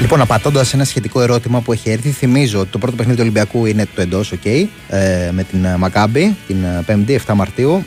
Λοιπόν, 0.00 0.20
απαντώντα 0.20 0.64
ένα 0.74 0.84
σχετικό 0.84 1.20
ερώτημα 1.20 1.60
που 1.60 1.72
έχει 1.72 1.90
έρθει, 1.90 2.10
θυμίζω 2.10 2.60
ότι 2.60 2.70
το 2.70 2.78
πρώτο 2.78 2.96
παιχνίδι 2.96 3.16
του 3.16 3.22
Ολυμπιακού 3.24 3.66
είναι 3.66 3.86
το 3.94 4.00
εντός, 4.00 4.32
OK, 4.32 4.64
ε, 4.88 5.30
με 5.32 5.42
την 5.42 5.66
Μακάμπη 5.78 6.36
την 6.46 6.56
5η, 6.86 7.10
7 7.26 7.34
Μαρτίου, 7.34 7.84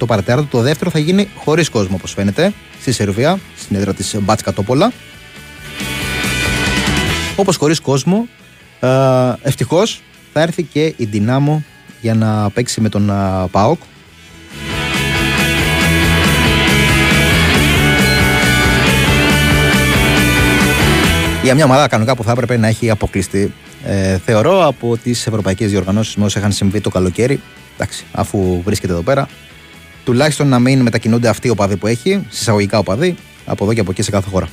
8 0.00 0.06
παρατέταρτο. 0.06 0.46
Το 0.50 0.60
δεύτερο 0.60 0.90
θα 0.90 0.98
γίνει 0.98 1.28
χωρίς 1.36 1.68
κόσμο, 1.68 1.96
όπως 1.96 2.12
φαίνεται, 2.12 2.52
στη 2.80 2.92
Σερβία, 2.92 3.38
στην 3.56 3.76
έδρα 3.76 3.94
της 3.94 4.16
Μπάτσκα 4.20 4.52
Τόπολα. 4.52 4.92
Όπως 7.36 7.56
χωρίς 7.56 7.80
κόσμο, 7.80 8.28
ε, 8.80 8.88
ευτυχώς 9.42 10.02
θα 10.32 10.40
έρθει 10.40 10.62
και 10.62 10.94
η 10.96 11.04
Δυνάμο 11.04 11.64
για 12.00 12.14
να 12.14 12.50
παίξει 12.50 12.80
με 12.80 12.88
τον 12.88 13.10
ε, 13.10 13.46
ΠΑΟΚ 13.50 13.80
για 21.44 21.54
μια 21.54 21.64
ομάδα 21.64 21.88
κανονικά 21.88 22.16
που 22.16 22.22
θα 22.22 22.30
έπρεπε 22.32 22.56
να 22.56 22.66
έχει 22.66 22.90
αποκλειστεί. 22.90 23.52
Ε, 23.84 24.18
θεωρώ 24.18 24.66
από 24.66 24.96
τις 24.96 25.26
ευρωπαϊκές 25.26 25.70
διοργανώσεις 25.70 26.16
με 26.16 26.24
όσα 26.24 26.38
είχαν 26.38 26.52
συμβεί 26.52 26.80
το 26.80 26.90
καλοκαίρι, 26.90 27.40
εντάξει, 27.74 28.04
αφού 28.12 28.62
βρίσκεται 28.64 28.92
εδώ 28.92 29.02
πέρα, 29.02 29.28
τουλάχιστον 30.04 30.48
να 30.48 30.58
μην 30.58 30.80
μετακινούνται 30.80 31.28
αυτοί 31.28 31.46
οι 31.46 31.50
οπαδοί 31.50 31.76
που 31.76 31.86
έχει, 31.86 32.26
συσσαγωγικά 32.28 32.78
οπαδοί, 32.78 33.16
από 33.44 33.64
εδώ 33.64 33.72
και 33.72 33.80
από 33.80 33.90
εκεί 33.90 34.02
σε 34.02 34.10
κάθε 34.10 34.28
χώρα. 34.30 34.48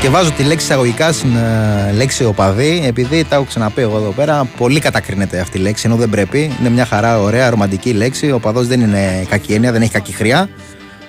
Και 0.00 0.08
βάζω 0.08 0.30
τη 0.30 0.42
λέξη 0.42 0.66
εισαγωγικά 0.66 1.12
στην 1.12 1.36
ε, 1.36 1.92
λέξη 1.92 2.24
οπαδή, 2.24 2.82
επειδή 2.86 3.24
τα 3.24 3.34
έχω 3.34 3.44
ξαναπεί 3.44 3.80
εγώ 3.80 3.96
εδώ 3.96 4.10
πέρα. 4.10 4.48
Πολύ 4.56 4.80
κατακρίνεται 4.80 5.40
αυτή 5.40 5.58
η 5.58 5.60
λέξη, 5.60 5.82
ενώ 5.86 5.96
δεν 5.96 6.10
πρέπει. 6.10 6.50
Είναι 6.60 6.68
μια 6.68 6.84
χαρά, 6.84 7.20
ωραία, 7.20 7.50
ρομαντική 7.50 7.92
λέξη. 7.92 8.30
Ο 8.30 8.34
οπαδός 8.34 8.66
δεν 8.66 8.80
είναι 8.80 9.26
κακή 9.28 9.52
έννοια, 9.52 9.72
δεν 9.72 9.82
έχει 9.82 9.90
κακή 9.90 10.12
χρειά. 10.12 10.48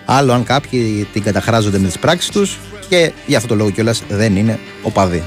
Άλλο 0.05 0.33
αν 0.33 0.43
κάποιοι 0.43 1.07
την 1.13 1.23
καταχράζονται 1.23 1.77
με 1.77 1.87
τις 1.87 1.99
πράξεις 1.99 2.29
τους 2.29 2.57
και 2.89 3.11
για 3.25 3.37
αυτό 3.37 3.49
το 3.49 3.55
λόγο 3.55 3.69
κιόλας 3.69 4.03
δεν 4.09 4.35
είναι 4.35 4.59
οπαδοί. 4.81 5.23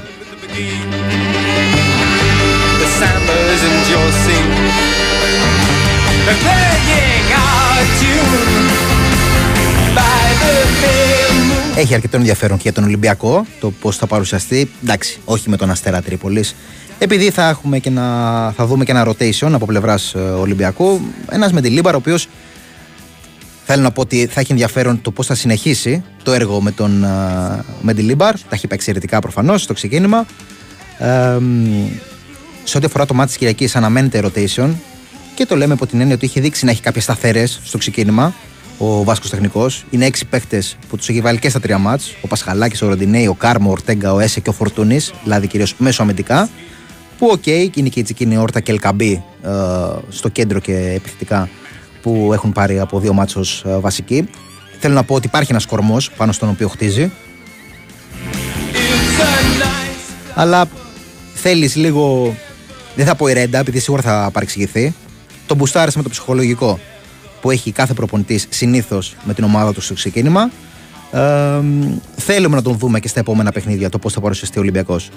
Έχει 11.75 11.93
αρκετό 11.93 12.17
ενδιαφέρον 12.17 12.57
και 12.57 12.63
για 12.63 12.73
τον 12.73 12.83
Ολυμπιακό 12.83 13.45
το 13.59 13.71
πώς 13.71 13.97
θα 13.97 14.07
παρουσιαστεί. 14.07 14.71
Εντάξει, 14.83 15.19
όχι 15.25 15.49
με 15.49 15.57
τον 15.57 15.69
Αστέρα 15.69 16.01
Τρίπολης. 16.01 16.55
Επειδή 16.97 17.29
θα, 17.29 17.49
έχουμε 17.49 17.79
και 17.79 17.89
να, 17.89 18.03
θα 18.51 18.65
δούμε 18.65 18.85
και 18.85 18.91
ένα 18.91 19.07
rotation 19.07 19.51
από 19.51 19.65
πλευράς 19.65 20.15
Ολυμπιακού, 20.39 21.01
ένας 21.29 21.51
με 21.51 21.61
τη 21.61 21.69
Λίμπαρ, 21.69 21.93
ο 21.93 21.97
οποίος 21.97 22.27
θέλω 23.65 23.81
να 23.83 23.91
πω 23.91 24.01
ότι 24.01 24.25
θα 24.25 24.39
έχει 24.39 24.51
ενδιαφέρον 24.51 25.01
το 25.01 25.11
πώς 25.11 25.25
θα 25.25 25.35
συνεχίσει 25.35 26.03
το 26.23 26.31
έργο 26.31 26.61
με 26.61 26.71
τον 26.71 27.05
με 27.81 27.93
τη 27.93 28.01
Λίμπαρ. 28.01 28.33
Τα 28.33 28.49
έχει 28.49 28.67
πει 28.67 28.75
εξαιρετικά 28.75 29.19
προφανώς 29.19 29.61
στο 29.61 29.73
ξεκίνημα. 29.73 30.25
Ε, 30.97 31.37
σε 32.63 32.77
ό,τι 32.77 32.85
αφορά 32.85 33.05
το 33.05 33.13
μάτι 33.13 33.27
της 33.27 33.37
Κυριακής, 33.37 33.75
αναμένεται 33.75 34.23
rotation 34.23 34.69
και 35.41 35.47
το 35.47 35.55
λέμε 35.55 35.73
από 35.73 35.87
την 35.87 35.99
έννοια 35.99 36.15
ότι 36.15 36.25
έχει 36.25 36.39
δείξει 36.39 36.65
να 36.65 36.71
έχει 36.71 36.81
κάποιες 36.81 37.03
σταθερές 37.03 37.59
στο 37.63 37.77
ξεκίνημα 37.77 38.33
ο 38.77 39.03
Βάσκος 39.03 39.29
Τεχνικός. 39.29 39.85
Είναι 39.89 40.05
έξι 40.05 40.25
παίχτε 40.25 40.63
που 40.89 40.97
τους 40.97 41.09
έχει 41.09 41.21
βάλει 41.21 41.39
και 41.39 41.49
στα 41.49 41.59
τρία 41.59 41.77
μάτς. 41.77 42.15
Ο 42.21 42.27
Πασχαλάκης, 42.27 42.81
ο 42.81 42.87
Ροντινέη, 42.87 43.27
ο 43.27 43.33
Κάρμο, 43.33 43.69
ο 43.69 43.71
Ορτέγκα, 43.71 44.13
ο 44.13 44.19
Έσε 44.19 44.39
και 44.39 44.49
ο 44.49 44.53
Φορτούνης, 44.53 45.13
δηλαδή 45.23 45.47
κυρίως 45.47 45.75
μέσω 45.77 46.01
αμυντικά. 46.01 46.49
Που 47.17 47.27
οκ, 47.31 47.41
okay, 47.45 47.67
είναι 47.73 47.89
και 47.89 47.99
η 47.99 48.03
Τσικίνη 48.03 48.37
Όρτα 48.37 48.59
και 48.59 48.71
Ελκαμπή 48.71 49.23
ε, 49.43 49.49
στο 50.09 50.29
κέντρο 50.29 50.59
και 50.59 50.75
επιθετικά 50.95 51.49
που 52.01 52.29
έχουν 52.33 52.51
πάρει 52.51 52.79
από 52.79 52.99
δύο 52.99 53.13
μάτσο 53.13 53.41
ε, 53.65 53.77
βασική. 53.79 54.29
Θέλω 54.79 54.93
να 54.93 55.03
πω 55.03 55.15
ότι 55.15 55.27
υπάρχει 55.27 55.51
ένας 55.51 55.65
κορμός 55.65 56.11
πάνω 56.11 56.31
στον 56.31 56.49
οποίο 56.49 56.67
χτίζει. 56.67 57.11
Αλλά 60.35 60.65
θέλεις 61.33 61.75
λίγο. 61.75 62.35
Δεν 62.95 63.05
θα 63.05 63.15
πω 63.15 63.27
η 63.27 63.33
ρέντα, 63.33 63.59
επειδή 63.59 63.79
σίγουρα 63.79 64.01
θα 64.01 64.29
παρεξηγηθεί. 64.33 64.93
Το 65.51 65.57
μπουστάρι 65.57 65.91
με 65.95 66.03
το 66.03 66.09
ψυχολογικό 66.09 66.79
που 67.41 67.51
έχει 67.51 67.71
κάθε 67.71 67.93
προπονητής 67.93 68.47
συνήθως 68.49 69.15
με 69.23 69.33
την 69.33 69.43
ομάδα 69.43 69.73
του 69.73 69.81
στο 69.81 69.93
ξεκίνημα. 69.93 70.51
Ε, 71.11 71.19
θέλουμε 72.15 72.55
να 72.55 72.61
τον 72.61 72.77
δούμε 72.77 72.99
και 72.99 73.07
στα 73.07 73.19
επόμενα 73.19 73.51
παιχνίδια 73.51 73.89
το 73.89 73.99
πώς 73.99 74.13
θα 74.13 74.21
παρουσιαστεί 74.21 74.57
ο 74.57 74.61
Ολυμπιακός. 74.61 75.09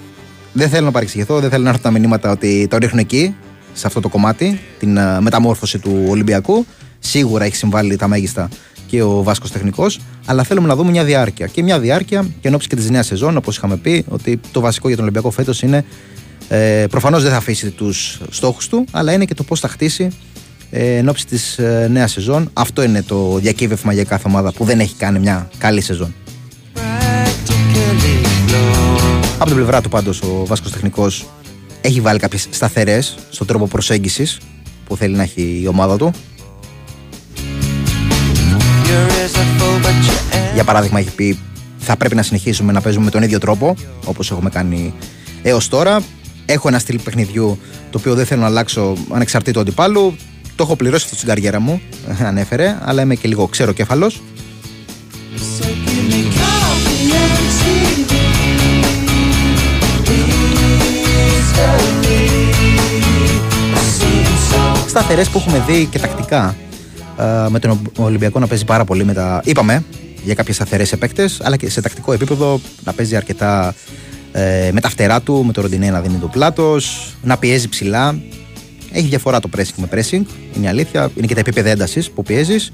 Δεν 0.53 0.69
θέλω 0.69 0.85
να 0.85 0.91
παρεξηγηθώ, 0.91 1.39
δεν 1.39 1.49
θέλω 1.49 1.63
να 1.63 1.69
έρθουν 1.69 1.83
τα 1.83 1.91
μηνύματα 1.99 2.31
ότι 2.31 2.67
το 2.69 2.77
ρίχνουν 2.77 2.99
εκεί, 2.99 3.35
σε 3.73 3.87
αυτό 3.87 3.99
το 3.99 4.09
κομμάτι, 4.09 4.59
την 4.79 4.97
uh, 4.97 5.17
μεταμόρφωση 5.19 5.79
του 5.79 6.05
Ολυμπιακού. 6.09 6.65
Σίγουρα 6.99 7.43
έχει 7.43 7.55
συμβάλει 7.55 7.95
τα 7.95 8.07
μέγιστα 8.07 8.49
και 8.87 9.01
ο 9.01 9.23
Βάσκος 9.23 9.51
Τεχνικός, 9.51 9.99
αλλά 10.25 10.43
θέλουμε 10.43 10.67
να 10.67 10.75
δούμε 10.75 10.91
μια 10.91 11.03
διάρκεια. 11.03 11.47
Και 11.47 11.63
μια 11.63 11.79
διάρκεια 11.79 12.25
και 12.41 12.47
εν 12.47 12.57
και 12.57 12.75
της 12.75 12.89
νέας 12.89 13.05
σεζόν, 13.05 13.37
όπως 13.37 13.57
είχαμε 13.57 13.77
πει, 13.77 14.05
ότι 14.09 14.39
το 14.51 14.59
βασικό 14.59 14.87
για 14.87 14.95
τον 14.95 15.05
Ολυμπιακό 15.05 15.31
φέτος 15.31 15.61
είναι 15.61 15.85
ε, 16.47 16.85
προφανώς 16.89 17.21
δεν 17.21 17.31
θα 17.31 17.37
αφήσει 17.37 17.71
τους 17.71 18.19
στόχους 18.29 18.67
του, 18.67 18.85
αλλά 18.91 19.13
είναι 19.13 19.25
και 19.25 19.33
το 19.33 19.43
πώς 19.43 19.59
θα 19.59 19.67
χτίσει 19.67 20.07
ε, 20.69 20.95
εν 20.95 21.09
ώψη 21.09 21.25
της 21.25 21.57
ε, 21.57 21.87
νέας 21.91 22.11
σεζόν. 22.11 22.49
Αυτό 22.53 22.83
είναι 22.83 23.01
το 23.01 23.37
διακύβευμα 23.37 23.93
για 23.93 24.03
κάθε 24.03 24.27
ομάδα 24.27 24.51
που 24.51 24.65
δεν 24.65 24.79
έχει 24.79 24.95
κάνει 24.95 25.19
μια 25.19 25.49
καλή 25.57 25.81
σεζόν. 25.81 26.15
Από 29.37 29.45
την 29.45 29.55
πλευρά 29.55 29.81
του 29.81 29.89
πάντως 29.89 30.21
ο 30.21 30.45
Βάσκος 30.45 30.71
Τεχνικός 30.71 31.25
έχει 31.81 32.01
βάλει 32.01 32.19
κάποιες 32.19 32.47
σταθερές 32.49 33.15
στον 33.29 33.47
τρόπο 33.47 33.67
προσέγγισης 33.67 34.37
που 34.87 34.97
θέλει 34.97 35.15
να 35.15 35.23
έχει 35.23 35.59
η 35.63 35.67
ομάδα 35.67 35.97
του. 35.97 36.11
Για 40.53 40.63
παράδειγμα, 40.63 40.99
έχει 40.99 41.15
πει 41.15 41.39
θα 41.85 41.97
πρέπει 41.97 42.15
να 42.15 42.21
συνεχίσουμε 42.21 42.71
να 42.71 42.81
παίζουμε 42.81 43.05
με 43.05 43.11
τον 43.11 43.23
ίδιο 43.23 43.39
τρόπο 43.39 43.75
όπως 44.05 44.31
έχουμε 44.31 44.49
κάνει 44.49 44.93
έως 45.41 45.67
τώρα. 45.67 46.01
Έχω 46.45 46.67
ένα 46.67 46.79
στυλ 46.79 46.99
παιχνιδιού 46.99 47.59
το 47.91 47.97
οποίο 47.97 48.15
δεν 48.15 48.25
θέλω 48.25 48.41
να 48.41 48.47
αλλάξω 48.47 48.97
ανεξαρτήτου 49.11 49.59
αντιπάλου. 49.59 50.15
Το 50.55 50.63
έχω 50.63 50.75
πληρώσει 50.75 51.03
αυτό 51.03 51.15
στην 51.15 51.27
καριέρα 51.27 51.59
μου, 51.59 51.81
ανέφερε, 52.27 52.77
αλλά 52.81 53.01
είμαι 53.01 53.15
και 53.15 53.27
λίγο 53.27 53.47
ξέρω 53.47 53.71
κέφαλο. 53.71 54.11
Σταθερές 64.87 65.29
που 65.29 65.37
έχουμε 65.37 65.63
δει 65.67 65.85
και 65.85 65.99
τακτικά 65.99 66.55
ε, 67.19 67.49
με 67.49 67.59
τον 67.59 67.91
Ολυμπιακό 67.97 68.39
να 68.39 68.47
παίζει 68.47 68.65
πάρα 68.65 68.85
πολύ 68.85 69.03
με 69.03 69.13
τα. 69.13 69.41
Είπαμε 69.43 69.83
για 70.23 70.33
κάποιες 70.33 70.55
σταθερές 70.55 70.91
επέκτες, 70.91 71.39
αλλά 71.43 71.57
και 71.57 71.69
σε 71.69 71.81
τακτικό 71.81 72.13
επίπεδο 72.13 72.59
να 72.83 72.93
παίζει 72.93 73.15
αρκετά 73.15 73.75
ε, 74.37 74.69
με 74.73 74.79
τα 74.81 74.89
φτερά 74.89 75.21
του, 75.21 75.43
με 75.45 75.51
το 75.53 75.61
ροντινέ 75.61 75.89
να 75.89 76.01
δίνει 76.01 76.17
το 76.17 76.27
πλάτος, 76.27 77.15
να 77.23 77.37
πιέζει 77.37 77.69
ψηλά. 77.69 78.19
Έχει 78.91 79.07
διαφορά 79.07 79.39
το 79.39 79.49
pressing 79.57 79.75
με 79.75 79.87
pressing, 79.91 80.21
είναι 80.55 80.65
η 80.65 80.67
αλήθεια. 80.67 81.11
Είναι 81.15 81.27
και 81.27 81.33
τα 81.33 81.39
επίπεδα 81.39 81.69
έντασης 81.69 82.11
που 82.11 82.23
πιέζεις. 82.23 82.71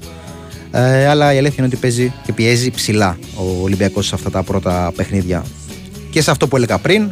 Ε, 0.70 1.06
αλλά 1.06 1.34
η 1.34 1.38
αλήθεια 1.38 1.56
είναι 1.58 1.66
ότι 1.66 1.76
παίζει 1.76 2.12
και 2.26 2.32
πιέζει 2.32 2.70
ψηλά 2.70 3.18
ο 3.34 3.62
Ολυμπιακός 3.62 4.06
σε 4.06 4.14
αυτά 4.14 4.30
τα 4.30 4.42
πρώτα 4.42 4.92
παιχνίδια. 4.96 5.44
Και 6.10 6.22
σε 6.22 6.30
αυτό 6.30 6.48
που 6.48 6.56
έλεγα 6.56 6.78
πριν, 6.78 7.10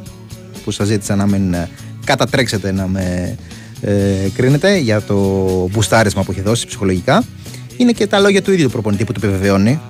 που 0.65 0.71
σας 0.71 0.87
ζήτησα 0.87 1.17
να 1.17 1.27
μην 1.27 1.55
ε, 1.55 1.69
κατατρέξετε 2.05 2.73
να 2.73 2.87
με 2.87 3.37
ε, 3.81 3.95
κρίνετε 4.35 4.77
για 4.77 5.03
το 5.03 5.17
μπουστάρισμα 5.71 6.23
που 6.23 6.31
έχει 6.31 6.41
δώσει 6.41 6.67
ψυχολογικά, 6.67 7.25
είναι 7.77 7.93
και 7.93 8.07
τα 8.07 8.19
λόγια 8.19 8.43
του 8.43 8.53
ίδιου 8.53 8.65
του 8.65 8.73
προπονητή 8.73 9.05
που 9.05 9.13
του 9.13 9.21
επιβεβαιώνει. 9.27 9.81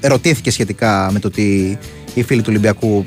Ερωτήθηκε 0.00 0.50
σχετικά 0.50 1.10
με 1.12 1.18
το 1.18 1.26
ότι 1.26 1.78
οι 2.14 2.22
φίλοι 2.22 2.40
του 2.40 2.46
Ολυμπιακού 2.48 3.04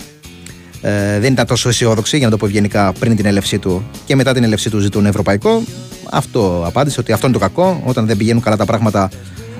ε, 0.81 1.19
δεν 1.19 1.31
ήταν 1.31 1.45
τόσο 1.45 1.69
αισιόδοξοι, 1.69 2.17
για 2.17 2.25
να 2.25 2.31
το 2.31 2.37
πω 2.37 2.45
ευγενικά, 2.45 2.93
πριν 2.99 3.15
την 3.15 3.25
έλευσή 3.25 3.59
του 3.59 3.83
και 4.05 4.15
μετά 4.15 4.33
την 4.33 4.43
έλευσή 4.43 4.69
του 4.69 4.79
ζητούν 4.79 5.05
ευρωπαϊκό. 5.05 5.63
Αυτό 6.11 6.63
απάντησε 6.65 6.99
ότι 6.99 7.11
αυτό 7.11 7.27
είναι 7.27 7.35
το 7.35 7.41
κακό. 7.41 7.81
Όταν 7.85 8.05
δεν 8.05 8.17
πηγαίνουν 8.17 8.41
καλά 8.41 8.55
τα 8.55 8.65
πράγματα, 8.65 9.09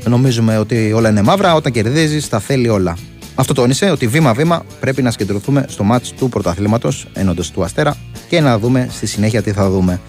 νομίζουμε 0.07 0.57
ότι 0.57 0.91
όλα 0.95 1.09
είναι 1.09 1.21
μαύρα. 1.21 1.55
Όταν 1.55 1.71
κερδίζεις, 1.71 2.29
τα 2.29 2.39
θέλει 2.39 2.69
όλα. 2.69 2.97
Αυτό 3.35 3.53
τόνισε 3.53 3.89
ότι 3.89 4.07
βήμα-βήμα 4.07 4.65
πρέπει 4.79 5.01
να 5.01 5.11
συγκεντρωθούμε 5.11 5.65
στο 5.67 5.83
μάτς 5.83 6.13
του 6.13 6.29
πρωταθλήματος 6.29 7.07
ένοντα 7.13 7.43
του 7.53 7.63
Αστέρα 7.63 7.95
και 8.29 8.41
να 8.41 8.59
δούμε 8.59 8.87
στη 8.91 9.05
συνέχεια 9.05 9.41
τι 9.41 9.51
θα 9.51 9.69
δούμε. 9.69 9.99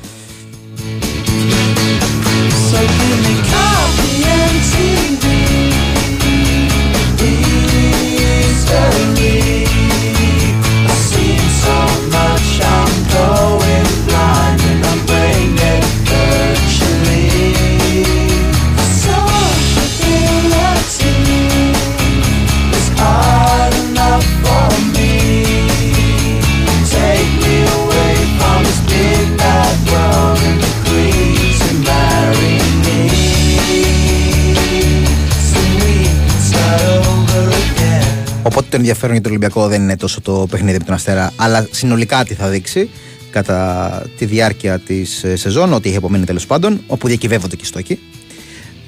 Οπότε 38.64 38.76
το 38.76 38.82
ενδιαφέρον 38.82 39.12
για 39.12 39.22
τον 39.22 39.30
Ολυμπιακό 39.30 39.68
δεν 39.68 39.82
είναι 39.82 39.96
τόσο 39.96 40.20
το 40.20 40.46
παιχνίδι 40.50 40.78
με 40.78 40.84
τον 40.84 40.94
Αστέρα, 40.94 41.32
αλλά 41.36 41.68
συνολικά 41.70 42.24
τι 42.24 42.34
θα 42.34 42.48
δείξει 42.48 42.90
κατά 43.30 44.02
τη 44.18 44.24
διάρκεια 44.24 44.78
της 44.78 45.24
ε, 45.24 45.36
σεζόν, 45.36 45.72
ό,τι 45.72 45.88
έχει 45.88 45.96
απομείνει 45.96 46.24
τέλος 46.24 46.46
πάντων, 46.46 46.80
όπου 46.86 47.06
διακυβεύονται 47.06 47.56
και 47.56 47.62
οι 47.64 47.66
στόχοι. 47.66 47.98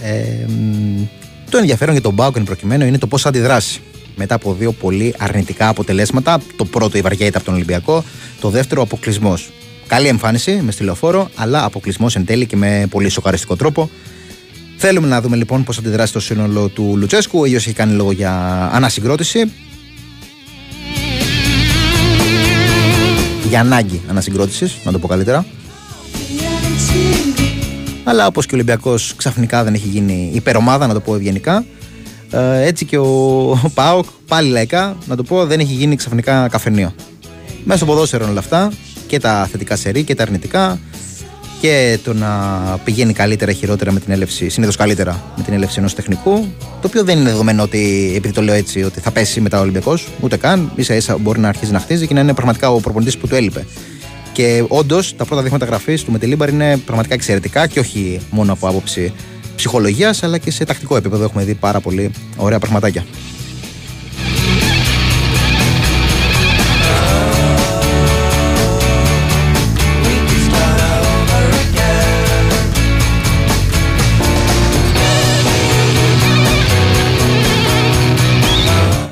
Ε, 0.00 0.46
το 1.50 1.58
ενδιαφέρον 1.58 1.92
για 1.92 2.02
τον 2.02 2.12
Μπάουκ 2.14 2.36
εν 2.36 2.44
προκειμένου 2.44 2.86
είναι 2.86 2.98
το 2.98 3.06
πώς 3.06 3.22
θα 3.22 3.28
αντιδράσει 3.28 3.80
μετά 4.16 4.34
από 4.34 4.54
δύο 4.54 4.72
πολύ 4.72 5.14
αρνητικά 5.18 5.68
αποτελέσματα. 5.68 6.40
Το 6.56 6.64
πρώτο 6.64 6.98
η 6.98 7.00
βαριέτα 7.00 7.36
από 7.36 7.46
τον 7.46 7.54
Ολυμπιακό, 7.54 8.04
το 8.40 8.50
δεύτερο 8.50 8.82
αποκλεισμός. 8.82 9.50
Καλή 9.86 10.08
εμφάνιση 10.08 10.60
με 10.64 10.72
στυλοφόρο, 10.72 11.30
αλλά 11.34 11.64
αποκλεισμός 11.64 12.16
εν 12.16 12.24
τέλει 12.24 12.46
και 12.46 12.56
με 12.56 12.86
πολύ 12.90 13.08
σοκαριστικό 13.08 13.56
τρόπο. 13.56 13.90
Θέλουμε 14.76 15.06
να 15.06 15.20
δούμε 15.20 15.36
λοιπόν 15.36 15.64
πώς 15.64 15.76
θα 15.76 15.80
αντιδράσει 15.80 16.12
το 16.12 16.20
σύνολο 16.20 16.68
του 16.68 16.94
Λουτσέσκου. 16.96 17.38
Ο 17.40 17.44
ίδιος 17.44 17.66
έχει 17.66 17.74
κάνει 17.74 17.92
λόγο 17.92 18.12
για 18.12 18.32
ανασυγκρότηση. 18.72 19.52
Για 23.48 23.60
ανάγκη 23.60 24.00
ανασυγκρότησης, 24.08 24.76
να 24.84 24.92
το 24.92 24.98
πω 24.98 25.06
καλύτερα. 25.08 25.46
Αλλά 28.04 28.26
όπως 28.26 28.46
και 28.46 28.54
ο 28.54 28.56
Ολυμπιακός 28.56 29.14
ξαφνικά 29.16 29.64
δεν 29.64 29.74
έχει 29.74 29.88
γίνει 29.88 30.30
υπερομάδα, 30.34 30.86
να 30.86 30.92
το 30.92 31.00
πω 31.00 31.14
ευγενικά. 31.14 31.64
Ε, 32.30 32.66
έτσι 32.66 32.84
και 32.84 32.98
ο 32.98 33.70
Πάοκ, 33.74 34.04
πάλι 34.28 34.48
λαϊκά, 34.48 34.96
να 35.06 35.16
το 35.16 35.22
πω, 35.22 35.46
δεν 35.46 35.60
έχει 35.60 35.72
γίνει 35.72 35.96
ξαφνικά 35.96 36.48
καφενείο. 36.48 36.94
Μέσα 37.64 37.76
στο 37.78 37.86
ποδόσφαιρο 37.86 38.28
όλα 38.28 38.38
αυτά, 38.38 38.72
και 39.06 39.20
τα 39.20 39.48
θετικά 39.50 39.76
σερή 39.76 40.02
και 40.02 40.14
τα 40.14 40.22
αρνητικά 40.22 40.78
και 41.60 41.98
το 42.04 42.14
να 42.14 42.28
πηγαίνει 42.84 43.12
καλύτερα 43.12 43.50
ή 43.50 43.54
χειρότερα 43.54 43.92
με 43.92 44.00
την 44.00 44.12
έλευση, 44.12 44.48
συνήθως 44.48 44.76
καλύτερα 44.76 45.22
με 45.36 45.42
την 45.42 45.54
έλευση 45.54 45.78
ενός 45.78 45.94
τεχνικού. 45.94 46.46
Το 46.58 46.86
οποίο 46.86 47.04
δεν 47.04 47.18
είναι 47.18 47.30
δεδομένο 47.30 47.62
ότι, 47.62 48.12
επειδή 48.16 48.34
το 48.34 48.42
λέω 48.42 48.54
έτσι, 48.54 48.82
ότι 48.82 49.00
θα 49.00 49.10
πέσει 49.10 49.40
μετά 49.40 49.58
ο 49.58 49.60
Ολυμπιακός, 49.60 50.08
ούτε 50.20 50.36
καν. 50.36 50.72
σα 50.78 50.94
ίσα 50.94 51.18
μπορεί 51.18 51.40
να 51.40 51.48
αρχίσει 51.48 51.72
να 51.72 51.78
χτίζει 51.78 52.06
και 52.06 52.14
να 52.14 52.20
είναι 52.20 52.34
πραγματικά 52.34 52.70
ο 52.70 52.80
προπονητής 52.80 53.18
που 53.18 53.28
του 53.28 53.34
έλειπε. 53.34 53.66
Και 54.32 54.64
όντως 54.68 55.16
τα 55.16 55.24
πρώτα 55.24 55.42
δείγματα 55.42 55.64
γραφής 55.66 56.04
του 56.04 56.12
Μετελίμπαρ 56.12 56.48
είναι 56.48 56.76
πραγματικά 56.76 57.14
εξαιρετικά 57.14 57.66
και 57.66 57.80
όχι 57.80 58.20
μόνο 58.30 58.52
από 58.52 58.68
άποψη 58.68 59.12
ψυχολογίας, 59.56 60.22
αλλά 60.22 60.38
και 60.38 60.50
σε 60.50 60.64
τακτικό 60.64 60.96
επίπεδο 60.96 61.24
έχουμε 61.24 61.44
δει 61.44 61.54
πάρα 61.54 61.80
πολύ 61.80 62.10
ωραία 62.36 62.58
πραγματάκια. 62.58 63.04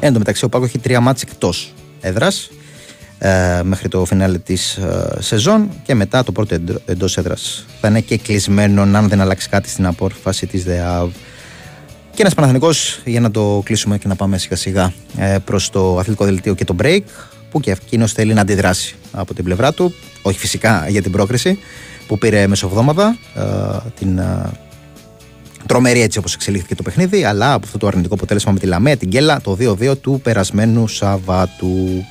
Εν 0.06 0.12
τω 0.12 0.18
μεταξύ, 0.18 0.44
ο 0.44 0.48
Πάκο 0.48 0.64
έχει 0.64 0.78
τρία 0.78 1.00
μάτς 1.00 1.22
εκτός 1.22 1.74
έδρας 2.00 2.50
ε, 3.18 3.60
μέχρι 3.64 3.88
το 3.88 4.04
φινάλε 4.04 4.38
της 4.38 4.76
ε, 4.76 5.16
σεζόν 5.18 5.70
και 5.82 5.94
μετά 5.94 6.24
το 6.24 6.32
πρώτο 6.32 6.56
εντός 6.84 7.16
έδρας 7.16 7.66
θα 7.80 7.88
είναι 7.88 8.00
και 8.00 8.18
κλεισμένο 8.18 8.82
αν 8.82 9.08
δεν 9.08 9.20
αλλάξει 9.20 9.48
κάτι 9.48 9.68
στην 9.68 9.86
απόρφαση 9.86 10.46
της 10.46 10.64
ΔΕΑΒ. 10.64 11.10
Και 12.14 12.22
ένας 12.22 12.34
Παναθανικό 12.34 12.70
για 13.04 13.20
να 13.20 13.30
το 13.30 13.62
κλείσουμε 13.64 13.98
και 13.98 14.08
να 14.08 14.16
πάμε 14.16 14.38
σιγά 14.38 14.56
σιγά 14.56 14.92
ε, 15.18 15.36
προς 15.44 15.70
το 15.70 15.98
αθλητικό 15.98 16.24
δελτίο 16.24 16.54
και 16.54 16.64
το 16.64 16.76
break, 16.82 17.04
που 17.50 17.60
και 17.60 17.70
εκείνος 17.70 18.12
θέλει 18.12 18.34
να 18.34 18.40
αντιδράσει 18.40 18.94
από 19.12 19.34
την 19.34 19.44
πλευρά 19.44 19.72
του. 19.72 19.94
Όχι 20.22 20.38
φυσικά 20.38 20.88
για 20.88 21.02
την 21.02 21.12
πρόκριση 21.12 21.58
που 22.06 22.18
πήρε 22.18 22.46
μεσοβδόμαδα, 22.46 23.16
ε, 23.34 23.42
την 23.98 24.18
ε, 24.18 24.50
τρομερή 25.66 26.00
έτσι 26.00 26.18
όπως 26.18 26.34
εξελίχθηκε 26.34 26.74
το 26.74 26.82
παιχνίδι, 26.82 27.24
αλλά 27.24 27.52
από 27.52 27.66
αυτό 27.66 27.78
το 27.78 27.86
αρνητικό 27.86 28.14
αποτέλεσμα 28.14 28.52
με 28.52 28.58
τη 28.58 28.66
Λαμία, 28.66 28.96
την 28.96 29.08
Γκέλα, 29.08 29.40
το 29.40 29.56
2-2 29.60 29.98
του 30.00 30.20
περασμένου 30.22 30.88
Σαββάτου. 30.88 32.04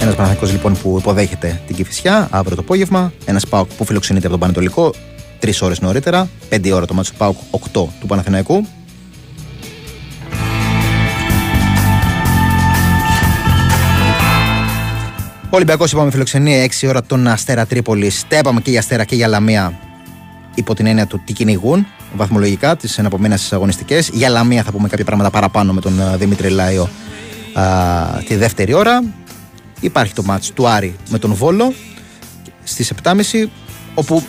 Ένας 0.00 0.14
Παναθανικό 0.14 0.46
λοιπόν 0.46 0.76
που 0.82 0.96
υποδέχεται 0.98 1.60
την 1.66 1.76
Κυφυσιά 1.76 2.28
αύριο 2.30 2.56
το 2.56 2.62
απόγευμα. 2.62 3.12
Ένας 3.24 3.46
Πάοκ 3.46 3.70
που 3.76 3.84
φιλοξενείται 3.84 4.26
από 4.26 4.38
τον 4.38 4.40
Πανετολικό 4.40 4.94
τρεις 5.38 5.62
ώρες 5.62 5.80
νωρίτερα. 5.80 6.28
5 6.50 6.70
ώρα 6.72 6.86
το 6.86 6.94
μάτσο 6.94 7.12
του 7.12 7.18
Πάοκ, 7.18 7.36
8 7.50 7.88
του 8.00 8.06
Παναθηναϊκού. 8.06 8.66
Ο 15.50 15.56
Ολυμπιακός, 15.56 15.92
είπαμε, 15.92 16.10
φιλοξενεί 16.10 16.68
6 16.80 16.88
ώρα 16.88 17.02
τον 17.02 17.26
Αστέρα 17.26 17.66
Τρίπολη. 17.66 18.12
Τέπαμε 18.28 18.60
και 18.60 18.70
για 18.70 18.78
Αστέρα 18.78 19.04
και 19.04 19.14
για 19.14 19.28
Λαμία 19.28 19.78
υπό 20.54 20.74
την 20.74 20.86
έννοια 20.86 21.06
του 21.06 21.20
τι 21.24 21.32
κυνηγούν 21.32 21.86
βαθμολογικά 22.14 22.76
τις 22.76 22.98
εναπομένες 22.98 23.52
αγωνιστικές. 23.52 24.10
Για 24.12 24.28
Λαμία 24.28 24.62
θα 24.62 24.72
πούμε 24.72 24.88
κάποια 24.88 25.04
πράγματα 25.04 25.30
παραπάνω 25.30 25.72
με 25.72 25.80
τον 25.80 26.00
ε, 26.00 26.16
Δημήτρη 26.16 26.48
Λάιο 26.48 26.88
α, 27.52 27.62
τη 28.26 28.36
δεύτερη 28.36 28.72
ώρα. 28.72 29.02
Υπάρχει 29.80 30.12
το 30.12 30.22
μάτς 30.22 30.52
του 30.52 30.68
Άρη 30.68 30.96
με 31.10 31.18
τον 31.18 31.34
Βόλο 31.34 31.74
στις 32.64 32.92
7.30 33.02 33.12
όπου 33.94 34.22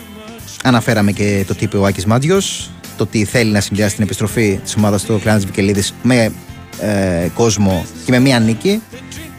αναφέραμε 0.62 1.12
και 1.12 1.44
το 1.46 1.54
τύπο 1.54 1.78
ο 1.78 1.84
Άκης 1.84 2.06
Μάντιος 2.06 2.70
το 2.96 3.02
ότι 3.02 3.24
θέλει 3.24 3.50
να 3.50 3.60
συνδυάσει 3.60 3.94
την 3.94 4.04
επιστροφή 4.04 4.60
της 4.62 4.74
ομάδας 4.76 5.02
του 5.02 5.20
Κλάνης 5.22 5.46
Βικελίδης 5.46 5.94
με 6.02 6.32
ε, 6.80 7.28
κόσμο 7.34 7.84
και 8.04 8.10
με 8.10 8.18
μία 8.18 8.40
νίκη 8.40 8.82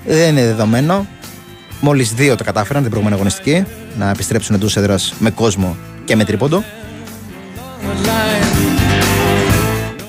δεν 0.05 0.29
είναι 0.29 0.45
δεδομένο 0.45 1.07
μόλις 1.81 2.13
δύο 2.13 2.35
το 2.35 2.43
κατάφεραν 2.43 2.81
την 2.81 2.91
προηγούμενη 2.91 3.21
αγωνιστική 3.21 3.65
να 3.97 4.09
επιστρέψουν 4.09 4.55
εντός 4.55 4.77
έδρας 4.77 5.13
με 5.19 5.29
κόσμο 5.29 5.77
και 6.05 6.15
με 6.15 6.23
τρίποντο 6.23 6.63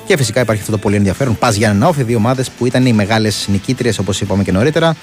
και 0.06 0.16
φυσικά 0.16 0.40
υπάρχει 0.40 0.60
αυτό 0.60 0.72
το 0.72 0.78
πολύ 0.78 0.96
ενδιαφέρον. 0.96 1.38
Πας 1.38 1.54
για 1.54 1.68
ένα 1.68 1.90
δύο 1.90 2.16
ομάδες 2.16 2.50
που 2.50 2.66
ήταν 2.66 2.86
οι 2.86 2.92
μεγάλες 2.92 3.46
νικήτριες, 3.50 3.98
όπως 3.98 4.20
είπαμε 4.20 4.42
και 4.42 4.52
νωρίτερα, 4.52 4.96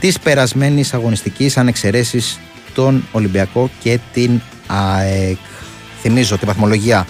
της 0.00 0.18
περασμένης 0.18 0.94
αγωνιστικής, 0.94 1.56
αν 1.56 1.68
εξαιρέσει 1.68 2.22
τον 2.74 3.08
Ολυμπιακό 3.12 3.70
και 3.82 3.98
την 4.12 4.40
ΑΕΚ. 4.66 5.36
Θυμίζω 6.00 6.38
τη 6.38 6.46
βαθμολογία 6.46 7.06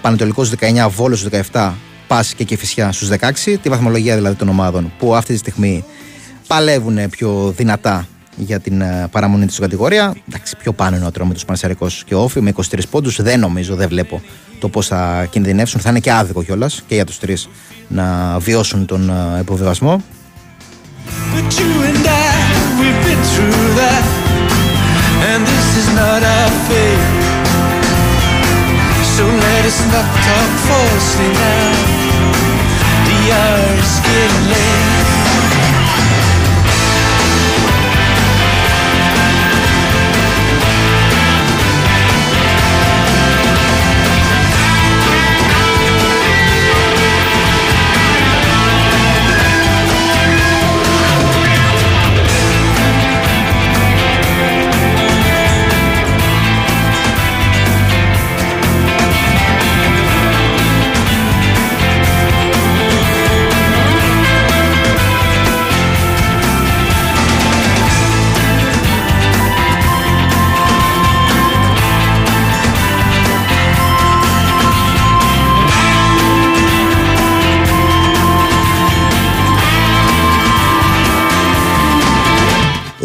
Πανετολικός 0.00 0.50
19, 0.50 0.88
Βόλος 0.88 1.26
17, 1.52 1.72
Πας 2.06 2.34
και 2.34 2.44
Κεφισιά 2.44 2.92
στους 2.92 3.08
16. 3.08 3.58
Τη 3.62 3.68
βαθμολογία 3.68 4.16
δηλαδή 4.16 4.36
των 4.36 4.48
ομάδων 4.48 4.92
που 4.98 5.14
αυτή 5.14 5.32
τη 5.32 5.38
στιγμή 5.38 5.84
παλεύουν 6.46 7.08
πιο 7.10 7.54
δυνατά 7.56 8.06
για 8.36 8.60
την 8.60 8.82
παραμονή 9.10 9.44
της 9.44 9.54
στην 9.54 9.64
κατηγορία. 9.64 10.14
Εντάξει, 10.28 10.56
πιο 10.56 10.72
πάνω 10.72 10.96
είναι 10.96 11.04
ο 11.04 11.08
Ατρόμητος 11.08 11.44
Πανεσαιρικό 11.44 11.86
και 12.04 12.14
Όφη 12.14 12.40
με 12.40 12.52
23 12.56 12.78
πόντους. 12.90 13.22
Δεν 13.22 13.40
νομίζω, 13.40 13.74
δεν 13.74 13.88
βλέπω 13.88 14.22
το 14.60 14.68
πώς 14.68 14.86
θα 14.86 15.26
κινδυνεύσουν. 15.30 15.80
Θα 15.80 15.90
είναι 15.90 16.00
και 16.00 16.12
άδικο 16.12 16.42
κιόλας 16.42 16.82
και 16.86 16.94
για 16.94 17.04
τους 17.04 17.18
τρεις 17.18 17.48
να 17.88 18.38
βιώσουν 18.38 18.86
τον 18.86 19.12
υποβιβασμό. 19.40 20.02
But 21.34 21.58
you 21.58 21.70
and 21.88 22.06
I, 22.06 22.32
we've 22.78 23.02
been 23.08 23.22
through 23.32 23.74
that 23.80 24.04
And 25.30 25.46
this 25.46 25.68
is 25.80 25.88
not 25.94 26.20
our 26.22 26.50
fate 26.66 27.04
So 29.14 29.24
let 29.24 29.62
us 29.70 29.80
not 29.92 30.08
talk 30.26 30.50
falsely 30.68 31.30
now 31.44 31.72
The 33.06 33.18
hour 33.32 33.78
is 33.78 33.94
getting 34.06 34.50
late 34.52 34.91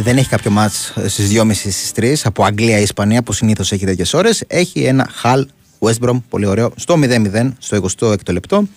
δεν 0.07 0.17
έχει 0.17 0.29
κάποιο 0.29 0.51
μάτς 0.51 0.93
στις 1.05 1.31
2.30 1.33 1.53
στις 1.53 1.91
3 1.95 2.15
από 2.23 2.43
Αγγλία 2.43 2.79
ή 2.79 2.81
Ισπανία 2.81 3.23
που 3.23 3.33
συνήθως 3.33 3.71
έχει 3.71 3.85
τέτοιες 3.85 4.13
ώρες. 4.13 4.43
Έχει 4.47 4.83
ένα 4.83 5.09
Hall 5.23 5.43
West 5.79 6.07
Brom, 6.07 6.21
πολύ 6.29 6.45
ωραίο, 6.45 6.71
στο 6.75 6.95
0-0, 6.97 7.51
στο 7.59 7.87
26ο 7.99 8.31
λεπτό. 8.31 8.67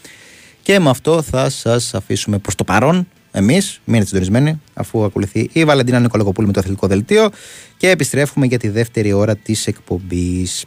Και 0.62 0.78
με 0.78 0.90
αυτό 0.90 1.22
θα 1.22 1.50
σας 1.50 1.94
αφήσουμε 1.94 2.38
προς 2.38 2.54
το 2.54 2.64
παρόν. 2.64 3.08
Εμείς, 3.30 3.80
μείνετε 3.84 4.06
συντονισμένοι, 4.06 4.60
αφού 4.74 5.04
ακολουθεί 5.04 5.50
η 5.52 5.64
Βαλεντίνα 5.64 6.00
Νικολακοπούλη 6.00 6.46
με 6.46 6.52
το 6.52 6.60
αθλητικό 6.60 6.86
δελτίο. 6.86 7.30
Και 7.76 7.90
επιστρέφουμε 7.90 8.46
για 8.46 8.58
τη 8.58 8.68
δεύτερη 8.68 9.12
ώρα 9.12 9.36
της 9.36 9.66
εκπομπής. 9.66 10.64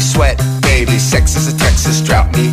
sweat, 0.00 0.38
baby. 0.62 0.98
Sex 0.98 1.36
is 1.36 1.52
a 1.52 1.56
Texas 1.56 2.00
drought. 2.00 2.32
Me 2.36 2.52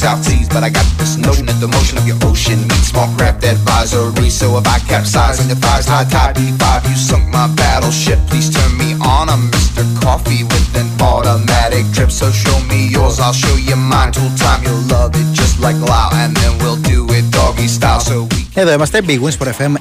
But 0.00 0.62
I 0.62 0.70
got 0.70 0.86
this 0.96 1.16
notion 1.16 1.46
that 1.46 1.58
the 1.58 1.66
motion 1.66 1.98
of 1.98 2.06
your 2.06 2.18
ocean 2.22 2.60
meets 2.70 2.88
small 2.94 3.08
craft 3.16 3.42
advisory. 3.44 4.30
So 4.30 4.56
if 4.58 4.66
I 4.66 4.78
capsize 4.86 5.40
on 5.40 5.48
your 5.48 5.58
thighs, 5.58 5.86
high 5.86 6.04
tide 6.04 6.36
B5, 6.36 6.88
you 6.88 6.96
sunk 6.96 7.26
my 7.28 7.48
battleship. 7.58 8.18
Please 8.30 8.48
turn 8.48 8.72
me 8.78 8.94
on. 9.02 9.28
I'm 9.28 9.50
Mr. 9.50 9.82
Coffee 10.00 10.44
with 10.44 10.80
an 10.80 10.88
automatic 11.02 11.84
drip. 11.94 12.10
So 12.10 12.30
show 12.30 12.58
me 12.70 12.88
yours, 12.94 13.18
I'll 13.18 13.32
show 13.32 13.56
you 13.56 13.76
mine. 13.76 14.12
Tool 14.12 14.30
time, 14.36 14.62
you'll 14.62 14.86
love 14.94 15.14
it 15.20 15.28
just 15.34 15.58
like 15.58 15.78
Lao, 15.90 16.10
and 16.22 16.32
then 16.36 16.52
we'll 16.60 16.80
do 16.92 16.98
it 17.16 17.24
doggy 17.34 17.66
style. 17.66 18.00
So 18.00 18.26
we 18.32 18.46
Εδώ 18.54 18.72
είμαστε, 18.72 19.00
Big 19.06 19.20
Wins 19.20 19.36
for 19.38 19.46
FM 19.46 19.74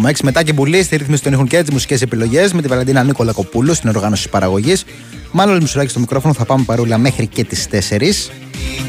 94,6. 0.00 0.12
Μετά 0.22 0.42
και 0.42 0.54
πολύ 0.54 0.82
στη 0.82 0.96
ρύθμιση 0.96 1.22
των 1.22 1.32
ήχων 1.32 1.46
και 1.46 1.62
τι 1.62 1.72
μουσικέ 1.72 1.96
επιλογέ 2.00 2.48
με 2.52 2.62
τη 2.62 2.68
Βαλεντίνα 2.68 3.02
Νίκολα 3.02 3.32
Κοπούλου 3.32 3.74
στην 3.74 3.88
οργάνωση 3.88 4.22
τη 4.22 4.28
παραγωγή. 4.28 4.74
Μάλλον 5.32 5.60
Μισουράκη 5.60 5.90
στο 5.90 6.00
μικρόφωνο 6.00 6.34
θα 6.34 6.44
πάμε 6.44 6.64
παρούλα 6.64 6.98
μέχρι 6.98 7.26
και 7.26 7.44
τι 7.44 7.64
4. 7.70 8.87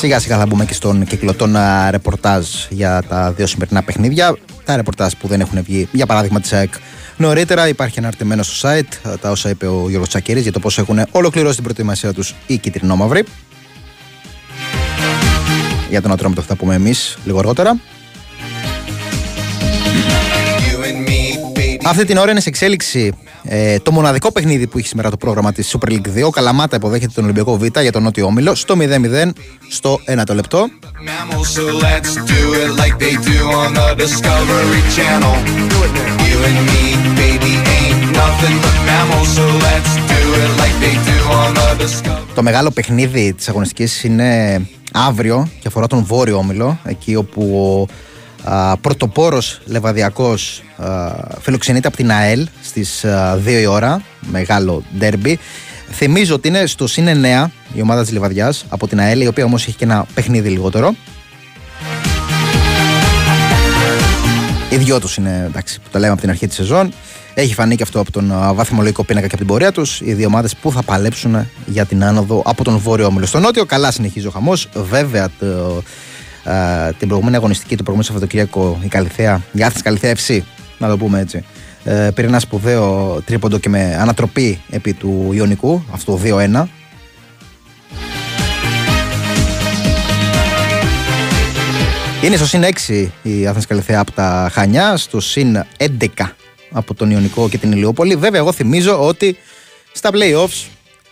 Σιγά 0.00 0.18
σιγά 0.18 0.38
θα 0.38 0.46
μπούμε 0.46 0.64
και 0.64 0.74
στον 0.74 1.04
κύκλο 1.04 1.34
των 1.34 1.56
α, 1.56 1.90
ρεπορτάζ 1.90 2.46
για 2.68 3.02
τα 3.08 3.32
δύο 3.32 3.46
σημερινά 3.46 3.82
παιχνίδια. 3.82 4.36
Τα 4.64 4.76
ρεπορτάζ 4.76 5.12
που 5.12 5.28
δεν 5.28 5.40
έχουν 5.40 5.62
βγει, 5.62 5.88
για 5.92 6.06
παράδειγμα 6.06 6.40
της 6.40 6.52
ΑΕΚ 6.52 6.74
νωρίτερα. 7.16 7.68
Υπάρχει 7.68 7.98
αναρτημένο 7.98 8.42
στο 8.42 8.68
site 8.68 9.08
α, 9.08 9.18
τα 9.18 9.30
όσα 9.30 9.48
είπε 9.48 9.66
ο 9.66 9.84
Γιώργος 9.88 10.08
Τσακίρη 10.08 10.40
για 10.40 10.52
το 10.52 10.58
πώς 10.58 10.78
έχουν 10.78 11.06
ολοκληρώσει 11.10 11.54
την 11.54 11.62
προετοιμασία 11.62 12.12
τους 12.12 12.34
οι 12.46 12.58
κυτρινόμαυροι. 12.58 13.24
Για 15.90 16.02
τον 16.02 16.12
Ατρόμητο 16.12 16.40
θα 16.40 16.46
τα 16.46 16.56
πούμε 16.56 16.74
εμείς 16.74 17.18
λίγο 17.24 17.38
αργότερα. 17.38 17.76
Αυτή 21.84 22.04
την 22.04 22.16
ώρα 22.16 22.30
είναι 22.30 22.40
σε 22.40 22.48
εξέλιξη 22.48 23.12
ε, 23.42 23.78
το 23.78 23.92
μοναδικό 23.92 24.32
παιχνίδι 24.32 24.66
που 24.66 24.78
έχει 24.78 24.86
σήμερα 24.86 25.10
το 25.10 25.16
πρόγραμμα 25.16 25.52
της 25.52 25.76
Super 25.76 25.90
League 25.90 26.18
2. 26.18 26.24
Ο 26.26 26.30
Καλαμάτα 26.30 26.76
υποδέχεται 26.76 27.12
τον 27.14 27.24
Ολυμπιακό 27.24 27.56
Β 27.56 27.64
για 27.80 27.92
τον 27.92 28.02
Νότιο 28.02 28.26
Όμιλο 28.26 28.54
στο 28.54 28.76
0-0 28.78 29.30
στο 29.68 30.00
1 30.20 30.22
το 30.26 30.34
λεπτό. 30.34 30.66
mammals, 31.08 31.48
so 31.56 31.64
let's 31.86 32.12
do 32.34 32.42
it 32.62 32.70
like 32.82 32.94
they 33.04 33.14
do 33.32 33.38
on 33.60 33.70
the 33.80 33.88
Discovery 34.04 34.82
Channel. 34.96 35.34
You 36.26 36.36
and 36.48 36.60
me, 36.70 36.82
baby, 37.22 37.52
ain't 37.76 38.00
nothing 38.22 38.56
but 38.64 38.76
mammals, 38.90 39.28
so 39.36 39.44
let's 39.66 39.92
do 40.14 40.22
it 40.42 40.50
like 40.62 40.76
they 40.84 40.96
do 41.10 41.18
on 41.38 41.50
the 41.58 41.68
Discovery 41.84 42.34
Το 42.34 42.42
μεγάλο 42.42 42.70
παιχνίδι 42.70 43.34
της 43.34 43.48
αγωνιστικής 43.48 44.04
είναι 44.04 44.60
αύριο 44.92 45.48
και 45.60 45.68
αφορά 45.68 45.86
τον 45.86 46.04
Βόρειο 46.04 46.36
Όμιλο, 46.36 46.78
εκεί 46.84 47.14
όπου 47.16 47.42
ο 47.42 47.82
α, 47.82 47.86
πρωτοπόρος 48.80 49.60
Λεβαδιακός 49.64 50.62
α, 50.76 51.12
φιλοξενείται 51.40 51.88
από 51.88 51.96
την 51.96 52.10
ΑΕΛ 52.10 52.48
στις 52.62 53.04
α, 53.04 53.38
2 53.46 53.60
η 53.60 53.66
ώρα, 53.66 54.02
μεγάλο 54.20 54.82
ντέρμπι. 54.98 55.38
Θυμίζω 55.92 56.34
ότι 56.34 56.48
είναι 56.48 56.66
στο 56.66 56.86
συν 56.86 57.06
9 57.44 57.50
η 57.74 57.80
ομάδα 57.80 58.02
της 58.02 58.12
Λεβαδιάς 58.12 58.64
από 58.68 58.88
την 58.88 59.00
ΑΕΛ, 59.00 59.20
η 59.20 59.26
οποία 59.26 59.44
όμως 59.44 59.66
έχει 59.66 59.76
και 59.76 59.84
ένα 59.84 60.06
παιχνίδι 60.14 60.48
λιγότερο. 60.48 60.94
Οι 64.70 64.76
δυο 64.76 65.00
τους 65.00 65.16
είναι 65.16 65.44
εντάξει, 65.46 65.80
που 65.80 65.88
τα 65.90 65.98
λέμε 65.98 66.12
από 66.12 66.20
την 66.20 66.30
αρχή 66.30 66.46
της 66.46 66.56
σεζόν. 66.56 66.92
Έχει 67.34 67.54
φανεί 67.54 67.76
και 67.76 67.82
αυτό 67.82 68.00
από 68.00 68.12
τον 68.12 68.32
α, 68.32 68.54
βαθμολογικό 68.54 69.04
πίνακα 69.04 69.26
και 69.26 69.34
από 69.34 69.44
την 69.44 69.52
πορεία 69.52 69.72
τους. 69.72 70.00
Οι 70.00 70.12
δύο 70.12 70.26
ομάδες 70.26 70.56
που 70.56 70.72
θα 70.72 70.82
παλέψουν 70.82 71.48
για 71.66 71.84
την 71.84 72.04
άνοδο 72.04 72.42
από 72.44 72.64
τον 72.64 72.78
βόρειο 72.78 73.06
όμιλο. 73.06 73.26
Στο 73.26 73.38
νότιο, 73.38 73.64
καλά 73.64 73.90
συνεχίζει 73.90 74.26
ο 74.26 74.30
χαμός. 74.30 74.68
Βέβαια, 74.74 75.28
το, 75.38 75.82
α, 76.44 76.92
την 76.98 77.08
προηγούμενη 77.08 77.36
αγωνιστική 77.36 77.76
του 77.76 77.82
προηγούμενου 77.82 78.02
Σαββατοκύριακο, 78.02 78.78
η 78.82 78.88
Καλυθέα, 78.88 79.42
η 79.52 79.62
Άθηνη 79.62 79.82
Καλυθέα 79.82 80.14
FC, 80.14 80.40
να 80.78 80.88
το 80.88 80.96
πούμε 80.96 81.20
έτσι. 81.20 81.44
Ε, 81.84 82.10
πήρε 82.14 82.26
ένα 82.26 82.38
σπουδαίο 82.38 83.20
τρίποντο 83.24 83.58
και 83.58 83.68
με 83.68 83.96
ανατροπή 84.00 84.60
επί 84.70 84.92
του 84.92 85.30
Ιωνικού, 85.32 85.84
αυτό 85.92 86.12
το 86.12 86.20
2-1. 86.24 86.66
Είναι 92.22 92.36
στο 92.36 92.46
συν 92.46 92.62
6 92.88 93.08
η 93.22 93.46
Άθηνας 93.46 93.66
Καλυθέα 93.66 94.00
από 94.00 94.12
τα 94.12 94.48
Χανιά, 94.52 94.96
στο 94.96 95.20
συν 95.20 95.64
11 95.76 96.06
από 96.70 96.94
τον 96.94 97.10
Ιωνικό 97.10 97.48
και 97.48 97.58
την 97.58 97.72
Ηλιούπολη. 97.72 98.16
Βέβαια, 98.16 98.40
εγώ 98.40 98.52
θυμίζω 98.52 99.06
ότι 99.06 99.36
στα 99.92 100.10
playoffs 100.12 100.68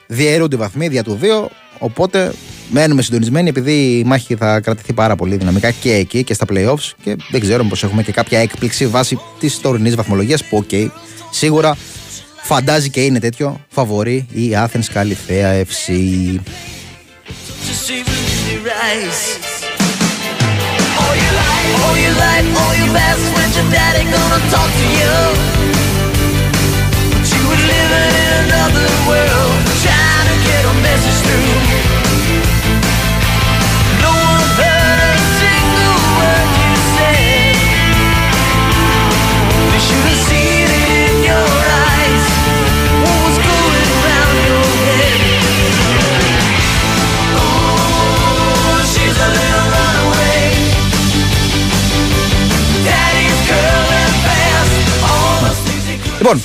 διαιρούνται 0.07 0.57
οι 0.57 0.59
βαθμοί 0.59 0.89
δια 0.89 1.03
του 1.03 1.19
2, 1.23 1.49
οπότε 1.79 2.33
μένουμε 2.71 3.03
συντονισμένοι 3.03 3.49
επειδή 3.49 3.99
η 3.99 4.05
μάχη 4.05 4.35
θα 4.35 4.61
κρατηθεί 4.61 4.93
πάρα 4.93 5.17
πολύ 5.17 5.37
δυναμικά 5.37 5.71
και 5.71 5.93
εκεί 5.93 6.25
και 6.25 6.35
στα 6.35 6.47
playoffs 6.53 6.93
και 7.03 7.17
δεν 7.31 7.41
ξέρω 7.41 7.65
πως 7.65 7.83
έχουμε 7.83 8.03
και 8.03 8.13
κάποια 8.13 8.39
έκπληξη 8.39 8.87
βάσει 8.87 9.19
της 9.39 9.61
τωρινής 9.61 9.95
βαθμολογίας 9.95 10.45
που 10.45 10.57
οκ, 10.57 10.91
σίγουρα 11.31 11.77
φαντάζει 12.43 12.91
και 12.91 13.01
είναι 13.01 13.21
τέτοιο 13.21 13.61
φαβορή 13.69 14.27
η 14.33 14.51
Athens 14.55 14.87
Καλυθέα 14.93 15.65
FC. 15.65 15.87
All 21.85 21.97
your 22.05 22.17
life, 22.27 22.49
all 22.63 22.75
your 22.81 22.93
best 22.99 23.23
friends, 23.33 23.55
your 23.59 23.69
daddy 23.77 24.05
gonna 24.15 24.41
talk 24.55 24.71
to 24.81 24.87
you. 24.99 25.15
But 27.13 27.25
you 27.33 27.41
were 27.49 27.63
living 27.75 28.13
in 28.25 28.31
another 28.45 28.89
world, 29.09 29.57
trying 29.85 30.27
to 30.33 30.37
get 30.49 30.63
a 30.73 30.75
message 30.87 31.19
through. 31.25 31.68
Λοιπόν, 56.19 56.43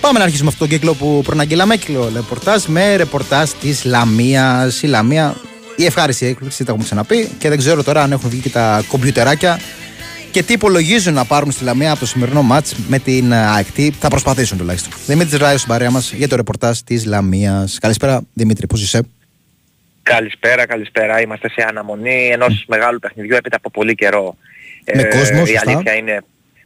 πάμε 0.00 0.18
να 0.18 0.24
αρχίσουμε 0.24 0.48
αυτόν 0.48 0.68
τον 0.68 0.78
κύκλο 0.78 0.94
που 0.94 1.22
προναγγελάμε. 1.24 1.76
Κύκλο 1.76 2.10
ρεπορτάζ 2.14 2.64
με 2.64 2.96
ρεπορτάζ 2.96 3.50
της 3.50 3.84
Λαμίας. 3.84 4.82
Η 4.82 4.86
Λαμία, 4.86 5.36
η 5.76 5.84
ευχάριστη 5.84 6.26
έκπληξη, 6.26 6.64
τα 6.64 6.70
έχουμε 6.70 6.84
ξαναπεί. 6.84 7.28
Και 7.38 7.48
δεν 7.48 7.58
ξέρω 7.58 7.82
τώρα 7.82 8.02
αν 8.02 8.12
έχουν 8.12 8.30
βγει 8.30 8.40
και 8.40 8.48
τα 8.48 8.84
κομπιουτεράκια 8.88 9.60
και 10.30 10.42
τι 10.42 10.52
υπολογίζουν 10.52 11.14
να 11.14 11.24
πάρουν 11.24 11.50
στη 11.50 11.64
Λαμία 11.64 11.90
από 11.90 12.00
το 12.00 12.06
σημερινό 12.06 12.42
μάτς 12.42 12.74
με 12.88 12.98
την 12.98 13.32
ΑΕΚ. 13.32 13.72
Τι 13.72 13.90
θα 13.90 14.08
προσπαθήσουν 14.08 14.58
τουλάχιστον. 14.58 14.92
Δημήτρης 15.06 15.38
Ράιο 15.38 15.56
στην 15.56 15.68
παρέα 15.68 15.90
μας 15.90 16.12
για 16.12 16.28
το 16.28 16.36
ρεπορτάζ 16.36 16.78
της 16.78 17.04
Λαμίας. 17.04 17.78
Καλησπέρα, 17.80 18.22
Δημήτρη, 18.32 18.66
πώς 18.66 18.82
είσαι; 18.82 19.00
Καλησπέρα, 20.02 20.66
καλησπέρα. 20.66 21.20
Είμαστε 21.20 21.48
σε 21.48 21.66
αναμονή 21.68 22.28
ενός 22.32 22.64
μεγάλου 22.68 22.98
παιχνιδιού 22.98 23.36
έπειτα 23.36 23.56
από 23.56 23.70
πολύ 23.70 23.94
καιρό. 23.94 24.36
Με 24.94 25.02
κόσμο, 25.02 25.42
η 25.44 25.46
σωστά. 25.46 25.70
αλήθεια 25.70 25.94
είναι 25.94 26.20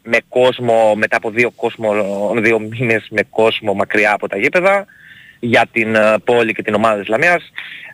με 0.04 0.18
κόσμο, 0.28 0.94
μετά 0.94 1.16
από 1.16 1.30
δύο, 1.30 1.50
κόσμο, 1.50 1.92
δύο 2.36 2.58
μήνες 2.58 3.06
με 3.10 3.22
κόσμο 3.30 3.74
μακριά 3.74 4.12
από 4.12 4.28
τα 4.28 4.36
γήπεδα 4.36 4.84
για 5.40 5.66
την 5.72 5.94
ε, 5.94 6.14
πόλη 6.24 6.52
και 6.52 6.62
την 6.62 6.74
ομάδα 6.74 6.98
της 6.98 7.08
Λαμίας. 7.08 7.42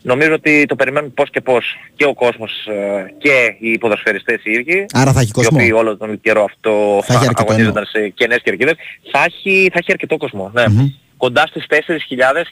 Νομίζω 0.03 0.33
ότι 0.33 0.65
το 0.67 0.75
περιμένουν 0.75 1.15
πώς 1.15 1.31
και 1.31 1.41
πώς 1.41 1.77
και 1.95 2.05
ο 2.05 2.15
κόσμος 2.15 2.67
ε, 2.67 3.15
και 3.19 3.57
οι 3.59 3.79
ποδοσφαιριστές 3.79 4.41
οι 4.45 4.51
ίδιοι. 4.51 4.87
Άρα 4.93 5.13
θα 5.13 5.21
έχει 5.21 5.31
κόσμο. 5.31 5.59
Οι 5.61 5.63
οποίοι 5.63 5.75
όλο 5.77 5.97
τον 5.97 6.21
καιρό 6.21 6.45
αυτό 6.45 7.01
Θα 7.05 7.15
έχει 7.15 7.27
αρκετό, 7.27 7.53
αγωνίζονταν 7.53 7.85
σε 7.85 8.09
κενές 8.09 8.41
κερκίδες. 8.43 8.75
Θα 9.13 9.25
έχει, 9.25 9.69
θα 9.73 9.79
έχει 9.79 9.93
αρκετό 9.93 10.17
κόσμο. 10.17 10.51
Ναι. 10.55 10.69
Μμμ. 10.69 10.89
Κοντά 11.17 11.47
στις 11.47 11.65
4.000 11.69 11.77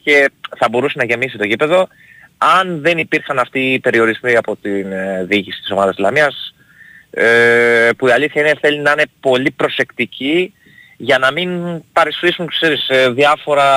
και 0.03 0.31
θα 0.59 0.69
μπορούσε 0.71 0.95
να 0.99 1.05
γεμίσει 1.05 1.37
το 1.37 1.45
γήπεδο 1.45 1.89
αν 2.39 2.81
δεν 2.81 2.99
υπήρχαν 2.99 3.39
αυτοί 3.39 3.61
οι 3.61 3.79
περιορισμοί 3.79 4.37
από 4.37 4.57
την 4.57 4.93
ε, 4.93 5.25
διοίκηση 5.29 5.61
της 5.61 5.71
ομάδας 5.71 5.95
της 5.95 6.05
Λαμίας 6.05 6.55
ε, 7.21 7.91
που 7.97 8.09
η 8.09 8.11
αλήθεια 8.11 8.43
είναι 8.43 8.55
θέλει 8.61 8.81
να 8.81 8.91
είναι 8.91 9.05
πολύ 9.21 9.51
προσεκτικοί 9.51 10.53
για 10.97 11.19
να 11.19 11.33
μην 11.33 11.51
παρισφρήσουν 11.93 12.47
ξέρεις, 12.47 12.89
ε, 12.89 13.11
διάφορα 13.11 13.69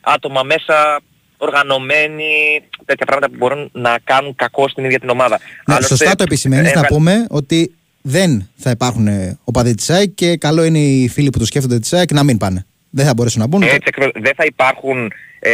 άτομα 0.00 0.42
μέσα 0.42 1.00
οργανωμένοι, 1.36 2.62
τέτοια 2.84 3.06
πράγματα 3.06 3.30
που 3.30 3.36
μπορούν 3.38 3.70
να 3.72 3.98
κάνουν 4.04 4.34
κακό 4.34 4.68
στην 4.68 4.84
ίδια 4.84 5.00
την 5.00 5.08
ομάδα. 5.08 5.40
Ναι, 5.66 5.74
Άλλωστε, 5.74 5.96
σωστά 5.96 6.14
το 6.14 6.22
επισημαίνεις 6.22 6.62
να 6.64 6.68
έβγαλε- 6.68 6.88
πούμε 6.88 7.26
ότι 7.30 7.74
δεν 8.02 8.48
θα 8.56 8.70
υπάρχουν 8.70 9.06
ε, 9.06 9.38
οπαδοί 9.44 9.74
της 9.74 9.90
ΑΕΚ 9.90 10.14
και 10.14 10.36
καλό 10.36 10.64
είναι 10.64 10.78
οι 10.78 11.08
φίλοι 11.08 11.30
που 11.30 11.38
το 11.38 11.44
σκέφτονται 11.44 11.78
της 11.78 11.92
ΑΕΚ 11.92 12.12
να 12.12 12.22
μην 12.22 12.38
πάνε. 12.38 12.66
Δεν 12.90 13.06
θα 13.06 13.14
μπορέσουν 13.14 13.40
να 13.40 13.46
μπουν. 13.46 13.62
Έτσι, 13.62 13.76
ακριβώς. 13.86 14.10
δεν 14.14 14.32
θα 14.36 14.44
υπάρχουν, 14.44 15.12
ε, 15.38 15.52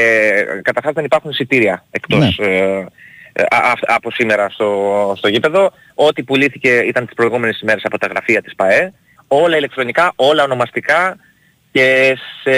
καταρχάς 0.63 0.93
δεν 0.95 1.05
υπάρχουν 1.05 1.31
εισιτήρια 1.31 1.85
εκτός 1.91 2.19
Ναι. 2.39 2.47
ε, 2.47 2.79
ε, 2.79 2.87
α- 3.51 3.71
α- 3.71 3.95
από 3.95 4.11
σήμερα 4.11 4.49
στο, 4.51 5.15
στο 5.17 5.29
γήπεδο. 5.29 5.73
Ό,τι 5.95 6.23
πουλήθηκε 6.23 6.79
ήταν 6.79 7.07
τις 7.07 7.15
προηγούμενες 7.15 7.61
ημέρες 7.61 7.83
από 7.85 7.99
τα 7.99 8.07
γραφεία 8.07 8.43
της 8.43 8.55
ΠΑΕ. 8.55 8.93
Όλα 9.29 9.57
ηλεκτρονικά, 9.57 10.13
όλα 10.17 10.45
ονομαστικά 10.45 11.17
και 11.73 12.17
σε 12.43 12.51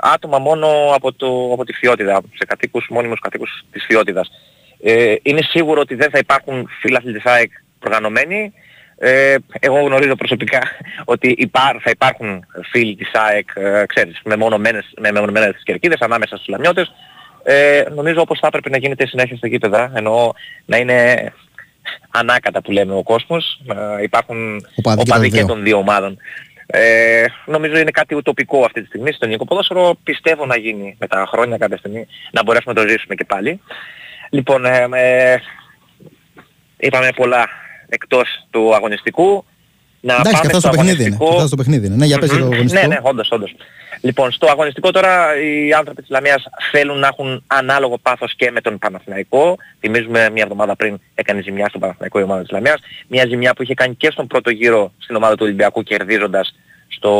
άτομα 0.00 0.38
μόνο 0.38 0.68
από, 0.94 1.12
το, 1.12 1.50
από 1.52 1.64
τη 1.64 1.72
Φιότιδα, 1.72 2.20
σε 2.34 2.44
κατοίκους, 2.46 2.86
μόνιμους 2.90 3.20
κατοίκους 3.20 3.64
της 3.70 3.84
Φιότιδας. 3.84 4.30
Ε, 4.82 5.14
είναι 5.22 5.42
σίγουρο 5.42 5.80
ότι 5.80 5.94
δεν 5.94 6.10
θα 6.10 6.18
υπάρχουν 6.18 6.68
φίλαθλοι 6.80 7.12
της 7.12 7.24
ΑΕΚ 7.24 7.50
οργανωμένοι. 7.84 8.52
Ε, 8.98 9.34
εγώ 9.60 9.80
γνωρίζω 9.80 10.14
προσωπικά 10.14 10.60
ότι 11.14 11.34
υπά, 11.38 11.76
θα 11.80 11.90
υπάρχουν 11.90 12.46
φίλοι 12.70 12.94
της 12.94 13.10
ΑΕΚ, 13.12 13.48
ε, 13.54 13.84
ξέρεις, 13.86 14.20
με 14.24 14.36
μονομένες, 14.36 14.92
με 15.00 15.12
μονομένες 15.12 15.60
κερκίδες 15.64 16.00
ανάμεσα 16.00 16.36
στους 16.36 16.48
λαμιώτες, 16.48 16.92
Ε, 17.42 17.84
νομίζω 17.94 18.20
όπως 18.20 18.38
θα 18.38 18.46
έπρεπε 18.46 18.70
να 18.70 18.76
γίνεται 18.76 19.06
συνέχεια 19.06 19.36
στα 19.36 19.46
γήπεδα, 19.46 19.92
εννοώ 19.94 20.32
να 20.64 20.76
είναι 20.76 21.32
ανάκατα 22.10 22.62
που 22.62 22.70
λέμε 22.70 22.94
ο 22.94 23.02
κόσμος, 23.02 23.60
να 23.64 24.00
υπάρχουν 24.02 24.66
Οπαδοί 24.74 25.02
και 25.02 25.10
οπαδοί 25.10 25.28
των 25.28 25.30
και 25.30 25.36
δύο. 25.36 25.46
των 25.46 25.62
δύο 25.62 25.76
ομάδων. 25.76 26.18
Ε, 26.66 27.24
νομίζω 27.46 27.78
είναι 27.78 27.90
κάτι 27.90 28.14
ουτοπικό 28.14 28.64
αυτή 28.64 28.80
τη 28.80 28.86
στιγμή 28.86 29.12
στο 29.12 29.18
ελληνικό 29.20 29.44
ποδόσφαιρο. 29.44 29.94
Πιστεύω 30.02 30.46
να 30.46 30.56
γίνει 30.56 30.96
με 30.98 31.06
τα 31.06 31.26
χρόνια 31.28 31.56
κάποια 31.56 31.76
στιγμή, 31.76 32.06
να 32.30 32.42
μπορέσουμε 32.42 32.74
να 32.74 32.82
το 32.82 32.88
ζήσουμε 32.88 33.14
και 33.14 33.24
πάλι. 33.24 33.60
Λοιπόν, 34.30 34.64
ε, 34.64 34.88
ε, 34.92 35.36
είπαμε 36.76 37.08
πολλά 37.16 37.48
εκτός 37.88 38.46
του 38.50 38.74
αγωνιστικού. 38.74 39.44
Να 40.04 40.12
Εντάξει, 40.12 40.32
πάμε 40.32 40.46
καθώς 40.46 40.60
στο 40.60 40.70
το 40.70 40.76
παιχνίδι 40.76 40.94
είναι. 40.94 41.02
αγωνιστικό. 41.04 41.34
Καθώς 41.34 41.50
το 41.50 41.56
παιχνίδι 41.56 41.86
είναι. 41.86 41.96
Ναι, 41.96 42.06
για 42.06 42.18
πες 42.18 42.28
για 42.30 42.38
το 42.38 42.44
Μμμ. 42.44 42.52
αγωνιστικό. 42.52 42.86
Ναι, 42.86 42.94
ναι, 42.94 43.00
όντως, 43.02 43.28
όντως. 43.30 43.54
Λοιπόν, 44.00 44.32
στο 44.32 44.46
αγωνιστικό 44.50 44.90
τώρα 44.90 45.40
οι 45.42 45.72
άνθρωποι 45.72 46.00
της 46.00 46.10
Λαμίας 46.10 46.44
θέλουν 46.70 46.98
να 46.98 47.06
έχουν 47.06 47.44
ανάλογο 47.46 47.98
πάθος 47.98 48.34
και 48.36 48.50
με 48.50 48.60
τον 48.60 48.78
Παναθηναϊκό. 48.78 49.56
Θυμίζουμε 49.80 50.30
μια 50.30 50.42
εβδομάδα 50.42 50.76
πριν 50.76 51.00
έκανε 51.14 51.42
ζημιά 51.42 51.68
στον 51.68 51.80
Παναθηναϊκό 51.80 52.18
η 52.18 52.22
ομάδα 52.22 52.40
της 52.40 52.50
Λαμίας. 52.50 52.80
Μια 53.08 53.26
ζημιά 53.28 53.54
που 53.54 53.62
είχε 53.62 53.74
κάνει 53.74 53.94
και 53.94 54.10
στον 54.10 54.26
πρώτο 54.26 54.50
γύρο 54.50 54.92
στην 54.98 55.16
ομάδα 55.16 55.34
του 55.34 55.44
Ολυμπιακού 55.44 55.82
κερδίζοντας 55.82 56.54
στο 56.88 57.12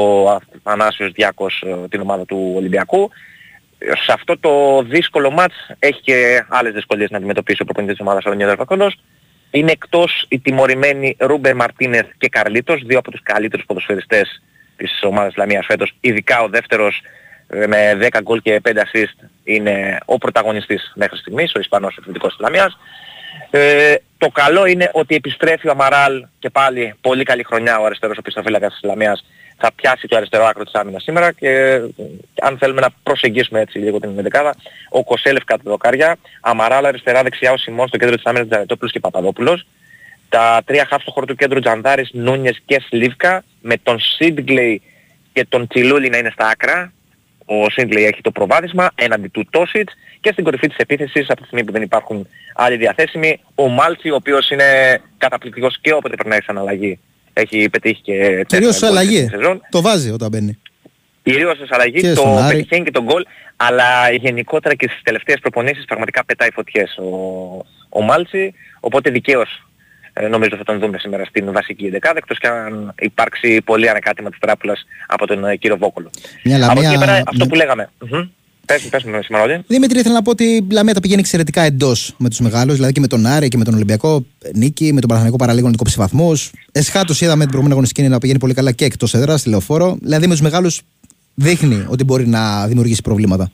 Αθανάσιος 0.62 1.12
Διάκος 1.12 1.62
ε, 1.66 1.88
την 1.88 2.00
ομάδα 2.00 2.24
του 2.24 2.52
Ολυμπιακού. 2.56 3.10
Ε, 3.78 3.86
Σε 3.86 4.12
αυτό 4.12 4.38
το 4.38 4.82
δύσκολο 4.88 5.30
μάτς 5.30 5.54
έχει 5.78 6.00
και 6.00 6.44
άλλες 6.48 6.72
δυσκολίες 6.72 7.10
να 7.10 7.16
αντιμετωπίσει 7.16 7.62
ο 7.62 7.64
προπονητής 7.64 7.96
της 7.96 8.06
ομάδας 8.06 8.24
ο 8.24 8.32
Νιώδερ 8.32 8.56
Φακολός. 8.56 8.96
Είναι 9.52 9.70
εκτός 9.70 10.24
οι 10.28 10.38
τιμωρημένοι 10.38 11.16
Ρούμπερ 11.18 11.54
Μαρτίνεθ 11.54 12.06
και 12.18 12.28
Καρλίτος, 12.28 12.82
δύο 12.82 12.98
από 12.98 13.10
τους 13.10 13.22
καλύτερους 13.22 13.66
ποδοσφαιριστές 13.66 14.42
της 14.76 15.02
ομάδας 15.02 15.36
Λαμίας 15.36 15.66
φέτος, 15.66 15.94
ειδικά 16.00 16.42
ο 16.42 16.48
δεύτερος 16.48 17.02
ε, 17.46 17.66
με 17.66 17.98
10 18.12 18.20
γκολ 18.22 18.42
και 18.42 18.60
5 18.64 18.70
assist 18.70 19.28
είναι 19.44 19.98
ο 20.04 20.18
πρωταγωνιστής 20.18 20.92
μέχρι 20.94 21.16
στιγμής, 21.16 21.54
ο 21.54 21.60
Ισπανός 21.60 21.96
επιθετικός 21.96 22.30
της 22.30 22.40
Λαμίας. 22.40 22.78
Ε, 23.50 23.94
το 24.18 24.28
καλό 24.28 24.66
είναι 24.66 24.90
ότι 24.92 25.14
επιστρέφει 25.14 25.68
ο 25.68 25.70
Αμαράλ 25.70 26.26
και 26.38 26.50
πάλι 26.50 26.94
πολύ 27.00 27.24
καλή 27.24 27.42
χρονιά 27.42 27.78
ο 27.78 27.84
αριστερός 27.84 28.18
οπισθοφύλακας 28.18 28.72
της 28.72 28.82
Λαμίας 28.82 29.24
θα 29.64 29.72
πιάσει 29.74 30.08
το 30.08 30.16
αριστερό 30.16 30.44
άκρο 30.44 30.64
της 30.64 30.74
άμυνας 30.74 31.02
σήμερα 31.02 31.32
και 31.32 31.48
ε, 31.48 31.82
αν 32.40 32.58
θέλουμε 32.58 32.80
να 32.80 32.88
προσεγγίσουμε 33.02 33.60
έτσι 33.60 33.78
λίγο 33.78 34.00
την 34.00 34.14
δεκάδα, 34.14 34.54
ο 34.88 35.04
Κοσέλεφ 35.04 35.44
κάτω 35.44 35.70
δοκάρια, 35.70 36.16
Αμαράλ 36.40 36.84
αριστερά 36.84 37.22
δεξιά 37.22 37.52
ο 37.52 37.56
Σιμών 37.56 37.88
στο 37.88 37.96
κέντρο 37.96 38.14
της 38.14 38.24
άμυνας 38.24 38.48
Τζανετόπουλος 38.48 38.92
και 38.92 39.00
Παπαδόπουλος, 39.00 39.66
τα 40.28 40.62
τρία 40.64 40.86
χάφ 40.88 41.02
στο 41.02 41.10
χώρο 41.10 41.26
του 41.26 41.34
κέντρου 41.34 41.60
Τζανδάρης, 41.60 42.10
Νούνιες 42.12 42.60
και 42.64 42.80
Σλίβκα, 42.88 43.44
με 43.60 43.76
τον 43.82 43.98
Σίντγκλεϊ 44.00 44.82
και 45.32 45.44
τον 45.48 45.66
Τσιλούλη 45.66 46.08
να 46.08 46.18
είναι 46.18 46.30
στα 46.30 46.46
άκρα. 46.46 46.92
Ο 47.44 47.70
Σίντγκλεϊ 47.70 48.04
έχει 48.04 48.20
το 48.20 48.30
προβάδισμα 48.30 48.90
έναντι 48.94 49.28
του 49.28 49.46
Τόσιτς 49.50 49.92
και 50.20 50.32
στην 50.32 50.44
κορυφή 50.44 50.68
της 50.68 50.76
επίθεσης 50.76 51.30
από 51.30 51.40
τη 51.40 51.46
στιγμή 51.46 51.64
που 51.64 51.72
δεν 51.72 51.82
υπάρχουν 51.82 52.28
άλλοι 52.54 52.76
διαθέσιμοι 52.76 53.40
ο 53.54 53.68
Μάλτσι 53.68 54.10
ο 54.10 54.14
οποίος 54.14 54.50
είναι 54.50 55.00
καταπληκτικός 55.18 55.78
και 55.80 55.92
όποτε 55.92 56.16
περνάει 56.16 56.42
σαν 56.42 56.58
αλλαγή. 56.58 56.98
Έχει 57.32 57.68
πετύχει 57.70 58.00
και 58.02 58.12
Κυρίως 58.12 58.46
τέσσερα 58.48 58.72
σε 58.72 58.86
γκολ 58.86 58.96
αλλαγή. 58.96 59.16
στην 59.16 59.28
σεζόν. 59.28 59.60
Το 59.70 59.80
βάζει 59.80 60.10
όταν 60.10 60.28
μπαίνει. 60.30 60.58
Κυρίως 61.22 61.56
σε 61.56 61.66
αλλαγή, 61.70 62.00
Και 62.00 62.08
το 62.12 62.20
στον 62.20 62.38
Άρη. 62.38 62.56
πετυχαίνει 62.56 62.84
και 62.84 62.90
τον 62.90 63.04
γκολ, 63.04 63.24
αλλά 63.56 64.10
γενικότερα 64.12 64.74
και 64.74 64.88
στις 64.88 65.02
τελευταίες 65.02 65.38
προπονήσεις 65.40 65.84
πραγματικά 65.84 66.24
πετάει 66.24 66.50
φωτιές 66.52 66.96
ο, 66.98 67.06
ο 67.88 68.02
Μάλτσι, 68.02 68.54
οπότε 68.80 69.10
δικαίως 69.10 69.66
ε, 70.12 70.26
νομίζω 70.28 70.56
θα 70.56 70.64
τον 70.64 70.78
δούμε 70.78 70.98
σήμερα 70.98 71.24
στην 71.24 71.52
βασική 71.52 71.88
δεκάδα, 71.90 72.18
εκτός 72.18 72.38
και 72.38 72.46
αν 72.46 72.94
υπάρξει 72.98 73.62
πολύ 73.64 73.88
ανακάτημα 73.88 74.30
της 74.30 74.38
τράπουλας 74.38 74.84
από 75.06 75.26
τον 75.26 75.44
ε, 75.44 75.56
κύριο 75.56 75.76
Βόκολο. 75.76 76.10
Μια 76.44 76.56
Από 76.56 76.66
Λαμία- 76.66 76.82
εκεί 76.90 76.92
και 76.98 77.04
πέρα 77.04 77.12
αυτό 77.26 77.44
ναι. 77.44 77.46
που 77.46 77.54
λέγαμε. 77.54 77.90
Μμμ. 78.68 78.78
Πες, 78.78 78.88
πες 78.88 79.02
μου, 79.04 79.22
Σιμαρόλη. 79.22 79.64
Δημήτρη, 79.66 79.98
ήθελα 79.98 80.14
να 80.14 80.22
πω 80.22 80.30
ότι 80.30 80.44
η 80.44 80.66
Λαμία 80.70 80.94
τα 80.94 81.00
πηγαίνει 81.00 81.20
εξαιρετικά 81.20 81.62
εντός 81.62 82.14
με 82.18 82.28
τους 82.28 82.38
μεγάλους, 82.38 82.74
δηλαδή 82.74 82.92
και 82.92 83.00
με 83.00 83.06
τον 83.06 83.26
Άρη 83.26 83.48
και 83.48 83.56
με 83.56 83.64
τον 83.64 83.74
Ολυμπιακό 83.74 84.24
νίκη, 84.54 84.92
με 84.92 85.00
τον 85.00 85.08
Παναθανικό 85.08 85.36
παραλίγο 85.36 85.68
να 85.68 85.76
κόψει 85.76 85.96
βαθμού. 85.98 86.32
Εσχάτως 86.72 87.20
είδαμε 87.20 87.38
την 87.38 87.48
προηγούμενη 87.48 87.72
αγωνιστική 87.72 88.08
να 88.08 88.18
πηγαίνει 88.18 88.38
πολύ 88.38 88.54
καλά 88.54 88.72
και 88.72 88.84
εκτός 88.84 89.14
έδρας, 89.14 89.40
στη 89.40 89.48
λεωφόρο. 89.48 89.96
Δηλαδή 90.00 90.26
με 90.26 90.32
τους 90.32 90.42
μεγάλους 90.42 90.82
δείχνει 91.34 91.86
ότι 91.88 92.04
μπορεί 92.04 92.26
να 92.26 92.66
δημιουργήσει 92.66 93.02
προβλήματα. 93.02 93.50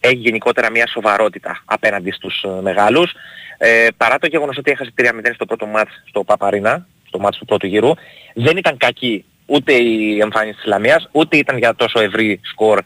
έχει 0.00 0.14
γενικότερα 0.16 0.70
μια 0.70 0.86
σοβαρότητα 0.86 1.62
απέναντι 1.64 2.10
στους 2.10 2.42
ε, 2.42 2.62
μεγάλους. 2.62 3.12
Ε, 3.58 3.86
παρά 3.96 4.18
το 4.18 4.26
γεγονός 4.26 4.56
ότι 4.58 4.70
έχασε 4.70 4.92
3-0 4.96 5.04
στο 5.34 5.44
πρώτο 5.46 5.66
μάτς 5.66 5.90
στο 6.08 6.24
Παπαρίνα, 6.24 6.86
στο 7.06 7.18
μάτς 7.18 7.38
του 7.38 7.44
πρώτου 7.44 7.66
γύρου, 7.66 7.90
δεν 8.34 8.56
ήταν 8.56 8.76
κακή 8.76 9.24
ούτε 9.46 9.72
η 9.72 10.18
εμφάνιση 10.20 10.54
της 10.56 10.64
Λαμίας, 10.64 11.08
ούτε 11.12 11.36
ήταν 11.36 11.58
για 11.58 11.74
τόσο 11.74 12.00
ευρύ 12.00 12.40
σκορ 12.42 12.82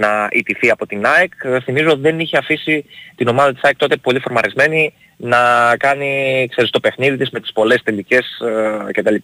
να 0.00 0.28
ιτηθεί 0.30 0.70
από 0.70 0.86
την 0.86 1.06
ΑΕΚ. 1.06 1.32
Ε, 1.42 1.60
Θυμίζω 1.60 1.96
δεν 1.96 2.20
είχε 2.20 2.36
αφήσει 2.36 2.84
την 3.14 3.28
ομάδα 3.28 3.52
της 3.52 3.62
ΑΕΚ 3.62 3.76
τότε 3.76 3.96
πολύ 3.96 4.20
φορμαρισμένη 4.20 4.94
να 5.16 5.38
κάνει 5.76 6.46
ξέρεις, 6.50 6.70
το 6.70 6.80
παιχνίδι 6.80 7.16
της 7.16 7.30
με 7.30 7.40
τις 7.40 7.52
πολλές 7.52 7.82
τελικές 7.82 8.40
ε, 8.40 8.92
κτλ. 8.92 9.14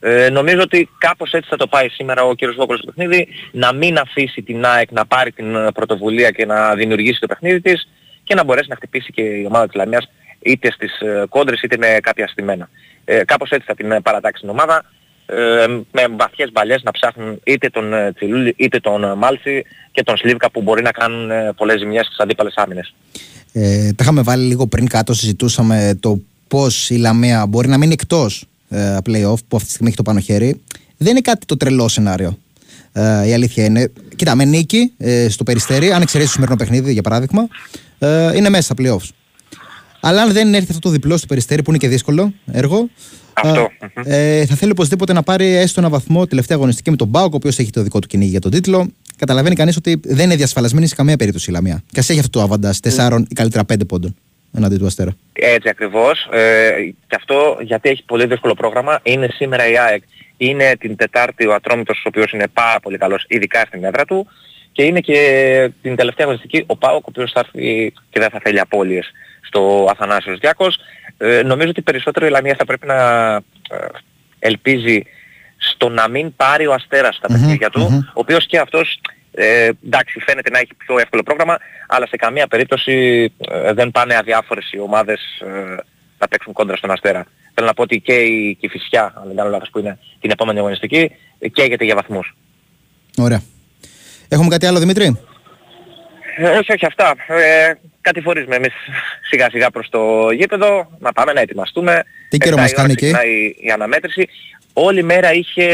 Ε, 0.00 0.28
νομίζω 0.30 0.60
ότι 0.60 0.88
κάπως 0.98 1.32
έτσι 1.32 1.48
θα 1.48 1.56
το 1.56 1.66
πάει 1.66 1.88
σήμερα 1.88 2.22
ο 2.22 2.34
κύριος 2.34 2.56
Βόκολος 2.56 2.80
στο 2.80 2.92
παιχνίδι, 2.92 3.28
να 3.52 3.72
μην 3.72 3.98
αφήσει 3.98 4.42
την 4.42 4.64
ΑΕΚ 4.64 4.90
να 4.90 5.06
πάρει 5.06 5.32
την 5.32 5.54
ε, 5.54 5.72
πρωτοβουλία 5.72 6.30
και 6.30 6.46
να 6.46 6.74
δημιουργήσει 6.74 7.20
το 7.20 7.26
παιχνίδι 7.26 7.60
της 7.60 7.88
και 8.24 8.34
να 8.34 8.44
μπορέσει 8.44 8.68
να 8.68 8.76
χτυπήσει 8.76 9.12
και 9.12 9.22
η 9.22 9.44
ομάδα 9.46 9.66
της 9.66 9.74
Λαμίας 9.74 10.10
είτε 10.38 10.70
στις 10.70 11.00
ε, 11.00 11.24
κόντρες 11.28 11.62
είτε 11.62 11.76
με 11.76 11.98
κάποια 12.02 12.26
στημένα. 12.26 12.68
Ε, 13.04 13.24
κάπως 13.24 13.50
έτσι 13.50 13.66
θα 13.66 13.74
την 13.74 13.92
ε, 13.92 14.00
παρατάξει 14.00 14.40
την 14.40 14.50
ομάδα, 14.50 14.84
ε, 15.32 15.66
με 15.92 16.06
βαθιές 16.18 16.52
μπαλιές 16.52 16.82
να 16.82 16.90
ψάχνουν 16.90 17.40
είτε 17.44 17.68
τον 17.68 17.92
ε, 17.92 18.12
Τσιλούλη 18.12 18.54
είτε 18.56 18.80
τον 18.80 19.04
ε, 19.04 19.14
Μάλτσι 19.14 19.64
και 20.00 20.06
τον 20.06 20.16
Σλίβκα 20.16 20.50
που 20.50 20.62
μπορεί 20.62 20.82
να 20.82 20.90
κάνουν 20.90 21.30
ε, 21.30 21.52
πολλές 21.56 21.78
ζημιές 21.78 22.06
στις 22.06 22.18
αντίπαλες 22.18 22.54
άμυνες. 22.56 22.94
Ε, 23.52 23.86
τα 23.92 24.02
είχαμε 24.02 24.22
βάλει 24.22 24.44
λίγο 24.44 24.66
πριν 24.66 24.88
κάτω, 24.88 25.14
συζητούσαμε 25.14 25.96
το 26.00 26.20
πώς 26.48 26.90
η 26.90 26.96
Λαμία 26.96 27.46
μπορεί 27.46 27.68
να 27.68 27.78
μείνει 27.78 27.92
εκτός 27.92 28.44
ε, 28.68 28.96
playoff 28.96 29.38
που 29.48 29.56
αυτή 29.56 29.64
τη 29.64 29.70
στιγμή 29.70 29.88
έχει 29.88 29.96
το 29.96 30.02
πάνω 30.02 30.20
χέρι. 30.20 30.60
Δεν 30.96 31.10
είναι 31.10 31.20
κάτι 31.20 31.46
το 31.46 31.56
τρελό 31.56 31.88
σενάριο. 31.88 32.38
Ε, 32.92 33.26
η 33.28 33.32
αλήθεια 33.32 33.64
είναι. 33.64 33.92
Κοίτα, 34.16 34.34
με 34.34 34.44
νίκη 34.44 34.92
ε, 34.98 35.28
στο 35.28 35.44
περιστέρι, 35.44 35.92
αν 35.92 36.02
εξαιρέσει 36.02 36.28
το 36.28 36.34
σημερινό 36.34 36.56
παιχνίδι 36.56 36.92
για 36.92 37.02
παράδειγμα, 37.02 37.48
ε, 37.98 38.36
είναι 38.36 38.48
μέσα 38.48 38.62
στα 38.62 38.74
playoffs. 38.78 39.08
Αλλά 40.00 40.22
αν 40.22 40.32
δεν 40.32 40.54
έρθει 40.54 40.66
αυτό 40.68 40.80
το 40.80 40.90
διπλό 40.90 41.16
στο 41.16 41.26
περιστέρι 41.26 41.62
που 41.62 41.70
είναι 41.70 41.78
και 41.78 41.88
δύσκολο 41.88 42.32
έργο, 42.52 42.88
Αυτό. 43.32 43.70
ε, 44.04 44.46
θα 44.46 44.54
θέλει 44.54 44.70
οπωσδήποτε 44.70 45.12
να 45.12 45.22
πάρει 45.22 45.54
έστω 45.54 45.80
ένα 45.80 45.88
βαθμό 45.88 46.26
τελευταία 46.26 46.56
αγωνιστική 46.56 46.90
με 46.90 46.96
τον 46.96 47.08
Μπάουκ, 47.08 47.32
ο 47.32 47.36
οποίος 47.36 47.58
έχει 47.58 47.70
το 47.70 47.82
δικό 47.82 47.98
του 47.98 48.06
κυνήγι 48.06 48.30
για 48.30 48.40
τον 48.40 48.50
τίτλο. 48.50 48.90
Καταλαβαίνει 49.20 49.54
κανείς 49.54 49.76
ότι 49.76 50.00
δεν 50.04 50.24
είναι 50.24 50.36
διασφαλισμένη 50.36 50.86
σε 50.86 50.94
καμία 50.94 51.16
περίπτωση 51.16 51.50
η 51.50 51.52
Λαμία. 51.52 51.82
Και 51.92 52.00
ας 52.00 52.10
έχει 52.10 52.18
αυτό 52.18 52.38
το 52.38 52.44
αβαντάζ 52.44 52.76
4 52.96 53.24
ή 53.28 53.34
καλύτερα 53.34 53.64
5 53.72 53.86
πόντων 53.88 54.16
εναντί 54.56 54.76
του 54.76 54.86
Αστέρα. 54.86 55.16
Έτσι 55.32 55.68
ακριβώς. 55.68 56.28
Ε, 56.32 56.70
και 57.06 57.16
αυτό 57.16 57.58
γιατί 57.60 57.88
έχει 57.88 58.04
πολύ 58.04 58.26
δύσκολο 58.26 58.54
πρόγραμμα. 58.54 59.00
Είναι 59.02 59.28
σήμερα 59.32 59.68
η 59.70 59.78
ΑΕΚ. 59.78 60.02
Είναι 60.36 60.76
την 60.78 60.96
Τετάρτη 60.96 61.46
ο 61.46 61.54
Ατρόμητος 61.54 61.98
ο 61.98 62.02
οποίος 62.04 62.32
είναι 62.32 62.48
πάρα 62.52 62.80
πολύ 62.80 62.98
καλός 62.98 63.24
ειδικά 63.28 63.64
στην 63.66 63.84
έδρα 63.84 64.04
του. 64.04 64.26
Και 64.72 64.82
είναι 64.82 65.00
και 65.00 65.18
την 65.82 65.96
τελευταία 65.96 66.26
αγωνιστική 66.26 66.64
ο 66.66 66.76
Πάοκ 66.76 67.06
ο 67.06 67.08
οποίος 67.08 67.32
θα 67.32 67.40
έρθει 67.40 67.92
και 68.10 68.20
δεν 68.20 68.30
θα 68.30 68.40
θέλει 68.42 68.60
απώλειες 68.60 69.10
στο 69.40 69.86
Αθανάσιος 69.90 70.38
Διάκος. 70.38 70.78
Ε, 71.18 71.42
νομίζω 71.42 71.70
ότι 71.70 71.82
περισσότερο 71.82 72.26
η 72.26 72.30
Λαμία 72.30 72.54
θα 72.58 72.64
πρέπει 72.64 72.86
να 72.86 73.34
ε, 73.34 73.40
ελπίζει 74.38 75.02
στο 75.60 75.88
να 75.88 76.08
μην 76.08 76.36
πάρει 76.36 76.66
ο 76.66 76.72
Αστέρας 76.72 77.16
στα 77.16 77.26
παιχνίδια 77.26 77.70
του, 77.70 78.08
ο 78.08 78.20
οποίος 78.20 78.46
και 78.46 78.58
αυτός 78.58 79.00
ε, 79.32 79.70
εντάξει 79.86 80.20
φαίνεται 80.20 80.50
να 80.50 80.58
έχει 80.58 80.74
πιο 80.76 80.98
εύκολο 80.98 81.22
πρόγραμμα, 81.22 81.58
αλλά 81.88 82.06
σε 82.06 82.16
καμία 82.16 82.46
περίπτωση 82.46 82.92
ε, 83.38 83.72
δεν 83.72 83.90
πάνε 83.90 84.16
αδιάφορες 84.16 84.72
οι 84.72 84.78
ομάδες 84.78 85.20
ε, 85.40 85.76
να 86.18 86.28
παίξουν 86.28 86.52
κόντρα 86.52 86.76
στον 86.76 86.90
Αστέρα. 86.90 87.26
Θέλω 87.54 87.66
να 87.66 87.74
πω 87.74 87.82
ότι 87.82 88.00
και 88.00 88.14
η 88.14 88.56
Κηφισιά, 88.60 89.12
αν 89.16 89.22
δεν 89.26 89.36
κάνω 89.36 89.50
λάθος 89.50 89.70
που 89.70 89.78
είναι 89.78 89.98
την 90.20 90.30
επόμενη 90.30 90.58
αγωνιστική, 90.58 91.10
ε, 91.38 91.48
καίγεται 91.48 91.84
για 91.84 91.94
βαθμούς. 91.94 92.36
Ωραία. 93.18 93.42
Έχουμε 94.28 94.48
κάτι 94.48 94.66
άλλο, 94.66 94.78
Δημήτρη; 94.78 95.18
Ε, 96.36 96.48
όχι, 96.48 96.72
όχι 96.72 96.86
αυτά. 96.86 97.14
Ε, 97.26 97.72
κατηφορίζουμε 98.00 98.56
εμείς 98.56 98.72
σιγά 99.30 99.50
σιγά 99.50 99.70
προς 99.70 99.88
το 99.88 100.30
γήπεδο, 100.30 100.90
να 100.98 101.12
πάμε 101.12 101.32
να 101.32 101.40
ετοιμαστούμε. 101.40 102.02
Τι 102.28 102.38
καιρό 102.38 102.60
Εφτά 102.60 102.62
μας 102.62 102.70
η 102.70 102.74
ώρα 102.74 102.82
κάνει 102.82 102.92
εκεί; 102.92 103.12
ξεκινάει 103.12 103.54
η 103.60 103.70
αναμέτρηση. 103.70 104.28
Όλη 104.72 105.02
μέρα 105.02 105.32
είχε 105.32 105.64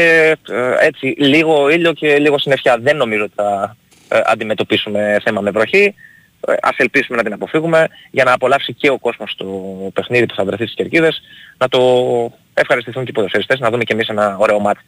ε, 0.49 0.75
έτσι 0.79 1.15
λίγο 1.17 1.69
ήλιο 1.69 1.93
και 1.93 2.19
λίγο 2.19 2.39
συννεφιά. 2.39 2.77
Δεν 2.79 2.97
νομίζω 2.97 3.23
ότι 3.23 3.33
θα 3.35 3.75
ε, 4.07 4.19
αντιμετωπίσουμε 4.25 5.19
θέμα 5.23 5.41
με 5.41 5.51
βροχή. 5.51 5.93
Ε, 6.47 6.53
ας 6.61 6.77
ελπίσουμε 6.77 7.17
να 7.17 7.23
την 7.23 7.33
αποφύγουμε 7.33 7.87
για 8.11 8.23
να 8.23 8.33
απολαύσει 8.33 8.73
και 8.73 8.89
ο 8.89 8.97
κόσμος 8.97 9.35
το 9.37 9.45
παιχνίδι 9.93 10.25
που 10.25 10.35
θα 10.35 10.45
βρεθεί 10.45 10.63
στις 10.63 10.75
Κερκίδες. 10.75 11.21
Να 11.57 11.67
το 11.67 11.79
ευχαριστηθούν 12.53 13.03
και 13.03 13.09
οι 13.09 13.13
ποδοσφαιριστές, 13.13 13.59
να 13.59 13.69
δούμε 13.69 13.83
και 13.83 13.93
εμείς 13.93 14.07
ένα 14.07 14.37
ωραίο 14.39 14.59
μάτι. 14.59 14.79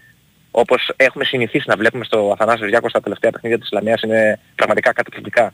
Όπως 0.51 0.91
έχουμε 0.95 1.23
συνηθίσει 1.23 1.65
να 1.67 1.75
βλέπουμε 1.75 2.05
στο 2.05 2.31
Αθανάσιος 2.33 2.69
Διάκο 2.69 2.89
στα 2.89 3.01
τελευταία 3.01 3.31
παιχνίδια 3.31 3.57
της 3.57 3.67
Ισλαμίας 3.67 4.01
είναι 4.01 4.39
πραγματικά 4.55 4.93
καταπληκτικά. 4.93 5.51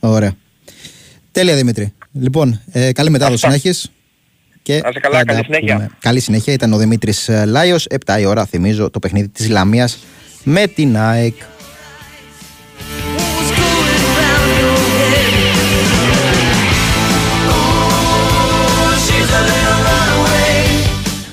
Ωραία. 0.00 0.32
Τέλεια, 1.32 1.56
Δημήτρη. 1.56 1.94
Λοιπόν, 2.12 2.60
ε, 2.72 2.92
καλή 2.92 3.10
μετάδοση 3.10 3.48
να 3.48 3.54
έχεις. 3.54 3.90
Και 4.66 4.82
καλή 5.26 5.44
συνέχεια. 5.44 5.90
Καλή 5.98 6.20
συνέχεια. 6.20 6.52
Ήταν 6.52 6.72
ο 6.72 6.76
Δημήτρης 6.76 7.28
ε, 7.28 7.44
Λάιος. 7.44 7.86
7 8.06 8.20
η 8.20 8.24
ώρα, 8.24 8.46
θυμίζω, 8.46 8.90
το 8.90 8.98
παιχνίδι 8.98 9.28
της 9.28 9.48
Λαμίας 9.48 9.98
με 10.42 10.66
την 10.66 10.96
ΑΕΚ. 10.96 11.34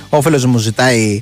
Ο 0.09 0.21
φίλος 0.21 0.45
μου 0.45 0.57
ζητάει 0.57 1.21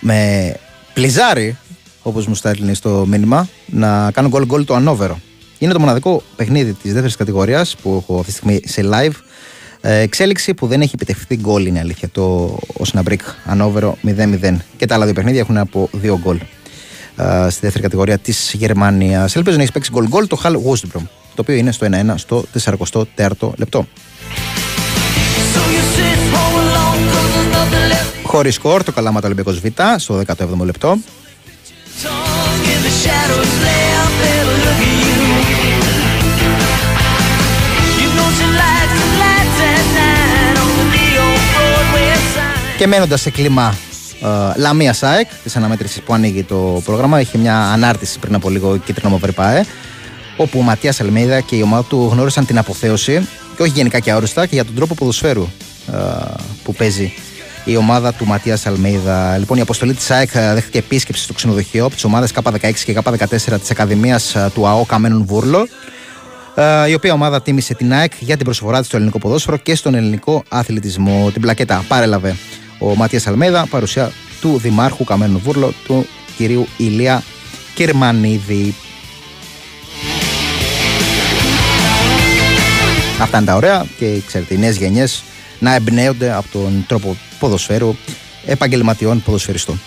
με 0.00 0.52
πλιζάρι, 0.92 1.56
όπως 2.02 2.26
μου 2.26 2.34
στέλνει 2.34 2.74
στο 2.74 3.04
μήνυμα, 3.08 3.48
να 3.66 4.10
κάνω 4.10 4.28
γκολ 4.28 4.46
γκολ 4.46 4.64
το 4.64 4.74
ανώβερο. 4.74 5.20
Είναι 5.58 5.72
το 5.72 5.80
μοναδικό 5.80 6.22
παιχνίδι 6.36 6.72
της 6.72 6.92
δεύτερης 6.92 7.16
κατηγορίας 7.16 7.76
που 7.82 8.02
έχω 8.02 8.18
αυτή 8.18 8.30
τη 8.30 8.36
στιγμή 8.36 8.60
σε 8.64 8.82
live 8.92 9.31
ε, 9.84 9.98
εξέλιξη 9.98 10.54
που 10.54 10.66
δεν 10.66 10.80
έχει 10.80 10.90
επιτευχθεί 10.94 11.36
γκολ 11.36 11.66
είναι 11.66 11.78
αλήθεια. 11.78 12.08
Το 12.08 12.58
Osnabrück 12.84 13.16
ανώβερο 13.44 13.98
0-0. 14.06 14.56
Και 14.76 14.86
τα 14.86 14.94
άλλα 14.94 15.04
δύο 15.04 15.14
παιχνίδια 15.14 15.40
έχουν 15.40 15.56
από 15.56 15.88
δύο 15.92 16.18
γκολ. 16.22 16.38
Ε, 17.16 17.46
στη 17.50 17.60
δεύτερη 17.60 17.82
κατηγορία 17.82 18.18
της 18.18 18.52
Γερμανίας. 18.58 19.36
Ελπίζω 19.36 19.56
να 19.56 19.62
έχεις 19.62 19.74
παίξει 19.74 19.90
γκολ 19.92 20.08
γκολ 20.08 20.26
το 20.26 20.36
Χαλ 20.36 20.54
Wustbrom, 20.54 21.02
το 21.34 21.40
οποίο 21.40 21.54
είναι 21.54 21.72
στο 21.72 21.86
1-1 21.86 22.14
στο 22.16 22.44
44ο 22.64 23.52
λεπτό. 23.56 23.86
Χωρίς 28.22 28.54
σκορ 28.54 28.82
το 28.82 28.92
Καλάματα 28.92 29.26
Ολυμπιακός 29.26 29.60
Β 29.60 29.66
στο 29.96 30.22
17ο 30.26 30.64
λεπτό. 30.64 30.98
Και 42.82 42.88
μένοντας 42.88 43.20
σε 43.20 43.30
κλίμα 43.30 43.74
ε, 44.22 44.58
Λαμία 44.60 44.92
ΣΑΕΚ, 44.92 45.28
της 45.42 45.56
αναμέτρησης 45.56 46.00
που 46.00 46.14
ανοίγει 46.14 46.42
το 46.42 46.82
πρόγραμμα, 46.84 47.20
είχε 47.20 47.38
μια 47.38 47.58
ανάρτηση 47.58 48.18
πριν 48.18 48.34
από 48.34 48.50
λίγο 48.50 48.76
κίτρινο 48.76 49.10
μαύρη 49.10 49.32
ΠΑΕ, 49.32 49.64
όπου 50.36 50.58
ο 50.58 50.62
Ματίας 50.62 51.00
Αλμέιδα 51.00 51.40
και 51.40 51.56
η 51.56 51.62
ομάδα 51.62 51.84
του 51.84 52.08
γνώρισαν 52.12 52.46
την 52.46 52.58
αποθέωση, 52.58 53.28
και 53.56 53.62
όχι 53.62 53.70
γενικά 53.70 53.98
και 53.98 54.10
αόριστα, 54.10 54.46
και 54.46 54.54
για 54.54 54.64
τον 54.64 54.74
τρόπο 54.74 54.94
ποδοσφαίρου 54.94 55.48
ε, 55.92 55.96
που 56.64 56.74
παίζει 56.74 57.12
η 57.64 57.76
ομάδα 57.76 58.12
του 58.12 58.26
Ματίας 58.26 58.66
Αλμέιδα. 58.66 59.38
Λοιπόν, 59.38 59.58
η 59.58 59.60
αποστολή 59.60 59.94
της 59.94 60.10
ΑΕΚ 60.10 60.30
ε, 60.34 60.54
δέχτηκε 60.54 60.78
επίσκεψη 60.78 61.22
στο 61.22 61.32
ξενοδοχείο 61.32 61.84
από 61.84 61.94
τις 61.94 62.04
ομάδες 62.04 62.32
K16 62.34 62.72
και 62.84 62.96
K14 63.04 63.26
της 63.60 63.70
Ακαδημίας 63.70 64.36
του 64.54 64.66
ΑΟ 64.66 64.84
Καμένων 64.84 65.24
Βούρλο. 65.24 65.68
ε, 66.54 66.88
Η 66.88 66.94
οποία 66.94 67.12
ομάδα 67.12 67.42
τίμησε 67.42 67.74
την 67.74 67.92
ΑΕΚ 67.92 68.12
για 68.18 68.36
την 68.36 68.44
προσφορά 68.44 68.78
της 68.78 68.86
στο 68.86 68.96
ελληνικό 68.96 69.18
ποδόσφαιρο 69.18 69.56
και 69.56 69.74
στον 69.74 69.94
ελληνικό 69.94 70.42
αθλητισμό. 70.48 71.30
Την 71.32 71.40
πλακέτα 71.40 71.84
παρέλαβε 71.88 72.36
ο 72.82 72.94
Ματία 72.96 73.20
Αλμέιδα, 73.26 73.66
παρουσία 73.66 74.12
του 74.40 74.58
Δημάρχου 74.58 75.04
Καμένου 75.04 75.38
Βούρλο, 75.38 75.72
του 75.84 76.06
κυρίου 76.36 76.66
Ηλία 76.76 77.22
Κερμανίδη. 77.74 78.74
Αυτά 83.20 83.36
είναι 83.36 83.46
τα 83.46 83.54
ωραία 83.54 83.86
και 83.98 84.20
ξέρετε, 84.26 84.54
οι 84.54 84.58
νέες 84.58 84.76
γενιές 84.76 85.22
να 85.58 85.74
εμπνέονται 85.74 86.32
από 86.32 86.46
τον 86.52 86.84
τρόπο 86.88 87.16
ποδοσφαίρου 87.38 87.94
επαγγελματιών 88.46 89.22
ποδοσφαιριστών. 89.22 89.80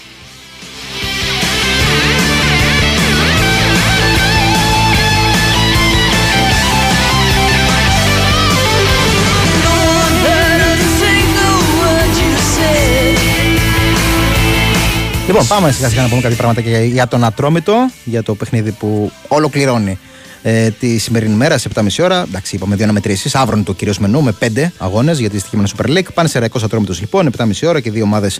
Λοιπόν, 15.36 15.50
πάμε 15.50 15.72
σιγά 15.72 15.90
σιγά 15.90 16.02
να 16.02 16.10
πούμε 16.10 16.22
κάτι 16.22 16.36
πράγματα 16.36 16.62
και 16.62 16.78
για 16.78 17.08
τον 17.08 17.24
Ατρόμητο, 17.24 17.90
για 18.04 18.24
το 18.24 18.36
παιχνίδι 18.36 18.72
που 18.72 19.12
ολοκληρώνει 19.28 19.98
ε, 20.42 20.70
τη 20.70 20.98
σημερινή 20.98 21.36
μέρα 21.36 21.58
σε 21.58 21.70
7.30 21.76 21.88
ώρα. 22.02 22.22
Εντάξει, 22.22 22.56
είπαμε 22.56 22.76
δύο 22.76 22.84
αναμετρήσεις. 22.84 23.36
Αύριο 23.36 23.56
είναι 23.56 23.66
το 23.66 23.74
κυρίως 23.74 23.98
μενού 24.00 24.22
με 24.22 24.36
5 24.40 24.46
αγώνες 24.78 25.20
για 25.20 25.30
τη 25.30 25.40
στοιχειμένη 25.40 25.70
Super 25.78 25.90
League. 25.90 26.14
Πάνε 26.14 26.28
σε 26.28 26.40
Ραϊκό 26.40 26.60
Ατρόμητος 26.64 27.00
λοιπόν, 27.00 27.30
7.30 27.38 27.52
ώρα 27.64 27.80
και 27.80 27.92
δύο 27.92 28.04
ομάδες 28.04 28.40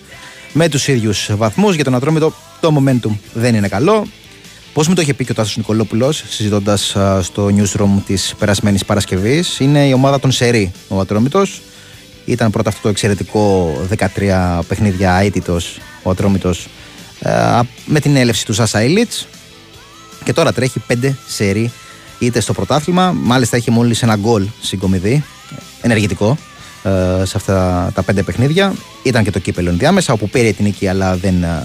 με 0.54 0.70
τους 0.70 0.88
ίδιους 0.88 1.30
βαθμούς. 1.38 1.76
Για 1.76 1.84
τον 1.84 1.96
Ατρόμητο 1.96 2.34
το 2.60 2.76
momentum 2.80 3.12
δεν 3.34 3.56
είναι 3.56 3.68
καλό. 3.68 4.06
Πώς 4.74 4.88
μου 4.88 4.94
το 4.94 5.02
είχε 5.02 5.14
πει 5.14 5.26
και 5.26 5.32
ο 5.32 5.36
Τάσος 5.36 5.58
Νικολόπουλος, 5.58 6.24
συζητώντας 6.30 6.96
στο 7.22 7.50
newsroom 7.58 8.02
της 8.06 8.36
περασμένης 8.40 8.86
Παρασκευής, 8.86 9.60
είναι 9.60 9.88
η 9.88 9.94
ομάδα 9.94 10.20
των 10.20 10.32
Σερή 10.32 10.72
ο 10.88 11.00
Ατρόμητος. 11.00 11.62
Ήταν 12.26 12.52
πρώτα 12.52 12.70
αυτό 12.70 12.82
το 12.82 12.90
εξαιρετικό 12.90 13.74
13 14.18 14.60
παιχνίδια 14.68 15.20
αίτητος 15.22 15.78
ο 16.04 16.10
Ατρόμητος 16.10 16.68
με 17.86 18.00
την 18.00 18.16
έλευση 18.16 18.46
του 18.46 18.54
Σάσα 18.54 18.84
Ιλίτς 18.84 19.28
και 20.24 20.34
τώρα 20.34 20.54
τρέχει 20.54 20.82
5 20.88 21.14
σερί 21.28 21.72
είτε 22.20 22.40
στο 22.40 22.54
πρωτάθλημα. 22.54 23.12
Μάλιστα 23.12 23.58
έχει 23.58 23.72
μόλις 23.72 24.04
ένα 24.04 24.16
γκολ 24.16 24.48
συγκομιδή, 24.62 25.24
ενεργητικό, 25.82 26.38
ε, 26.84 27.26
σε 27.26 27.38
αυτά 27.38 27.92
τα 27.94 28.04
πέντε 28.04 28.24
παιχνίδια. 28.24 28.74
Ήταν 29.04 29.24
και 29.24 29.32
το 29.32 29.40
κύπελο 29.40 29.70
ενδιάμεσα, 29.70 30.14
όπου 30.14 30.30
πήρε 30.30 30.52
την 30.52 30.66
νίκη, 30.66 30.88
αλλά 30.88 31.16
δεν 31.16 31.44
ε, 31.44 31.64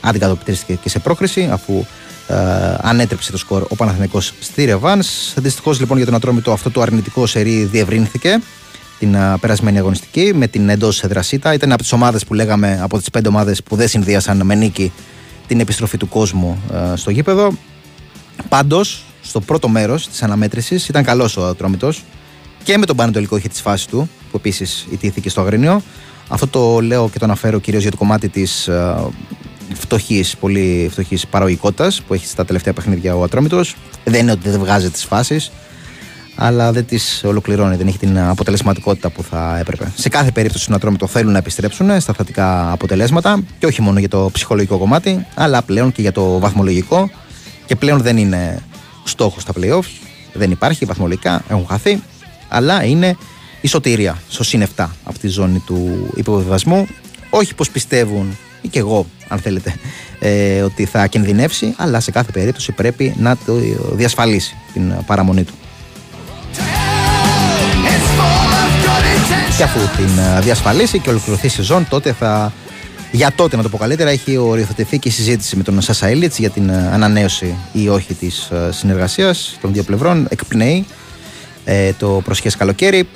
αντικατοπτρίστηκε 0.00 0.74
και 0.74 0.88
σε 0.88 0.98
πρόκριση, 0.98 1.48
αφού 1.52 1.84
ε, 2.28 2.34
ανέτρεψε 2.80 3.30
το 3.30 3.38
σκορ 3.38 3.66
ο 3.68 3.74
Παναθηναϊκός 3.74 4.32
στη 4.40 4.64
Ρεβάν. 4.64 5.02
Δυστυχώ 5.34 5.72
λοιπόν 5.78 5.96
για 5.96 6.06
τον 6.06 6.14
Ατρόμητο 6.14 6.52
αυτό 6.52 6.70
το 6.70 6.80
αρνητικό 6.80 7.26
σερί 7.26 7.64
διευρύνθηκε 7.64 8.40
την 8.98 9.14
ε, 9.14 9.36
περασμένη 9.40 9.78
αγωνιστική 9.78 10.32
με 10.34 10.46
την 10.46 10.68
εντός 10.68 11.02
εδρασίτα. 11.02 11.54
Ήταν 11.54 11.72
από 11.72 11.82
τις 11.82 11.92
ομάδες 11.92 12.24
που 12.24 12.34
λέγαμε, 12.34 12.78
από 12.82 12.98
τις 12.98 13.10
πέντε 13.10 13.28
ομάδες 13.28 13.62
που 13.62 13.76
δεν 13.76 13.88
συνδύασαν 13.88 14.40
με 14.44 14.54
νίκη 14.54 14.92
την 15.46 15.60
επιστροφή 15.60 15.96
του 15.96 16.08
κόσμου 16.08 16.62
ε, 16.72 16.96
στο 16.96 17.10
γήπεδο. 17.10 17.52
Πάντως, 18.48 19.04
στο 19.22 19.40
πρώτο 19.40 19.68
μέρος 19.68 20.08
της 20.08 20.22
αναμέτρησης 20.22 20.88
ήταν 20.88 21.04
καλός 21.04 21.36
ο 21.36 21.46
Ατρόμητος 21.46 22.04
και 22.62 22.78
με 22.78 22.86
τον 22.86 22.96
Πανετολικό 22.96 23.36
είχε 23.36 23.48
της 23.48 23.60
φάσης 23.60 23.86
του, 23.86 24.08
που 24.30 24.36
επίσης 24.36 24.86
ιτήθηκε 24.90 25.28
στο 25.28 25.40
Αγρίνιο. 25.40 25.82
Αυτό 26.28 26.46
το 26.46 26.80
λέω 26.80 27.08
και 27.08 27.18
το 27.18 27.24
αναφέρω 27.24 27.58
κυρίως 27.58 27.82
για 27.82 27.90
το 27.90 27.96
κομμάτι 27.96 28.28
της 28.28 28.68
φτωχής, 29.74 30.36
πολύ 30.36 30.88
φτωχής 30.90 31.26
παραγωγικότητας 31.26 32.02
που 32.02 32.14
έχει 32.14 32.26
στα 32.26 32.44
τελευταία 32.44 32.72
παιχνίδια 32.72 33.16
ο 33.16 33.22
Ατρόμητος. 33.22 33.76
Δεν 34.04 34.20
είναι 34.20 34.32
ότι 34.32 34.48
δεν 34.48 34.58
βγάζει 34.58 34.90
τις 34.90 35.04
φάσεις, 35.04 35.50
αλλά 36.36 36.72
δεν 36.72 36.86
τις 36.86 37.22
ολοκληρώνει, 37.24 37.76
δεν 37.76 37.86
έχει 37.86 37.98
την 37.98 38.18
αποτελεσματικότητα 38.18 39.10
που 39.10 39.22
θα 39.22 39.58
έπρεπε. 39.58 39.92
Σε 39.94 40.08
κάθε 40.08 40.30
περίπτωση 40.30 40.64
στον 40.64 40.76
Ατρόμητο 40.76 41.06
θέλουν 41.06 41.32
να 41.32 41.38
επιστρέψουν 41.38 42.00
στα 42.00 42.12
θετικά 42.12 42.72
αποτελέσματα 42.72 43.42
και 43.58 43.66
όχι 43.66 43.82
μόνο 43.82 43.98
για 43.98 44.08
το 44.08 44.30
ψυχολογικό 44.32 44.78
κομμάτι, 44.78 45.26
αλλά 45.34 45.62
πλέον 45.62 45.92
και 45.92 46.00
για 46.00 46.12
το 46.12 46.38
βαθμολογικό. 46.38 47.10
Και 47.66 47.76
πλέον 47.76 48.00
δεν 48.00 48.16
είναι 48.16 48.62
στόχος 49.04 49.42
στα 49.42 49.52
playoffs, 49.60 49.90
δεν 50.32 50.50
υπάρχει 50.50 50.84
βαθμολογικά, 50.84 51.42
έχουν 51.48 51.66
χαθεί, 51.66 52.02
αλλά 52.48 52.84
είναι 52.84 53.16
η 53.60 53.68
σωτηρία 53.68 54.18
στο 54.28 54.44
συν 54.44 54.66
7 54.76 54.86
από 55.04 55.18
τη 55.18 55.28
ζώνη 55.28 55.62
του 55.66 56.10
υποβιβασμού. 56.14 56.86
Όχι 57.30 57.54
πως 57.54 57.70
πιστεύουν, 57.70 58.36
ή 58.60 58.68
και 58.68 58.78
εγώ, 58.78 59.06
αν 59.28 59.38
θέλετε, 59.38 59.74
ε, 60.18 60.62
ότι 60.62 60.84
θα 60.84 61.06
κινδυνεύσει, 61.06 61.74
αλλά 61.76 62.00
σε 62.00 62.10
κάθε 62.10 62.32
περίπτωση 62.32 62.72
πρέπει 62.72 63.14
να 63.18 63.36
το 63.36 63.54
διασφαλίσει 63.92 64.56
την 64.72 64.94
παραμονή 65.06 65.44
του. 65.44 65.54
Και 69.56 69.62
αφού 69.62 69.78
την 69.96 70.18
ε, 70.18 70.40
διασφαλίσει 70.40 70.98
και 70.98 71.10
ολοκληρωθεί 71.10 71.46
η 71.46 71.50
σεζόν, 71.50 71.86
τότε 71.88 72.12
θα. 72.12 72.52
Για 73.12 73.32
τότε, 73.36 73.56
να 73.56 73.62
το 73.62 73.68
πω 73.68 73.76
καλύτερα, 73.76 74.10
έχει 74.10 74.36
οριοθετηθεί 74.36 74.98
και 74.98 75.08
η 75.08 75.10
συζήτηση 75.10 75.56
με 75.56 75.62
τον 75.62 75.80
Σάσα 75.80 76.10
Ήλιτς 76.10 76.38
για 76.38 76.50
την 76.50 76.68
ε, 76.68 76.90
ανανέωση 76.92 77.54
ή 77.72 77.88
όχι 77.88 78.14
της 78.14 78.50
συνεργασίας 78.70 79.58
των 79.60 79.72
δύο 79.72 79.82
πλευρών. 79.82 80.26
Εκπνέει 80.30 80.86
ε, 81.64 81.92
το 81.92 82.20
προσχές 82.24 82.56
καλοκαίρι. 82.56 83.08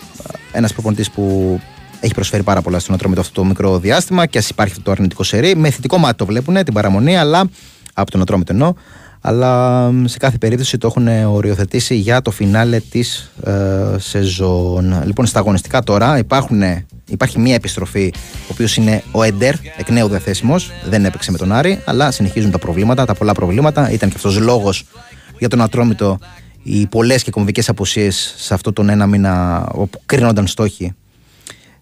Ένας 0.52 0.72
προπονητής 0.72 1.10
που 1.10 1.60
έχει 2.00 2.14
προσφέρει 2.14 2.42
πάρα 2.42 2.62
πολλά 2.62 2.78
στον 2.78 2.94
Ατρόμητο 2.94 3.20
αυτό 3.20 3.40
το 3.40 3.46
μικρό 3.46 3.78
διάστημα 3.78 4.26
και 4.26 4.38
ας 4.38 4.48
υπάρχει 4.48 4.72
αυτό 4.72 4.84
το 4.84 4.90
αρνητικό 4.90 5.22
σερί. 5.22 5.56
Με 5.56 5.70
θετικό 5.70 5.98
μάτι 5.98 6.16
το 6.16 6.26
βλέπουν 6.26 6.64
την 6.64 6.74
παραμονή, 6.74 7.18
αλλά 7.18 7.48
από 7.94 8.10
τον 8.10 8.20
Ατρόμητο 8.20 8.52
εννοώ. 8.52 8.74
Αλλά 9.20 9.92
σε 10.04 10.18
κάθε 10.18 10.38
περίπτωση 10.38 10.78
το 10.78 10.86
έχουν 10.86 11.08
οριοθετήσει 11.08 11.94
για 11.94 12.22
το 12.22 12.30
φινάλε 12.30 12.80
της 12.80 13.30
ε, 13.44 13.96
σεζόν. 13.98 15.02
Λοιπόν, 15.04 15.26
στα 15.26 15.38
αγωνιστικά 15.38 15.82
τώρα 15.82 16.18
υπάρχουν, 16.18 16.62
υπάρχει 17.08 17.38
μία 17.38 17.54
επιστροφή, 17.54 18.12
ο 18.14 18.48
οποίος 18.50 18.76
είναι 18.76 19.02
ο 19.10 19.22
Έντερ, 19.22 19.54
εκ 19.76 19.90
νέου 19.90 20.08
διαθέσιμος. 20.08 20.70
Δεν 20.88 21.04
έπαιξε 21.04 21.30
με 21.30 21.38
τον 21.38 21.52
Άρη, 21.52 21.82
αλλά 21.84 22.10
συνεχίζουν 22.10 22.50
τα 22.50 22.58
προβλήματα, 22.58 23.04
τα 23.04 23.14
πολλά 23.14 23.32
προβλήματα. 23.32 23.90
Ήταν 23.90 24.08
και 24.08 24.14
αυτός 24.16 24.38
λόγος 24.38 24.84
για 25.38 25.48
τον 25.48 25.60
Ατρόμητο 25.60 26.18
οι 26.62 26.86
πολλές 26.86 27.22
και 27.22 27.30
κομβικές 27.30 27.68
αποσίε 27.68 28.10
σε 28.36 28.54
αυτό 28.54 28.72
τον 28.72 28.88
ένα 28.88 29.06
μήνα 29.06 29.66
όπου 29.72 30.00
κρίνονταν 30.06 30.46
στόχοι. 30.46 30.94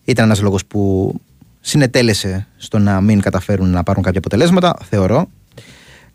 Ήταν 0.05 0.25
ένας 0.25 0.41
λόγος 0.41 0.65
που 0.65 1.15
συνετέλεσε 1.61 2.47
στο 2.57 2.79
να 2.79 3.01
μην 3.01 3.21
καταφέρουν 3.21 3.71
να 3.71 3.83
πάρουν 3.83 4.03
κάποια 4.03 4.19
αποτελέσματα, 4.19 4.77
θεωρώ. 4.89 5.29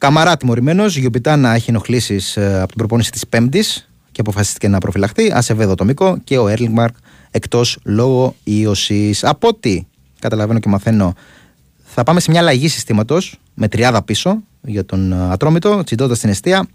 Καμαρά 0.03 0.37
τιμωρημένο, 0.37 0.85
Γιουμπιτάνα 0.85 1.53
έχει 1.53 1.69
ενοχλήσεις 1.69 2.37
από 2.37 2.67
την 2.67 2.77
προπόνηση 2.77 3.11
της 3.11 3.27
Πέμπτης 3.27 3.89
και 4.11 4.21
αποφασίστηκε 4.21 4.67
να 4.67 4.77
προφυλαχθεί. 4.77 5.31
Ασεβέδο 5.31 5.75
τομικό 5.75 6.17
και 6.23 6.37
ο 6.37 6.47
Έρλιγμαρκ 6.47 6.95
εκτός 7.31 7.79
λόγω 7.83 8.35
ίωσης. 8.43 9.23
Από 9.23 9.47
ό,τι 9.47 9.83
καταλαβαίνω 10.19 10.59
και 10.59 10.69
μαθαίνω, 10.69 11.13
θα 11.83 12.03
πάμε 12.03 12.19
σε 12.19 12.31
μια 12.31 12.39
αλλαγή 12.39 12.67
συστήματος 12.67 13.39
με 13.53 13.67
τριάδα 13.67 14.03
πίσω 14.03 14.43
για 14.61 14.85
τον 14.85 15.11
ε, 15.11 15.31
Ατρόμητο, 15.31 15.83
τσιντώντα 15.83 16.17
την 16.17 16.29
αιστεία. 16.29 16.67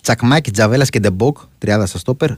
Τσακμάκι, 0.00 0.50
Τζαβέλας 0.50 0.90
και 0.90 1.00
Ντεμπόκ, 1.00 1.38
τριάδα 1.58 1.86
στα 1.86 1.98
στόπερ. 1.98 2.30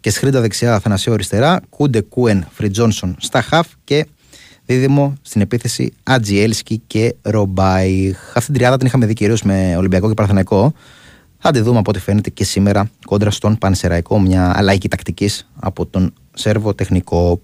Και 0.00 0.10
σχρίντα 0.10 0.40
δεξιά, 0.40 0.74
Αθανασίου 0.74 1.12
αριστερά. 1.12 1.60
Κούντε 1.68 2.00
Κούεν, 2.00 2.46
Φριτζόνσον 2.52 3.16
στα 3.18 3.42
χαφ 3.42 3.66
και 3.84 4.06
δίδυμο 4.66 5.14
στην 5.22 5.40
επίθεση 5.40 5.92
Ατζιέλσκι 6.02 6.82
και 6.86 7.14
Ρομπάι. 7.22 8.14
Αυτή 8.34 8.44
την 8.44 8.54
τριάδα 8.54 8.76
την 8.76 8.86
είχαμε 8.86 9.06
δει 9.06 9.12
κυρίως 9.12 9.42
με 9.42 9.74
Ολυμπιακό 9.76 10.08
και 10.08 10.14
Παραθεναϊκό. 10.14 10.72
Θα 11.38 11.50
τη 11.50 11.60
δούμε 11.60 11.78
από 11.78 11.90
ό,τι 11.90 12.00
φαίνεται 12.00 12.30
και 12.30 12.44
σήμερα 12.44 12.90
κόντρα 13.06 13.30
στον 13.30 13.58
Πανσεραϊκό. 13.58 14.20
Μια 14.20 14.52
αλλαγή 14.56 14.88
τακτικής 14.88 15.48
από 15.60 15.86
τον 15.86 16.12
Σέρβο 16.34 16.74
τεχνικό. 16.74 17.40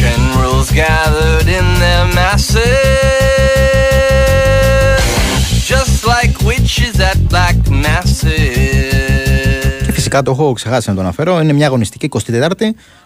Generals 0.00 0.70
gathered 0.82 1.48
in 1.58 1.66
their 1.82 2.04
masses, 2.18 2.99
Και 9.86 9.92
φυσικά 9.92 10.22
το 10.22 10.30
έχω 10.30 10.52
ξεχάσει 10.52 10.88
να 10.88 10.94
το 10.94 11.00
αναφέρω. 11.00 11.40
Είναι 11.40 11.52
μια 11.52 11.66
αγωνιστική 11.66 12.08
24η 12.12 12.64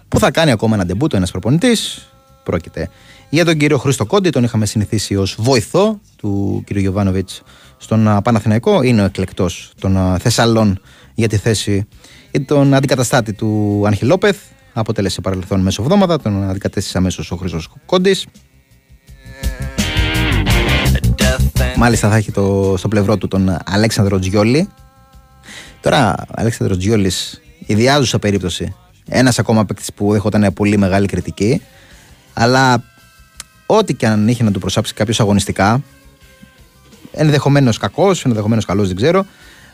που 0.08 0.18
θα 0.18 0.30
κάνει 0.30 0.50
ακόμα 0.50 0.74
ένα 0.74 0.86
ντεμπούτο 0.86 1.16
ένας 1.16 1.30
προπονητής. 1.30 2.08
Πρόκειται 2.42 2.90
για 3.28 3.44
τον 3.44 3.56
κύριο 3.56 3.78
Χρήστο 3.78 4.06
Κόντι. 4.06 4.30
Τον 4.30 4.44
είχαμε 4.44 4.66
συνηθίσει 4.66 5.16
ως 5.16 5.36
βοηθό 5.38 6.00
του 6.16 6.62
κύριου 6.66 6.82
Γιωβάνοβιτς 6.82 7.42
στον 7.76 8.08
α, 8.08 8.22
Παναθηναϊκό. 8.22 8.82
Είναι 8.82 9.02
ο 9.02 9.04
εκλεκτός 9.04 9.72
των 9.80 9.96
α, 9.96 10.18
Θεσσαλών 10.18 10.80
για 11.14 11.28
τη 11.28 11.36
θέση 11.36 11.86
για 12.30 12.44
τον 12.44 12.74
αντικαταστάτη 12.74 13.32
του 13.32 13.82
Άγχη 13.86 14.04
Λόπεθ. 14.04 14.38
Αποτέλεσε 14.72 15.20
παρελθόν 15.20 15.60
μέσω 15.60 15.82
εβδόμαδα. 15.82 16.20
Τον 16.20 16.48
αντικατέστησε 16.50 16.98
αμέσως 16.98 17.30
ο 17.30 17.36
Χρήστος 17.36 17.68
Κόντι. 17.86 18.16
Μάλιστα 21.84 22.08
θα 22.08 22.16
έχει 22.16 22.32
το, 22.32 22.74
στο 22.78 22.88
πλευρό 22.88 23.16
του 23.16 23.28
τον 23.28 23.56
Αλέξανδρο 23.64 24.18
Τζιόλη. 24.18 24.68
Τώρα, 25.80 26.14
ο 26.28 26.32
Αλέξανδρος 26.34 26.78
Τζιόλης, 26.78 27.40
ιδιάζουσα 27.66 28.18
περίπτωση. 28.18 28.74
Ένας 29.08 29.38
ακόμα 29.38 29.64
παίκτης 29.64 29.92
που 29.92 30.12
δέχονταν 30.12 30.52
πολύ 30.52 30.76
μεγάλη 30.76 31.06
κριτική. 31.06 31.62
Αλλά 32.32 32.82
ό,τι 33.66 33.94
και 33.94 34.06
αν 34.06 34.28
είχε 34.28 34.42
να 34.42 34.50
του 34.50 34.58
προσάψει 34.58 34.94
κάποιος 34.94 35.20
αγωνιστικά, 35.20 35.82
ενδεχομένως 37.12 37.78
κακός, 37.78 38.24
ενδεχομένως 38.24 38.64
καλός, 38.64 38.86
δεν 38.86 38.96
ξέρω. 38.96 39.26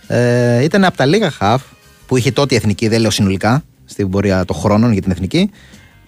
Ε, 0.07 0.63
ήταν 0.63 0.85
από 0.85 0.97
τα 0.97 1.07
λίγα 1.07 1.31
χαφ 1.31 1.63
που 2.07 2.17
είχε 2.17 2.33
τότε 2.33 2.55
η 2.55 2.57
εθνική, 2.57 2.89
δεν 2.89 3.01
λέω 3.01 3.11
συνολικά, 3.11 3.63
στην 3.85 4.11
πορεία 4.11 4.45
των 4.45 4.57
χρόνων 4.57 4.93
για 4.93 5.03
την 5.03 5.11
εθνική, 5.11 5.51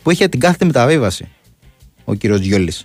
που 0.02 0.10
είχε 0.10 0.28
την 0.28 0.40
κάθετη 0.40 0.64
μεταβίβαση. 0.64 1.28
Ο 2.04 2.14
κύριος 2.14 2.40
Τζιόλης. 2.40 2.84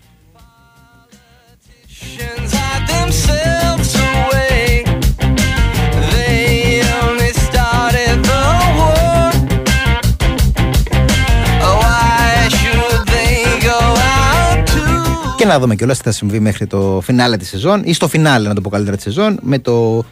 Να 15.48 15.60
δούμε 15.60 15.76
κιόλας 15.76 15.98
τι 15.98 16.04
θα 16.04 16.12
συμβεί 16.12 16.40
μέχρι 16.40 16.68
το 16.68 17.00
φινάλε 17.04 17.38
της 17.38 17.48
σεζόν 17.50 17.82
ή 17.86 17.94
στο 17.94 18.08
φινάλε, 18.08 18.48
να 18.48 18.54
το 18.56 18.62
πω 18.62 18.70
καλύτερα, 18.70 18.96
της 18.96 19.06
σεζόν 19.06 19.40
με 19.42 19.60
το 19.60 20.04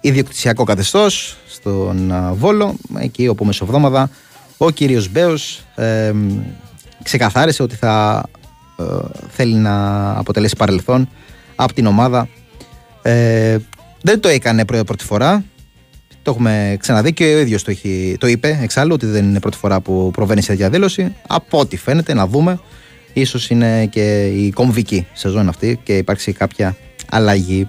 ιδιοκτησιακό 0.00 0.64
καθεστώς 0.64 1.36
στον 1.48 2.12
α, 2.12 2.32
Βόλο. 2.34 2.74
Εκεί 2.98 3.28
όπου 3.28 3.44
μεσοβδόμαδα 3.44 4.10
ο 4.56 4.70
κύριος 4.70 5.08
Μπέος 5.10 5.62
ε, 5.74 6.12
ξεκαθάρισε 7.02 7.62
ότι 7.62 7.74
θα 7.76 8.22
ε, 8.78 8.82
θέλει 9.28 9.54
να 9.54 10.10
αποτελέσει 10.18 10.56
παρελθόν 10.56 11.08
από 11.56 11.72
την 11.72 11.86
ομάδα. 11.86 12.28
Ε, 13.02 13.56
δεν 14.02 14.20
το 14.20 14.28
έκανε 14.28 14.64
πρω- 14.64 14.84
πρώτη 14.84 15.04
φορά. 15.04 15.44
Το 16.22 16.30
έχουμε 16.30 16.76
ξαναδεί 16.80 17.12
και 17.12 17.24
ο 17.24 17.38
ίδιος 17.38 17.62
το, 17.62 17.70
έχει- 17.70 18.16
το 18.20 18.26
είπε 18.26 18.58
εξάλλου 18.62 18.92
ότι 18.94 19.06
δεν 19.06 19.24
είναι 19.24 19.40
πρώτη 19.40 19.56
φορά 19.56 19.80
που 19.80 20.10
προβαίνει 20.12 20.42
σε 20.42 20.54
διαδήλωση. 20.54 21.14
Από 21.26 21.58
ό,τι 21.58 21.76
φαίνεται, 21.76 22.14
να 22.14 22.26
δούμε. 22.26 22.60
Ίσως 23.16 23.50
είναι 23.50 23.86
και 23.86 24.26
η 24.26 24.50
κομβική 24.50 25.06
σεζόν 25.12 25.48
αυτή 25.48 25.80
και 25.82 25.96
υπάρξει 25.96 26.32
κάποια 26.32 26.76
αλλαγή. 27.10 27.68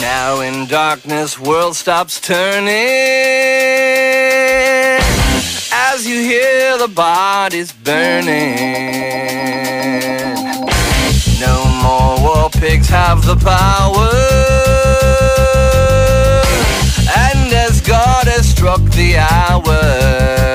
Now 0.00 0.40
in 0.40 0.66
darkness, 0.66 1.38
world 1.38 1.74
stops 1.76 2.14
turning 2.20 2.68
as 5.90 5.98
you 6.06 6.18
hear 6.30 6.76
the 6.84 6.88
bodies 6.88 7.70
burning. 7.72 8.98
No 11.46 11.56
more 11.84 12.14
war 12.26 12.47
pigs 12.60 12.88
have 12.88 13.24
the 13.24 13.36
power, 13.36 14.10
and 17.16 17.52
as 17.52 17.80
God 17.80 18.26
has 18.26 18.48
struck 18.48 18.80
the 18.90 19.16
hour, 19.16 20.47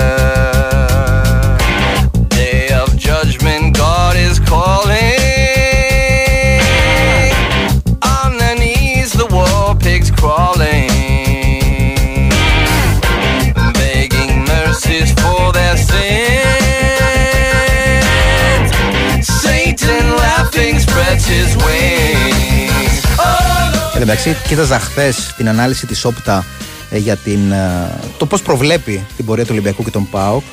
Εν 23.94 24.00
τω 24.00 24.00
μεταξύ, 24.00 24.36
κοίταζα 24.48 24.80
χθες 24.80 25.34
την 25.38 25.50
ανάλυση 25.50 25.88
της 25.88 26.06
Όπτα 26.06 26.46
ε, 26.90 26.98
για 26.98 27.16
την, 27.16 27.52
ε, 27.52 27.92
το 28.18 28.26
πώς 28.26 28.42
προβλέπει 28.42 29.06
την 29.16 29.26
πορεία 29.26 29.44
του 29.44 29.50
Ολυμπιακού 29.52 29.84
και 29.84 29.90
των 29.90 30.10
ΠΑΟΚ 30.10 30.44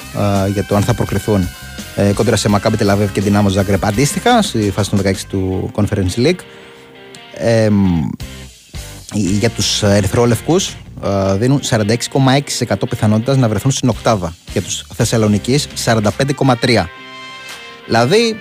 ε, 0.46 0.50
για 0.50 0.64
το 0.64 0.76
αν 0.76 0.82
θα 0.82 0.94
προκριθούν 0.94 1.48
ε, 1.96 2.12
κόντρα 2.12 2.36
σε 2.36 2.48
Μακάμπι 2.48 2.76
Τελαβέβ 2.76 3.12
και 3.12 3.20
Δυνάμο 3.20 3.48
Ζάγκρεπ 3.48 3.84
αντίστοιχα 3.84 4.42
στη 4.42 4.70
φάση 4.70 4.90
των 4.90 5.00
16 5.04 5.14
του 5.28 5.70
Conference 5.74 6.16
League. 6.16 6.38
Ε, 7.34 7.68
μ, 7.70 8.08
για 9.12 9.50
τους 9.50 9.82
ερυθρόλευκους 9.82 10.76
ε, 11.04 11.34
δίνουν 11.36 11.60
46,6% 11.70 12.74
πιθανότητας 12.88 13.36
να 13.36 13.48
βρεθούν 13.48 13.70
στην 13.70 13.88
οκτάδα. 13.88 14.34
Για 14.52 14.62
τους 14.62 14.84
Θεσσαλονικείς 14.94 15.68
45,3%. 15.84 16.84
Δηλαδή, 17.86 18.36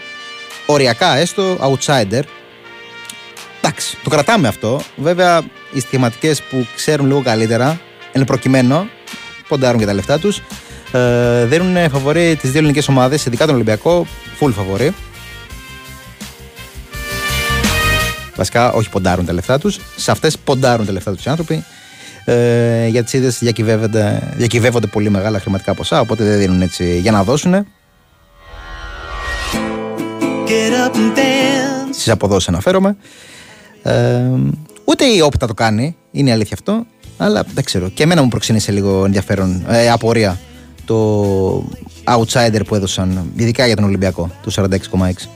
οριακά 0.66 1.18
έστω, 1.18 1.58
outsider. 1.62 2.22
Εντάξει, 3.61 3.98
το 4.03 4.10
κρατάμε 4.10 4.48
αυτό. 4.48 4.81
Βέβαια, 4.95 5.41
οι 5.73 5.80
στοιχηματικές 5.80 6.41
που 6.41 6.68
ξέρουν 6.76 7.07
λίγο 7.07 7.22
καλύτερα, 7.22 7.80
εν 8.11 8.23
προκειμένου, 8.23 8.90
ποντάρουν 9.48 9.80
και 9.80 9.86
τα 9.86 9.94
λεφτά 9.94 10.19
τους, 10.19 10.41
ε, 10.91 11.45
δίνουν 11.45 11.90
φαβορή 11.90 12.36
τις 12.36 12.49
δύο 12.49 12.60
ελληνικές 12.60 12.88
ομάδες, 12.88 13.26
ειδικά 13.26 13.45
τον 13.45 13.56
Ολυμπιακό, 13.56 14.07
full 14.40 14.52
φαβορή. 14.56 14.94
Βασικά, 18.36 18.72
όχι 18.72 18.90
ποντάρουν 18.90 19.26
τα 19.26 19.34
λεφτά 19.34 19.60
τους. 19.60 19.80
Σε 19.95 20.11
αυτές 20.11 20.38
ποντάρουν 20.38 20.86
τα 20.86 20.91
λεφτά 20.91 21.15
τους 21.15 21.26
οι 21.26 21.30
άνθρωποι. 21.30 21.65
Ε, 22.26 22.88
για 22.88 23.03
τις 23.03 23.14
ίδιες 23.14 23.38
διακυβεύονται, 23.40 24.34
διακυβεύονται 24.36 24.88
πολύ 24.88 25.10
μεγάλα 25.10 25.40
χρηματικά 25.40 25.73
ποσά, 25.73 25.99
οπότε 25.99 26.23
δεν 26.23 26.38
δίνουν 26.38 26.61
έτσι 26.61 26.99
για 26.99 27.11
να 27.11 27.23
δώσουν. 27.23 27.53
Get 30.48 30.72
up 30.72 30.95
and 30.95 31.18
dance. 31.18 31.94
Στις 31.94 32.10
αποδόσεις 32.10 32.48
αναφέρομαι. 32.48 32.95
Ε, 33.84 34.22
ούτε 34.85 35.06
η 35.06 35.22
όπτα 35.22 35.47
το 35.47 35.53
κάνει, 35.53 35.95
είναι 36.11 36.30
η 36.30 36.31
αλήθεια 36.31 36.57
αυτό. 36.60 36.85
Αλλά 37.18 37.43
δεν 37.53 37.64
ξέρω. 37.64 37.89
Και 37.89 38.03
εμένα 38.03 38.22
μου 38.22 38.27
προξενήσε 38.27 38.72
λίγο 38.72 39.06
ενδιαφέρον, 39.06 39.65
ε, 39.68 39.89
απορία 39.89 40.39
το 40.85 41.69
outsider 42.03 42.61
που 42.68 42.76
έδωσαν, 42.76 43.31
ειδικά 43.35 43.65
για 43.65 43.76
τον 43.76 43.85
Ολυμπιακό, 43.85 44.30
του 44.41 44.51
46,6. 44.51 45.30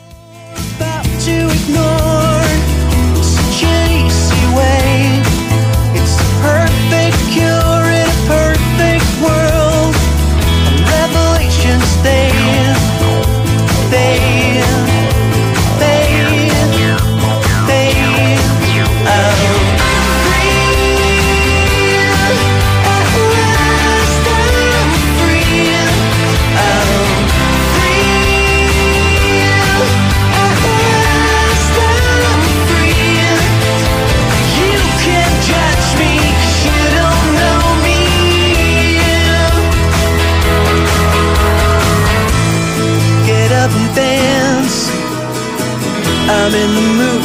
I'm 46.45 46.53
in 46.53 46.75
the 46.75 46.81
mood 46.99 47.23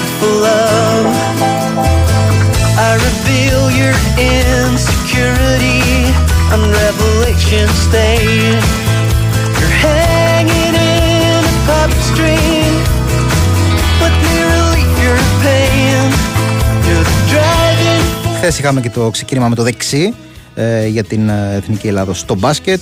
Χθες 18.37 18.59
είχαμε 18.59 18.81
και 18.81 18.91
το 18.91 19.11
ξεκίνημα 19.11 19.49
με 19.49 19.55
το 19.55 19.63
δεξί 19.63 20.15
ε, 20.55 20.87
για 20.87 21.05
την 21.05 21.29
ε, 21.29 21.55
Εθνική 21.57 21.87
Ελλάδα 21.87 22.15
στο 22.15 22.35
μπάσκετ. 22.35 22.81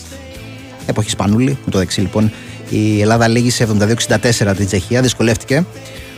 Εποχή 0.86 1.10
Σπανούλη, 1.10 1.58
με 1.64 1.70
το 1.70 1.78
δεξί 1.78 2.00
λοιπόν. 2.00 2.32
Η 2.68 3.00
Ελλάδα 3.00 3.28
λήγησε 3.28 3.68
72-64 4.08 4.52
την 4.56 4.66
Τσεχία, 4.66 5.02
δυσκολεύτηκε. 5.02 5.64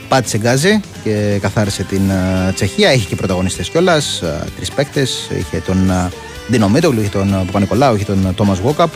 Πάτησε 0.08 0.38
γκάζι 0.38 0.80
και 1.04 1.38
καθάρισε 1.40 1.82
την 1.82 2.10
ε, 2.10 2.52
Τσεχία. 2.52 2.92
Είχε 2.92 3.06
και 3.08 3.16
πρωταγωνιστές 3.16 3.68
κιόλας, 3.68 4.22
τρεις 4.56 4.70
παίκτες. 4.70 5.30
Είχε 5.38 5.62
τον 5.66 5.90
ε, 5.90 6.10
Ντίνο 6.50 6.68
Μίτογλου, 6.68 7.00
είχε 7.00 7.10
τον 7.10 7.34
ε, 7.34 7.42
Παπα-Νικολάου, 7.46 7.94
είχε 7.94 8.04
τον 8.04 8.34
Τόμας 8.34 8.60
Βόκαπ. 8.60 8.92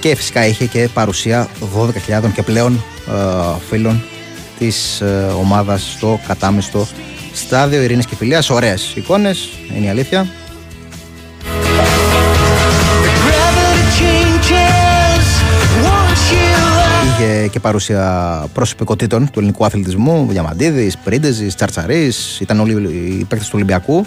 Και 0.00 0.14
φυσικά 0.14 0.46
είχε 0.46 0.66
και 0.66 0.88
παρουσία 0.94 1.48
12.000 1.76 2.32
και 2.34 2.42
πλέον 2.42 2.84
ε, 3.08 3.12
φίλων 3.68 4.02
της 4.58 5.02
ομάδας 5.38 5.92
στο 5.96 6.20
κατάμεστο 6.26 6.86
στάδιο 7.32 7.82
Ειρήνης 7.82 8.06
και 8.06 8.14
Φιλίας. 8.16 8.50
Ωραίες 8.50 8.92
εικόνες, 8.94 9.48
είναι 9.76 9.86
η 9.86 9.88
αλήθεια. 9.88 10.26
Είχε 17.20 17.48
και 17.48 17.60
παρουσία 17.60 18.46
προσωπικότητων 18.52 19.30
του 19.30 19.38
ελληνικού 19.38 19.64
αθλητισμού, 19.64 20.26
Διαμαντίδης, 20.30 20.98
Πρίντεζης, 20.98 21.54
Τσαρτσαρής, 21.54 22.40
ήταν 22.40 22.60
όλοι 22.60 22.72
οι 22.72 23.24
παίκτες 23.24 23.46
του 23.46 23.52
Ολυμπιακού. 23.54 24.04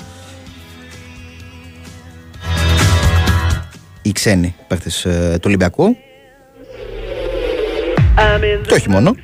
Οι 4.02 4.12
ξένοι 4.12 4.56
παίκτες 4.68 5.02
του 5.34 5.42
Ολυμπιακού. 5.46 5.96
I'm 8.18 8.42
in 8.42 8.68
Και 8.68 8.74
όχι 8.74 8.90
μόνο. 8.90 9.16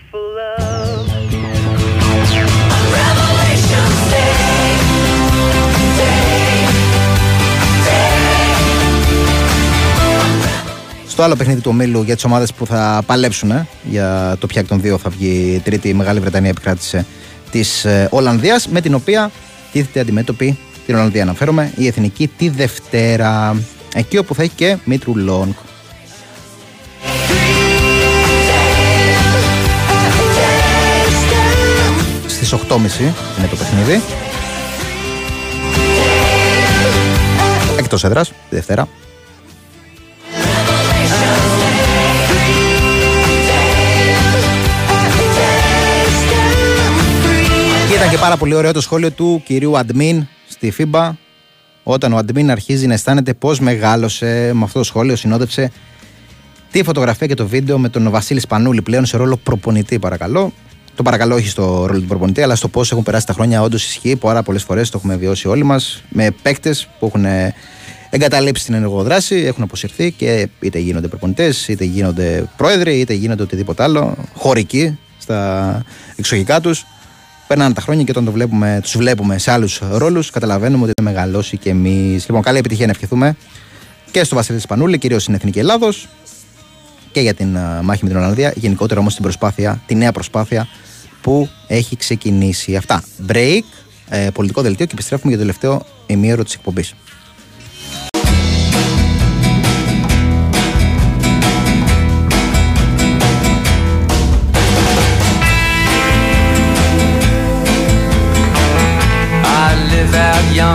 Στο 11.20 11.28
άλλο 11.28 11.38
παιχνίδι 11.38 11.62
του 11.62 11.70
ομίλου 11.74 12.02
για 12.02 12.16
τις 12.16 12.24
ομάδες 12.24 12.54
που 12.54 12.66
θα 12.66 13.04
παλέψουν 13.06 13.52
ε, 13.52 13.68
για 13.84 14.36
το 14.40 14.48
ποια 14.48 14.62
εκ 14.62 14.68
των 14.68 14.82
δύο 14.82 14.98
θα 14.98 15.10
βγει 15.10 15.54
η 15.56 15.60
τρίτη. 15.60 15.90
Η 15.90 15.94
Μεγάλη 15.94 16.20
Βρετανία 16.20 16.50
επικράτησε 16.50 17.06
της 17.52 17.86
Ολλανδίας, 18.10 18.68
με 18.68 18.82
την 18.82 18.94
οποία 18.94 19.32
τίθεται 19.72 20.00
αντιμέτωπη 20.00 20.58
την 20.86 20.96
Ολλανδία. 20.96 21.22
Αναφέρομαι 21.22 21.72
η 21.76 21.88
εθνική 21.88 22.28
τη 22.38 22.50
Δευτέρα. 22.50 23.56
Εκεί 23.94 24.18
όπου 24.18 24.36
θα 24.36 24.44
έχει 24.44 24.52
και 24.56 24.78
Μήτρου 24.84 25.18
Λόγκ. 25.18 25.58
Στις 32.28 32.54
8.30 32.54 32.58
είναι 33.38 33.48
το 33.50 33.56
παιχνίδι. 33.56 34.02
Εκτός 37.78 38.04
έδρας, 38.04 38.28
τη 38.28 38.56
Δευτέρα. 38.56 38.88
Πάρα 48.20 48.38
πολύ 48.38 48.54
ωραίο 48.54 48.72
το 48.72 48.82
σχόλιο 48.82 49.12
του 49.12 49.42
κυρίου 49.46 49.78
Αντμίν 49.78 50.28
στη 50.50 50.74
FIBA 50.78 51.12
όταν 51.84 52.14
ο 52.14 52.18
Αντμίν 52.18 52.52
αρχίζει 52.52 52.88
να 52.88 52.94
αισθάνεται 52.94 53.34
πώς 53.34 53.60
μεγάλωσε 53.60 54.52
με 54.54 54.64
αυτό 54.64 54.80
το 54.80 54.86
σχόλιο 54.86 55.16
συνόδευσε 55.16 55.72
τη 56.72 56.84
φωτογραφία 56.84 57.28
και 57.28 57.34
το 57.34 57.48
βίντεο 57.48 57.80
με 57.80 57.90
τον 57.90 58.10
Βασίλη 58.10 58.40
Σπανούλη 58.40 58.82
πλέον 58.82 59.06
σε 59.06 59.18
ρόλο 59.18 59.38
προπονητή 59.38 60.00
παρακαλώ. 60.00 60.54
Το 60.96 61.04
παρακαλώ 61.04 61.36
όχι 61.36 61.48
στο 61.48 61.86
ρόλο 61.86 62.00
του 62.00 62.08
προπονητή 62.08 62.42
αλλά 62.42 62.56
στο 62.56 62.68
πώς 62.68 62.92
έχουν 62.92 63.04
περάσει 63.04 63.26
τα 63.26 63.34
χρόνια 63.34 63.62
όντως 63.62 63.86
ισχύει. 63.86 64.16
Πάρα 64.16 64.44
πολλές 64.44 64.64
φορές 64.64 64.90
το 64.90 64.98
έχουμε 64.98 65.16
βιώσει 65.16 65.48
όλοι 65.48 65.64
μας 65.64 66.04
με 66.10 66.32
παίκτες 66.42 66.88
που 67.00 67.06
έχουν 67.06 67.26
εγκαταλείψει 68.10 68.66
την 68.66 68.74
ενεργοδράση, 68.74 69.36
έχουν 69.36 69.64
αποσυρθεί 69.64 70.12
και 70.12 70.48
είτε 70.60 70.80
γίνονται 70.80 71.08
προπονητές, 71.08 71.68
είτε 71.68 71.84
γίνονται 71.84 72.50
πρόεδροι, 72.58 73.00
είτε 73.00 73.14
γίνονται 73.14 73.44
οτιδήποτε 73.44 73.84
άλλο, 73.84 74.18
χωρικοί 74.36 74.98
στα 75.18 75.84
εξωγικά 76.16 76.62
τους. 76.62 76.86
Περνάνε 77.50 77.74
τα 77.74 77.82
χρόνια 77.82 78.04
και 78.04 78.12
όταν 78.12 78.26
το 78.26 78.32
βλέπουμε, 78.32 78.80
τους 78.82 78.98
βλέπουμε 78.98 79.38
σε 79.38 79.52
άλλους 79.52 79.82
ρόλους, 79.92 80.30
καταλαβαίνουμε 80.30 80.84
ότι 80.84 80.92
έχουμε 80.98 81.12
μεγαλώσει 81.12 81.58
κι 81.58 81.70
εμείς. 81.70 82.26
Λοιπόν, 82.28 82.42
καλή 82.42 82.58
επιτυχία 82.58 82.86
να 82.86 82.92
ευχηθούμε 82.92 83.36
και 84.12 84.24
στο 84.24 84.36
Βασίλη 84.36 84.60
Σπανούλη, 84.60 84.98
κυρίως 84.98 85.22
στην 85.22 85.34
Εθνική 85.34 85.60
Ελλάδος 85.60 86.08
και 87.12 87.20
για 87.20 87.34
την 87.34 87.58
α, 87.58 87.82
μάχη 87.84 88.04
με 88.04 88.10
την 88.10 88.18
Ολλανδία. 88.18 88.54
Γενικότερα 88.56 89.00
όμως 89.00 89.14
την 89.14 89.24
προσπάθεια, 89.24 89.82
τη 89.86 89.96
νέα 89.96 90.12
προσπάθεια 90.12 90.68
που 91.22 91.50
έχει 91.68 91.96
ξεκινήσει. 91.98 92.76
Αυτά. 92.76 93.04
Break, 93.28 93.62
ε, 94.10 94.30
πολιτικό 94.34 94.62
δελτίο 94.62 94.86
και 94.86 94.94
επιστρέφουμε 94.94 95.30
για 95.30 95.40
το 95.40 95.46
τελευταίο 95.46 95.86
ημίωρο 96.06 96.44
της 96.44 96.54
εκπομπής. 96.54 96.96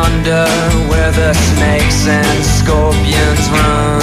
Out 0.05 0.25
yonder 0.25 0.47
where 0.89 1.11
the 1.13 1.33
snakes 1.35 2.07
and 2.07 2.45
scorpions 2.45 3.49
run. 3.51 4.01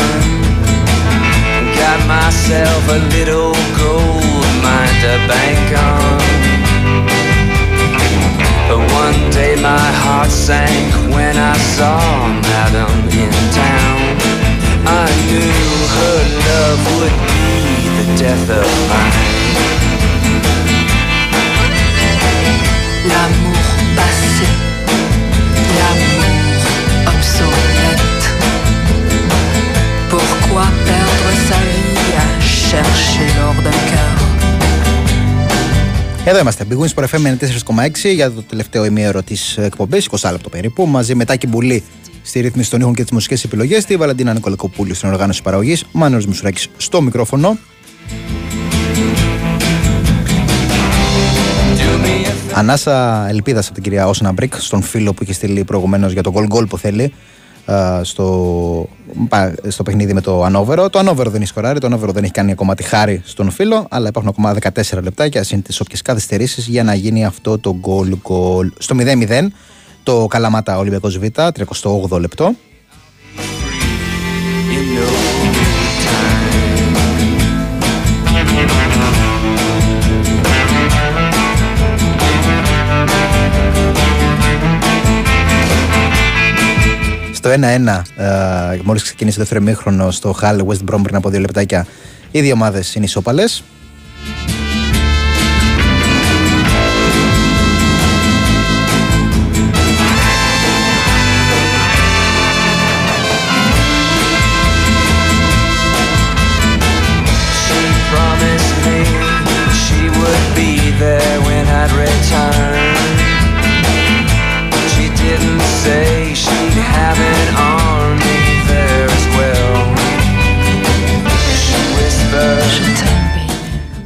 Got 1.75 2.07
myself 2.07 2.89
a 2.89 2.99
little 3.15 3.53
gold 3.77 4.53
mine 4.63 4.95
to 5.03 5.13
bank 5.27 5.67
on. 5.77 6.21
But 8.67 8.79
one 8.93 9.31
day 9.31 9.55
my 9.61 9.87
heart 10.03 10.31
sank 10.31 10.93
when 11.13 11.37
I 11.37 11.57
saw 11.57 11.99
Madam 12.41 12.91
in 13.09 13.31
town. 13.53 14.01
I 14.85 15.07
knew 15.27 15.61
her 15.97 16.19
love 16.47 16.81
would 16.97 17.17
be 17.29 17.45
the 17.97 18.17
death 18.17 18.49
of 18.49 18.89
mine. 18.89 19.41
L'amour 25.77 26.23
passé, 26.49 26.73
l'amour 27.05 27.13
obsolète. 27.13 28.23
Pourquoi 30.13 30.65
perdre 30.89 31.29
sa 31.47 31.59
vie 31.71 32.13
à 32.23 32.27
chercher 32.67 33.27
l'or 33.37 33.55
d'un 33.65 33.79
cœur; 33.91 34.15
Εδώ 36.25 36.39
είμαστε. 36.39 36.63
Big 36.63 36.79
Wins 36.79 36.93
Sport 36.95 37.07
FM 37.07 37.37
94,6 38.03 38.13
για 38.13 38.31
το 38.31 38.43
τελευταίο 38.43 38.85
ημίωρο 38.85 39.23
της 39.23 39.57
εκπομπής, 39.57 40.05
20 40.05 40.31
λεπτό 40.31 40.49
περίπου. 40.49 40.85
Μαζί 40.87 41.15
με 41.15 41.25
Τάκη 41.25 41.47
Μπουλή 41.47 41.83
στη 42.21 42.39
ρύθμιση 42.39 42.69
των 42.69 42.79
ήχων 42.79 42.93
και 42.93 43.01
τις 43.01 43.11
μουσικές 43.11 43.43
επιλογές, 43.43 43.85
τη 43.85 43.95
Βαλαντίνα 43.97 44.33
Νικολακοπούλου 44.33 44.93
στην 44.93 45.09
οργάνωση 45.09 45.41
παραγωγής, 45.41 45.83
Μάνος 45.91 46.25
Μουσουράκη 46.25 46.67
στο 46.77 47.01
μικρόφωνο. 47.01 47.57
Ανάσα 52.53 53.27
ελπίδας 53.29 53.65
από 53.65 53.73
την 53.73 53.83
κυρία 53.83 54.07
Όσνα 54.07 54.31
Μπρικ, 54.31 54.53
στον 54.57 54.81
φίλο 54.81 55.13
που 55.13 55.23
είχε 55.23 55.33
στείλει 55.33 55.63
προηγουμένως 55.63 56.11
για 56.11 56.23
το 56.23 56.33
goal 56.35 56.55
goal 56.57 56.69
που 56.69 56.77
θέλει 56.77 57.13
α, 57.65 58.03
στο, 58.03 58.87
πα- 59.29 59.53
στο 59.67 59.83
παιχνίδι 59.83 60.13
με 60.13 60.21
το 60.21 60.43
Ανόβερο. 60.43 60.89
Το 60.89 60.99
Ανόβερο 60.99 61.29
δεν 61.29 61.41
έχει 61.41 61.49
σκοράρει, 61.49 61.79
το 61.79 61.85
Ανόβερο 61.87 62.11
δεν 62.11 62.23
έχει 62.23 62.31
κάνει 62.31 62.51
ακόμα 62.51 62.75
τη 62.75 62.83
χάρη 62.83 63.21
στον 63.25 63.51
φίλο, 63.51 63.85
αλλά 63.89 64.07
υπάρχουν 64.07 64.29
ακόμα 64.31 64.55
14 64.93 65.01
λεπτάκια 65.03 65.43
συν 65.43 65.61
τι 65.61 65.77
όποιες 65.81 66.01
καθυστερήσεις 66.01 66.67
για 66.67 66.83
να 66.83 66.93
γίνει 66.93 67.25
αυτό 67.25 67.59
το 67.59 67.75
goal 67.83 68.09
goal. 68.11 68.69
Στο 68.77 68.95
0-0 68.99 69.47
το 70.03 70.27
Καλαμάτα 70.29 70.77
Ολυμπιακός 70.77 71.17
Β, 71.17 71.25
38 72.09 72.19
λεπτό. 72.19 72.53
Στο 87.43 87.49
1-1, 87.49 88.01
ε, 88.15 88.79
μόλις 88.83 89.03
ξεκίνησε 89.03 89.37
το 89.37 89.43
δεύτερο 89.43 89.61
ημίχρονο 89.63 90.11
στο 90.11 90.35
Hall 90.41 90.57
West 90.57 90.93
Brom 90.93 90.99
πριν 91.03 91.15
από 91.15 91.29
δύο 91.29 91.39
λεπτάκια, 91.39 91.87
οι 92.31 92.41
δύο 92.41 92.53
ομάδες 92.53 92.95
είναι 92.95 93.05
ισόπαλε. 93.05 93.43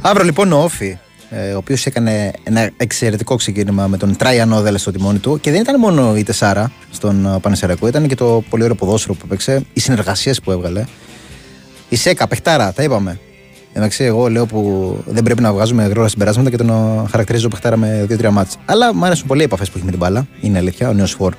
Αύριο 0.08 0.24
λοιπόν 0.24 0.52
ο 0.52 0.62
Όφη, 0.62 0.98
ε, 1.30 1.52
ο 1.52 1.56
οποίος 1.56 1.86
έκανε 1.86 2.32
ένα 2.42 2.70
εξαιρετικό 2.76 3.36
ξεκίνημα 3.36 3.86
με 3.86 3.96
τον 3.96 4.16
Τράιαν 4.16 4.52
Όδελε 4.52 4.78
στο 4.78 4.90
τιμόνι 4.90 5.18
του 5.18 5.40
και 5.40 5.50
δεν 5.50 5.60
ήταν 5.60 5.80
μόνο 5.80 6.16
η 6.16 6.22
Τεσάρα 6.22 6.72
στον 6.90 7.26
ε, 7.26 7.38
Πανεσαιρακό, 7.40 7.86
ήταν 7.86 8.06
και 8.06 8.14
το 8.14 8.42
πολύ 8.48 8.62
ωραίο 8.62 8.74
ποδόσφαιρο 8.74 9.14
που 9.14 9.20
έπαιξε, 9.24 9.62
οι 9.72 9.80
συνεργασίες 9.80 10.40
που 10.40 10.50
έβγαλε. 10.50 10.84
Η 11.88 11.96
Σέκα, 11.96 12.28
παιχτάρα, 12.28 12.72
τα 12.72 12.82
είπαμε. 12.82 13.18
Εντάξει, 13.72 14.04
εγώ 14.04 14.28
λέω 14.28 14.46
που 14.46 14.96
δεν 15.06 15.22
πρέπει 15.22 15.42
να 15.42 15.52
βγάζουμε 15.52 15.84
γρήγορα 15.84 16.08
συμπεράσματα 16.08 16.50
και 16.50 16.56
τον 16.56 16.68
ε, 16.68 17.08
χαρακτηρίζω 17.10 17.48
παιχτάρα 17.48 17.76
με 17.76 18.06
2-3 18.10 18.28
μάτς. 18.30 18.56
Αλλά 18.64 18.94
μου 18.94 19.04
αρέσουν 19.04 19.26
πολύ 19.26 19.40
οι 19.40 19.44
επαφές 19.44 19.70
που 19.70 19.76
έχει 19.76 19.84
με 19.84 19.90
την 19.90 20.00
μπάλα. 20.00 20.26
Είναι 20.40 20.58
αλήθεια, 20.58 20.88
ο 20.88 20.92
νέος 20.92 21.12
φορ 21.12 21.34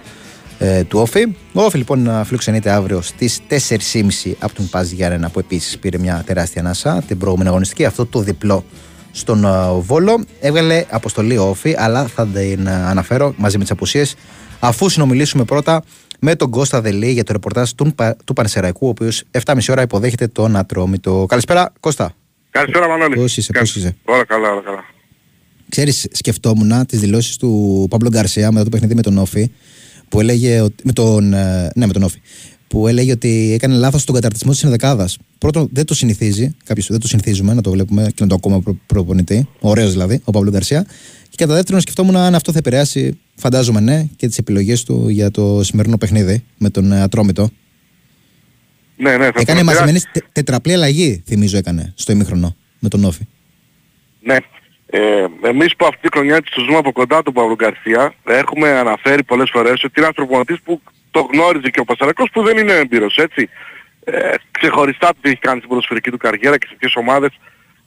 ε, 0.60 0.84
του 0.84 1.00
Όφη. 1.00 1.24
Ο 1.54 1.62
Όφη 1.62 1.78
λοιπόν 1.78 2.08
ε, 2.08 2.24
φιλοξενείται 2.24 2.70
αύριο 2.70 3.02
στις 3.02 3.40
4.30 3.50 4.32
από 4.40 4.56
τον 4.56 4.70
Πάζ 4.70 4.92
Γιάννενα 4.92 5.30
που 5.30 5.40
επίσης 5.40 5.78
πήρε 5.78 5.98
μια 5.98 6.24
τεράστια 6.26 6.62
ανάσα 6.62 7.04
την 7.08 7.18
προηγούμενη 7.18 7.50
αγωνιστική. 7.50 7.86
Αυτό 7.86 8.06
το 8.06 8.20
διπλό 8.20 8.66
στον 9.12 9.46
ε, 9.46 9.50
Βόλο. 9.80 10.24
Έβγαλε 10.42 10.86
αποστολή 10.90 11.38
ο 11.38 11.44
Όφη, 11.50 11.76
αλλά 11.78 12.08
θα 12.08 12.28
την 12.28 12.68
ε, 12.68 12.72
αναφέρω 12.72 13.34
μαζί 13.38 13.58
με 13.58 13.64
τις 13.64 13.72
απουσίες 13.72 14.16
αφού 14.60 14.90
συνομιλήσουμε 14.90 15.44
πρώτα 15.44 15.84
με 16.20 16.36
τον 16.36 16.50
Κώστα 16.50 16.82
Δελή 16.82 17.12
για 17.12 17.24
το 17.24 17.32
ρεπορτάζ 17.34 17.70
του, 17.72 17.94
Πα- 17.96 18.16
του 18.26 18.34
Πανεσαιραϊκού, 18.34 18.86
ο 18.86 18.90
οποίος 18.90 19.24
7.30 19.46 19.58
ώρα 19.70 19.82
υποδέχεται 19.82 20.28
τον 20.28 20.56
Ατρόμητο. 20.56 21.26
Καλησπέρα, 21.30 21.74
Κώστα. 21.80 22.12
Καλησπέρα 22.50 22.88
Μανώλη. 22.88 23.16
Πώς 23.16 23.38
είσαι, 23.38 23.52
πώς 23.60 23.76
είσαι; 23.76 23.96
Όλα 24.06 24.26
καλά, 24.26 24.52
όλα 24.52 24.62
καλά. 24.62 24.84
Ξέρεις, 25.70 26.08
σκεφτόμουν 26.12 26.86
τις 26.86 27.00
δηλώσεις 27.00 27.38
του 27.38 27.86
Παύλο 27.90 28.10
Γκαρσία 28.10 28.52
μετά 28.52 28.64
το 28.64 28.70
παιχνίδι 28.70 28.96
με 28.96 29.02
τον 29.02 29.18
Όφη, 29.18 29.52
που 30.10 30.20
έλεγε 30.20 30.62
ότι, 30.62 30.84
με 30.84 30.94
τον, 30.94 31.34
ε, 31.34 31.72
ναι, 31.76 31.86
με 31.86 31.94
τον 31.94 32.04
Όφη, 32.04 32.22
που 32.68 32.88
έλεγε 32.88 33.12
ότι 33.12 33.52
έκανε 33.54 33.76
λάθος 33.76 34.02
στον 34.02 34.16
καταρτισμό 34.16 34.52
της 34.52 34.64
ενδεκάδα. 34.64 35.10
Πρώτον, 35.38 35.70
δεν 35.72 35.86
το 35.86 35.94
συνηθίζει, 35.94 36.56
κάποιος 36.64 36.88
δεν 36.88 37.00
το 37.00 37.08
συνηθίζουμε 37.08 37.54
να 37.54 37.62
το 37.62 37.72
βλέπουμε 37.72 38.04
και 38.04 38.24
να 38.24 38.28
το 38.28 38.36
ακόμα 38.36 38.62
προ, 38.62 38.78
προπονητή. 38.86 39.48
Ωραίος 39.60 39.92
δηλαδή, 39.92 40.22
ο 40.24 40.32
Παύλο 40.32 40.50
Γκαρσία. 40.50 40.86
Και 41.30 41.36
κατά 41.38 41.54
δεύτερον, 41.54 41.82
σκεφτόμουν 41.82 42.16
αν 42.16 42.36
αυτό 42.36 42.52
θα 42.52 42.58
επηρεάσει, 42.58 43.20
φαντάζομαι 43.36 43.80
ναι, 43.80 44.08
και 44.16 44.28
τις 44.28 44.38
επιλογές 44.38 44.84
του 44.84 45.10
για 45.10 45.32
το 45.32 45.64
σημερινό 45.64 45.98
παιχνίδι 45.98 46.44
με 46.58 46.70
τον 46.70 46.92
ε, 46.92 47.02
Ατρόμητο. 47.02 47.50
Ναι, 48.98 49.18
ναι, 49.18 49.26
θα 49.26 49.40
Έκανε 49.40 49.60
το 49.60 49.66
μαζεμένη 49.66 50.00
τε, 50.00 50.20
τετραπλή 50.32 50.74
αλλαγή, 50.74 51.24
θυμίζω, 51.26 51.58
έκανε 51.58 51.94
στο 51.96 52.12
ημίχρονο 52.12 52.56
με 52.80 52.90
τον 52.90 53.04
Όφη. 53.04 53.28
Ναι. 54.22 54.38
Ε, 54.90 55.26
εμείς 55.42 55.76
που 55.76 55.86
αυτή 55.86 56.00
τη 56.02 56.08
χρονιά 56.18 56.42
της 56.42 56.52
το 56.52 56.62
ζούμε 56.62 56.78
από 56.78 56.92
κοντά 56.92 57.24
τον 57.24 57.34
Παύλο 57.34 57.56
Γκαρσία 57.56 58.14
έχουμε 58.24 58.70
αναφέρει 58.70 59.24
πολλές 59.24 59.50
φορές 59.50 59.84
ότι 59.84 59.94
είναι 59.96 60.06
ένας 60.06 60.16
προπονητής 60.16 60.62
που 60.64 60.82
το 61.12 61.30
γνώριζε 61.32 61.70
και 61.70 61.80
ο 61.80 61.84
Πασαρακός 61.84 62.30
που 62.34 62.44
δεν 62.44 62.58
είναι 62.58 62.74
έμπειρος, 62.74 63.18
έτσι. 63.18 63.50
Ε, 64.04 64.34
ξεχωριστά 64.52 65.08
το 65.08 65.16
τι 65.22 65.30
έχει 65.30 65.40
κάνει 65.40 65.58
στην 65.58 65.70
ποδοσφαιρική 65.70 66.12
του 66.12 66.18
καριέρα 66.18 66.58
και 66.58 66.68
σε 66.68 66.76
ποιες 66.80 66.96
ομάδες 66.96 67.30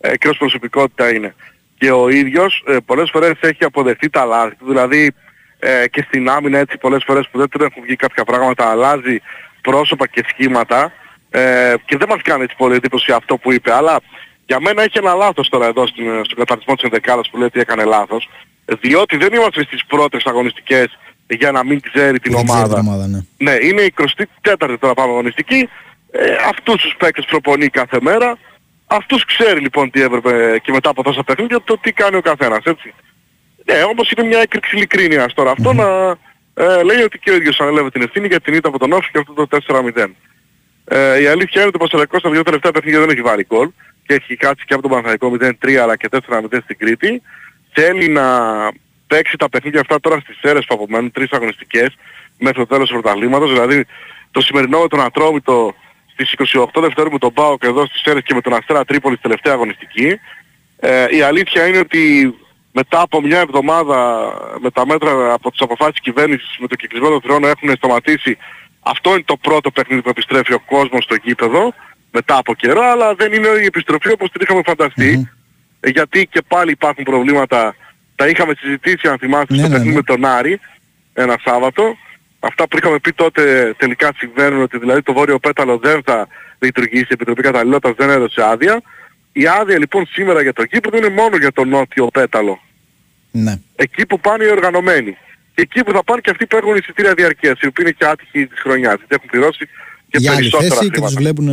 ε, 0.00 0.16
και 0.16 0.28
ως 0.28 0.36
προσωπικότητα 0.36 1.14
είναι. 1.14 1.34
Και 1.78 1.90
ο 1.90 2.08
ίδιος 2.08 2.64
ε, 2.66 2.76
πολλές 2.86 3.10
φορές 3.10 3.32
έχει 3.40 3.64
αποδεχτεί 3.64 4.10
τα 4.10 4.24
λάθη 4.24 4.54
του, 4.54 4.66
δηλαδή 4.66 5.14
ε, 5.58 5.88
και 5.88 6.02
στην 6.02 6.28
άμυνα 6.28 6.58
έτσι 6.58 6.78
πολλές 6.78 7.02
φορές 7.06 7.28
που 7.30 7.38
δεν 7.38 7.48
του 7.48 7.64
έχουν 7.64 7.82
βγει 7.82 7.96
κάποια 7.96 8.24
πράγματα 8.24 8.70
αλλάζει 8.70 9.20
πρόσωπα 9.60 10.06
και 10.06 10.24
σχήματα 10.28 10.92
ε, 11.30 11.74
και 11.84 11.96
δεν 11.96 12.08
μας 12.08 12.22
κάνει 12.22 12.42
έτσι 12.42 12.56
πολύ 12.56 12.74
εντύπωση 12.74 13.12
αυτό 13.12 13.36
που 13.36 13.52
είπε, 13.52 13.72
αλλά 13.72 14.00
για 14.50 14.60
μένα 14.60 14.82
έχει 14.82 14.98
ένα 14.98 15.14
λάθος 15.14 15.48
τώρα 15.48 15.66
εδώ 15.66 15.86
στην, 15.86 16.24
στον 16.24 16.38
καταρτισμό 16.38 16.74
της 16.74 16.84
ενδεκάδας 16.84 17.28
που 17.30 17.36
λέει 17.36 17.46
ότι 17.46 17.60
έκανε 17.60 17.84
λάθος, 17.84 18.28
διότι 18.80 19.16
δεν 19.16 19.32
είμαστε 19.32 19.62
στις 19.62 19.84
πρώτες 19.86 20.24
αγωνιστικές 20.24 20.98
για 21.28 21.50
να 21.52 21.64
μην 21.64 21.80
ξέρει 21.80 22.18
την 22.18 22.32
Δεν 22.32 22.44
ξέρει 22.44 22.58
ομάδα. 22.58 22.74
την 22.74 22.86
ομάδα, 22.88 23.06
ναι. 23.06 23.20
Ναι, 23.36 23.54
είναι 23.66 23.82
η 23.82 23.94
24η 24.42 24.76
τώρα 24.80 24.94
πάμε 24.94 25.12
αγωνιστική. 25.12 25.68
Ε, 26.10 26.34
αυτούς 26.48 26.82
τους 26.82 26.94
παίκτες 26.98 27.24
προπονεί 27.24 27.68
κάθε 27.68 27.98
μέρα. 28.00 28.38
Αυτούς 28.86 29.24
ξέρει 29.24 29.60
λοιπόν 29.60 29.90
τι 29.90 30.02
έπρεπε 30.02 30.60
και 30.62 30.72
μετά 30.72 30.90
από 30.90 31.02
τόσα 31.02 31.22
παιχνίδια 31.22 31.60
το 31.64 31.78
τι 31.78 31.92
κάνει 31.92 32.16
ο 32.16 32.20
καθένας, 32.20 32.64
έτσι. 32.64 32.94
Ναι, 33.64 33.82
όμως 33.82 34.10
είναι 34.10 34.26
μια 34.26 34.40
έκρηξη 34.40 34.76
ειλικρίνειας 34.76 35.34
τώρα. 35.34 35.50
Αυτό 35.50 35.72
να 35.72 35.86
ε, 36.54 36.82
λέει 36.82 37.02
ότι 37.02 37.18
και 37.18 37.30
ο 37.30 37.34
ίδιος 37.34 37.60
ανέλαβε 37.60 37.90
την 37.90 38.02
ευθύνη 38.02 38.26
για 38.26 38.40
την 38.40 38.54
ήττα 38.54 38.68
από 38.68 38.78
τον 38.78 38.92
Όφη 38.92 39.10
και 39.10 39.18
αυτό 39.18 39.46
το 39.46 39.58
4-0. 39.66 40.06
Ε, 40.84 41.20
η 41.22 41.26
αλήθεια 41.26 41.60
είναι 41.60 41.70
ότι 41.72 41.76
ο 41.76 41.78
Πασαρακός 41.84 42.20
στα 42.20 42.30
δύο 42.30 42.42
τελευταία 42.42 42.72
παιχνίδια 42.72 43.00
δεν 43.00 43.10
έχει 43.10 43.22
βάλει 43.22 43.46
γκολ 43.48 43.68
και 44.06 44.14
έχει 44.14 44.36
κάτσει 44.36 44.64
και 44.64 44.74
από 44.74 44.82
τον 44.82 44.90
Παναθαϊκό 44.90 45.36
0-3 45.40 45.74
αλλά 45.74 45.96
και 45.96 46.08
4-0 46.10 46.44
στην 46.62 46.78
Κρήτη. 46.78 47.22
Θέλει 47.72 48.08
να 48.08 48.26
παίξει 49.06 49.36
τα 49.36 49.48
παιχνίδια 49.48 49.80
αυτά 49.80 50.00
τώρα 50.00 50.20
στις 50.20 50.38
αίρες 50.40 50.64
που 50.64 50.74
απομένουν, 50.74 51.10
τρεις 51.10 51.30
αγωνιστικές 51.30 51.96
μέχρι 52.38 52.58
το 52.58 52.66
τέλος 52.66 52.88
του 52.88 53.00
πρωταθλήματος. 53.00 53.52
Δηλαδή 53.52 53.86
το 54.30 54.40
σημερινό 54.40 54.80
με 54.80 54.88
τον 54.88 55.00
Ατρόμητο 55.00 55.74
στις 56.12 56.34
28 56.54 56.64
Δευτέρου 56.80 57.10
με 57.10 57.18
τον 57.18 57.32
Πάο 57.32 57.58
και 57.58 57.66
εδώ 57.66 57.86
στις 57.86 58.02
αίρες 58.04 58.22
και 58.22 58.34
με 58.34 58.40
τον 58.40 58.54
Αστέρα 58.54 58.84
Τρίπολης 58.84 59.18
στη 59.18 59.28
τελευταία 59.28 59.52
αγωνιστική. 59.52 60.20
Ε, 60.76 61.16
η 61.16 61.22
αλήθεια 61.22 61.66
είναι 61.66 61.78
ότι 61.78 62.34
μετά 62.72 63.00
από 63.00 63.20
μια 63.20 63.38
εβδομάδα 63.38 64.32
με 64.60 64.70
τα 64.70 64.86
μέτρα 64.86 65.32
από 65.32 65.50
τις 65.50 65.60
αποφάσεις 65.60 65.92
της 65.92 66.02
κυβέρνησης 66.02 66.56
με 66.58 66.66
το 66.66 66.76
κυκλισμένο 66.76 67.20
θρόνο 67.20 67.46
έχουν 67.46 67.70
σταματήσει 67.76 68.36
αυτό 68.80 69.10
είναι 69.10 69.22
το 69.24 69.36
πρώτο 69.36 69.70
παιχνίδι 69.70 70.02
που 70.02 70.08
επιστρέφει 70.08 70.52
ο 70.52 70.60
κόσμος 70.60 71.04
στο 71.04 71.14
γήπεδο 71.22 71.74
μετά 72.10 72.36
από 72.36 72.54
καιρό, 72.54 72.82
αλλά 72.82 73.14
δεν 73.14 73.32
είναι 73.32 73.48
η 73.48 73.64
επιστροφή 73.64 74.10
όπως 74.12 74.30
την 74.30 74.40
είχαμε 74.42 74.60
φανταστεί. 74.64 75.30
Ε, 75.80 75.90
γιατί 75.90 76.26
και 76.26 76.42
πάλι 76.48 76.70
υπάρχουν 76.70 77.04
προβλήματα. 77.04 77.74
Τα 78.14 78.28
είχαμε 78.28 78.54
συζητήσει 78.58 79.08
αν 79.08 79.18
θυμάστε 79.18 79.54
στο 79.54 79.68
παιχνίδι 79.68 79.94
με 79.94 80.02
τον 80.02 80.24
Άρη 80.24 80.60
ένα 81.12 81.36
Σάββατο. 81.44 81.96
Αυτά 82.40 82.68
που 82.68 82.76
είχαμε 82.76 82.98
πει 82.98 83.12
τότε 83.12 83.74
τελικά 83.76 84.12
συμβαίνουν 84.16 84.62
ότι 84.62 84.78
δηλαδή 84.78 85.02
το 85.02 85.12
βόρειο 85.12 85.38
πέταλο 85.38 85.78
δεν 85.78 86.02
θα 86.04 86.26
λειτουργήσει, 86.58 87.02
η 87.02 87.12
Επιτροπή 87.12 87.42
Καταλληλότητας 87.42 87.94
δεν 87.96 88.10
έδωσε 88.10 88.42
άδεια. 88.42 88.82
Η 89.32 89.46
άδεια 89.46 89.78
λοιπόν 89.78 90.06
σήμερα 90.06 90.42
για 90.42 90.52
το 90.52 90.62
γήπεδο 90.70 90.96
είναι 90.96 91.08
μόνο 91.08 91.36
για 91.36 91.52
το 91.52 91.64
νότιο 91.64 92.06
πέταλο. 92.06 92.60
Ναι. 93.30 93.54
Εκεί 93.76 94.06
που 94.06 94.20
πάνε 94.20 94.44
οι 94.44 94.50
οργανωμένοι. 94.50 95.16
Και 95.54 95.62
εκεί 95.62 95.84
που 95.84 95.92
θα 95.92 96.04
πάνε 96.04 96.20
και 96.20 96.30
αυτοί 96.30 96.46
που 96.46 96.56
έχουν 96.56 96.76
εισιτήρια 96.76 97.14
διαρκείας, 97.14 97.60
οι 97.60 97.66
οποίοι 97.66 97.84
είναι 97.88 97.96
και 97.98 98.06
άτυχοι 98.06 98.46
της 98.46 98.60
χρονιάς, 98.60 98.94
γιατί 98.94 99.14
έχουν 99.14 99.28
πληρώσει 99.30 99.68
και 100.10 100.18
Για 100.18 100.30
άλλη 100.32 100.38
περισσότερα 100.40 100.74
θέση 100.74 100.80
και 100.90 101.00
χρήματα. 101.00 101.12
τους 101.12 101.22
βλέπουν, 101.22 101.46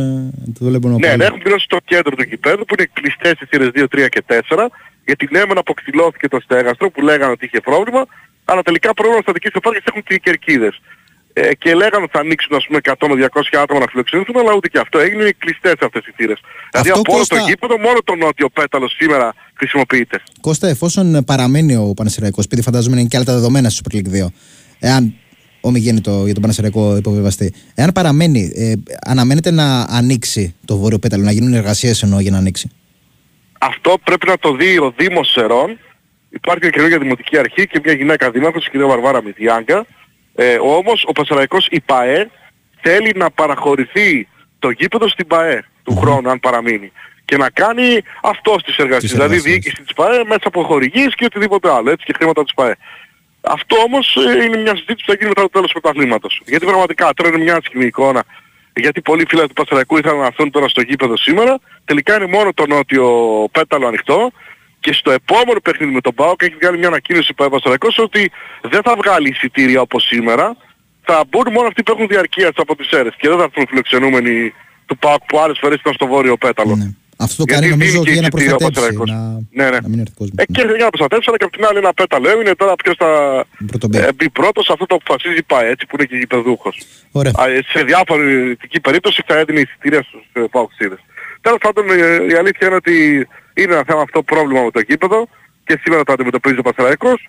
το 0.58 0.64
βλέπουν 0.68 0.90
Ναι, 0.90 1.06
από 1.08 1.16
ναι, 1.16 1.24
έχουν 1.24 1.38
πληρώσει 1.44 1.64
στο 1.70 1.78
κέντρο 1.84 2.12
του 2.16 2.24
γηπέδου 2.30 2.64
που 2.64 2.74
είναι 2.78 2.88
κλειστές 2.92 3.32
οι 3.40 3.44
θύρες 3.50 3.70
2, 3.74 3.84
3 3.88 4.08
και 4.08 4.22
4 4.26 4.68
γιατί 5.08 5.28
ναι 5.30 5.42
μεν 5.48 5.58
αποξηλώθηκε 5.58 6.28
το 6.28 6.38
στέγαστρο 6.44 6.90
που 6.90 7.00
λέγανε 7.08 7.32
ότι 7.32 7.44
είχε 7.46 7.60
πρόβλημα 7.60 8.02
αλλά 8.44 8.62
τελικά 8.62 8.94
πρόβλημα 8.94 9.20
στατικής 9.22 9.50
επάρκειας 9.52 9.84
έχουν 9.90 10.02
και 10.02 10.14
οι 10.14 10.20
κερκίδες. 10.20 10.80
Ε, 11.32 11.54
και 11.54 11.74
λέγανε 11.74 12.02
ότι 12.06 12.12
θα 12.12 12.20
ανοίξουν 12.20 12.56
ας 12.56 12.64
πούμε 12.66 12.78
100 12.82 13.08
με 13.08 13.14
200 13.14 13.58
άτομα 13.62 13.80
να 13.80 13.86
φιλοξενηθούν 13.90 14.36
αλλά 14.38 14.52
ούτε 14.54 14.68
και 14.68 14.78
αυτό 14.78 14.98
έγινε 14.98 15.22
είναι 15.22 15.34
κλειστές 15.38 15.72
αυτές 15.80 16.02
οι 16.06 16.12
θύρες. 16.16 16.38
Δηλαδή 16.72 16.90
από 16.90 17.12
όλο 17.14 17.26
το 17.26 17.34
Κώστα- 17.34 17.48
γήπεδο 17.48 17.78
μόνο 17.78 17.98
το 18.04 18.14
νότιο 18.14 18.48
πέταλος 18.48 18.92
σήμερα 18.98 19.34
χρησιμοποιείται. 19.54 20.20
Κώστα, 20.40 20.68
εφόσον 20.68 21.24
παραμένει 21.24 21.76
ο 21.76 21.92
Πανεσαιριακός, 21.96 22.44
επειδή 22.44 22.62
φαντάζομαι 22.62 22.98
είναι 23.00 23.08
και 23.08 23.16
άλλα 23.16 23.24
τα 23.26 23.32
δεδομένα 23.32 23.68
στη 23.70 23.80
Super 23.84 23.96
League 23.96 24.10
2, 24.24 24.26
εάν 24.78 25.14
ομιγέννητο 25.60 26.22
για 26.24 26.32
τον 26.32 26.42
Πανεσαιριακό 26.42 26.96
υποβιβαστεί, 26.96 27.52
εάν 27.74 27.92
παραμένει, 27.92 28.52
ε, 28.54 28.72
αναμένεται 29.06 29.50
να 29.50 29.80
ανοίξει 29.80 30.54
το 30.64 30.76
βόρειο 30.76 30.98
πέταλο, 30.98 31.22
να 31.22 31.32
γίνουν 31.32 31.54
εργασίες 31.54 32.02
εννοώ 32.02 32.20
για 32.20 32.30
να 32.30 32.38
ανοίξει; 32.38 32.70
Αυτό 33.60 33.98
πρέπει 34.04 34.26
να 34.26 34.38
το 34.38 34.52
δει 34.52 34.78
ο 34.78 34.94
Δήμος 34.96 35.30
Σερών. 35.30 35.78
Υπάρχει 36.30 36.60
μια 36.62 36.70
καινούργια 36.70 36.98
δημοτική 36.98 37.38
αρχή 37.38 37.66
και 37.66 37.80
μια 37.84 37.92
γυναίκα 37.92 38.30
δήμαρχος, 38.30 38.66
η 38.66 38.70
κυρία 38.70 38.86
Βαρβάρα 38.86 39.22
Μητιάγκα. 39.22 39.86
Ε, 40.34 40.56
όμως 40.62 41.04
ο 41.08 41.12
Πασαραϊκός, 41.12 41.66
η 41.70 41.80
ΠΑΕ, 41.80 42.30
θέλει 42.80 43.12
να 43.16 43.30
παραχωρηθεί 43.30 44.28
το 44.58 44.70
γήπεδο 44.70 45.08
στην 45.08 45.26
ΠΑΕ 45.26 45.64
του 45.82 45.96
χρόνου, 45.96 46.30
αν 46.30 46.40
παραμείνει. 46.40 46.92
Και 47.24 47.36
να 47.36 47.50
κάνει 47.50 48.00
αυτό 48.22 48.56
στις 48.58 48.76
εργασίες. 48.76 49.12
Δηλαδή 49.12 49.34
εργασίες. 49.34 49.54
διοίκηση 49.54 49.82
της 49.82 49.92
ΠΑΕ 49.94 50.24
μέσα 50.24 50.42
από 50.44 50.62
χορηγίες 50.62 51.14
και 51.14 51.24
οτιδήποτε 51.24 51.72
άλλο. 51.72 51.90
Έτσι 51.90 52.04
και 52.04 52.12
χρήματα 52.16 52.42
της 52.42 52.54
ΠΑΕ. 52.54 52.76
Αυτό 53.48 53.76
όμως 53.76 54.16
ε, 54.16 54.44
είναι 54.44 54.56
μια 54.56 54.74
συζήτηση 54.76 55.04
που 55.04 55.10
θα 55.10 55.14
γίνει 55.14 55.28
μετά 55.28 55.42
το 55.42 55.48
τέλος 55.48 55.72
του 55.72 55.80
πρωταθλήματος. 55.80 56.42
Γιατί 56.46 56.64
πραγματικά 56.66 57.14
τώρα 57.14 57.28
είναι 57.30 57.42
μια 57.44 57.56
άσχημη 57.56 57.84
εικόνα. 57.84 58.24
Γιατί 58.74 59.00
πολλοί 59.00 59.24
φίλοι 59.28 59.46
του 59.46 59.52
Πασαρακού 59.52 59.96
ήθελαν 59.96 60.18
να 60.18 60.26
έρθουν 60.26 60.50
τώρα 60.50 60.68
στο 60.68 60.80
γήπεδο 60.80 61.16
σήμερα. 61.16 61.58
Τελικά 61.84 62.16
είναι 62.16 62.26
μόνο 62.26 62.52
το 62.52 62.66
νότιο 62.66 63.08
πέταλο 63.52 63.86
ανοιχτό. 63.86 64.30
Και 64.80 64.92
στο 64.92 65.10
επόμενο 65.10 65.60
παιχνίδι 65.60 65.92
με 65.92 66.00
τον 66.00 66.14
ΠΑΟΚ 66.14 66.42
έχει 66.42 66.54
βγάλει 66.60 66.78
μια 66.78 66.88
ανακοίνωση 66.88 67.34
ο 67.36 67.48
Πασαρακός 67.48 67.98
ότι 67.98 68.30
δεν 68.62 68.82
θα 68.82 68.96
βγάλει 68.96 69.28
εισιτήρια 69.28 69.80
όπως 69.80 70.02
σήμερα. 70.02 70.56
Θα 71.02 71.24
μπουν 71.28 71.52
μόνο 71.52 71.66
αυτοί 71.66 71.82
που 71.82 71.92
έχουν 71.92 72.06
διαρκείας 72.06 72.52
από 72.56 72.76
τις 72.76 72.90
αίρες. 72.90 73.14
Και 73.18 73.28
δεν 73.28 73.36
θα 73.36 73.42
έρθουν 73.42 73.66
φιλοξενούμενοι 73.68 74.52
του 74.86 74.98
ΠΑΟΚ 74.98 75.24
που 75.26 75.38
άλλες 75.38 75.58
φορές 75.60 75.78
ήταν 75.78 75.94
στο 75.94 76.06
βόρειο 76.06 76.36
πέταλο. 76.36 76.94
Αυτό 77.26 77.44
το 77.44 77.44
Γιατί 77.48 77.52
κάνει 77.54 77.66
νομίζω 77.74 77.90
δίνει 77.90 78.00
ότι 78.02 78.08
και 78.08 78.16
για 78.16 78.22
να 78.26 78.28
εισιτήριο 78.28 78.54
ο 78.54 78.56
προστατέψει. 78.56 78.96
Πασαραϊκός. 78.96 79.08
Να, 79.10 79.64
Ναι, 79.64 79.66
ναι. 79.72 79.78
να 79.84 79.88
μην 79.92 79.98
έρθει 80.04 80.14
κόσμος. 80.20 80.36
Ε, 80.42 80.44
και 80.54 80.62
για 80.78 80.84
να 80.88 80.92
προστατεύσει, 80.94 81.26
αλλά 81.28 81.38
και 81.40 81.46
από 81.48 81.54
την 81.56 81.64
άλλη 81.68 81.78
ένα 81.84 81.92
πέταλο 82.00 82.26
έμεινε 82.34 82.52
τώρα 82.60 82.74
ποιος 82.82 82.96
θα 83.02 83.10
ε, 84.06 84.12
μπει 84.16 84.26
πρώτος, 84.40 84.64
αυτό 84.74 84.84
το 84.90 84.94
αποφασίζει 85.00 85.38
η 85.44 85.46
ΠΑΕ, 85.50 85.68
έτσι 85.74 85.84
που 85.86 85.94
είναι 85.96 86.06
και 86.10 86.16
γηπεδούχος. 86.22 86.74
Ωραία. 87.20 87.32
Α, 87.40 87.42
ε, 87.48 87.58
Σε 87.72 87.80
διαφορετική 87.90 88.78
περίπτωση 88.86 89.20
θα 89.28 89.34
έδινε 89.40 89.60
εισιτήρια 89.64 90.02
στους 90.08 90.24
ε, 90.32 90.40
παοξίδες. 90.54 91.00
Τέλος 91.40 91.60
πάντων 91.64 91.84
ε, 91.90 92.32
η 92.32 92.34
αλήθεια 92.42 92.64
είναι 92.66 92.78
ότι 92.82 92.94
είναι 93.60 93.72
ένα 93.76 93.84
θέμα 93.86 94.02
αυτό 94.06 94.18
πρόβλημα 94.22 94.62
με 94.62 94.70
το 94.70 94.80
γήπεδο 94.88 95.18
και 95.66 95.74
σήμερα 95.82 96.02
το 96.04 96.12
αντιμετωπίζει 96.12 96.58
ο 96.58 96.62
Πασαραϊκός. 96.68 97.28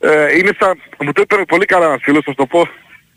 Ε, 0.00 0.36
είναι 0.38 0.52
σαν, 0.58 0.72
μου 1.04 1.12
το 1.12 1.20
είπε 1.24 1.34
πολύ 1.54 1.64
καλά 1.64 1.86
ένας 1.86 2.00
φίλος, 2.02 2.22
θα 2.24 2.30
σου 2.30 2.36
το 2.36 2.46
πω, 2.46 2.68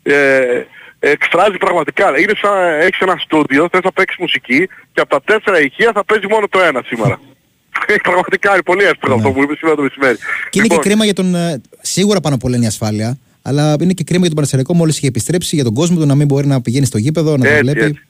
ε, 0.02 0.64
εκφράζει 1.12 1.56
πραγματικά. 1.56 2.06
Είναι 2.20 2.32
σαν 2.42 2.80
έχεις 2.80 2.98
ένα 2.98 3.16
στούντιο, 3.24 3.68
θες 3.72 3.80
να 3.84 3.92
παίξεις 3.92 4.18
μουσική 4.20 4.66
και 4.92 5.00
από 5.00 5.08
τα 5.10 5.20
τέσσερα 5.22 5.60
ηχεία 5.60 5.90
θα 5.94 6.04
παίζει 6.04 6.26
μόνο 6.30 6.48
το 6.48 6.60
ένα 6.60 6.82
σήμερα. 6.86 7.20
Πραγματικά 8.08 8.52
είναι 8.52 8.62
πολύ 8.62 8.84
εύκολο 8.84 9.14
αυτό 9.14 9.30
που 9.32 9.42
είπες 9.42 9.56
σήμερα 9.58 9.76
το 9.76 9.82
μεσημέρι. 9.82 10.16
Και 10.16 10.58
είναι 10.58 10.66
και 10.66 10.74
Λοιπόν, 10.74 10.78
κρίμα 10.80 11.04
για 11.04 11.14
τον. 11.14 11.34
ε, 11.34 11.60
Σίγουρα 11.80 12.20
πάνω 12.20 12.34
απ' 12.34 12.44
όλα 12.44 12.56
είναι 12.56 12.64
η 12.64 12.68
ασφάλεια. 12.68 13.18
Αλλά 13.42 13.76
είναι 13.80 13.92
και 13.92 14.04
κρίμα 14.04 14.20
για 14.20 14.28
τον 14.28 14.34
Πανεσαιρικό 14.36 14.74
μόλις 14.74 14.96
είχε 14.96 15.06
επιστρέψει 15.06 15.54
για 15.54 15.64
τον 15.64 15.74
κόσμο 15.74 15.98
του 15.98 16.06
να 16.06 16.14
μην 16.14 16.26
μπορεί 16.26 16.46
να 16.46 16.60
πηγαίνει 16.60 16.86
στο 16.86 16.98
γήπεδο, 16.98 17.30
να 17.36 17.38
το 17.44 17.48
Έτσι, 17.50 17.60
βλέπει. 17.62 17.80
έτσι. 17.80 18.00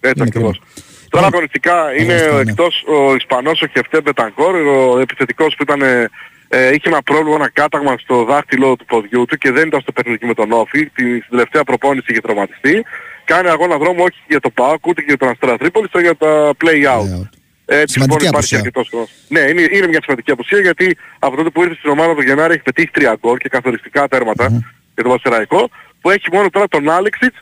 Έτσι 0.00 0.14
Είναι 0.20 0.28
ακριβώς. 0.28 0.58
κρίμα. 0.58 0.93
Τώρα 1.14 1.26
αγωνιστικά 1.26 1.94
είναι 1.98 2.12
αγωνιστικά, 2.12 2.44
ναι. 2.44 2.50
εκτός 2.50 2.84
ο 2.86 3.14
Ισπανός 3.14 3.62
ο 3.62 3.66
Χεφτέ 3.66 4.00
Μπετανκόρ, 4.00 4.54
ο 4.54 4.98
επιθετικός 4.98 5.54
που 5.56 5.62
ήταν, 5.62 5.80
ε, 5.82 6.10
ε, 6.48 6.74
είχε 6.74 6.88
ένα 6.88 7.02
πρόβλημα, 7.02 7.34
ένα 7.34 7.50
κάταγμα 7.50 7.94
στο 7.98 8.24
δάχτυλο 8.24 8.76
του 8.76 8.84
ποδιού 8.84 9.24
του 9.24 9.36
και 9.36 9.50
δεν 9.50 9.66
ήταν 9.66 9.80
στο 9.80 9.92
παιχνίδι 9.92 10.26
με 10.26 10.34
τον 10.34 10.52
Όφη. 10.52 10.90
Την, 10.90 11.06
στην 11.06 11.30
τελευταία 11.30 11.64
προπόνηση 11.64 12.06
είχε 12.10 12.20
τραυματιστεί. 12.20 12.84
Κάνει 13.24 13.48
αγώνα 13.48 13.76
δρόμο 13.76 14.04
όχι 14.04 14.18
για 14.28 14.40
το 14.40 14.50
ΠΑΟΚ 14.50 14.86
ούτε 14.86 15.00
και 15.00 15.06
για 15.08 15.16
τον 15.16 15.28
Αστέρα 15.28 15.56
Τρίπολης, 15.56 15.90
αλλά 15.92 16.02
για 16.02 16.16
τα 16.16 16.52
play-out. 16.64 17.28
Έτσι 17.66 17.98
λοιπόν 17.98 18.18
Σημαντική 18.18 18.26
υπάρχει 18.26 18.34
απουσία. 18.34 18.58
αρκετός 18.58 18.88
χρόνος. 18.88 19.10
Ναι, 19.28 19.40
είναι, 19.40 19.62
είναι 19.72 19.86
μια 19.86 20.00
σημαντική 20.02 20.30
απουσία 20.30 20.60
γιατί 20.60 20.96
από 21.18 21.36
τότε 21.36 21.50
που 21.50 21.62
ήρθε 21.62 21.74
στην 21.74 21.90
ομάδα 21.90 22.14
του 22.14 22.22
Γενάρη 22.22 22.52
έχει 22.52 22.62
πετύχει 22.62 22.90
τρία 22.90 23.16
γκολ 23.20 23.36
και 23.36 23.48
καθοριστικά 23.48 24.08
τέρματα 24.08 24.46
για 24.94 25.02
τον 25.02 25.12
Πασεραϊκό 25.12 25.68
που 26.00 26.10
έχει 26.10 26.28
μόνο 26.32 26.50
τώρα 26.50 26.68
τον 26.68 26.90
Άλεξιτς, 26.90 27.36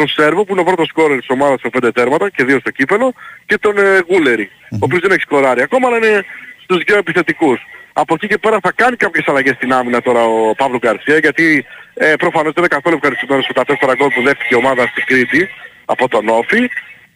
τον 0.00 0.08
Σέρβο 0.08 0.44
που 0.44 0.52
είναι 0.52 0.60
ο 0.60 0.64
πρώτος 0.64 0.86
σκόρερ 0.86 1.18
της 1.18 1.28
ομάδας 1.36 1.60
με 1.64 1.70
πέντε 1.70 1.90
τέρματα 1.92 2.30
και 2.30 2.44
δύο 2.44 2.58
στο 2.60 2.70
κύπελο 2.70 3.12
και 3.46 3.58
τον 3.58 3.78
ε, 3.78 4.00
Γούλερη, 4.08 4.50
ο 4.72 4.84
οποίος 4.86 5.00
δεν 5.00 5.10
έχει 5.10 5.20
σκοράρει 5.20 5.62
ακόμα 5.62 5.86
αλλά 5.88 5.96
είναι 5.96 6.24
στους 6.62 6.82
δύο 6.86 6.96
επιθετικούς. 6.96 7.58
Από 7.92 8.14
εκεί 8.14 8.26
και 8.26 8.38
πέρα 8.38 8.58
θα 8.62 8.72
κάνει 8.72 8.96
κάποιες 8.96 9.28
αλλαγές 9.28 9.54
στην 9.54 9.72
άμυνα 9.72 10.00
τώρα 10.00 10.22
ο 10.24 10.54
Παύλο 10.54 10.78
Γκαρσία 10.78 11.18
γιατί 11.18 11.66
ε, 11.94 12.14
προφανώς 12.24 12.52
δεν 12.54 12.64
είναι 12.64 12.74
καθόλου 12.76 12.96
ευχαριστημένος 12.96 13.46
με 13.48 13.54
τα 13.54 13.64
τέσσερα 13.64 13.94
γκολ 13.94 14.08
που 14.14 14.22
δέχτηκε 14.22 14.54
η 14.54 14.58
ομάδα 14.62 14.82
στην 14.86 15.04
Κρήτη 15.06 15.48
από 15.84 16.08
τον 16.08 16.28
Όφη. 16.28 16.62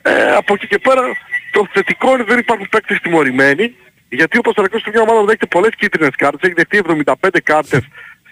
Ε, 0.03 0.35
από 0.41 0.55
εκεί 0.55 0.67
και 0.67 0.79
πέρα 0.79 1.03
το 1.51 1.67
θετικό 1.73 2.09
είναι 2.13 2.23
ότι 2.23 2.31
δεν 2.31 2.39
υπάρχουν 2.39 2.69
παίκτες 2.69 2.99
τιμωρημένοι 3.03 3.77
γιατί 4.09 4.39
ο 4.39 4.41
Πασταρακός 4.41 4.81
είναι 4.83 4.95
μια 4.95 5.05
ομάδα 5.07 5.21
που 5.21 5.27
δέχεται 5.27 5.47
πολλές 5.47 5.75
κίτρινες 5.77 6.17
κάρτες, 6.17 6.41
έχει 6.43 6.55
δεχτεί 6.61 6.77
75 7.05 7.41
κάρτες 7.43 7.83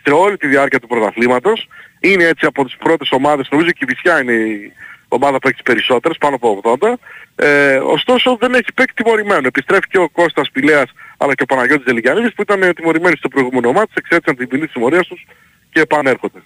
σε 0.04 0.12
όλη 0.12 0.36
τη 0.36 0.46
διάρκεια 0.46 0.80
του 0.80 0.86
πρωταθλήματος. 0.86 1.68
Είναι 2.00 2.24
έτσι 2.24 2.46
από 2.46 2.64
τις 2.64 2.76
πρώτες 2.76 3.10
ομάδες, 3.10 3.48
νομίζω 3.50 3.70
και 3.70 3.84
η 3.88 3.92
Βυσιά 3.92 4.20
είναι 4.20 4.32
η 4.32 4.72
ομάδα 5.08 5.38
που 5.38 5.48
έχει 5.48 5.56
τις 5.56 5.64
περισσότερες, 5.64 6.18
πάνω 6.18 6.34
από 6.34 6.60
80. 6.64 6.98
Ε, 7.36 7.76
ωστόσο 7.76 8.36
δεν 8.40 8.54
έχει 8.54 8.72
παίκτη 8.74 9.02
τιμωρημένο. 9.02 9.46
Επιστρέφει 9.46 9.88
και 9.88 9.98
ο 9.98 10.08
Κώστας 10.08 10.50
Πηλέας 10.52 10.90
αλλά 11.16 11.34
και 11.34 11.42
ο 11.42 11.46
Παναγιώτης 11.46 11.84
Δελικιανίδης 11.84 12.34
που 12.34 12.42
ήταν 12.42 12.62
ε, 12.62 12.72
τιμωρημένοι 12.72 13.16
στο 13.16 13.28
προηγούμενο 13.28 13.72
μάτς, 13.72 13.92
εξέτησαν 13.94 14.36
την 14.36 14.48
ποινή 14.48 14.64
της 14.64 14.72
τιμωρίας 14.72 15.06
τους 15.06 15.26
και 15.72 15.80
επανέρχονται. 15.80 16.42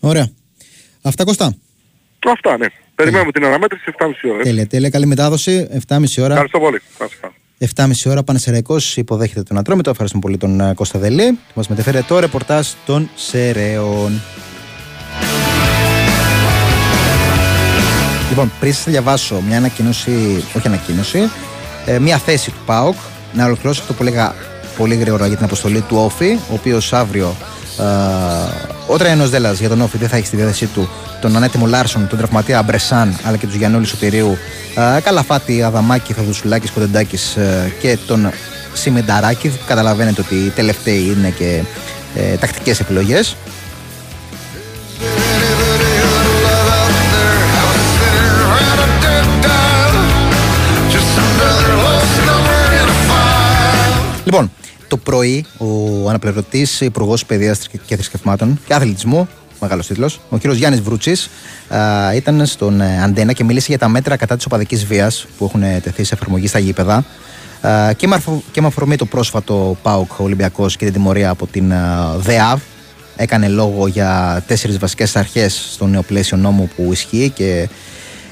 Ωραία. 0.00 0.28
Αυτά 1.02 1.24
κοστά. 1.24 1.56
Αυτά 2.26 2.58
ναι. 2.58 2.66
Περιμένουμε 2.94 3.32
την 3.32 3.44
αναμέτρηση 3.44 3.92
7.30 3.98 4.06
ώρα. 4.24 4.38
έτσι. 4.38 4.42
Τέλεια, 4.42 4.66
τέλεια. 4.66 4.90
Καλή 4.90 5.06
μετάδοση. 5.06 5.68
7.30 5.88 6.04
ώρα. 6.18 6.32
Ευχαριστώ 6.32 6.58
πολύ. 6.58 6.80
Να 6.98 7.04
είστε 7.04 7.18
καλά. 7.20 7.92
7.30 8.06 8.10
ώρα 8.10 8.22
Πανεσαιραϊκό 8.22 8.76
υποδέχεται 8.94 9.42
τον 9.42 9.58
Ατρόμητο. 9.58 9.90
Ευχαριστούμε 9.90 10.22
πολύ 10.22 10.36
τον 10.36 10.60
ε, 10.60 10.74
Κώστα 10.74 10.98
Δελή 10.98 11.30
που 11.30 11.52
μας 11.54 11.68
μετέφερε 11.68 12.02
το 12.02 12.18
ρεπορτάζ 12.18 12.68
των 12.86 13.10
Σεραίων. 13.14 14.20
Λοιπόν, 18.28 18.52
πριν 18.60 18.74
σας 18.74 18.84
διαβάσω 18.84 19.42
μια 19.48 19.56
ανακοίνωση, 19.56 20.44
όχι 20.56 20.66
ανακοίνωση, 20.66 21.30
ε, 21.86 21.98
μια 21.98 22.18
θέση 22.18 22.50
του 22.50 22.60
ΠΑΟΚ, 22.66 22.96
να 23.32 23.44
ολοκληρώσω 23.44 23.80
αυτό 23.80 23.92
που 23.92 24.02
έλεγα 24.02 24.34
πολύ 24.76 24.94
γρήγορα 24.94 25.26
για 25.26 25.36
την 25.36 25.44
αποστολή 25.44 25.80
του 25.80 25.96
Όφη, 25.96 26.38
ο 26.50 26.54
οποίος 26.54 26.92
αύριο 26.92 27.36
ε, 27.78 27.82
ο 28.86 28.96
Τραϊνό 28.96 29.28
Δέλλα 29.28 29.52
για 29.52 29.68
τον 29.68 29.80
Όφη 29.80 29.98
δεν 29.98 30.08
θα 30.08 30.16
έχει 30.16 30.26
στη 30.26 30.36
διάθεσή 30.36 30.66
του 30.66 30.88
τον 31.20 31.36
ανέτοιμο 31.36 31.66
Λάρσον, 31.66 32.08
τον 32.08 32.18
τραυματία 32.18 32.62
Μπρεσάν 32.62 33.18
αλλά 33.22 33.36
και 33.36 33.46
τους 33.46 33.54
Γιαννούλης 33.54 33.88
Σωτηρίου, 33.88 34.36
ε, 34.96 35.00
Καλαφάτη, 35.00 35.62
Αδαμάκη, 35.62 36.12
Θαδουσουλάκη, 36.12 36.68
Κοντεντάκης 36.68 37.36
ε, 37.36 37.72
και 37.80 37.98
τον 38.06 38.30
Σιμενταράκη. 38.72 39.58
Καταλαβαίνετε 39.66 40.20
ότι 40.20 40.34
οι 40.34 40.48
τελευταίοι 40.48 41.14
είναι 41.16 41.30
και 41.30 41.62
ε, 42.14 42.36
τακτικές 42.36 42.80
επιλογές. 42.80 43.36
Λοιπόν, 54.30 54.50
το 54.88 54.96
πρωί 54.96 55.44
ο 55.58 56.08
αναπληρωτής 56.08 56.80
Υπουργός 56.80 57.24
Παιδείας 57.24 57.68
και 57.86 57.94
Θρησκευμάτων 57.94 58.60
και 58.66 58.74
Αθλητισμού, 58.74 59.28
μεγάλος 59.60 59.86
τίτλος, 59.86 60.20
ο 60.28 60.38
κ. 60.38 60.46
Γιάννης 60.46 60.80
Βρούτσης, 60.80 61.30
ήταν 62.14 62.46
στον 62.46 62.80
ε, 62.80 63.02
Αντένα 63.02 63.32
και 63.32 63.44
μίλησε 63.44 63.66
για 63.68 63.78
τα 63.78 63.88
μέτρα 63.88 64.16
κατά 64.16 64.36
της 64.36 64.44
οπαδικής 64.44 64.86
βίας 64.86 65.26
που 65.38 65.44
έχουν 65.44 65.62
ε, 65.62 65.80
τεθεί 65.82 66.04
σε 66.04 66.14
εφαρμογή 66.14 66.46
στα 66.46 66.58
γήπεδα. 66.58 67.04
Α, 67.60 67.92
και, 67.92 68.06
με 68.06 68.14
αφο- 68.14 68.42
και 68.52 68.60
με 68.60 68.66
αφορμή 68.66 68.96
το 68.96 69.04
πρόσφατο 69.04 69.76
ΠΑΟΚ 69.82 70.18
Ολυμπιακός 70.18 70.76
και 70.76 70.84
την 70.84 70.94
τιμωρία 70.94 71.30
από 71.30 71.46
την 71.46 71.72
α, 71.72 72.14
ΔΕΑΒ, 72.18 72.60
έκανε 73.16 73.48
λόγο 73.48 73.86
για 73.86 74.42
τέσσερις 74.46 74.78
βασικές 74.78 75.16
αρχές 75.16 75.68
στο 75.72 75.86
νέο 75.86 76.02
πλαίσιο 76.02 76.36
νόμου 76.36 76.70
που 76.76 76.92
ισχύει 76.92 77.32
και 77.34 77.68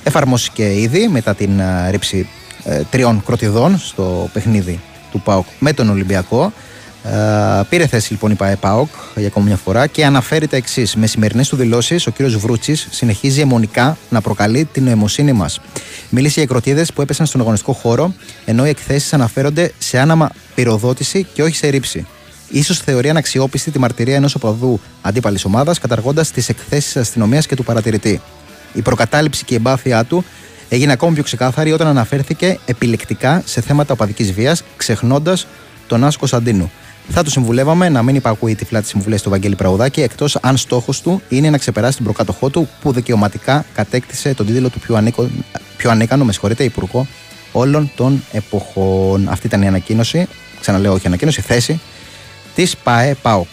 εφαρμόστηκε 0.02 0.80
ήδη 0.80 1.08
μετά 1.08 1.34
την 1.34 1.60
α, 1.60 1.90
ρήψη 1.90 2.28
ε, 2.64 2.82
τριών 2.90 3.22
κροτιδών 3.26 3.78
στο 3.78 4.28
παιχνίδι 4.32 4.80
του 5.16 5.22
ΠΑΟΚ 5.24 5.46
με 5.58 5.72
τον 5.72 5.90
Ολυμπιακό. 5.90 6.52
Ε, 7.04 7.62
πήρε 7.68 7.86
θέση 7.86 8.12
λοιπόν 8.12 8.30
η 8.30 8.34
ΠΑΕ 8.34 8.56
ΠΑΟΚ 8.56 8.88
για 9.16 9.26
ακόμη 9.26 9.46
μια 9.46 9.56
φορά 9.56 9.86
και 9.86 10.04
αναφέρει 10.04 10.46
τα 10.46 10.56
εξής. 10.56 10.96
Με 10.96 11.06
σημερινές 11.06 11.48
του 11.48 11.56
δηλώσεις, 11.56 12.06
ο 12.06 12.10
κ. 12.10 12.22
Βρούτσης 12.22 12.88
συνεχίζει 12.90 13.40
αιμονικά 13.40 13.96
να 14.10 14.20
προκαλεί 14.20 14.64
την 14.64 14.84
νοημοσύνη 14.84 15.32
μας. 15.32 15.60
Μίλησε 16.10 16.40
για 16.40 16.48
κροτίδε 16.48 16.86
που 16.94 17.02
έπεσαν 17.02 17.26
στον 17.26 17.40
αγωνιστικό 17.40 17.72
χώρο, 17.72 18.14
ενώ 18.44 18.66
οι 18.66 18.68
εκθέσεις 18.68 19.12
αναφέρονται 19.12 19.72
σε 19.78 19.98
άναμα 19.98 20.30
πυροδότηση 20.54 21.26
και 21.32 21.42
όχι 21.42 21.56
σε 21.56 21.68
ρήψη. 21.68 22.06
σω 22.62 22.74
θεωρεί 22.74 23.08
αναξιόπιστη 23.08 23.70
τη 23.70 23.78
μαρτυρία 23.78 24.16
ενός 24.16 24.34
οπαδού 24.34 24.80
αντίπαλης 25.02 25.44
ομάδας, 25.44 25.78
καταργώντας 25.78 26.30
τις 26.30 26.48
εκθέσεις 26.48 26.92
της 26.92 26.96
αστυνομίας 26.96 27.46
και 27.46 27.56
του 27.56 27.64
παρατηρητή. 27.64 28.20
Η 28.72 28.82
προκατάληψη 28.82 29.44
και 29.44 29.54
η 29.54 29.56
εμπάθειά 29.56 30.04
του 30.04 30.24
έγινε 30.68 30.92
ακόμη 30.92 31.14
πιο 31.14 31.22
ξεκάθαρη 31.22 31.72
όταν 31.72 31.86
αναφέρθηκε 31.86 32.58
επιλεκτικά 32.66 33.42
σε 33.44 33.60
θέματα 33.60 33.92
οπαδικής 33.92 34.32
βίας, 34.32 34.62
ξεχνώντας 34.76 35.46
τον 35.86 36.04
Άσο 36.04 36.18
Κωνσταντίνου. 36.18 36.70
Θα 37.08 37.22
του 37.22 37.30
συμβουλεύαμε 37.30 37.88
να 37.88 38.02
μην 38.02 38.14
υπακούει 38.14 38.54
τυφλά 38.54 38.80
τις 38.80 38.88
συμβουλές 38.88 39.22
του 39.22 39.30
Βαγγέλη 39.30 39.54
Πραγουδάκη, 39.54 40.00
εκτός 40.00 40.36
αν 40.36 40.56
στόχος 40.56 41.00
του 41.00 41.22
είναι 41.28 41.50
να 41.50 41.58
ξεπεράσει 41.58 41.96
την 41.96 42.04
προκάτοχό 42.04 42.50
του, 42.50 42.68
που 42.80 42.92
δικαιωματικά 42.92 43.64
κατέκτησε 43.74 44.34
τον 44.34 44.46
τίτλο 44.46 44.68
του 44.68 44.78
πιο, 44.78 44.96
ανίκο, 44.96 45.28
πιο 45.76 45.90
ανίκανο, 45.90 46.24
με 46.24 46.32
συγχωρείτε, 46.32 46.64
υπουργό 46.64 47.06
όλων 47.52 47.90
των 47.96 48.22
εποχών. 48.32 49.28
Αυτή 49.28 49.46
ήταν 49.46 49.62
η 49.62 49.66
ανακοίνωση, 49.66 50.26
ξαναλέω 50.60 50.92
όχι 50.92 51.06
ανακοίνωση, 51.06 51.40
θέση 51.40 51.80
της 52.54 52.76
ΠΑΕ 52.76 53.14
ΠΑΟΚ. 53.14 53.46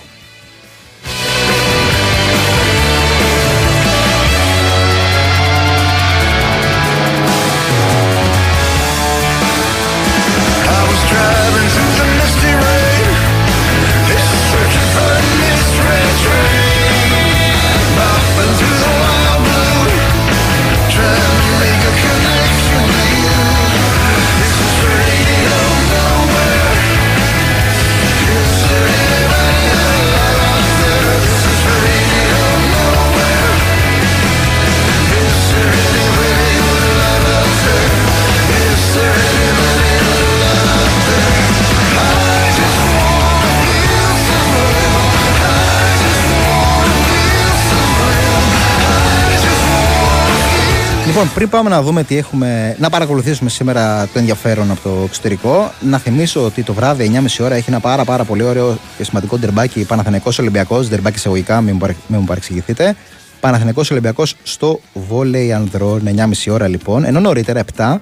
Πριν 51.33 51.49
πάμε 51.49 51.69
να 51.69 51.81
δούμε 51.81 52.03
τι 52.03 52.17
έχουμε, 52.17 52.75
να 52.79 52.89
παρακολουθήσουμε 52.89 53.49
σήμερα 53.49 54.07
το 54.13 54.19
ενδιαφέρον 54.19 54.71
από 54.71 54.79
το 54.81 55.01
εξωτερικό, 55.05 55.71
να 55.81 55.97
θυμίσω 55.97 56.45
ότι 56.45 56.63
το 56.63 56.73
βράδυ 56.73 57.11
9.30 57.13 57.43
ώρα 57.45 57.55
έχει 57.55 57.69
ένα 57.69 57.79
πάρα, 57.79 58.03
πάρα 58.05 58.23
πολύ 58.23 58.43
ωραίο 58.43 58.77
και 58.97 59.03
σημαντικό 59.03 59.37
ντερμπάκι 59.37 59.85
Παναθηναϊκός 59.85 60.39
Ολυμπιακός, 60.39 60.89
ντερμπάκι 60.89 61.15
εισαγωγικά, 61.17 61.61
μην 61.61 61.73
μου, 61.73 61.79
παρε- 61.79 61.95
μην 62.07 62.19
μου 62.19 62.25
παρεξηγηθείτε. 62.25 62.95
Παναθηναϊκός 63.39 63.91
Ολυμπιακός 63.91 64.35
στο 64.43 64.79
βόλεϊ 64.93 65.53
ανδρών, 65.53 66.01
9.30 66.05 66.51
ώρα 66.53 66.67
λοιπόν, 66.67 67.03
ενώ 67.05 67.19
νωρίτερα 67.19 67.61
7 67.77 67.95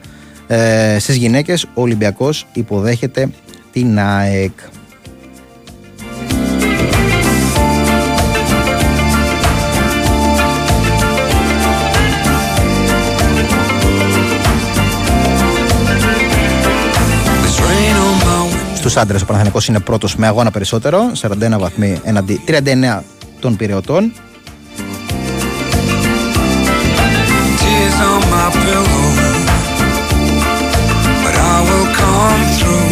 ε, 0.48 1.00
στις 1.00 1.16
γυναίκες 1.16 1.64
ο 1.64 1.82
Ολυμπιακός 1.82 2.48
υποδέχεται 2.54 3.30
την 3.72 4.00
ΑΕΚ. 4.00 4.52
Στους 18.82 18.98
άντρες 18.98 19.22
ο 19.22 19.26
Παναθηναϊκός 19.26 19.68
είναι 19.68 19.80
πρώτος 19.80 20.16
με 20.16 20.28
αγώνα 20.28 20.52
περισσότερο, 20.52 21.12
41 21.22 21.60
βαθμοί 21.60 22.00
έναντι 22.04 22.42
39 22.48 23.04
των 23.40 23.56
πυρεωτών. 23.56 24.12
Tears 27.62 27.98
on 28.10 28.22
my 28.32 28.48
pillow, 28.64 29.06
but 31.24 31.36
I 31.54 31.58
will 31.68 31.88
come 32.00 32.44
through. 32.58 32.90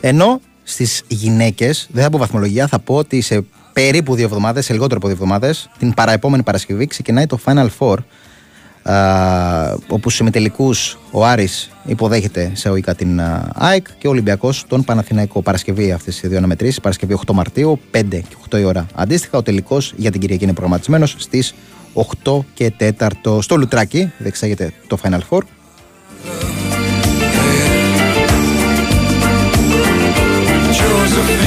Ενώ 0.00 0.40
στις 0.62 1.02
γυναίκες, 1.08 1.88
δεν 1.92 2.02
θα 2.02 2.10
πω 2.10 2.18
βαθμολογία, 2.18 2.66
θα 2.66 2.78
πω 2.78 2.94
ότι 2.94 3.20
σε 3.20 3.44
περίπου 3.72 4.14
δύο 4.14 4.24
εβδομάδες, 4.24 4.64
σε 4.64 4.72
λιγότερο 4.72 4.96
από 4.96 5.06
δύο 5.06 5.16
εβδομάδες, 5.16 5.70
την 5.78 5.94
παραεπόμενη 5.94 6.42
Παρασκευή 6.42 6.86
ξεκινάει 6.86 7.26
το 7.26 7.38
Final 7.44 7.68
Four 7.78 7.96
α, 7.96 8.02
όπου 9.88 10.00
στους 10.00 10.18
ημιτελικούς 10.18 10.98
ο 11.10 11.24
Άρης 11.24 11.70
υποδέχεται 11.84 12.50
σε 12.54 12.70
οικά 12.70 12.94
την 12.94 13.20
α, 13.20 13.48
ΑΕΚ 13.54 13.86
και 13.98 14.06
ο 14.06 14.10
Ολυμπιακός 14.10 14.64
τον 14.68 14.84
Παναθηναϊκό 14.84 15.42
Παρασκευή 15.42 15.92
αυτές 15.92 16.22
οι 16.22 16.28
δύο 16.28 16.38
αναμετρήσεις, 16.38 16.80
Παρασκευή 16.80 17.18
8 17.26 17.34
Μαρτίου, 17.34 17.80
5 17.90 18.02
και 18.10 18.36
8 18.50 18.58
η 18.58 18.64
ώρα 18.64 18.86
αντίστοιχα. 18.94 19.38
Ο 19.38 19.42
τελικός 19.42 19.92
για 19.96 20.10
την 20.10 20.20
Κυριακή 20.20 20.44
είναι 20.44 20.52
προγραμματισμένος 20.52 21.14
στις 21.18 21.54
8 22.24 22.44
και 22.54 22.72
4 22.78 23.38
στο 23.40 23.56
Λουτράκι, 23.56 24.12
δεξάγεται 24.18 24.72
το 24.86 24.98
Final 25.02 25.20
Four. 25.30 25.40
Josephine, 30.78 31.45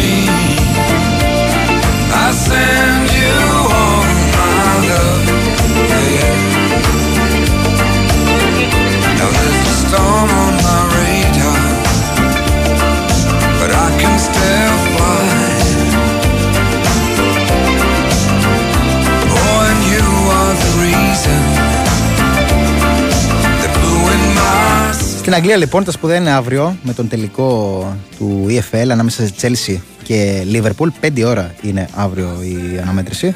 Στην 25.29 25.41
Αγγλία 25.41 25.57
λοιπόν 25.57 25.83
τα 25.83 25.91
σπουδαία 25.91 26.17
είναι 26.17 26.31
αύριο 26.31 26.77
με 26.83 26.93
τον 26.93 27.07
τελικό 27.07 27.83
του 28.17 28.45
EFL 28.49 28.87
ανάμεσα 28.89 29.25
σε 29.25 29.33
Chelsea 29.41 29.77
και 30.03 30.43
Liverpool. 30.51 30.87
5 31.01 31.23
ώρα 31.25 31.53
είναι 31.61 31.89
αύριο 31.95 32.37
η 32.41 32.79
αναμέτρηση 32.81 33.35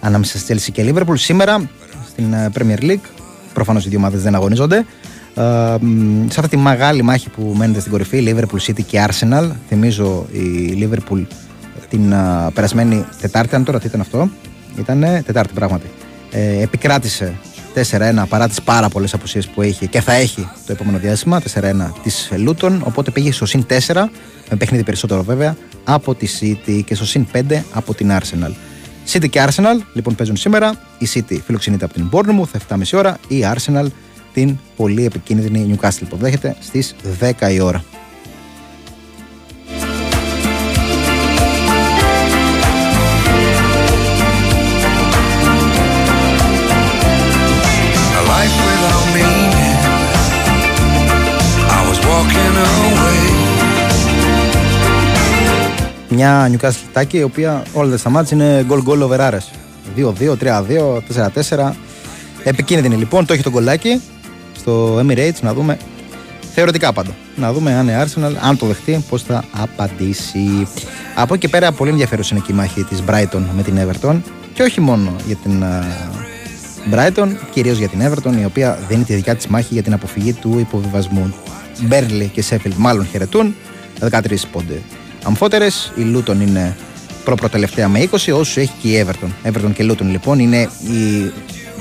ανάμεσα 0.00 0.38
σε 0.38 0.44
Chelsea 0.48 0.68
και 0.72 0.92
Liverpool. 0.92 1.14
Σήμερα 1.14 1.70
στην 2.08 2.32
ε, 2.32 2.50
Premier 2.58 2.82
League, 2.82 3.06
προφανώς 3.54 3.86
οι 3.86 3.88
δύο 3.88 3.98
ομάδες 3.98 4.22
δεν 4.22 4.34
αγωνίζονται. 4.34 4.76
Ε, 5.34 5.42
μ, 5.80 6.26
σε 6.30 6.40
αυτή 6.40 6.56
τη 6.56 6.62
μεγάλη 6.62 7.02
μάχη 7.02 7.28
που 7.28 7.54
μένετε 7.56 7.80
στην 7.80 7.92
κορυφή, 7.92 8.24
Liverpool 8.26 8.70
City 8.70 8.82
και 8.86 9.06
Arsenal. 9.08 9.50
Θυμίζω 9.68 10.26
η 10.32 10.78
Liverpool 10.80 11.22
την 11.88 12.12
ε, 12.12 12.50
περασμένη 12.54 13.04
Τετάρτη, 13.20 13.48
ήταν 13.48 13.64
τώρα 13.64 13.80
τι 13.80 13.86
ήταν 13.86 14.00
αυτό. 14.00 14.28
Ήταν 14.78 15.00
Τετάρτη 15.26 15.52
πράγματι. 15.54 15.86
Ε, 16.30 16.62
επικράτησε 16.62 17.34
4-1 17.74 18.24
παρά 18.28 18.48
τις 18.48 18.62
πάρα 18.62 18.88
πολλές 18.88 19.14
απουσίες 19.14 19.46
που 19.46 19.62
έχει 19.62 19.86
και 19.86 20.00
θα 20.00 20.12
έχει 20.12 20.48
το 20.66 20.72
επόμενο 20.72 20.98
διάστημα. 20.98 21.42
4-1 21.54 21.92
της 22.02 22.30
Λούτων. 22.36 22.82
Οπότε 22.84 23.10
πήγε 23.10 23.32
στο 23.32 23.46
συν 23.46 23.66
4, 23.68 23.76
με 24.50 24.56
παιχνίδι 24.56 24.84
περισσότερο 24.84 25.22
βέβαια, 25.22 25.56
από 25.84 26.14
τη 26.14 26.28
City 26.40 26.80
και 26.84 26.94
στο 26.94 27.06
συν 27.06 27.26
5 27.32 27.40
από 27.72 27.94
την 27.94 28.10
Arsenal. 28.12 28.52
City 29.12 29.28
και 29.28 29.44
Arsenal 29.48 29.82
λοιπόν 29.92 30.14
παίζουν 30.14 30.36
σήμερα. 30.36 30.74
Η 30.98 31.08
City 31.14 31.38
φιλοξενείται 31.44 31.84
από 31.84 31.94
την 31.94 32.08
Bournemouth 32.12 32.76
7.30 32.76 32.82
ώρα. 32.92 33.16
Η 33.28 33.44
Arsenal 33.54 33.86
την 34.34 34.58
πολύ 34.76 35.04
επικίνδυνη 35.04 35.76
Newcastle 35.80 36.06
που 36.08 36.16
δέχεται 36.16 36.56
στις 36.60 36.94
10 37.40 37.52
η 37.52 37.60
ώρα. 37.60 37.84
Μια 56.14 56.50
Newcastle 56.52 56.88
τάκη 56.92 57.16
η 57.16 57.22
οποία 57.22 57.62
όλα 57.72 57.90
τα 57.90 57.96
στα 57.96 58.10
μάτς 58.10 58.30
είναι 58.30 58.66
goal 58.68 58.82
goal 58.88 59.08
over 59.08 59.20
άρες. 59.20 59.50
2-2, 59.96 60.36
3-2, 60.36 61.00
4-4. 61.48 61.70
Επικίνδυνη 62.44 62.96
λοιπόν, 62.96 63.26
το 63.26 63.32
έχει 63.32 63.42
το 63.42 63.50
γκολάκι 63.50 64.00
στο 64.56 64.98
Emirates 64.98 65.40
να 65.40 65.54
δούμε 65.54 65.78
θεωρητικά 66.54 66.92
πάντα. 66.92 67.10
Να 67.36 67.52
δούμε 67.52 67.74
αν 67.74 67.88
η 67.88 67.92
Arsenal, 68.04 68.32
αν 68.40 68.58
το 68.58 68.66
δεχτεί, 68.66 69.04
πώς 69.08 69.22
θα 69.22 69.44
απαντήσει. 69.52 70.68
Από 71.14 71.34
εκεί 71.34 71.46
και 71.46 71.48
πέρα 71.48 71.72
πολύ 71.72 71.90
ενδιαφέρουσα 71.90 72.34
είναι 72.34 72.44
και 72.46 72.52
η 72.52 72.56
μάχη 72.56 72.82
της 72.84 73.02
Brighton 73.08 73.42
με 73.56 73.62
την 73.62 73.78
Everton 73.78 74.20
και 74.54 74.62
όχι 74.62 74.80
μόνο 74.80 75.16
για 75.26 75.36
την 75.36 75.64
α, 75.64 75.84
Brighton, 76.92 77.28
κυρίως 77.50 77.78
για 77.78 77.88
την 77.88 78.00
Everton 78.02 78.40
η 78.40 78.44
οποία 78.44 78.78
δίνει 78.88 79.04
τη 79.04 79.14
δικιά 79.14 79.34
της 79.36 79.46
μάχη 79.46 79.74
για 79.74 79.82
την 79.82 79.92
αποφυγή 79.92 80.32
του 80.32 80.58
υποβιβασμού. 80.58 81.34
Μπέρλι 81.80 82.30
και 82.34 82.44
Sheffield 82.50 82.74
μάλλον 82.76 83.06
χαιρετούν 83.06 83.54
13 84.00 84.10
πόντες. 84.52 84.80
Αμφότερες, 85.26 85.92
η 85.94 86.02
Luton 86.14 86.40
είναι 86.40 86.76
προπροτελευταία 87.24 87.88
με 87.88 88.00
20, 88.00 88.08
όσους 88.32 88.56
έχει 88.56 88.72
και 88.82 88.88
η 88.88 89.06
Everton. 89.06 89.50
Everton 89.50 89.72
και 89.74 89.86
Luton 89.90 90.04
λοιπόν 90.04 90.38
είναι 90.38 90.60
οι 90.62 91.32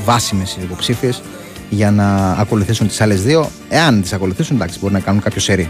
βάσιμες 0.05 0.57
υποψήφιες 0.61 1.21
για 1.69 1.91
να 1.91 2.31
ακολουθήσουν 2.31 2.87
τις 2.87 3.01
άλλες 3.01 3.23
δύο. 3.23 3.49
Εάν 3.69 4.01
τις 4.01 4.13
ακολουθήσουν, 4.13 4.55
εντάξει, 4.55 4.79
μπορεί 4.79 4.93
να 4.93 4.99
κάνουν 4.99 5.21
κάποιο 5.21 5.41
σερί. 5.41 5.69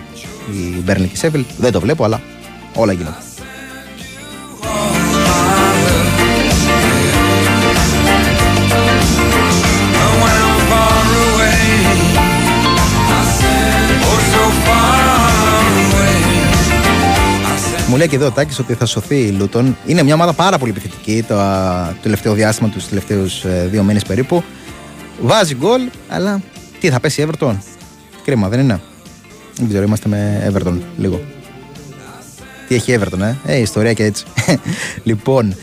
Η 0.52 0.82
Μπέρλι 0.84 1.08
και 1.08 1.28
η 1.28 1.30
Sheffield 1.34 1.46
δεν 1.58 1.72
το 1.72 1.80
βλέπω, 1.80 2.04
αλλά 2.04 2.22
όλα 2.74 2.92
γίνονται. 2.92 3.33
Μου 17.94 18.00
λέει 18.00 18.08
και 18.08 18.16
εδώ 18.16 18.26
ο 18.26 18.32
Τάκης 18.32 18.60
ότι 18.60 18.74
θα 18.74 18.86
σωθεί 18.86 19.16
η 19.16 19.32
Λούτον. 19.32 19.78
Είναι 19.86 20.04
μια 20.04 20.14
ομάδα 20.14 20.34
πάρα 20.34 20.58
πολύ 20.58 20.72
επιθετική 20.72 21.24
το 21.28 21.40
α, 21.40 21.96
τελευταίο 22.02 22.34
διάστημα, 22.34 22.70
τους 22.70 22.88
τελευταίους 22.88 23.46
δύο 23.70 23.84
μήνες 23.84 24.04
περίπου. 24.04 24.44
Βάζει 25.22 25.56
γκολ, 25.56 25.82
αλλά 26.10 26.42
τι 26.80 26.90
θα 26.90 27.00
πέσει 27.00 27.22
η 27.22 27.28
Everton. 27.30 27.56
Κρίμα, 28.26 28.50
δεν 28.50 28.60
είναι. 28.60 28.82
Δεν 29.56 29.68
ξέρω, 29.68 29.84
είμαστε 29.84 30.10
με 30.10 30.52
Everton 30.54 30.78
λίγο. 30.98 31.22
Τι 32.68 32.76
έχει 32.76 32.92
η 32.92 33.00
Everton, 33.00 33.20
ε; 33.20 33.36
Ε, 33.46 33.60
ιστορία 33.60 33.94
και 33.94 34.04
έτσι. 34.04 34.26
λοιπόν, 35.04 35.56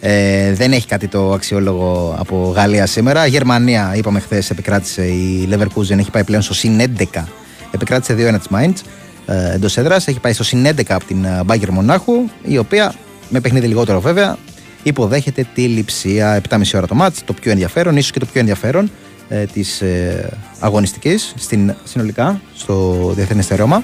ε, 0.00 0.52
δεν 0.52 0.72
έχει 0.72 0.86
κάτι 0.86 1.08
το 1.08 1.32
αξιόλογο 1.32 2.16
από 2.18 2.52
Γαλλία 2.56 2.86
σήμερα. 2.86 3.26
Γερμανία, 3.26 3.92
είπαμε 3.96 4.20
χθες, 4.20 4.50
επικράτησε 4.50 5.06
η 5.06 5.48
Leverkusen, 5.52 5.98
έχει 5.98 6.10
πάει 6.10 6.24
πλέον 6.24 6.42
στο 6.42 6.54
συν 6.54 6.80
11. 7.14 7.24
Επικράτησε 7.70 8.14
2-1 8.14 8.38
της 8.38 8.48
Mainz 8.50 8.72
ε, 8.72 9.05
εντός 9.26 9.76
έδρας. 9.76 10.06
Έχει 10.08 10.20
πάει 10.20 10.32
στο 10.32 10.44
συν 10.44 10.66
11 10.66 10.82
από 10.88 11.04
την 11.04 11.24
ε, 11.24 11.40
Bayern 11.46 11.68
Μονάχου, 11.70 12.12
η 12.42 12.58
οποία 12.58 12.94
με 13.28 13.40
παιχνίδι 13.40 13.66
λιγότερο 13.66 14.00
βέβαια 14.00 14.36
υποδέχεται 14.82 15.46
τη 15.54 15.62
λειψία 15.62 16.42
7,5 16.48 16.60
ώρα 16.74 16.86
το 16.86 16.94
μάτς, 16.94 17.24
το 17.24 17.32
πιο 17.32 17.50
ενδιαφέρον, 17.50 17.96
ίσως 17.96 18.10
και 18.10 18.18
το 18.18 18.26
πιο 18.26 18.40
ενδιαφέρον 18.40 18.90
ε, 19.28 19.44
της 19.44 19.80
ε, 19.80 20.28
αγωνιστικής 20.58 21.34
στην, 21.36 21.74
συνολικά 21.84 22.40
στο 22.54 22.96
Διεθνές 23.14 23.44
Στερεώμα. 23.44 23.82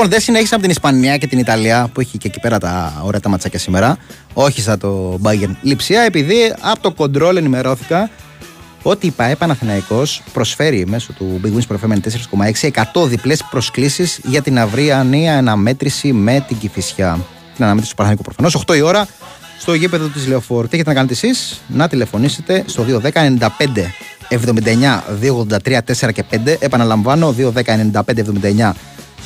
Λοιπόν, 0.00 0.12
δεν 0.12 0.22
συνέχισα 0.22 0.54
από 0.54 0.62
την 0.62 0.70
Ισπανία 0.70 1.16
και 1.16 1.26
την 1.26 1.38
Ιταλία 1.38 1.90
που 1.92 2.00
έχει 2.00 2.18
και 2.18 2.28
εκεί 2.28 2.40
πέρα 2.40 2.58
τα 2.58 3.02
ωραία 3.04 3.20
τα 3.20 3.28
ματσάκια 3.28 3.58
σήμερα. 3.58 3.96
Όχι 4.34 4.60
σαν 4.60 4.78
το 4.78 5.18
Bayern 5.22 5.54
Λιψία, 5.62 6.02
επειδή 6.02 6.54
από 6.60 6.80
το 6.80 6.90
κοντρόλ 6.92 7.36
ενημερώθηκα 7.36 8.10
ότι 8.82 9.06
η 9.06 9.10
ΠαΕ 9.10 9.34
Παναθηναϊκός 9.34 10.22
προσφέρει 10.32 10.86
μέσω 10.86 11.12
του 11.12 11.40
Big 11.44 11.48
Wins 11.48 11.76
Pro 11.76 11.88
4,6 12.60 12.70
100 13.02 13.08
διπλές 13.08 13.44
προσκλήσεις 13.50 14.20
για 14.24 14.42
την 14.42 14.58
αυριανή 14.58 15.30
αναμέτρηση 15.30 16.12
με 16.12 16.44
την 16.48 16.58
Κηφισιά. 16.58 17.18
Την 17.54 17.64
αναμέτρηση 17.64 17.90
του 17.90 17.96
Παναθηναϊκού 17.96 18.22
προφανώς, 18.22 18.64
8 18.66 18.76
η 18.76 18.80
ώρα 18.80 19.06
στο 19.58 19.74
γήπεδο 19.74 20.06
της 20.06 20.26
Λεωφόρου. 20.26 20.68
Τι 20.68 20.74
έχετε 20.74 20.88
να 20.88 20.94
κάνετε 20.94 21.12
εσείς, 21.12 21.60
να 21.66 21.88
τηλεφωνήσετε 21.88 22.64
στο 22.66 22.82
210 22.82 23.10
95 23.12 23.94
79 24.28 25.02
283 25.20 25.78
4 25.82 26.12
και 26.12 26.24
5. 26.30 26.56
Επαναλαμβάνω, 26.58 27.34
210 27.38 27.76
95 27.76 28.22
79 28.22 28.72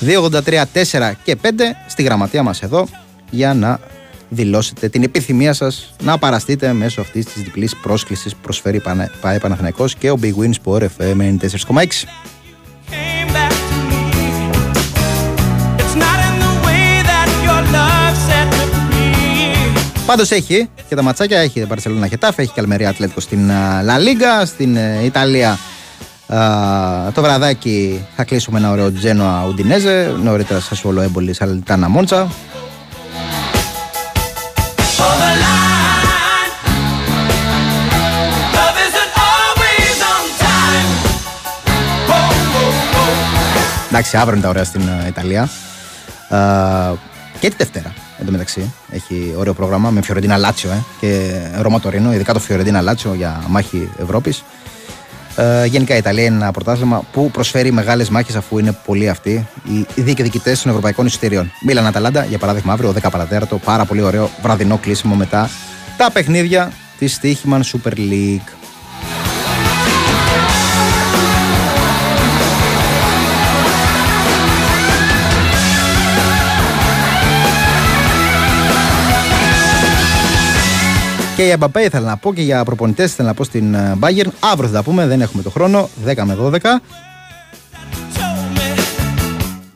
283 0.07 0.63
4 0.73 1.13
και 1.25 1.37
5 1.43 1.47
στη 1.87 2.03
γραμματεία 2.03 2.43
μας 2.43 2.63
εδώ 2.63 2.87
για 3.31 3.55
να 3.55 3.81
δηλώσετε 4.29 4.89
την 4.89 5.03
επιθυμία 5.03 5.53
σας 5.53 5.95
να 6.03 6.19
παραστείτε 6.19 6.73
μέσω 6.73 7.01
αυτής 7.01 7.25
της 7.25 7.43
διπλής 7.43 7.77
πρόσκλησης 7.77 8.35
που 8.35 8.41
προσφέρει 8.43 8.77
η 8.77 8.83
ΠαΕ 9.21 9.39
Παναθηναϊκός 9.39 9.95
και 9.95 10.11
ο 10.11 10.19
Big 10.23 10.33
Win 10.43 10.51
Sport 10.65 10.83
FM 10.83 11.17
94,6. 11.19 11.85
Πάντως 20.07 20.31
έχει 20.31 20.69
και 20.89 20.95
τα 20.95 21.03
ματσάκια 21.03 21.39
έχει 21.39 21.61
η 21.61 21.65
Μπαρσελόνα 21.69 22.07
Χετάφ, 22.07 22.39
έχει 22.39 22.53
Καλμερία 22.53 22.89
Ατλέτικο 22.89 23.21
στην 23.21 23.47
Λα 23.83 23.99
Λίγκα, 23.99 24.47
στην 24.47 24.77
ε, 24.77 25.05
Ιταλία 26.35 27.13
το 27.15 27.23
βραδάκι 27.23 28.05
θα 28.17 28.25
κλείσουμε 28.25 28.59
ένα 28.59 28.71
ωραίο 28.71 28.93
Τζένοα 28.93 29.45
Ουντινέζε, 29.49 30.15
νωρίτερα 30.23 30.61
Σασουόλο 30.61 31.01
Έμπολη 31.01 31.33
Σαλτάνα 31.35 31.89
Μόντσα. 31.89 32.29
Εντάξει, 43.89 44.17
αύριο 44.17 44.33
είναι 44.33 44.43
τα 44.43 44.49
ωραία 44.49 44.65
στην 44.65 44.81
ε, 44.81 45.07
Ιταλία. 45.09 45.49
και 47.41 47.49
τη 47.49 47.55
Δευτέρα, 47.57 47.93
εν 48.19 48.27
τω 48.27 48.33
μεταξύ. 48.33 48.73
Έχει 48.91 49.35
ωραίο 49.37 49.55
πρόγραμμα 49.55 49.91
με 49.91 50.03
Φιωρεντίνα 50.03 50.37
Λάτσιο 50.37 50.71
ε, 50.71 50.85
και 51.01 51.41
Ρώμα 51.61 51.81
Τωρίνο, 51.81 52.13
ειδικά 52.13 52.33
το 52.33 52.39
Φιωρεντίνα 52.39 52.81
Λάτσιο 52.81 53.15
για 53.15 53.43
μάχη 53.49 53.89
Ευρώπης. 54.03 54.43
Ε, 55.37 55.65
γενικά 55.67 55.95
η 55.95 55.99
Ιταλία 55.99 56.25
είναι 56.25 56.35
ένα 56.35 56.51
πρωτάθλημα 56.51 57.03
που 57.13 57.31
προσφέρει 57.31 57.73
μεγάλες 57.73 58.09
μάχες 58.09 58.37
αφού 58.37 58.59
είναι 58.59 58.79
πολλοί 58.87 59.09
αυτοί 59.09 59.47
οι 59.95 60.03
διεκδικητέ 60.03 60.57
των 60.63 60.71
ευρωπαϊκών 60.71 61.07
εισιτηρίων. 61.07 61.53
Μίλαν 61.67 61.87
Αταλάντα, 61.87 62.25
για 62.25 62.39
παράδειγμα, 62.39 62.73
αύριο 62.73 62.95
10 63.03 63.11
παρατέρατο, 63.11 63.59
πάρα 63.59 63.85
πολύ 63.85 64.03
ωραίο 64.03 64.31
βραδινό 64.43 64.79
κλείσιμο 64.79 65.15
μετά 65.15 65.51
τα 65.97 66.11
παιχνίδια 66.13 66.73
της 66.99 67.21
Stichman 67.23 67.61
Super 67.61 67.93
League. 67.97 68.62
Και 81.43 81.49
για 81.49 81.57
Μπαπέ 81.57 81.83
ήθελα 81.83 82.07
να 82.07 82.17
πω 82.17 82.35
και 82.35 82.43
για 82.43 82.65
προπονητές 82.65 83.13
ήθελα 83.13 83.29
να 83.29 83.35
πω 83.35 83.45
στην 83.45 83.75
ε, 83.75 83.97
Bayern. 84.01 84.29
Αύριο 84.53 84.69
θα 84.69 84.75
τα 84.75 84.83
πούμε, 84.83 85.07
δεν 85.07 85.21
έχουμε 85.21 85.43
το 85.43 85.51
χρόνο. 85.51 85.89
10 86.07 86.23
με 86.25 86.37
12. 86.41 86.59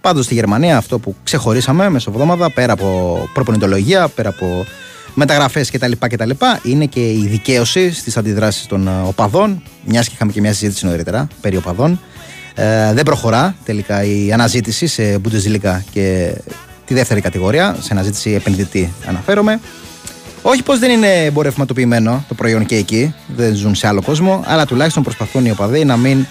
Πάντως 0.01 0.25
στη 0.25 0.35
Γερμανία 0.35 0.77
αυτό 0.77 0.99
που 0.99 1.15
ξεχωρίσαμε 1.25 1.89
μεσοβδόμαδα 1.89 2.53
πέρα 2.53 2.73
από 2.73 3.19
προπονητολογία, 3.35 4.09
πέρα 4.09 4.29
από 4.29 4.65
μεταγραφές 5.15 5.71
κτλ, 5.71 5.93
κτλ. 5.99 6.31
είναι 6.63 6.87
και 6.87 7.11
η 7.11 7.27
δικαίωση 7.29 7.93
στις 7.93 8.17
αντιδράσεις 8.17 8.67
των 8.67 8.89
ε, 8.89 8.91
οπαδών. 9.07 9.63
Μιας 9.85 10.07
και 10.07 10.13
είχαμε 10.15 10.33
και 10.33 10.41
μια 10.41 10.53
συζήτηση 10.53 10.87
νωρίτερα 10.87 11.29
περί 11.41 11.57
οπαδών. 11.57 12.01
Ε, 12.55 12.93
δεν 12.93 13.05
προχωρά 13.05 13.57
τελικά 13.65 14.05
η 14.05 14.33
αναζήτηση 14.33 14.87
σε 14.87 15.21
Bundesliga 15.25 15.79
και 15.91 16.35
τη 16.85 16.95
δεύτερη 16.95 17.21
κατηγορία, 17.21 17.77
σε 17.81 17.89
αναζήτηση 17.93 18.31
επενδυτή 18.31 18.93
αναφέρομαι. 19.07 19.61
Όχι 20.49 20.63
πως 20.63 20.79
δεν 20.79 20.91
είναι 20.91 21.25
εμπορευματοποιημένο 21.25 22.25
το 22.29 22.35
προϊόν 22.35 22.67
και 22.67 22.77
εκεί, 22.77 23.15
δεν 23.27 23.55
ζουν 23.55 23.75
σε 23.75 23.87
άλλο 23.87 24.03
κόσμο, 24.03 24.43
αλλά 24.47 24.67
τουλάχιστον 24.67 25.03
προσπαθούν 25.03 25.45
οι 25.45 25.51
οπαδοί 25.51 25.85
να 25.85 25.97
μην 25.97 26.27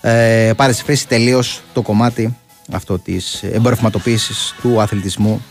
ε, 0.00 0.52
παρεσφρήσει 0.56 1.08
τελείως 1.08 1.62
το 1.72 1.82
κομμάτι 1.82 2.36
αυτό 2.72 2.98
της 2.98 3.42
εμπορευματοποίησης 3.42 4.54
του 4.60 4.80
αθλητισμού 4.80 5.42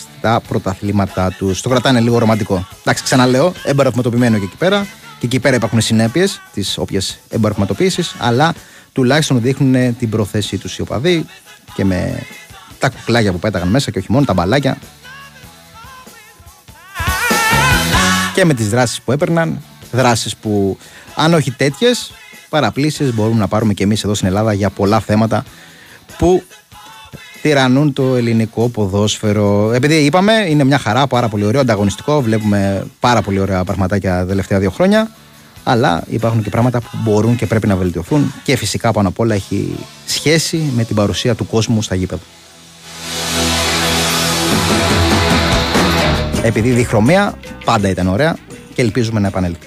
στα 0.00 0.40
πρωταθλήματά 0.48 1.34
τους. 1.38 1.60
Το 1.60 1.68
κρατάνε 1.68 2.00
λίγο 2.00 2.18
ρομαντικό. 2.18 2.66
Εντάξει, 2.80 3.02
ξαναλέω, 3.02 3.52
εμπορευματοποιημένο 3.64 4.38
και 4.38 4.44
εκεί 4.44 4.56
πέρα. 4.56 4.86
Και 5.18 5.26
εκεί 5.26 5.40
πέρα 5.40 5.56
υπάρχουν 5.56 5.80
συνέπειες 5.80 6.40
της 6.52 6.78
όποιας 6.78 7.18
εμπορευματοποίησης, 7.28 8.14
αλλά 8.18 8.54
τουλάχιστον 8.92 9.40
δείχνουν 9.40 9.96
την 9.96 10.10
προθέσή 10.10 10.58
τους 10.58 10.78
οι 10.78 10.80
οπαδοί 10.80 11.24
και 11.74 11.84
με 11.84 12.22
τα 12.78 12.88
κουκλάκια 12.88 13.32
που 13.32 13.38
πέταγαν 13.38 13.68
μέσα 13.68 13.90
και 13.90 13.98
όχι 13.98 14.12
μόνο 14.12 14.24
τα 14.24 14.32
μπαλάκια 14.32 14.78
και 18.34 18.44
με 18.44 18.54
τις 18.54 18.68
δράσεις 18.68 19.00
που 19.00 19.12
έπαιρναν, 19.12 19.62
δράσεις 19.92 20.36
που 20.36 20.78
αν 21.14 21.34
όχι 21.34 21.50
τέτοιες, 21.50 22.12
παραπλήσεις 22.48 23.14
μπορούμε 23.14 23.38
να 23.38 23.48
πάρουμε 23.48 23.72
και 23.72 23.82
εμείς 23.82 24.04
εδώ 24.04 24.14
στην 24.14 24.26
Ελλάδα 24.26 24.52
για 24.52 24.70
πολλά 24.70 25.00
θέματα 25.00 25.44
που 26.18 26.42
τυραννούν 27.42 27.92
το 27.92 28.16
ελληνικό 28.16 28.68
ποδόσφαιρο. 28.68 29.72
Επειδή 29.72 29.94
είπαμε, 29.94 30.32
είναι 30.48 30.64
μια 30.64 30.78
χαρά, 30.78 31.06
πάρα 31.06 31.28
πολύ 31.28 31.44
ωραίο, 31.44 31.60
ανταγωνιστικό, 31.60 32.22
βλέπουμε 32.22 32.86
πάρα 33.00 33.22
πολύ 33.22 33.40
ωραία 33.40 33.64
πραγματάκια 33.64 34.18
τα 34.18 34.26
τελευταία 34.26 34.58
δύο 34.58 34.70
χρόνια, 34.70 35.10
αλλά 35.64 36.02
υπάρχουν 36.08 36.42
και 36.42 36.50
πράγματα 36.50 36.80
που 36.80 36.98
μπορούν 37.02 37.36
και 37.36 37.46
πρέπει 37.46 37.66
να 37.66 37.76
βελτιωθούν 37.76 38.34
και 38.42 38.56
φυσικά 38.56 38.92
πάνω 38.92 39.08
απ' 39.08 39.18
όλα 39.18 39.34
έχει 39.34 39.74
σχέση 40.06 40.72
με 40.76 40.84
την 40.84 40.96
παρουσία 40.96 41.34
του 41.34 41.46
κόσμου 41.46 41.82
στα 41.82 41.94
γήπεδα. 41.94 42.22
Επειδή 46.42 46.68
η 46.68 46.72
διχρωμία 46.72 47.34
πάντα 47.64 47.88
ήταν 47.88 48.06
ωραία 48.08 48.36
και 48.74 48.82
ελπίζουμε 48.82 49.20
να 49.20 49.26
επανέλθει. 49.26 49.66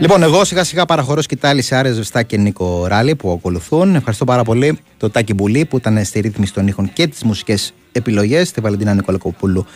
Λοιπόν, 0.00 0.22
εγώ 0.22 0.44
σιγά 0.44 0.64
σιγά 0.64 0.84
παραχωρώ 0.84 1.22
σκητάλη 1.22 1.62
σε 1.62 1.76
Άρες 1.76 1.94
Ζεστά 1.94 2.22
και 2.22 2.36
Νίκο 2.36 2.86
Ράλι 2.86 3.14
που 3.14 3.32
ακολουθούν. 3.32 3.94
Ευχαριστώ 3.94 4.24
πάρα 4.24 4.42
πολύ 4.42 4.78
το 4.96 5.10
Τάκη 5.10 5.34
Μπουλή 5.34 5.64
που 5.64 5.76
ήταν 5.76 6.04
στη 6.04 6.20
ρύθμιση 6.20 6.52
των 6.52 6.66
ήχων 6.66 6.92
και 6.92 7.06
τις 7.06 7.22
μουσικές 7.22 7.74
επιλογές, 7.92 8.50
τη 8.50 8.60
Βαλεντίνα 8.60 8.94
Νικολακοπούλου 8.94 9.66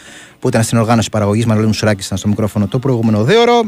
που 0.43 0.49
ήταν 0.49 0.63
στην 0.63 0.79
οργάνωση 0.79 1.11
παραγωγής. 1.11 1.47
Μανώλη 1.47 1.67
Μουσουράκη 1.67 2.05
ήταν 2.05 2.19
στο 2.19 2.29
μικρόφωνο 2.29 2.67
το 2.67 2.79
προηγούμενο 2.79 3.25
δέωρο. 3.25 3.63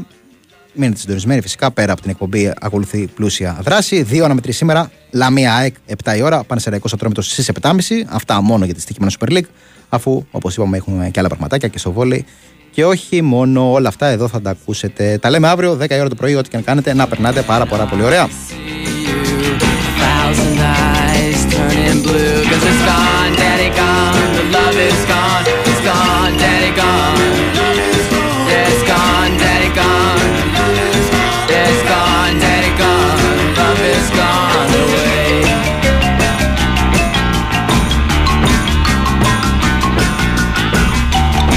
Μείνετε 0.73 0.99
συντονισμένοι 0.99 1.41
φυσικά. 1.41 1.71
Πέρα 1.71 1.93
από 1.93 2.01
την 2.01 2.11
εκπομπή 2.11 2.53
ακολουθεί 2.61 3.07
πλούσια 3.07 3.59
δράση. 3.63 4.03
Δύο 4.03 4.25
αναμετρή 4.25 4.53
σήμερα. 4.53 4.91
Λαμία 5.11 5.55
ΑΕΚ 5.55 5.75
7 6.05 6.17
η 6.17 6.23
ώρα. 6.23 6.45
Πανεσαιραϊκό 6.45 6.89
Ατρόμητο 6.93 7.23
στις 7.23 7.51
7.30. 7.61 7.71
Αυτά 8.09 8.43
μόνο 8.43 8.65
για 8.65 8.75
τη 8.75 8.81
στοιχημένα 8.81 9.13
Super 9.19 9.33
League. 9.33 9.49
Αφού 9.89 10.25
όπως 10.31 10.57
είπαμε 10.57 10.77
έχουμε 10.77 11.11
και 11.13 11.19
άλλα 11.19 11.29
πραγματάκια 11.29 11.69
και 11.69 11.79
στο 11.79 11.93
βόλεϊ. 11.93 12.25
Και 12.71 12.85
όχι 12.85 13.23
μόνο 13.23 13.73
όλα 13.73 13.89
αυτά 13.89 14.07
εδώ 14.07 14.29
θα 14.29 14.41
τα 14.41 14.51
ακούσετε. 14.51 15.19
Τα 15.19 15.31
λέμε 15.31 15.49
αύριο 15.49 15.79
10 15.81 15.91
η 15.91 15.99
ώρα 16.01 16.09
το 16.09 16.15
πρωί. 16.15 16.35
Ό,τι 16.35 16.49
και 16.49 16.57
αν 16.57 16.65
κάνετε 16.65 16.95
να 16.95 17.07
περνάτε 17.07 17.43
πάρα, 17.43 17.67
πάρα 17.67 17.85
πολύ 17.85 18.03
ωραία. 18.03 18.29
blue 22.05 22.45
Cause 22.51 22.65
it's 22.71 22.83
gone, 22.91 23.33
daddy 23.41 23.71
gone, 23.81 24.35
the 24.37 24.45
love 24.55 24.77
is 24.89 25.01
gone 25.07 25.64
gone. 26.77 27.54